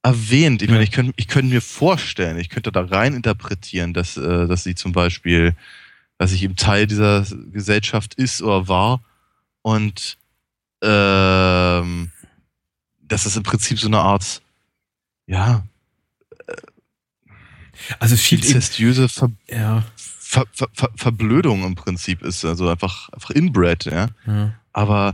erwähnt. 0.02 0.62
Ich 0.62 0.70
meine, 0.70 0.84
ich 0.84 0.92
könnte 0.92 1.12
ich 1.18 1.28
könnte 1.28 1.54
mir 1.54 1.62
vorstellen, 1.62 2.38
ich 2.40 2.48
könnte 2.50 2.72
da 2.72 2.82
rein 2.82 3.14
interpretieren, 3.14 3.94
dass, 3.94 4.16
äh, 4.16 4.48
dass 4.48 4.64
sie 4.64 4.74
zum 4.76 4.94
Beispiel, 4.94 5.56
dass 6.20 6.34
ich 6.34 6.44
eben 6.44 6.58
Teil 6.58 6.86
dieser 6.86 7.26
Gesellschaft 7.52 8.14
ist 8.14 8.44
oder 8.44 8.68
war 8.68 9.02
und 9.64 10.18
ähm, 10.84 12.12
dass 13.02 13.26
es 13.26 13.36
im 13.36 13.44
Prinzip 13.44 13.80
so 13.80 13.88
eine 13.88 14.00
Art, 14.00 14.42
ja, 15.26 15.64
also 18.00 18.18
viel 18.18 18.44
inzestiöse 18.44 19.08
Ver 19.08 19.32
ja, 19.48 19.84
Ver 19.96 20.46
Ver 20.52 20.68
Ver 20.74 20.90
Verblödung 20.96 21.64
im 21.64 21.76
Prinzip 21.76 22.22
ist, 22.22 22.44
also 22.46 22.70
einfach, 22.70 23.10
einfach 23.10 23.32
inbred, 23.32 23.86
ja. 23.86 24.10
ja. 24.28 24.54
Aber 24.74 25.14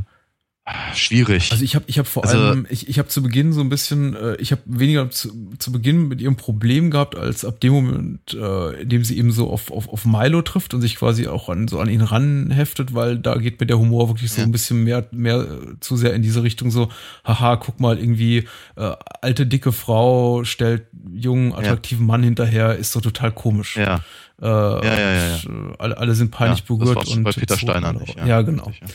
schwierig. 0.96 1.52
Also 1.52 1.64
ich 1.64 1.76
habe 1.76 1.86
ich 1.88 2.00
hab 2.00 2.08
vor 2.08 2.24
Also- 2.24 2.38
allem, 2.40 2.66
ich, 2.70 2.90
ich 2.90 2.98
habe 2.98 3.08
zu 3.08 3.22
Beginn 3.22 3.54
so 3.54 3.62
ein 3.62 3.70
bisschen, 3.70 4.16
äh, 4.16 4.36
ich 4.38 4.52
habe 4.52 4.62
weniger 4.66 5.10
zu, 5.12 5.32
zu 5.60 5.72
Beginn 5.72 6.08
mit 6.08 6.22
ihrem 6.22 6.36
Problem 6.38 6.90
gehabt, 6.90 7.16
als 7.16 7.46
ab 7.46 7.60
dem 7.60 7.74
Moment, 7.74 8.34
äh, 8.34 8.82
in 8.82 8.90
dem 8.90 9.04
sie 9.04 9.18
eben 9.18 9.32
so 9.32 9.50
auf, 9.52 9.72
auf, 9.72 9.88
auf 9.90 10.06
Milo 10.06 10.42
trifft 10.42 10.74
und 10.74 10.82
sich 10.82 10.96
quasi 10.96 11.28
auch 11.28 11.50
an, 11.50 11.68
so 11.68 11.80
an 11.80 11.88
ihn 11.90 12.02
ranheftet, 12.02 12.96
weil 12.96 13.18
da 13.18 13.36
geht 13.36 13.60
mir 13.60 13.68
der 13.68 13.78
Humor 13.78 14.10
wirklich 14.10 14.32
so 14.32 14.42
Ja. 14.42 14.48
ein 14.48 14.52
bisschen 14.52 14.84
mehr, 14.84 15.08
mehr 15.12 15.38
äh, 15.42 15.80
zu 15.82 15.98
sehr 15.98 16.14
in 16.14 16.24
diese 16.24 16.42
Richtung 16.42 16.72
so, 16.72 16.90
haha, 17.24 17.58
guck 17.58 17.80
mal, 17.80 18.00
irgendwie 18.00 18.48
äh, 18.76 18.92
alte, 19.22 19.46
dicke 19.46 19.72
Frau 19.72 20.44
stellt 20.46 20.88
jungen, 21.14 21.54
attraktiven 21.54 22.08
Mann 22.08 22.24
hinterher, 22.24 22.76
ist 22.76 22.92
so 22.92 23.02
total 23.02 23.32
komisch. 23.32 23.78
ja, 23.78 24.00
Äh, 24.42 24.46
ja, 24.48 24.82
ja, 24.84 25.14
ja. 25.14 25.36
und, 25.48 25.72
äh, 25.72 25.76
Alle, 25.78 25.98
alle 25.98 26.16
sind 26.16 26.32
peinlich 26.32 26.60
ja, 26.60 26.66
berührt. 26.76 26.98
Das 26.98 27.08
war 27.08 27.18
und 27.18 27.24
bei 27.24 27.32
Peter 27.32 27.58
Steiner 27.58 27.94
nicht. 27.94 28.16
Ja, 28.26 28.42
genau. 28.42 28.66
Richtig, 28.66 28.90
ja. 28.90 28.94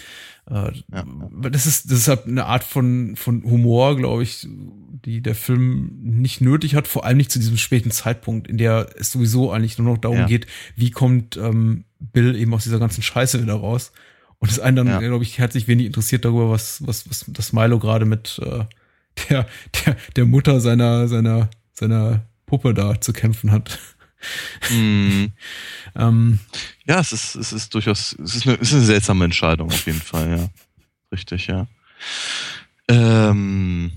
Äh, 0.50 0.72
Ja, 0.92 1.04
Das 1.48 1.66
ist 1.66 1.90
deshalb 1.90 2.26
eine 2.26 2.46
Art 2.46 2.64
von, 2.64 3.16
von 3.16 3.42
Humor, 3.44 3.96
glaube 3.96 4.22
ich, 4.22 4.46
die 5.04 5.22
der 5.22 5.34
Film 5.34 5.92
nicht 6.02 6.40
nötig 6.40 6.74
hat, 6.74 6.86
vor 6.88 7.04
allem 7.04 7.16
nicht 7.16 7.30
zu 7.30 7.38
diesem 7.38 7.56
späten 7.56 7.90
Zeitpunkt, 7.90 8.48
in 8.48 8.58
der 8.58 8.88
es 8.98 9.12
sowieso 9.12 9.50
eigentlich 9.52 9.78
nur 9.78 9.92
noch 9.92 9.98
darum 9.98 10.18
Ja. 10.18 10.26
geht, 10.26 10.46
wie 10.76 10.90
kommt 10.90 11.36
ähm, 11.36 11.84
Bill 11.98 12.34
eben 12.36 12.52
aus 12.54 12.64
dieser 12.64 12.78
ganzen 12.78 13.02
Scheiße 13.02 13.40
wieder 13.42 13.54
raus. 13.54 13.92
Und 14.38 14.50
es 14.50 14.58
einen 14.58 14.76
dann, 14.76 15.00
glaube 15.00 15.22
ich, 15.24 15.38
herzlich 15.38 15.68
wenig 15.68 15.86
interessiert 15.86 16.24
darüber, 16.24 16.50
was, 16.50 16.86
was, 16.86 17.08
was 17.10 17.26
das 17.28 17.52
Milo 17.52 17.78
gerade 17.78 18.06
mit 18.06 18.40
äh, 18.42 18.64
der, 19.28 19.46
der, 19.84 19.96
der 20.16 20.26
Mutter 20.26 20.60
seiner, 20.60 21.08
seiner, 21.08 21.50
seiner 21.74 22.24
Puppe 22.46 22.72
da 22.74 23.00
zu 23.00 23.12
kämpfen 23.12 23.50
hat. 23.50 23.78
Mm, 24.70 25.26
Ähm, 25.96 26.38
ja, 26.86 27.00
es 27.00 27.12
ist, 27.12 27.34
es 27.34 27.52
ist 27.52 27.74
durchaus, 27.74 28.16
es 28.22 28.36
ist 28.36 28.46
eine, 28.46 28.56
es 28.56 28.68
ist 28.68 28.74
eine 28.74 28.84
seltsame 28.84 29.24
Entscheidung 29.24 29.68
auf 29.70 29.86
jeden 29.86 30.00
Fall, 30.00 30.38
ja. 30.38 30.48
Richtig, 31.12 31.48
ja. 31.48 31.66
Ähm, 32.88 33.92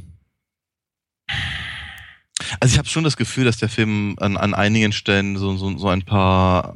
also 2.59 2.73
ich 2.73 2.77
habe 2.77 2.87
schon 2.87 3.03
das 3.03 3.17
Gefühl, 3.17 3.45
dass 3.45 3.57
der 3.57 3.69
Film 3.69 4.15
an, 4.19 4.37
an 4.37 4.53
einigen 4.53 4.91
Stellen 4.91 5.37
so, 5.37 5.55
so, 5.57 5.77
so 5.77 5.87
ein 5.87 6.03
paar, 6.03 6.75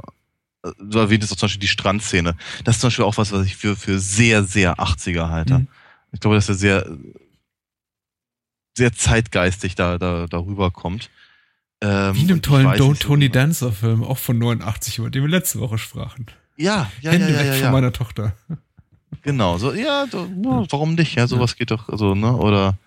äh, 0.64 0.72
du 0.80 1.00
erwähntest 1.00 1.34
auch 1.34 1.38
zum 1.38 1.48
Beispiel 1.48 1.62
die 1.62 1.68
Strandszene. 1.68 2.36
Das 2.64 2.76
ist 2.76 2.82
zum 2.82 2.88
Beispiel 2.90 3.06
auch 3.06 3.18
was, 3.18 3.32
was 3.32 3.46
ich 3.46 3.56
für, 3.56 3.76
für 3.76 4.00
sehr, 4.00 4.44
sehr 4.44 4.80
80er 4.80 5.30
halte. 5.30 5.60
Mhm. 5.60 5.68
Ich 6.12 6.20
glaube, 6.20 6.36
dass 6.36 6.50
er 6.50 6.56
sehr, 6.56 6.98
sehr 8.78 8.94
zeitgeistig 8.94 9.76
da, 9.76 9.98
da, 9.98 10.28
darüber 10.28 10.72
kommt. 10.72 11.10
Ähm, 11.82 12.16
wie 12.16 12.24
in 12.24 12.36
ich 12.36 12.42
tollen 12.42 12.68
Don't 12.68 13.00
Tony 13.00 13.30
genau. 13.30 13.34
Dancer 13.34 13.72
Film, 13.72 14.04
auch 14.04 14.18
von 14.18 14.38
89, 14.38 14.98
über 14.98 15.10
den 15.10 15.24
wir 15.24 15.30
letzte 15.30 15.60
Woche 15.60 15.78
sprachen. 15.78 16.26
Ja, 16.56 16.92
ja, 17.02 17.12
ja, 17.12 17.12
Hände 17.12 17.34
ja, 17.34 17.40
weg 17.40 17.46
ja, 17.46 17.54
von 17.54 17.64
ja. 17.64 17.72
meiner 17.72 17.94
Tochter. 17.94 18.34
Genau, 19.22 19.58
so, 19.58 19.74
ja, 19.74 20.06
so, 20.10 20.26
ja, 20.26 20.66
warum 20.70 20.96
nicht? 20.96 21.16
Ja, 21.16 21.28
sowas 21.28 21.56
geht 21.56 21.72
doch, 21.72 21.90
also, 21.90 22.16
ne, 22.16 22.36
oder, 22.36 22.78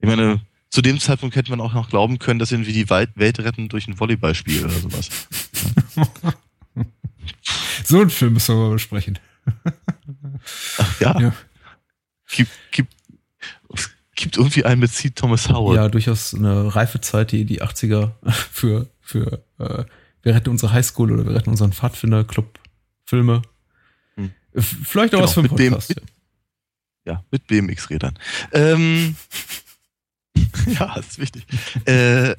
ich 0.00 0.08
meine, 0.08 0.40
zu 0.68 0.82
dem 0.82 1.00
Zeitpunkt 1.00 1.34
hätte 1.34 1.50
man 1.50 1.60
auch 1.60 1.72
noch 1.72 1.88
glauben 1.88 2.18
können, 2.18 2.38
dass 2.38 2.52
irgendwie 2.52 2.72
die 2.72 2.90
Welt, 2.90 3.38
retten 3.38 3.68
durch 3.68 3.88
ein 3.88 3.98
Volleyballspiel 3.98 4.64
oder 4.64 4.74
sowas. 4.74 5.08
So 7.84 8.00
einen 8.00 8.10
Film 8.10 8.34
müssen 8.34 8.54
wir 8.54 8.66
mal 8.66 8.72
besprechen. 8.72 9.18
Ach, 10.78 11.00
ja. 11.00 11.20
Ja. 11.20 11.32
Gibt, 12.30 12.52
gibt, 12.70 12.94
gibt 14.22 14.36
irgendwie 14.36 14.64
einen 14.64 14.80
mit 14.80 14.92
C. 14.92 15.10
Thomas 15.10 15.48
Howard. 15.48 15.76
Ja, 15.76 15.88
durchaus 15.88 16.34
eine 16.34 16.74
reife 16.74 17.00
Zeit, 17.00 17.32
die 17.32 17.44
die 17.44 17.62
80er 17.62 18.12
für, 18.30 18.86
für 19.00 19.42
äh, 19.58 19.84
wir 20.22 20.34
retten 20.34 20.50
unsere 20.50 20.72
Highschool 20.72 21.12
oder 21.12 21.24
wir 21.26 21.34
retten 21.34 21.50
unseren 21.50 21.72
Pfadfinder-Club 21.72 22.58
Filme. 23.04 23.42
Hm. 24.16 24.30
F- 24.52 24.76
Vielleicht 24.84 25.14
auch 25.14 25.18
Genau, 25.18 25.24
was 25.28 25.34
für 25.34 25.40
einen 25.40 25.48
Podcast. 25.48 25.88
mit- 25.90 26.02
Ja, 27.06 27.24
mit 27.30 27.46
BMX-Rädern. 27.46 28.18
Ähm, 28.52 29.16
ja, 30.66 30.94
ist 30.96 31.18
wichtig. 31.18 31.46
äh, 31.86 32.34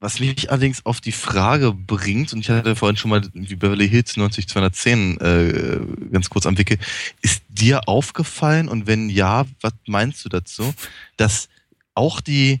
was 0.00 0.20
mich 0.20 0.50
allerdings 0.50 0.86
auf 0.86 1.00
die 1.00 1.12
Frage 1.12 1.72
bringt, 1.72 2.32
und 2.32 2.40
ich 2.40 2.50
hatte 2.50 2.76
vorhin 2.76 2.96
schon 2.96 3.10
mal 3.10 3.20
die 3.20 3.56
Beverly 3.56 3.88
Hills 3.88 4.16
90210 4.16 5.20
äh, 5.20 6.10
ganz 6.12 6.30
kurz 6.30 6.46
am 6.46 6.56
Wickel, 6.56 6.78
ist 7.20 7.42
dir 7.48 7.88
aufgefallen 7.88 8.68
und 8.68 8.86
wenn 8.86 9.10
ja, 9.10 9.44
was 9.60 9.72
meinst 9.86 10.24
du 10.24 10.28
dazu, 10.28 10.72
dass 11.16 11.48
auch 11.94 12.20
die, 12.20 12.60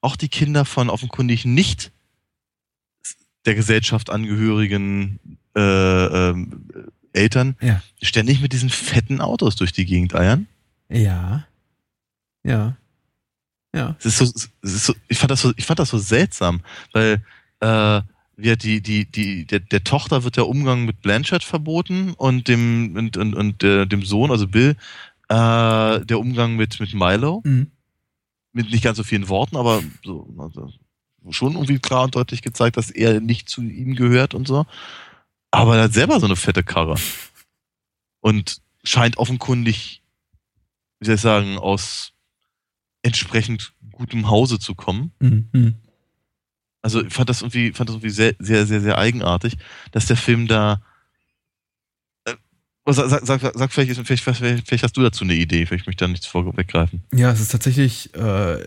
auch 0.00 0.16
die 0.16 0.28
Kinder 0.28 0.64
von 0.64 0.88
offenkundig 0.88 1.44
nicht 1.44 1.92
der 3.44 3.54
Gesellschaft 3.54 4.10
angehörigen 4.10 5.18
äh, 5.56 5.60
ähm, 5.60 6.64
Eltern 7.12 7.56
Ja. 7.60 7.82
ständig 8.00 8.40
mit 8.40 8.52
diesen 8.52 8.70
fetten 8.70 9.20
Autos 9.20 9.56
durch 9.56 9.72
die 9.72 9.84
Gegend 9.84 10.14
eiern. 10.14 10.46
Ja. 10.88 11.46
Ja. 12.42 12.76
Ja. 13.74 13.96
Es 13.98 14.06
ist 14.06 14.18
so, 14.18 14.24
es 14.62 14.72
ist 14.74 14.84
so, 14.86 14.94
ich 15.08 15.18
fand 15.18 15.30
das 15.30 15.42
so, 15.42 15.52
ich 15.56 15.64
fand 15.64 15.78
das 15.78 15.90
so 15.90 15.98
seltsam, 15.98 16.60
weil 16.92 17.22
äh, 17.60 17.66
ja, 18.42 18.56
die, 18.56 18.80
die, 18.80 19.04
die, 19.04 19.44
der, 19.44 19.60
der 19.60 19.84
Tochter 19.84 20.24
wird 20.24 20.36
der 20.36 20.48
Umgang 20.48 20.86
mit 20.86 21.02
Blanchard 21.02 21.44
verboten 21.44 22.14
und 22.14 22.48
dem 22.48 22.96
und, 22.96 23.16
und, 23.16 23.34
und 23.34 23.62
der, 23.62 23.86
dem 23.86 24.02
Sohn, 24.04 24.30
also 24.30 24.48
Bill, 24.48 24.76
äh, 25.28 26.00
der 26.04 26.18
Umgang 26.18 26.56
mit, 26.56 26.80
mit 26.80 26.94
Milo, 26.94 27.42
Mhm. 27.44 27.70
mit 28.52 28.70
nicht 28.70 28.82
ganz 28.82 28.96
so 28.96 29.04
vielen 29.04 29.28
Worten, 29.28 29.56
aber 29.56 29.82
so, 30.02 30.26
also 30.38 30.72
schon 31.30 31.52
irgendwie 31.52 31.78
klar 31.78 32.04
und 32.04 32.14
deutlich 32.14 32.42
gezeigt, 32.42 32.76
dass 32.78 32.90
er 32.90 33.20
nicht 33.20 33.48
zu 33.48 33.62
ihm 33.62 33.94
gehört 33.94 34.34
und 34.34 34.48
so. 34.48 34.64
Aber 35.50 35.76
er 35.76 35.84
hat 35.84 35.92
selber 35.92 36.18
so 36.18 36.26
eine 36.26 36.36
fette 36.36 36.62
Karre. 36.62 36.96
Und 38.20 38.62
scheint 38.84 39.18
offenkundig, 39.18 40.02
wie 40.98 41.06
soll 41.06 41.16
ich 41.16 41.20
sagen, 41.20 41.58
aus 41.58 42.12
entsprechend 43.02 43.72
gutem 43.92 44.28
Hause 44.30 44.58
zu 44.58 44.74
kommen. 44.74 45.12
Mhm. 45.20 45.74
Also 46.82 47.04
ich 47.04 47.12
fand 47.12 47.28
das 47.28 47.42
irgendwie, 47.42 47.72
fand 47.72 47.88
das 47.88 47.96
irgendwie 47.96 48.10
sehr, 48.10 48.34
sehr, 48.38 48.66
sehr, 48.66 48.80
sehr 48.80 48.98
eigenartig, 48.98 49.56
dass 49.92 50.06
der 50.06 50.16
Film 50.16 50.46
da. 50.46 50.82
Äh, 52.24 52.34
sag, 52.86 53.20
sag, 53.26 53.40
sag, 53.54 53.72
vielleicht, 53.72 54.06
vielleicht, 54.06 54.22
vielleicht, 54.22 54.66
vielleicht 54.66 54.82
hast 54.82 54.96
du 54.96 55.02
dazu 55.02 55.24
eine 55.24 55.34
Idee, 55.34 55.66
vielleicht 55.66 55.86
möchte 55.86 55.90
ich 55.90 55.96
da 55.96 56.08
nichts 56.08 56.26
vorweggreifen. 56.26 57.02
Ja, 57.12 57.30
es 57.30 57.40
ist 57.40 57.52
tatsächlich 57.52 58.14
äh, 58.14 58.64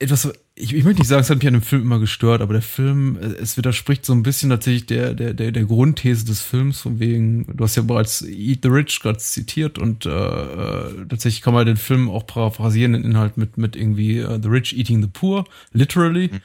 etwas, 0.00 0.32
ich, 0.54 0.74
ich 0.74 0.82
möchte 0.82 1.00
nicht 1.00 1.08
sagen, 1.08 1.20
es 1.20 1.30
hat 1.30 1.38
mich 1.38 1.46
an 1.46 1.52
dem 1.52 1.62
Film 1.62 1.82
immer 1.82 1.98
gestört, 1.98 2.40
aber 2.40 2.54
der 2.54 2.62
Film, 2.62 3.18
äh, 3.20 3.26
es 3.40 3.56
widerspricht 3.56 4.04
so 4.04 4.14
ein 4.14 4.22
bisschen 4.22 4.50
tatsächlich 4.50 4.86
der, 4.86 5.14
der, 5.14 5.34
der, 5.34 5.52
der 5.52 5.64
Grundthese 5.64 6.24
des 6.24 6.40
Films, 6.40 6.80
von 6.80 6.98
wegen, 6.98 7.46
du 7.54 7.62
hast 7.62 7.76
ja 7.76 7.82
bereits 7.82 8.22
Eat 8.22 8.60
the 8.62 8.68
Rich 8.68 9.00
gerade 9.00 9.18
zitiert 9.18 9.78
und 9.78 10.06
äh, 10.06 10.10
äh, 10.10 11.06
tatsächlich 11.08 11.42
kann 11.42 11.54
man 11.54 11.66
den 11.66 11.76
Film 11.76 12.08
auch 12.08 12.26
paraphrasieren, 12.26 12.94
den 12.94 13.04
Inhalt 13.04 13.36
mit, 13.36 13.58
mit 13.58 13.76
irgendwie 13.76 14.24
uh, 14.24 14.40
The 14.42 14.48
Rich 14.48 14.76
Eating 14.76 15.02
the 15.02 15.08
Poor, 15.08 15.44
literally. 15.72 16.30
Mhm. 16.32 16.40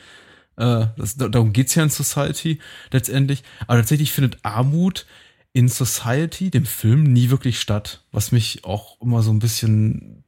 Äh, 0.57 0.88
das, 0.98 1.15
darum 1.15 1.53
geht's 1.53 1.76
ja 1.76 1.84
in 1.84 1.90
Society 1.90 2.60
letztendlich. 2.91 3.44
Aber 3.68 3.80
tatsächlich 3.80 4.11
findet 4.11 4.38
Armut 4.44 5.06
in 5.53 5.69
Society, 5.69 6.52
dem 6.52 6.65
Film, 6.65 7.03
nie 7.03 7.30
wirklich 7.30 7.61
statt. 7.61 8.03
Was 8.11 8.34
mich 8.34 8.65
auch 8.65 8.99
immer 9.02 9.23
so 9.23 9.32
ein 9.32 9.40
bisschen, 9.40 10.24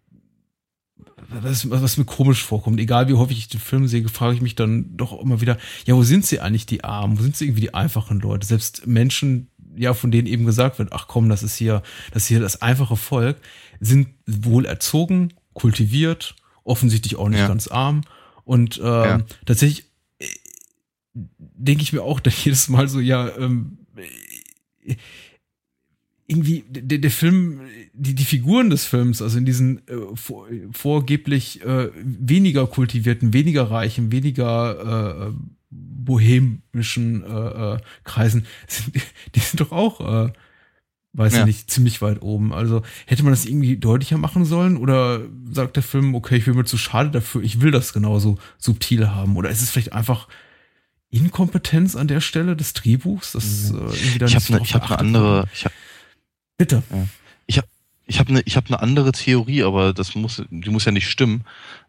was, 1.30 1.70
was 1.70 1.98
mir 1.98 2.06
komisch 2.06 2.44
vorkommt. 2.44 2.80
Egal 2.80 3.08
wie 3.08 3.14
häufig 3.14 3.38
ich 3.38 3.48
den 3.48 3.60
Film 3.60 3.88
sehe, 3.88 4.08
frage 4.08 4.36
ich 4.36 4.42
mich 4.42 4.56
dann 4.56 4.96
doch 4.96 5.20
immer 5.20 5.42
wieder, 5.42 5.58
ja, 5.86 5.96
wo 5.96 6.04
sind 6.04 6.26
sie 6.26 6.40
eigentlich 6.40 6.66
die 6.66 6.84
Armen? 6.84 7.18
Wo 7.18 7.24
sind 7.24 7.36
sie 7.36 7.46
irgendwie 7.46 7.62
die 7.62 7.74
einfachen 7.74 8.20
Leute? 8.20 8.48
Selbst 8.48 8.88
Menschen, 8.88 9.50
ja, 9.76 9.94
von 9.94 10.12
denen 10.12 10.28
eben 10.28 10.46
gesagt 10.46 10.80
wird, 10.80 10.94
ach 10.94 11.08
komm, 11.08 11.30
das 11.30 11.44
ist 11.44 11.56
hier, 11.56 11.84
das 12.12 12.24
ist 12.24 12.28
hier 12.28 12.40
das 12.40 12.62
einfache 12.62 12.96
Volk, 12.96 13.38
sind 13.80 14.10
wohl 14.26 14.66
erzogen, 14.66 15.34
kultiviert, 15.54 16.36
offensichtlich 16.64 17.16
auch 17.16 17.30
nicht 17.30 17.40
ja. 17.40 17.48
ganz 17.48 17.68
arm. 17.68 18.02
Und 18.44 18.78
ähm, 18.78 18.84
ja. 18.84 19.22
tatsächlich 19.46 19.86
denke 21.14 21.84
ich 21.84 21.94
mir 21.94 22.04
auch 22.04 22.20
dann 22.20 22.34
jedes 22.44 22.70
Mal 22.70 22.88
so, 22.88 23.00
ja, 23.00 23.36
ähm, 23.38 23.80
irgendwie 26.28 26.66
der, 26.68 26.98
der 26.98 27.12
Film, 27.12 27.62
die, 27.94 28.14
die 28.14 28.26
Figuren 28.26 28.70
des 28.70 28.86
Films, 28.86 29.22
also 29.22 29.38
in 29.38 29.46
diesen 29.46 29.88
äh, 29.88 30.16
vor, 30.16 30.48
vorgeblich 30.72 31.64
äh, 31.64 31.90
weniger 31.96 32.68
kultivierten, 32.68 33.34
weniger 33.34 33.72
reichen, 33.72 34.12
weniger 34.12 35.30
äh, 35.30 35.34
bohemischen 35.70 37.24
äh, 37.24 37.76
äh, 37.76 37.78
Kreisen, 38.04 38.46
sind, 38.68 38.94
die 39.36 39.40
sind 39.40 39.62
doch 39.62 39.72
auch, 39.72 40.02
äh, 40.02 40.34
weiß 41.14 41.34
ja. 41.34 41.40
ich 41.40 41.46
nicht, 41.46 41.72
ziemlich 41.72 42.02
weit 42.02 42.22
oben. 42.22 42.54
Also 42.54 42.84
hätte 43.06 43.24
man 43.24 43.32
das 43.32 43.46
irgendwie 43.46 43.78
deutlicher 43.78 44.18
machen 44.18 44.44
sollen 44.44 44.76
oder 44.76 45.22
sagt 45.50 45.78
der 45.78 45.84
Film, 45.84 46.14
okay, 46.14 46.36
ich 46.36 46.46
bin 46.46 46.56
mir 46.56 46.66
zu 46.66 46.78
schade 46.78 47.10
dafür, 47.10 47.42
ich 47.42 47.62
will 47.62 47.72
das 47.72 47.94
genauso 47.94 48.38
subtil 48.58 49.10
haben 49.10 49.38
oder 49.38 49.50
ist 49.50 49.62
es 49.62 49.70
vielleicht 49.70 49.94
einfach 49.94 50.28
Inkompetenz 51.10 51.96
an 51.96 52.10
der 52.10 52.20
Stelle 52.20 52.58
des 52.58 52.74
Drehbuchs? 52.74 53.32
Das, 53.32 53.72
mhm. 53.72 53.78
äh, 53.78 53.82
irgendwie 53.94 54.26
ich 54.26 54.36
habe 54.36 54.56
eine 54.56 54.74
hab 54.74 54.90
ne 54.90 55.00
andere. 55.00 55.50
Ich 55.54 55.64
hab, 55.64 55.72
Bitte. 56.58 56.84
Ja. 56.90 57.08
Ich 57.46 57.58
habe 57.58 57.68
ich 58.06 58.20
hab 58.20 58.30
eine 58.30 58.40
hab 58.40 58.70
ne 58.70 58.80
andere 58.80 59.12
Theorie, 59.12 59.64
aber 59.64 59.94
das 59.94 60.16
muss, 60.16 60.44
die 60.50 60.70
muss 60.70 60.86
ja 60.86 60.92
nicht 60.92 61.10
stimmen. 61.10 61.44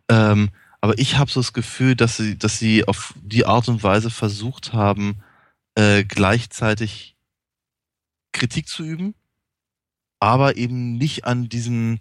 Ähm, 0.08 0.50
aber 0.80 0.98
ich 0.98 1.16
habe 1.16 1.30
so 1.30 1.40
das 1.40 1.52
Gefühl, 1.52 1.96
dass 1.96 2.16
sie, 2.16 2.38
dass 2.38 2.58
sie 2.58 2.86
auf 2.86 3.14
die 3.16 3.46
Art 3.46 3.68
und 3.68 3.82
Weise 3.82 4.10
versucht 4.10 4.72
haben, 4.72 5.22
äh, 5.74 6.04
gleichzeitig 6.04 7.16
Kritik 8.32 8.68
zu 8.68 8.84
üben, 8.84 9.14
aber 10.20 10.56
eben 10.56 10.96
nicht 10.96 11.24
an 11.24 11.48
diesen 11.48 12.00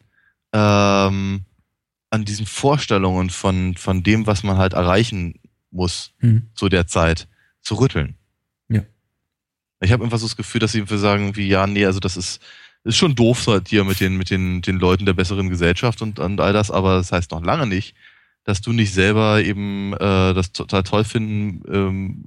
ähm, 0.54 1.46
an 2.10 2.26
diesen 2.26 2.46
Vorstellungen 2.46 3.30
von 3.30 3.76
von 3.76 4.04
dem, 4.04 4.28
was 4.28 4.44
man 4.44 4.58
halt 4.58 4.74
erreichen 4.74 5.40
muss 5.72 6.14
mhm. 6.20 6.50
zu 6.54 6.70
der 6.70 6.88
Zeit, 6.88 7.28
zu 7.62 7.76
rütteln. 7.76 8.18
Ich 9.80 9.92
habe 9.92 10.04
einfach 10.04 10.18
so 10.18 10.26
das 10.26 10.36
Gefühl, 10.36 10.60
dass 10.60 10.72
sie 10.72 10.82
einfach 10.82 10.98
sagen, 10.98 11.36
wie, 11.36 11.48
ja, 11.48 11.68
nee, 11.68 11.86
also 11.86 12.00
das 12.00 12.18
ist, 12.18 12.42
ist 12.84 12.98
schon 12.98 13.16
doof 13.16 13.46
halt 13.48 13.68
hier 13.68 13.84
mit 13.84 14.00
den, 14.00 14.18
mit 14.18 14.30
den, 14.30 14.62
den 14.62 14.80
Leuten 14.80 15.06
der 15.06 15.14
besseren 15.14 15.50
Gesellschaft 15.50 16.02
und, 16.02 16.20
und 16.20 16.42
all 16.42 16.54
das, 16.54 16.72
aber 16.72 16.96
das 16.96 17.12
heißt 17.12 17.32
noch 17.32 17.44
lange 17.44 17.68
nicht, 17.68 17.96
dass 18.44 18.62
du 18.62 18.72
nicht 18.72 18.94
selber 18.94 19.42
eben 19.42 19.94
äh, 19.94 20.34
das 20.34 20.52
total 20.52 20.84
toll 20.84 21.04
finden 21.04 21.64
ähm, 21.72 22.26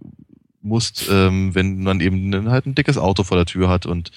musst, 0.60 1.08
ähm, 1.10 1.54
wenn 1.54 1.82
man 1.82 2.00
eben 2.00 2.50
halt 2.50 2.66
ein 2.66 2.74
dickes 2.74 2.98
Auto 2.98 3.24
vor 3.24 3.36
der 3.36 3.46
Tür 3.46 3.68
hat 3.68 3.86
und, 3.86 4.10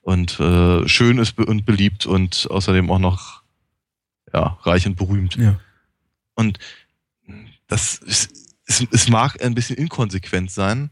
und 0.00 0.40
äh, 0.40 0.88
schön 0.88 1.18
ist 1.18 1.38
und 1.38 1.66
beliebt 1.66 2.06
und 2.06 2.48
außerdem 2.50 2.90
auch 2.90 2.98
noch 2.98 3.42
ja, 4.32 4.58
reich 4.62 4.86
und 4.86 4.96
berühmt. 4.96 5.36
Ja. 5.36 5.60
Und 6.34 6.58
das 7.68 7.98
ist 7.98 8.44
es, 8.66 8.86
es 8.90 9.08
mag 9.08 9.42
ein 9.42 9.54
bisschen 9.54 9.76
inkonsequent 9.76 10.50
sein, 10.50 10.90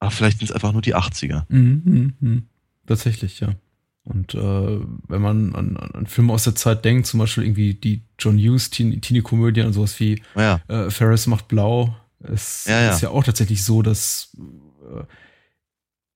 aber 0.00 0.10
vielleicht 0.10 0.38
sind 0.38 0.48
es 0.48 0.54
einfach 0.54 0.72
nur 0.72 0.82
die 0.82 0.96
80er. 0.96 1.44
Mhm, 1.48 1.82
mh, 1.84 2.28
mh. 2.28 2.42
Tatsächlich, 2.86 3.40
ja. 3.40 3.54
Und 4.02 4.34
äh, 4.34 4.80
wenn 5.08 5.22
man 5.22 5.54
an, 5.54 5.76
an 5.76 6.06
Filme 6.06 6.32
aus 6.32 6.44
der 6.44 6.54
Zeit 6.54 6.84
denkt, 6.84 7.06
zum 7.06 7.20
Beispiel 7.20 7.44
irgendwie 7.44 7.74
die 7.74 8.02
John 8.18 8.38
Hughes 8.38 8.70
Teenie-Komödien 8.70 9.66
und 9.66 9.74
sowas 9.74 10.00
wie 10.00 10.22
ja. 10.34 10.60
äh, 10.68 10.90
Ferris 10.90 11.26
macht 11.26 11.48
blau, 11.48 11.94
es 12.20 12.64
ja, 12.66 12.80
ja. 12.80 12.90
ist 12.90 13.02
ja 13.02 13.10
auch 13.10 13.24
tatsächlich 13.24 13.62
so, 13.62 13.82
dass 13.82 14.36
äh, 14.90 15.04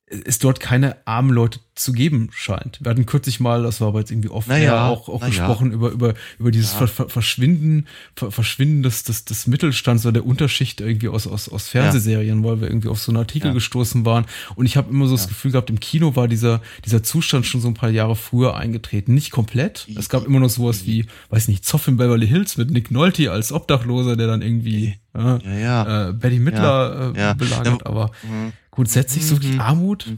es 0.09 0.39
dort 0.39 0.61
keine 0.61 1.07
armen 1.07 1.31
Leute 1.31 1.61
zu 1.75 1.93
geben 1.93 2.29
scheint. 2.33 2.79
Wir 2.81 2.91
hatten 2.91 3.05
kürzlich 3.05 3.41
mal, 3.41 3.63
das 3.65 3.81
war 3.81 3.89
aber 3.89 3.99
jetzt 3.99 4.11
irgendwie 4.11 4.29
oft 4.29 4.49
naja, 4.49 4.89
auch, 4.89 5.09
auch 5.09 5.25
gesprochen 5.25 5.73
über, 5.73 5.91
über, 5.91 6.15
über 6.39 6.51
dieses 6.51 6.73
ja. 6.79 6.87
Ver 6.87 7.09
Verschwinden, 7.09 7.87
Ver 8.15 8.31
Verschwinden 8.31 8.83
des, 8.83 9.03
des, 9.03 9.25
des 9.25 9.47
Mittelstands 9.47 10.07
oder 10.07 10.13
der 10.13 10.27
Unterschicht 10.27 10.81
irgendwie 10.81 11.09
aus, 11.09 11.27
aus, 11.27 11.49
aus 11.49 11.69
Fernsehserien, 11.69 12.43
ja. 12.43 12.49
weil 12.49 12.61
wir 12.61 12.69
irgendwie 12.69 12.89
auf 12.89 13.01
so 13.01 13.11
einen 13.11 13.19
Artikel 13.19 13.49
ja. 13.49 13.55
gestoßen 13.55 14.05
waren. 14.05 14.27
Und 14.55 14.67
ich 14.67 14.77
habe 14.77 14.91
immer 14.91 15.07
so 15.07 15.17
das 15.17 15.27
Gefühl 15.29 15.51
gehabt, 15.51 15.69
im 15.69 15.81
Kino 15.81 16.15
war 16.15 16.29
dieser, 16.29 16.61
dieser 16.85 17.03
Zustand 17.03 17.47
schon 17.47 17.61
so 17.61 17.69
ein 17.69 17.75
paar 17.75 17.91
Jahre 17.91 18.15
früher 18.15 18.57
eingetreten. 18.57 19.15
Nicht 19.15 19.33
komplett. 19.33 19.89
Es 19.97 20.09
gab 20.09 20.25
immer 20.27 20.41
noch 20.41 20.51
sowas 20.51 20.87
wie, 20.87 21.07
weiß 21.31 21.49
nicht, 21.49 21.65
Zoff 21.65 21.89
in 21.89 21.97
Beverly 21.97 22.29
Hills 22.29 22.57
mit 22.57 22.71
Nick 22.71 22.91
Nolte 22.91 23.33
als 23.33 23.53
Obdachloser, 23.53 24.17
der 24.17 24.29
dann 24.29 24.43
irgendwie 24.43 24.95
ja. 25.17 26.09
Äh, 26.09 26.13
Betty 26.13 26.39
Midler 26.39 27.13
äh, 27.15 27.35
belagert, 27.35 27.87
aber 27.87 28.11
mhm. 28.23 28.53
Sich 28.87 29.27
so 29.27 29.39
die 29.39 29.53
mhm. 29.53 29.61
Armut? 29.61 30.15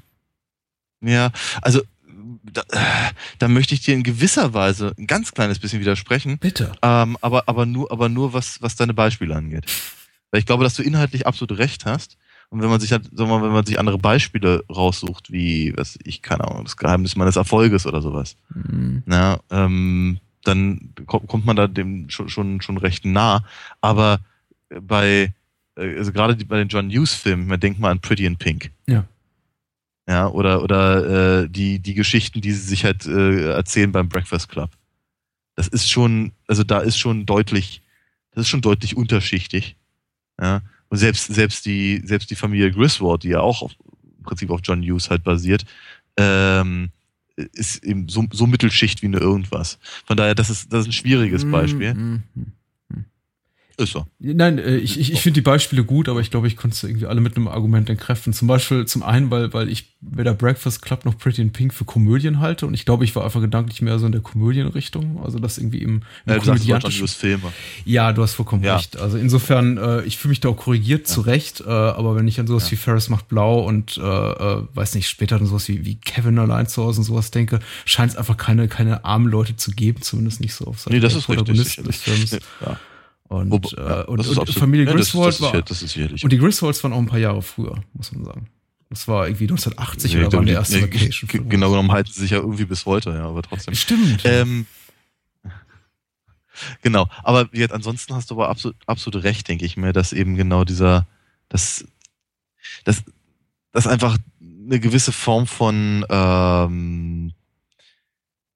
Ja, 1.07 1.31
also 1.63 1.83
da, 2.53 2.63
da, 3.39 3.49
möchte 3.49 3.75
ich 3.75 3.81
dir 3.81 3.95
in 3.95 4.03
gewisser 4.03 4.55
Weise 4.55 4.93
ein 4.99 5.07
ganz 5.07 5.33
kleines 5.33 5.59
bisschen 5.59 5.81
widersprechen. 5.81 6.39
Bitte. 6.39 6.73
Ähm, 6.83 7.17
aber, 7.21 7.45
aber 7.49 7.67
nur, 7.67 7.91
aber 7.91 8.09
nur 8.09 8.33
was, 8.33 8.63
was 8.63 8.77
deine 8.77 8.95
Beispiele 8.95 9.35
angeht. 9.35 9.67
Weil 10.31 10.41
ich 10.41 10.47
glaube, 10.47 10.65
dass 10.65 10.75
du 10.75 10.83
inhaltlich 10.83 11.27
absolut 11.27 11.59
recht 11.59 11.85
hast. 11.85 12.17
Und 12.49 12.63
wenn 12.63 12.71
man 12.71 12.81
sich 12.81 12.93
halt, 12.93 13.05
sagen 13.05 13.31
wir 13.31 13.39
mal, 13.39 13.43
wenn 13.43 13.53
man 13.53 13.67
sich 13.67 13.79
andere 13.79 13.99
Beispiele 13.99 14.65
raussucht, 14.71 15.33
wie, 15.33 15.73
was 15.77 15.99
ich, 16.05 16.23
keine 16.23 16.45
Ahnung, 16.45 16.65
das 16.65 16.77
Geheimnis 16.77 17.17
meines 17.17 17.37
Erfolges 17.37 17.87
oder 17.87 18.01
sowas, 18.01 18.37
mhm. 18.55 19.03
na, 19.05 19.41
ähm, 19.51 20.19
dann 20.45 20.93
kommt 21.07 21.45
man 21.45 21.57
da 21.57 21.67
dem 21.67 22.09
schon, 22.09 22.29
schon, 22.29 22.61
schon 22.61 22.79
recht 22.79 23.05
nah. 23.05 23.45
Aber 23.81 24.21
bei, 24.81 25.33
äh, 25.77 25.97
also 25.99 26.13
gerade 26.13 26.37
bei 26.45 26.59
den 26.59 26.69
John 26.69 26.89
Hughes 26.91 27.15
Filmen, 27.15 27.49
man 27.49 27.59
denkt 27.59 27.81
mal 27.81 27.91
an 27.91 28.01
Pretty 28.01 28.27
in 28.27 28.37
Pink. 28.37 28.71
Ja. 28.87 29.05
Ja, 30.09 30.29
oder, 30.29 30.63
oder 30.63 31.43
äh, 31.43 31.49
die, 31.49 31.81
die 31.81 31.95
Geschichten, 31.95 32.41
die 32.41 32.53
sie 32.53 32.69
sich 32.69 32.85
halt 32.85 33.07
äh, 33.07 33.51
erzählen 33.51 33.91
beim 33.91 34.09
Breakfast 34.09 34.49
Club. 34.49 34.71
Das 35.57 35.67
ist 35.67 35.91
schon, 35.91 36.33
also 36.47 36.63
da 36.63 36.79
ist 36.79 36.97
schon 36.97 37.27
deutlich, 37.27 37.83
das 38.31 38.43
ist 38.43 38.49
schon 38.49 38.61
deutlich 38.61 38.97
unterschichtig. 38.97 39.77
Ja. 40.41 40.63
Und 40.89 40.99
selbst, 40.99 41.27
selbst 41.27 41.67
die, 41.67 42.03
selbst 42.05 42.31
die 42.31 42.37
Familie 42.37 42.71
Griswold, 42.71 43.25
die 43.25 43.31
ja 43.31 43.41
auch 43.41 43.63
auf, 43.63 43.73
im 44.19 44.23
Prinzip 44.23 44.51
auf 44.51 44.61
John 44.63 44.83
Hughes 44.83 45.11
halt 45.11 45.25
basiert, 45.25 45.65
ähm, 46.17 46.91
ist 47.35 47.83
eben 47.85 48.09
so, 48.09 48.27
so 48.31 48.47
Mittelschicht 48.47 49.03
wie 49.03 49.07
eine 49.07 49.19
irgendwas. 49.19 49.79
Von 50.07 50.17
daher, 50.17 50.35
das 50.35 50.51
ist, 50.51 50.73
das 50.73 50.83
ist 50.83 50.89
ein 50.89 50.93
schwieriges 50.93 51.45
mhm, 51.45 51.51
Beispiel. 51.51 51.95
Mm 51.95 52.23
-hmm. 52.37 52.47
Ist 53.79 53.93
so. 53.93 54.07
Nein, 54.19 54.59
äh, 54.59 54.77
ich, 54.79 54.99
ich, 54.99 55.13
ich 55.13 55.21
finde 55.21 55.35
die 55.35 55.43
Beispiele 55.43 55.85
gut, 55.85 56.09
aber 56.09 56.21
ich 56.21 56.31
glaube, 56.31 56.47
ich 56.47 56.57
konnte 56.57 56.75
sie 56.75 56.87
irgendwie 56.87 57.05
alle 57.07 57.21
mit 57.21 57.37
einem 57.37 57.47
Argument 57.47 57.91
entkräften. 57.91 58.33
Zum 58.33 58.49
Beispiel 58.49 58.87
zum 58.87 59.03
einen, 59.03 59.31
weil, 59.31 59.53
weil 59.53 59.69
ich 59.69 59.97
weder 60.01 60.33
Breakfast 60.33 60.81
Club 60.81 61.05
noch 61.05 61.19
Pretty 61.19 61.43
in 61.43 61.53
Pink 61.53 61.75
für 61.75 61.85
Komödien 61.85 62.41
halte 62.41 62.67
und 62.67 62.73
ich 62.73 62.87
glaube, 62.87 63.05
ich 63.05 63.15
war 63.15 63.25
einfach 63.25 63.43
gedanklich 63.43 63.83
mehr 63.83 63.99
so 63.99 64.07
in 64.07 64.13
der 64.13 64.23
Komödienrichtung, 64.23 65.23
also 65.23 65.39
das 65.39 65.59
irgendwie 65.59 65.83
im, 65.83 66.03
im 66.25 66.33
ja, 66.33 66.39
komödiantischen 66.39 67.07
Filme. 67.09 67.53
Ja, 67.85 68.15
du 68.15 68.23
hast 68.23 68.35
vollkommen 68.35 68.65
ja. 68.65 68.77
recht. 68.77 68.97
Also 68.99 69.19
insofern, 69.19 69.77
äh, 69.77 70.03
ich 70.05 70.17
fühle 70.17 70.31
mich 70.31 70.41
da 70.41 70.49
auch 70.49 70.57
korrigiert 70.57 71.09
ja. 71.09 71.15
zurecht, 71.15 71.61
äh, 71.61 71.69
aber 71.69 72.17
wenn 72.17 72.27
ich 72.27 72.41
an 72.41 72.47
sowas 72.47 72.65
ja. 72.67 72.73
wie 72.73 72.77
Ferris 72.77 73.11
macht 73.11 73.29
blau 73.29 73.61
und 73.61 73.99
äh, 73.99 74.01
äh, 74.01 74.63
weiß 74.73 74.95
nicht, 74.95 75.09
später 75.09 75.39
dann 75.39 75.47
sowas 75.47 75.69
wie, 75.69 75.85
wie 75.85 75.97
Kevin 75.97 76.39
allein 76.39 76.67
zu 76.67 76.83
Hause 76.83 77.01
und 77.01 77.05
sowas 77.05 77.31
denke, 77.31 77.59
scheint 77.85 78.13
es 78.13 78.17
einfach 78.17 78.39
keine, 78.39 78.69
keine 78.69 79.05
armen 79.05 79.29
Leute 79.29 79.57
zu 79.57 79.73
geben, 79.73 80.01
zumindest 80.01 80.41
nicht 80.41 80.55
so 80.55 80.65
auf 80.67 80.81
Seite 80.81 80.97
nee, 80.97 81.01
das 81.01 81.15
ist 81.15 81.29
richtig, 81.29 81.85
des 81.85 81.97
Films. 82.03 82.39
Ja. 82.65 82.79
Und, 83.29 83.51
Wo, 83.51 83.57
äh, 83.77 84.05
und, 84.05 84.21
und 84.21 84.21
absolut, 84.21 84.51
Familie 84.51 84.87
Griswold 84.87 85.39
ja, 85.41 85.61
das 85.63 85.83
ist, 85.83 85.97
das 85.97 86.13
ist 86.13 86.25
Und 86.25 86.33
die 86.33 86.39
Griswolds 86.39 86.83
waren 86.85 86.93
auch 86.93 86.99
ein 86.99 87.07
paar 87.07 87.19
Jahre 87.19 87.43
früher, 87.43 87.83
muss 87.93 88.13
man 88.13 88.25
sagen. 88.25 88.49
Das 88.89 89.09
war 89.09 89.27
irgendwie 89.27 89.45
1980 89.45 90.15
nee, 90.15 90.25
oder 90.25 90.33
war 90.33 90.45
der 90.45 90.55
erste 90.55 90.77
nee, 90.77 90.83
Vacation. 90.83 91.29
Genau 91.49 91.71
genommen 91.71 91.91
halten 91.91 92.11
sie 92.13 92.21
sich 92.21 92.31
ja 92.31 92.39
irgendwie 92.39 92.67
bis 92.67 92.87
heute, 92.87 93.11
ja, 93.11 93.27
aber 93.27 93.43
trotzdem. 93.43 93.75
Stimmt. 93.75 94.23
Ähm, 94.25 94.67
genau, 96.83 97.09
aber 97.25 97.49
jetzt, 97.53 97.73
ansonsten 97.73 98.15
hast 98.15 98.31
du 98.31 98.35
aber 98.35 98.49
absolut, 98.49 98.77
absolut 98.87 99.25
recht, 99.25 99.49
denke 99.49 99.65
ich 99.65 99.77
mir, 99.77 99.93
dass 99.93 100.13
eben 100.13 100.37
genau 100.37 100.65
dieser, 100.65 101.07
Das, 101.49 101.85
das, 102.85 103.03
das 103.73 103.89
einfach 103.89 104.19
eine 104.41 104.79
gewisse 104.79 105.11
Form 105.11 105.49
von, 105.49 106.07
ähm, 106.09 107.33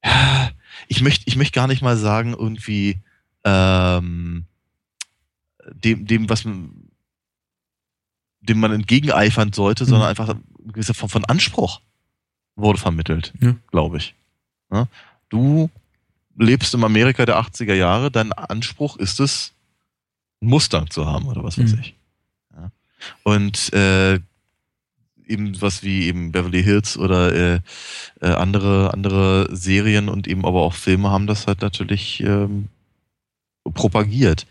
ja, 0.04 0.50
ich 0.86 1.02
möchte, 1.02 1.24
ich 1.26 1.36
möchte 1.36 1.54
gar 1.54 1.66
nicht 1.66 1.82
mal 1.82 1.96
sagen, 1.96 2.34
irgendwie, 2.38 2.98
ähm, 3.44 4.46
dem, 5.66 6.06
dem, 6.06 6.28
was 6.28 6.44
man, 6.44 6.90
dem 8.40 8.60
man 8.60 8.72
entgegeneifern 8.72 9.52
sollte, 9.52 9.84
mhm. 9.84 9.88
sondern 9.88 10.08
einfach 10.08 10.28
eine 10.28 10.40
gewisse 10.72 10.94
Form 10.94 11.10
von 11.10 11.24
Anspruch 11.24 11.80
wurde 12.56 12.78
vermittelt, 12.78 13.32
ja. 13.40 13.54
glaube 13.70 13.98
ich. 13.98 14.14
Ja? 14.72 14.86
Du 15.28 15.70
lebst 16.36 16.74
im 16.74 16.84
Amerika 16.84 17.26
der 17.26 17.38
80er 17.38 17.74
Jahre, 17.74 18.10
dein 18.10 18.32
Anspruch 18.32 18.96
ist 18.96 19.20
es, 19.20 19.52
Mustang 20.40 20.90
zu 20.90 21.06
haben 21.06 21.26
oder 21.26 21.44
was 21.44 21.58
weiß 21.58 21.72
mhm. 21.72 21.80
ich. 21.80 21.94
Ja? 22.54 22.70
Und 23.24 23.72
äh, 23.72 24.20
eben 25.26 25.60
was 25.60 25.82
wie 25.82 26.06
eben 26.06 26.32
Beverly 26.32 26.62
Hills 26.62 26.98
oder 26.98 27.32
äh, 27.32 27.60
äh, 28.20 28.26
andere 28.26 28.92
andere 28.92 29.54
Serien 29.54 30.08
und 30.08 30.26
eben 30.26 30.44
aber 30.44 30.62
auch 30.62 30.74
Filme 30.74 31.10
haben 31.10 31.26
das 31.26 31.46
halt 31.46 31.62
natürlich 31.62 32.20
ähm, 32.20 32.68
propagiert. 33.64 34.46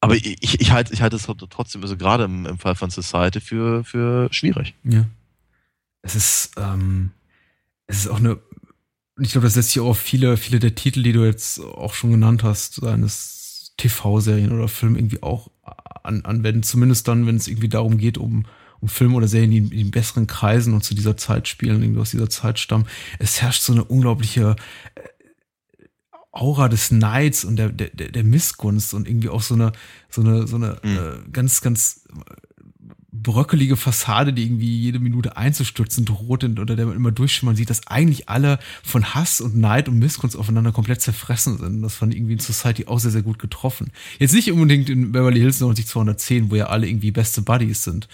Aber 0.00 0.14
ich, 0.14 0.60
ich 0.60 0.70
halte 0.70 0.92
ich 0.92 1.02
halte 1.02 1.16
es 1.16 1.28
trotzdem, 1.50 1.82
also 1.82 1.96
gerade 1.96 2.24
im, 2.24 2.46
im 2.46 2.58
Fall 2.58 2.74
von 2.74 2.90
Society 2.90 3.40
für, 3.40 3.82
für 3.84 4.28
schwierig. 4.32 4.74
Ja. 4.84 5.06
Es 6.02 6.14
ist, 6.14 6.52
ähm, 6.56 7.10
es 7.86 8.00
ist 8.00 8.08
auch 8.08 8.18
eine, 8.18 8.38
ich 9.20 9.32
glaube, 9.32 9.46
das 9.46 9.54
setzt 9.54 9.70
sich 9.72 9.80
auch 9.80 9.88
auf 9.88 9.98
viele, 9.98 10.36
viele 10.36 10.60
der 10.60 10.74
Titel, 10.74 11.02
die 11.02 11.12
du 11.12 11.24
jetzt 11.24 11.60
auch 11.60 11.94
schon 11.94 12.12
genannt 12.12 12.44
hast, 12.44 12.76
seines 12.76 13.74
TV-Serien 13.76 14.52
oder 14.52 14.68
Film 14.68 14.94
irgendwie 14.94 15.22
auch 15.22 15.50
an, 16.02 16.24
anwenden. 16.24 16.62
Zumindest 16.62 17.08
dann, 17.08 17.26
wenn 17.26 17.36
es 17.36 17.48
irgendwie 17.48 17.68
darum 17.68 17.98
geht, 17.98 18.18
um, 18.18 18.46
um 18.80 18.88
Filme 18.88 19.16
oder 19.16 19.26
Serien, 19.26 19.50
die 19.50 19.58
in, 19.58 19.72
in 19.72 19.90
besseren 19.90 20.28
Kreisen 20.28 20.74
und 20.74 20.84
zu 20.84 20.94
dieser 20.94 21.16
Zeit 21.16 21.48
spielen, 21.48 21.82
irgendwie 21.82 22.00
aus 22.00 22.12
dieser 22.12 22.30
Zeit 22.30 22.58
stammen. 22.60 22.86
Es 23.18 23.42
herrscht 23.42 23.62
so 23.62 23.72
eine 23.72 23.84
unglaubliche 23.84 24.54
äh, 24.94 25.00
Aura 26.30 26.68
des 26.68 26.90
Neids 26.90 27.44
und 27.44 27.56
der, 27.56 27.70
der, 27.70 27.88
der 27.88 28.24
Missgunst 28.24 28.94
und 28.94 29.08
irgendwie 29.08 29.28
auch 29.28 29.42
so 29.42 29.54
eine, 29.54 29.72
so 30.10 30.20
eine, 30.20 30.46
so 30.46 30.56
eine 30.56 30.78
mhm. 30.82 30.96
äh, 30.96 31.30
ganz, 31.30 31.60
ganz 31.60 32.06
bröckelige 33.22 33.76
Fassade, 33.76 34.32
die 34.32 34.44
irgendwie 34.44 34.78
jede 34.78 34.98
Minute 34.98 35.36
einzustürzen 35.36 36.04
droht 36.04 36.44
und 36.44 36.58
unter 36.58 36.76
der 36.76 36.86
man 36.86 36.96
immer 36.96 37.10
durchschimmern 37.10 37.56
sieht, 37.56 37.70
dass 37.70 37.86
eigentlich 37.86 38.28
alle 38.28 38.58
von 38.82 39.14
Hass 39.14 39.40
und 39.40 39.56
Neid 39.56 39.88
und 39.88 39.98
Missgunst 39.98 40.36
aufeinander 40.36 40.72
komplett 40.72 41.00
zerfressen 41.00 41.58
sind. 41.58 41.82
Das 41.82 41.94
fand 41.94 42.14
irgendwie 42.14 42.34
in 42.34 42.38
Society 42.38 42.86
auch 42.86 42.98
sehr, 42.98 43.10
sehr 43.10 43.22
gut 43.22 43.38
getroffen. 43.38 43.90
Jetzt 44.18 44.34
nicht 44.34 44.50
unbedingt 44.52 44.90
in 44.90 45.12
Beverly 45.12 45.40
Hills 45.40 45.60
90210, 45.60 46.50
wo 46.50 46.56
ja 46.56 46.66
alle 46.66 46.88
irgendwie 46.88 47.10
beste 47.10 47.42
Buddies 47.42 47.82
sind. 47.84 48.08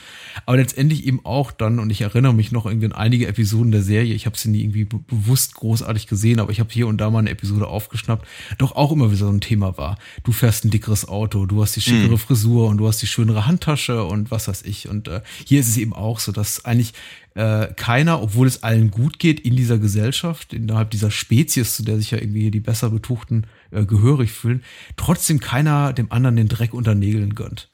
Aber 0.46 0.56
letztendlich 0.56 1.06
eben 1.06 1.24
auch 1.24 1.52
dann, 1.52 1.78
und 1.78 1.90
ich 1.90 2.00
erinnere 2.00 2.34
mich 2.34 2.52
noch 2.52 2.66
irgendwie 2.66 2.86
an 2.86 2.92
einige 2.92 3.26
Episoden 3.26 3.72
der 3.72 3.82
Serie, 3.82 4.14
ich 4.14 4.26
habe 4.26 4.38
sie 4.38 4.48
nie 4.48 4.60
irgendwie 4.60 4.84
bewusst 4.84 5.54
großartig 5.54 6.06
gesehen, 6.06 6.40
aber 6.40 6.52
ich 6.52 6.60
habe 6.60 6.70
hier 6.72 6.86
und 6.86 6.98
da 6.98 7.10
mal 7.10 7.20
eine 7.20 7.30
Episode 7.30 7.66
aufgeschnappt, 7.66 8.26
doch 8.58 8.72
auch 8.76 8.92
immer 8.92 9.08
wieder 9.08 9.26
so 9.26 9.28
ein 9.28 9.40
Thema 9.40 9.76
war. 9.78 9.98
Du 10.22 10.32
fährst 10.32 10.64
ein 10.64 10.70
dickeres 10.70 11.06
Auto, 11.08 11.46
du 11.46 11.62
hast 11.62 11.76
die 11.76 11.80
schickere 11.80 12.12
mhm. 12.12 12.18
Frisur 12.18 12.68
und 12.68 12.78
du 12.78 12.88
hast 12.88 13.02
die 13.02 13.06
schönere 13.06 13.46
Handtasche 13.46 14.04
und 14.04 14.30
was 14.30 14.48
weiß 14.48 14.62
ich. 14.62 14.88
Und 14.88 15.03
äh, 15.08 15.20
hier 15.44 15.60
ist 15.60 15.68
es 15.68 15.76
eben 15.76 15.92
auch 15.92 16.18
so, 16.18 16.32
dass 16.32 16.64
eigentlich 16.64 16.92
äh, 17.34 17.68
keiner, 17.74 18.22
obwohl 18.22 18.46
es 18.46 18.62
allen 18.62 18.90
gut 18.90 19.18
geht 19.18 19.40
in 19.40 19.56
dieser 19.56 19.78
Gesellschaft, 19.78 20.52
innerhalb 20.52 20.90
dieser 20.90 21.10
Spezies, 21.10 21.74
zu 21.74 21.82
der 21.82 21.96
sich 21.96 22.12
ja 22.12 22.18
irgendwie 22.18 22.50
die 22.50 22.60
besser 22.60 22.90
betuchten 22.90 23.46
äh, 23.70 23.84
gehörig 23.84 24.32
fühlen, 24.32 24.62
trotzdem 24.96 25.40
keiner 25.40 25.92
dem 25.92 26.12
anderen 26.12 26.36
den 26.36 26.48
Dreck 26.48 26.72
unter 26.74 26.94
Nägeln 26.94 27.34
gönnt. 27.34 27.70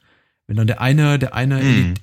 Wenn 0.46 0.56
dann 0.56 0.66
der 0.66 0.80
eine, 0.80 1.18
der 1.18 1.34
eine 1.34 1.62
mm. 1.62 1.94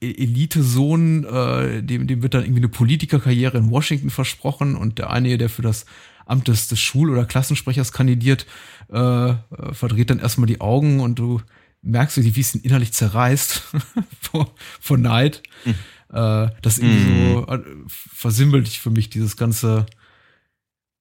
Elite-Sohn, 0.00 1.24
äh, 1.24 1.82
dem, 1.84 2.08
dem 2.08 2.22
wird 2.22 2.34
dann 2.34 2.42
irgendwie 2.42 2.60
eine 2.60 2.68
Politikerkarriere 2.68 3.58
in 3.58 3.70
Washington 3.70 4.10
versprochen 4.10 4.74
und 4.74 4.98
der 4.98 5.10
eine, 5.10 5.38
der 5.38 5.48
für 5.48 5.62
das 5.62 5.86
Amt 6.26 6.48
des, 6.48 6.66
des 6.66 6.80
Schul- 6.80 7.10
oder 7.10 7.26
Klassensprechers 7.26 7.92
kandidiert, 7.92 8.46
äh, 8.92 8.98
äh 8.98 9.36
verdreht 9.70 10.10
dann 10.10 10.18
erstmal 10.18 10.48
die 10.48 10.60
Augen 10.60 10.98
und 10.98 11.18
du 11.18 11.42
merkst 11.82 12.16
du, 12.16 12.22
wie 12.22 12.40
es 12.40 12.54
ihn 12.54 12.62
innerlich 12.62 12.92
zerreißt 12.92 13.62
vor, 14.20 14.54
vor 14.80 14.98
Neid. 14.98 15.42
Mhm. 15.64 15.74
Äh, 16.12 16.50
das 16.62 16.78
irgendwie 16.78 17.10
mhm. 17.10 17.32
so 17.34 17.46
äh, 17.48 17.60
versimpelt 17.86 18.68
für 18.68 18.90
mich 18.90 19.10
dieses 19.10 19.36
ganze, 19.36 19.86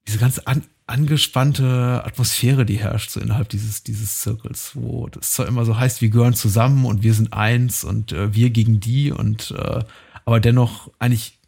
diese 0.08 0.18
ganze 0.18 0.48
an, 0.48 0.64
angespannte 0.88 2.02
Atmosphäre, 2.06 2.66
die 2.66 2.80
herrscht 2.80 3.12
so 3.12 3.20
innerhalb 3.20 3.50
dieses, 3.50 3.84
dieses 3.84 4.20
Zirkels, 4.20 4.72
wo 4.76 5.08
das 5.08 5.34
zwar 5.34 5.48
immer 5.48 5.66
so 5.66 5.78
heißt, 5.78 6.02
wir 6.02 6.10
gehören 6.10 6.34
zusammen 6.34 6.86
und 6.86 7.04
wir 7.04 7.14
sind 7.14 7.34
eins 7.34 7.84
und 7.84 8.12
äh, 8.12 8.34
wir 8.34 8.50
gegen 8.50 8.80
die 8.80 9.12
und 9.12 9.52
äh, 9.52 9.84
aber 10.26 10.40
dennoch 10.40 10.92
eigentlich 11.00 11.40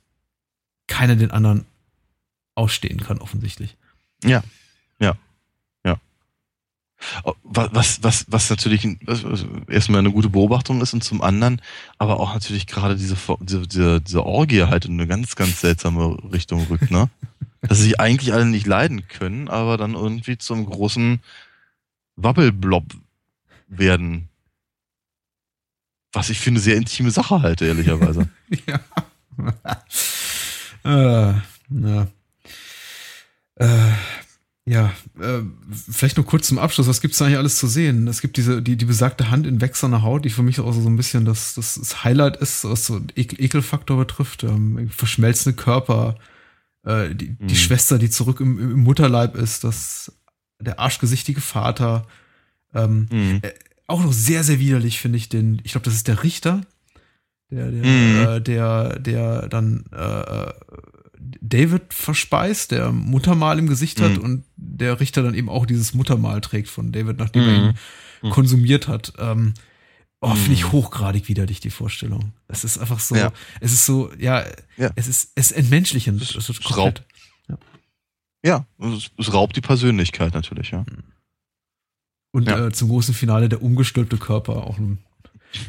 keiner 0.88 1.16
den 1.16 1.32
anderen 1.32 1.66
ausstehen 2.56 3.00
kann, 3.02 3.18
offensichtlich. 3.18 3.78
Ja, 4.24 4.44
ja. 5.00 5.18
Was, 7.44 8.04
was, 8.04 8.26
was 8.30 8.50
natürlich 8.50 8.88
erstmal 9.68 10.00
eine 10.00 10.12
gute 10.12 10.30
Beobachtung 10.30 10.82
ist 10.82 10.94
und 10.94 11.04
zum 11.04 11.22
anderen 11.22 11.62
aber 11.98 12.20
auch 12.20 12.34
natürlich 12.34 12.68
gerade 12.68 12.96
diese, 12.96 13.16
diese, 13.42 14.02
diese, 14.02 14.26
Orgie 14.26 14.64
halt 14.64 14.86
in 14.86 14.94
eine 14.94 15.08
ganz, 15.08 15.36
ganz 15.36 15.62
seltsame 15.62 16.18
Richtung 16.32 16.66
rückt, 16.68 16.92
ne? 16.92 17.10
Dass 17.62 17.78
sie 17.78 17.86
sich 17.86 18.00
eigentlich 18.00 18.34
alle 18.34 18.46
nicht 18.46 18.68
leiden 18.68 19.08
können, 19.08 19.48
aber 19.48 19.78
dann 19.78 19.94
irgendwie 19.94 20.38
zum 20.38 20.66
großen 20.66 21.22
Wabbelblob 22.18 22.84
werden. 23.68 24.28
Was 26.12 26.30
ich 26.30 26.40
für 26.40 26.50
eine 26.50 26.60
sehr 26.60 26.76
intime 26.76 27.12
Sache 27.12 27.42
halte, 27.42 27.66
ehrlicherweise. 27.66 28.28
ja. 28.68 28.80
äh, 30.84 31.34
na. 31.70 32.08
Äh, 33.56 33.92
ja, 34.65 34.94
äh, 35.19 35.41
vielleicht 35.90 36.15
nur 36.15 36.26
kurz 36.26 36.48
zum 36.48 36.57
Abschluss. 36.57 36.88
Was 36.88 37.02
gibt's 37.02 37.18
da 37.18 37.26
eigentlich 37.26 37.38
alles 37.38 37.57
zu 37.57 37.68
sehen? 37.68 38.07
Es 38.07 38.22
gibt 38.22 38.38
diese, 38.38 38.61
die, 38.61 38.77
die 38.77 38.85
besagte 38.85 39.30
Hand 39.30 39.45
in 39.45 39.60
wächserner 39.60 40.03
Haut, 40.03 40.23
die 40.23 40.30
für 40.30 40.44
mich 40.44 40.60
auch 40.61 40.72
so 40.72 40.88
ein 40.88 40.95
bisschen 40.95 41.26
das, 41.26 41.53
das, 41.56 41.76
das 41.76 42.06
Highlight 42.06 42.38
ist, 42.38 42.64
was 42.64 42.85
so 42.85 43.02
Ekel, 43.15 43.41
Ekelfaktor 43.41 43.98
betrifft. 43.98 44.44
Ähm, 44.44 44.90
verschmelzende 44.90 45.57
Körper, 45.57 46.15
äh, 46.85 47.14
die, 47.14 47.35
mhm. 47.38 47.48
die 47.48 47.57
Schwester, 47.57 47.99
die 47.99 48.10
zurück 48.10 48.40
im, 48.40 48.57
im 48.57 48.80
Mutterleib 48.80 49.35
ist, 49.35 49.65
das, 49.65 50.14
der 50.61 50.80
arschgesichtige 50.80 51.41
Vater. 51.41 52.07
Ähm, 52.73 53.07
mhm. 53.11 53.40
äh, 53.41 53.52
auch 53.88 54.02
noch 54.02 54.14
sehr, 54.14 54.45
sehr 54.45 54.60
widerlich 54.60 55.02
finde 55.02 55.18
ich 55.18 55.27
den, 55.27 55.60
ich 55.65 55.73
glaube, 55.73 55.85
das 55.85 55.95
ist 55.95 56.07
der 56.07 56.23
Richter, 56.23 56.61
der, 57.52 57.69
der, 57.69 57.85
mhm. 57.85 58.27
äh, 58.27 58.41
der, 58.41 58.99
der 58.99 59.49
dann 59.49 59.84
äh, 59.91 60.22
äh 60.22 60.53
David 61.41 61.94
verspeist, 61.94 62.72
der 62.72 62.91
Muttermal 62.91 63.60
im 63.60 63.68
Gesicht 63.68 64.02
hat 64.02 64.18
mhm. 64.18 64.24
und 64.24 64.44
der 64.56 65.00
Richter 65.00 65.24
dann 65.24 65.34
eben 65.34 65.50
auch 65.50 65.66
dieses 65.66 65.94
Muttermal 65.94 66.41
trägt 66.41 66.70
von 66.70 66.91
David, 66.91 67.18
nachdem 67.18 67.44
mhm. 67.44 67.50
er 67.50 67.56
ihn 67.56 67.74
mhm. 68.22 68.30
konsumiert 68.30 68.88
hat. 68.88 69.14
Ähm, 69.18 69.54
oh, 70.22 70.34
finde 70.36 70.54
ich 70.54 70.66
mhm. 70.66 70.72
hochgradig 70.72 71.28
widerlich, 71.28 71.60
die 71.60 71.70
Vorstellung. 71.70 72.34
Es 72.48 72.64
ist 72.64 72.78
einfach 72.78 73.00
so, 73.00 73.16
ja. 73.16 73.32
es 73.60 73.74
ist 73.74 73.86
so, 73.86 74.12
ja, 74.18 74.45
ja, 74.78 74.91
es 74.95 75.08
ist, 75.08 75.32
es 75.36 75.52
ist 75.52 75.58
entmenschlichend. 75.58 76.22
Es, 76.22 76.36
es, 76.36 76.50
es 76.50 76.78
raubt. 76.78 77.04
Ja, 77.48 77.58
ja 78.44 78.66
es, 78.80 79.12
es, 79.18 79.34
raubt 79.34 79.56
die 79.56 79.62
Persönlichkeit 79.62 80.34
natürlich, 80.34 80.72
ja. 80.72 80.86
Und 82.32 82.48
ja. 82.48 82.68
Äh, 82.68 82.72
zum 82.72 82.90
großen 82.90 83.14
Finale 83.14 83.48
der 83.48 83.62
umgestülpte 83.62 84.18
Körper, 84.18 84.64
auch 84.64 84.80
ein 84.80 84.98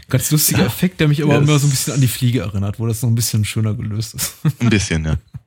ganz 0.09 0.31
lustiger 0.31 0.65
Effekt, 0.65 1.01
der 1.01 1.09
mich 1.09 1.23
aber 1.23 1.37
immer 1.37 1.59
so 1.59 1.67
ein 1.67 1.71
bisschen 1.71 1.93
an 1.93 2.01
die 2.01 2.09
Fliege 2.09 2.41
erinnert, 2.41 2.79
wo 2.79 2.87
das 2.87 3.03
noch 3.03 3.11
ein 3.11 3.15
bisschen 3.15 3.45
schöner 3.45 3.75
gelöst 3.75 4.15
ist. 4.15 4.37
Ein 4.61 4.71
bisschen, 4.71 5.05
ja. 5.05 5.19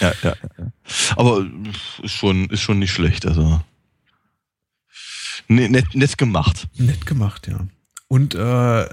Ja, 0.00 0.12
ja, 0.22 0.34
ja. 0.58 0.72
Aber 1.16 1.46
ist 2.02 2.12
schon, 2.12 2.48
ist 2.50 2.60
schon 2.60 2.78
nicht 2.78 2.92
schlecht, 2.92 3.26
also. 3.26 3.60
Nett, 5.48 5.94
nett 5.94 6.18
gemacht. 6.18 6.68
Nett 6.76 7.06
gemacht, 7.06 7.46
ja. 7.48 7.66
Und 8.08 8.34
äh, 8.34 8.88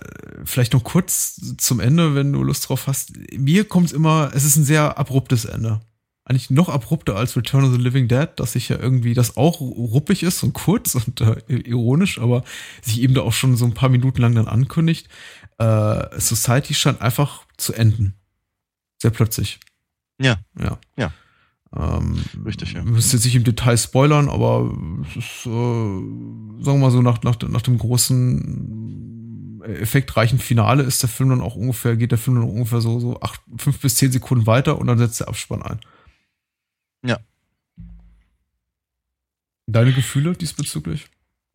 vielleicht 0.46 0.74
noch 0.74 0.84
kurz 0.84 1.40
zum 1.58 1.80
Ende, 1.80 2.16
wenn 2.16 2.34
du 2.34 2.44
Lust 2.44 2.68
drauf 2.68 2.88
hast. 2.88 3.14
Mir 3.38 3.66
kommt 3.66 3.88
es 3.88 3.94
immer, 3.94 4.32
es 4.34 4.44
ist 4.44 4.56
ein 4.56 4.66
sehr 4.66 4.98
abruptes 4.98 5.46
Ende. 5.46 5.82
Eigentlich 6.24 6.50
noch 6.50 6.70
abrupter 6.70 7.16
als 7.16 7.36
Return 7.36 7.66
of 7.66 7.74
the 7.74 7.80
Living 7.80 8.08
Dead, 8.08 8.30
dass 8.38 8.54
sich 8.54 8.70
ja 8.70 8.78
irgendwie 8.78 9.14
das 9.14 9.38
auch 9.38 9.60
ruppig 9.60 10.24
ist 10.24 10.44
und 10.44 10.54
kurz 10.54 10.96
und 10.96 11.20
äh, 11.22 11.42
ironisch, 11.48 12.20
aber 12.20 12.44
sich 12.82 13.02
eben 13.02 13.14
da 13.14 13.22
auch 13.22 13.34
schon 13.34 13.58
so 13.58 13.66
ein 13.66 13.74
paar 13.74 13.90
Minuten 13.90 14.22
lang 14.22 14.36
dann 14.36 14.48
ankündigt. 14.48 15.08
Äh, 15.58 16.20
Society 16.20 16.74
scheint 16.74 17.02
einfach 17.02 17.44
zu 17.58 17.74
enden. 17.74 18.16
Sehr 19.02 19.12
plötzlich. 19.12 19.60
Ja. 20.22 20.38
Ja. 20.60 20.78
Ja. 20.98 21.12
Ähm, 21.76 22.24
Richtig, 22.46 22.74
ja. 22.74 22.84
Wir 22.84 22.92
müssen 22.92 23.16
jetzt 23.16 23.26
nicht 23.26 23.36
im 23.36 23.44
Detail 23.44 23.78
spoilern, 23.78 24.30
aber 24.30 24.76
es 25.10 25.16
ist, 25.16 25.46
äh, 25.46 25.50
sagen 25.50 26.64
wir 26.64 26.78
mal 26.78 26.92
so, 26.92 27.02
nach, 27.02 27.24
nach, 27.24 27.38
nach 27.48 27.62
dem 27.62 27.78
großen 27.78 29.62
effektreichen 29.64 30.40
Finale 30.40 30.84
ist 30.84 31.02
der 31.02 31.10
Film 31.10 31.30
dann 31.30 31.42
auch 31.42 31.56
ungefähr, 31.56 31.96
geht 31.96 32.12
der 32.12 32.18
Film 32.18 32.36
dann 32.38 32.50
ungefähr 32.50 32.82
so, 32.82 33.00
so 33.00 33.22
acht, 33.22 33.42
fünf 33.58 33.80
bis 33.80 33.96
zehn 33.96 34.12
Sekunden 34.12 34.48
weiter 34.48 34.78
und 34.78 34.88
dann 34.88 34.98
setzt 34.98 35.20
der 35.20 35.28
Abspann 35.28 35.62
ein. 35.62 35.80
Ja. 37.06 37.20
Deine 39.68 39.94
Gefühle 39.94 40.34
diesbezüglich? 40.34 41.08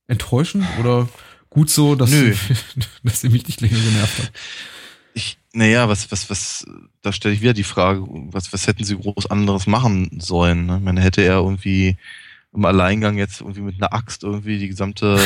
Enttäuschen 0.07 0.67
oder 0.81 1.09
gut 1.51 1.69
so, 1.69 1.95
dass, 1.95 2.11
Nö. 2.11 2.35
dass 3.03 3.25
ihr 3.25 3.31
mich 3.31 3.47
nicht 3.47 3.61
länger 3.61 3.79
genervt 3.79 4.19
habt. 4.19 4.33
Naja, 5.57 5.89
was, 5.89 6.13
was, 6.13 6.29
was, 6.29 6.67
da 7.01 7.13
stelle 7.13 7.35
ich 7.35 7.41
wieder 7.41 7.55
die 7.55 7.65
Frage, 7.65 8.05
was, 8.31 8.53
was 8.53 8.67
hätten 8.67 8.85
sie 8.85 8.97
groß 8.97 9.31
anderes 9.31 9.67
machen 9.67 10.19
sollen? 10.21 10.67
Ne? 10.67 10.81
Man 10.81 10.99
hätte 10.99 11.23
er 11.23 11.37
irgendwie 11.37 11.97
im 12.53 12.65
Alleingang 12.65 13.17
jetzt 13.17 13.41
irgendwie 13.41 13.63
mit 13.63 13.77
einer 13.77 13.95
Axt 13.95 14.23
irgendwie 14.23 14.59
die 14.59 14.69
gesamte 14.69 15.19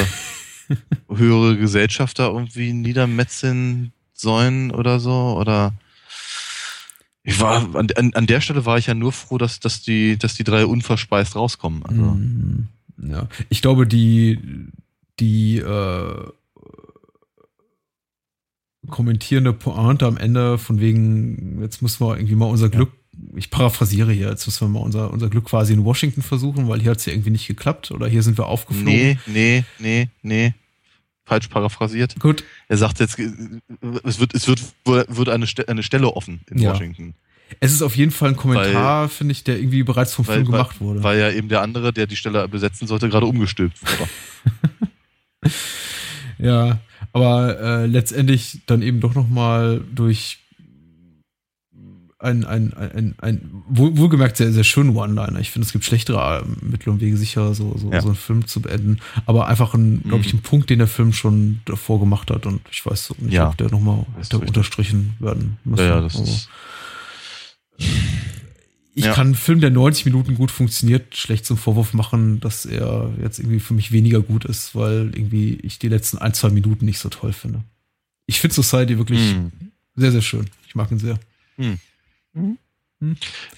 höhere 1.09 1.57
Gesellschaft 1.57 2.21
da 2.21 2.29
irgendwie 2.29 2.73
niedermetzeln 2.73 3.93
sollen 4.13 4.71
oder 4.71 5.01
so, 5.01 5.37
oder 5.37 5.73
ich 7.23 7.41
war, 7.41 7.75
an, 7.75 7.89
an, 7.97 8.15
an 8.15 8.27
der 8.27 8.41
Stelle 8.41 8.65
war 8.67 8.79
ich 8.79 8.87
ja 8.87 8.95
nur 8.95 9.13
froh, 9.13 9.37
dass, 9.37 9.61
dass 9.61 9.83
die, 9.83 10.17
dass 10.17 10.35
die 10.35 10.45
drei 10.45 10.65
unverspeist 10.65 11.37
rauskommen. 11.37 11.85
Also, 11.85 12.03
Mm, 12.03 12.69
Ja, 13.03 13.29
ich 13.49 13.63
glaube, 13.63 13.87
die, 13.87 14.39
die 15.19 15.59
äh, 15.59 16.25
kommentierende 18.89 19.53
Pointe 19.53 20.07
am 20.07 20.17
Ende 20.17 20.59
von 20.59 20.81
wegen, 20.81 21.61
jetzt 21.63 21.83
müssen 21.83 22.05
wir 22.07 22.17
irgendwie 22.17 22.35
mal 22.35 22.47
unser 22.47 22.69
Glück, 22.71 22.91
ich 23.37 23.51
paraphrasiere 23.51 24.13
hier, 24.13 24.29
jetzt 24.31 24.47
müssen 24.47 24.67
wir 24.73 24.79
mal 24.81 24.85
unser, 24.85 25.13
unser 25.13 25.29
Glück 25.29 25.45
quasi 25.45 25.73
in 25.75 25.85
Washington 25.85 26.23
versuchen, 26.23 26.69
weil 26.69 26.81
hier 26.81 26.91
hat 26.93 26.99
es 26.99 27.07
ja 27.07 27.13
irgendwie 27.13 27.31
nicht 27.31 27.47
geklappt 27.47 27.91
oder 27.91 28.07
hier 28.09 28.23
sind 28.23 28.39
wir 28.39 28.47
aufgeflogen. 28.47 28.93
nee, 28.93 29.19
nee, 29.27 29.65
nee, 29.79 30.09
nee. 30.23 30.55
Falsch 31.27 31.49
paraphrasiert. 31.49 32.19
Gut, 32.19 32.43
Er 32.69 32.77
sagt 32.79 32.99
jetzt, 32.99 33.19
äh, 33.19 33.31
es 34.05 34.19
wird, 34.19 34.35
es 34.35 34.49
wird, 34.49 34.63
wird 34.85 35.29
eine, 35.29 35.47
eine 35.69 35.83
Stelle 35.83 36.09
offen 36.09 36.41
in 36.51 36.59
Ja. 36.59 36.73
Washington. 36.73 37.15
es 37.61 37.73
ist 37.73 37.83
auf 37.83 37.95
jeden 37.97 38.11
Fall 38.11 38.31
ein 38.31 38.37
Kommentar, 38.37 39.09
finde 39.09 39.33
ich, 39.33 39.45
der 39.45 39.59
irgendwie 39.59 39.83
bereits 39.85 40.15
vom 40.15 40.27
Weil, 40.27 40.37
Film 40.37 40.47
weil, 40.49 40.53
gemacht 40.63 40.81
wurde. 40.81 41.03
weil 41.05 41.19
ja 41.21 41.31
eben 41.31 41.49
der 41.49 41.61
andere, 41.63 41.93
der 41.93 42.07
die 42.09 42.17
Stelle 42.17 42.49
besetzen 42.49 42.89
sollte, 42.89 43.09
gerade 43.09 43.27
umgestülpt 43.27 43.79
wurde. 43.83 44.11
Ja, 46.39 46.79
aber 47.13 47.59
äh, 47.61 47.87
letztendlich 47.87 48.61
dann 48.67 48.83
eben 48.83 49.01
doch 49.01 49.15
noch 49.15 49.29
mal 49.29 49.83
durch 49.95 50.39
ein, 52.23 52.45
ein, 52.45 52.75
ein, 52.75 52.91
ein, 52.95 53.15
ein 53.19 53.63
wohl, 53.67 53.97
wohlgemerkt 53.97 54.37
sehr, 54.37 54.53
sehr 54.53 54.65
schönen 54.65 54.95
One-Liner. 54.95 55.41
Ich 55.41 55.51
finde, 55.51 55.65
es 55.65 55.73
gibt 55.73 55.87
schlechtere 55.87 56.43
äh, 56.45 56.65
Mittel 56.67 56.91
und 56.91 57.01
Wege, 57.01 57.17
sicher 57.17 57.55
so, 57.55 57.75
so, 57.79 57.91
Ja. 57.91 58.03
so 58.03 58.09
einen 58.09 58.17
Film 58.17 58.47
zu 58.47 58.61
beenden. 58.61 58.99
Aber 59.25 59.47
einfach 59.47 59.73
ein, 59.73 60.03
glaube 60.03 60.23
ich, 60.25 60.33
Mhm. 60.35 60.41
ein 60.41 60.43
Punkt, 60.43 60.69
den 60.69 60.81
der 60.81 60.87
Film 60.89 61.15
schon 61.15 61.61
davor 61.65 61.99
gemacht 61.99 62.31
hat. 62.31 62.45
Und 62.45 62.61
ich 62.71 62.85
weiß 62.85 63.15
nicht, 63.21 63.33
Ja. 63.33 63.49
ob 63.49 63.57
der 63.57 63.71
nochmal 63.71 64.05
unterstrichen 64.35 65.15
werden 65.19 65.57
muss. 65.65 65.81
Ja, 65.81 65.87
ja, 65.87 66.01
das 66.03 66.15
Aber 66.17 66.25
ist. 66.25 66.49
Ich 69.01 69.07
ja. 69.07 69.15
kann 69.15 69.29
einen 69.29 69.35
Film, 69.35 69.61
der 69.61 69.71
90 69.71 70.05
Minuten 70.05 70.35
gut 70.35 70.51
funktioniert, 70.51 71.17
schlecht 71.17 71.47
zum 71.47 71.57
Vorwurf 71.57 71.95
machen, 71.95 72.39
dass 72.41 72.67
er 72.67 73.11
jetzt 73.21 73.39
irgendwie 73.39 73.61
für 73.61 73.75
mich 73.75 73.93
weniger 73.93 74.21
gut 74.21 74.45
ist, 74.45 74.75
weil 74.75 75.11
irgendwie 75.15 75.55
ich 75.63 75.79
die 75.79 75.89
letzten 75.89 76.19
ein, 76.19 76.35
zwei 76.35 76.51
Minuten 76.51 76.85
nicht 76.85 76.99
so 76.99 77.09
toll 77.09 77.33
finde. 77.33 77.65
Ich 78.27 78.41
finde 78.41 78.55
Society 78.55 78.99
wirklich 78.99 79.33
Hm. 79.33 79.53
sehr, 79.97 80.13
sehr 80.13 80.23
schön. 80.23 80.47
Ich 80.67 80.75
mag 80.75 80.91
ihn 80.91 80.99
sehr. 80.99 81.19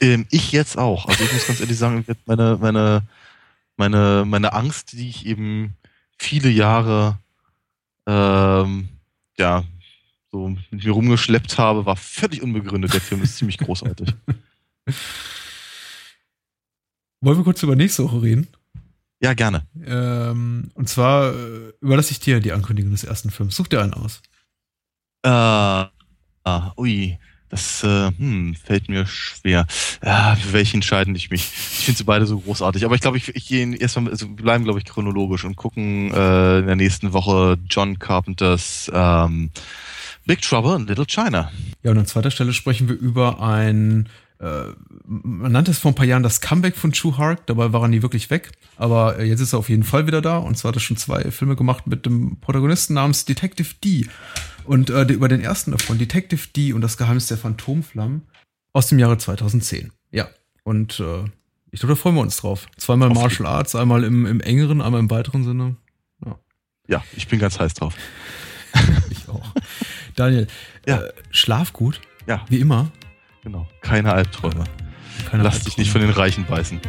Ähm, 0.01 0.27
ich 0.31 0.53
jetzt 0.53 0.79
auch. 0.79 1.07
Also 1.07 1.25
ich 1.25 1.33
muss 1.33 1.47
ganz 1.47 1.61
ehrlich 1.61 1.77
sagen, 1.77 2.05
meine, 2.27 2.57
meine, 2.61 3.03
meine, 3.77 4.25
meine 4.25 4.53
Angst, 4.53 4.93
die 4.93 5.09
ich 5.09 5.27
eben 5.27 5.75
viele 6.17 6.51
Jahre 6.51 7.19
ähm, 8.07 8.89
ja, 9.39 9.65
so 10.31 10.49
mit 10.49 10.85
mir 10.85 10.93
rumgeschleppt 10.93 11.59
habe, 11.59 11.85
war 11.85 11.97
völlig 11.97 12.43
unbegründet. 12.43 12.95
Der 12.95 13.01
Film 13.01 13.23
ist 13.23 13.37
ziemlich 13.37 13.59
großartig. 13.59 14.15
Wollen 17.21 17.39
wir 17.39 17.45
kurz 17.45 17.63
über 17.63 17.77
nächste 17.77 18.05
Woche 18.05 18.23
reden? 18.23 18.49
Ja, 19.21 19.35
gerne. 19.35 19.65
Ähm, 19.87 20.71
und 20.75 20.89
zwar 20.89 21.33
äh, 21.33 21.73
überlasse 21.81 22.11
ich 22.11 22.19
dir 22.19 22.41
die 22.41 22.53
Ankündigung 22.53 22.91
des 22.91 23.05
ersten 23.05 23.31
Films. 23.31 23.55
Such 23.55 23.69
dir 23.69 23.81
einen 23.81 23.95
aus. 23.95 24.21
Äh, 25.25 25.29
ah, 25.29 26.73
ui, 26.77 27.19
das 27.53 27.85
äh, 27.85 28.11
hm, 28.17 28.57
fällt 28.57 28.89
mir 28.89 29.07
schwer. 29.07 29.67
Ja, 30.03 30.35
für 30.37 30.55
welchen 30.55 30.79
entscheiden 30.79 31.15
ich 31.15 31.31
mich? 31.31 31.43
Ich 31.43 31.85
finde 31.85 31.99
sie 31.99 32.05
beide 32.05 32.27
so 32.27 32.41
großartig. 32.41 32.85
Aber 32.85 32.95
ich 32.95 33.03
glaube, 33.03 33.19
ich, 33.19 33.29
ich 33.37 33.47
gehe 33.47 33.77
erstmal, 33.77 34.11
also 34.11 34.27
wir 34.27 34.37
bleiben, 34.37 34.65
glaube 34.65 34.79
ich, 34.79 34.87
chronologisch 34.87 35.45
und 35.45 35.55
gucken 35.55 36.11
äh, 36.13 36.59
in 36.61 36.67
der 36.67 36.77
nächsten 36.77 37.13
Woche 37.13 37.59
John 37.69 37.99
Carpenters 37.99 38.91
ähm, 38.93 39.51
Big 40.25 40.41
Trouble 40.41 40.77
in 40.77 40.87
Little 40.87 41.07
China. 41.07 41.53
Ja, 41.83 41.91
und 41.91 41.99
an 41.99 42.07
zweiter 42.07 42.31
Stelle 42.31 42.55
sprechen 42.55 42.89
wir 42.89 42.97
über 42.97 43.43
ein, 43.43 44.09
man 45.05 45.53
nannte 45.53 45.71
es 45.71 45.79
vor 45.79 45.93
ein 45.93 45.95
paar 45.95 46.07
Jahren 46.07 46.23
das 46.25 46.41
Comeback 46.41 46.77
von 46.77 46.93
Chu 46.93 47.17
Hark, 47.17 47.47
dabei 47.47 47.73
war 47.73 47.83
er 47.83 47.89
nie 47.89 48.03
wirklich 48.03 48.29
weg, 48.31 48.51
aber 48.77 49.19
äh, 49.19 49.25
jetzt 49.25 49.41
ist 49.41 49.53
er 49.53 49.61
auf 49.61 49.69
jeden 49.69 49.85
Fall 49.85 50.07
wieder 50.07 50.21
da 50.21 50.39
und 50.39 50.59
zwar 50.59 50.71
hat 50.71 50.77
er 50.77 50.81
schon 50.81 50.97
zwei 50.97 51.31
Filme 51.31 51.55
gemacht 51.55 51.87
mit 51.87 52.07
dem 52.07 52.39
Protagonisten 52.41 52.95
namens 52.95 53.25
Detective 53.25 53.75
D. 53.85 54.09
Und 54.65 54.91
äh, 54.91 55.03
über 55.05 55.29
den 55.29 55.41
ersten 55.41 55.71
davon, 55.73 55.99
Detective 55.99 56.49
D 56.57 56.73
und 56.73 56.81
das 56.83 56.97
Geheimnis 56.97 57.27
der 57.27 57.37
Phantomflammen 57.39 58.23
aus 58.73 58.87
dem 58.89 58.99
Jahre 58.99 59.19
2010. 59.19 59.93
Ja, 60.11 60.29
und 60.65 61.01
äh, 61.01 61.25
ich 61.71 61.81
glaube, 61.81 61.95
da 61.95 62.01
freuen 62.01 62.15
wir 62.17 62.21
uns 62.23 62.37
drauf. 62.37 62.67
Zweimal 62.77 63.11
Auf 63.11 63.15
Martial 63.15 63.47
Arts, 63.47 63.75
einmal 63.75 64.05
im, 64.05 64.27
im 64.27 64.41
engeren, 64.41 64.81
einmal 64.81 65.01
im 65.01 65.11
weiteren 65.11 65.45
Sinne. 65.45 65.77
Ja, 66.89 67.05
ich 67.17 67.29
bin 67.29 67.39
ganz 67.39 67.59
heiß 67.61 67.75
drauf. 67.75 67.95
Ich 69.11 69.29
auch. 69.29 69.55
Daniel, 70.17 70.47
Ja. 70.87 71.01
äh, 71.03 71.13
schlaf 71.31 71.73
gut, 71.73 72.01
Ja, 72.27 72.45
wie 72.49 72.59
immer. 72.59 72.91
Genau. 73.43 73.67
Keine 73.81 74.13
Albträume. 74.13 74.65
Keine 75.31 75.43
Lass 75.43 75.65
dich 75.65 75.77
nicht 75.77 75.91
von 75.91 76.01
den 76.01 76.11
Reichen 76.11 76.45
beißen. 76.47 76.81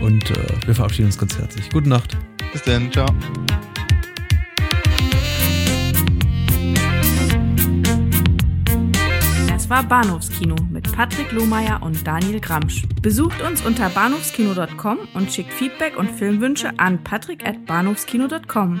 Und 0.00 0.30
äh, 0.30 0.66
wir 0.66 0.74
verabschieden 0.74 1.06
uns 1.06 1.18
ganz 1.18 1.38
herzlich. 1.38 1.70
Gute 1.70 1.88
Nacht. 1.88 2.16
Bis 2.52 2.62
dann, 2.62 2.92
ciao. 2.92 3.06
Das 9.48 9.68
war 9.70 9.82
Bahnhofskino 9.82 10.54
mit 10.70 10.92
Patrick 10.92 11.32
Lohmeier 11.32 11.82
und 11.82 12.06
Daniel 12.06 12.38
Gramsch. 12.40 12.84
Besucht 13.02 13.42
uns 13.42 13.62
unter 13.62 13.88
bahnhofskino.com 13.88 14.98
und 15.14 15.32
schickt 15.32 15.52
Feedback 15.52 15.96
und 15.96 16.08
Filmwünsche 16.08 16.78
an 16.78 17.02
patrick@bahnhofskino.com. 17.02 18.80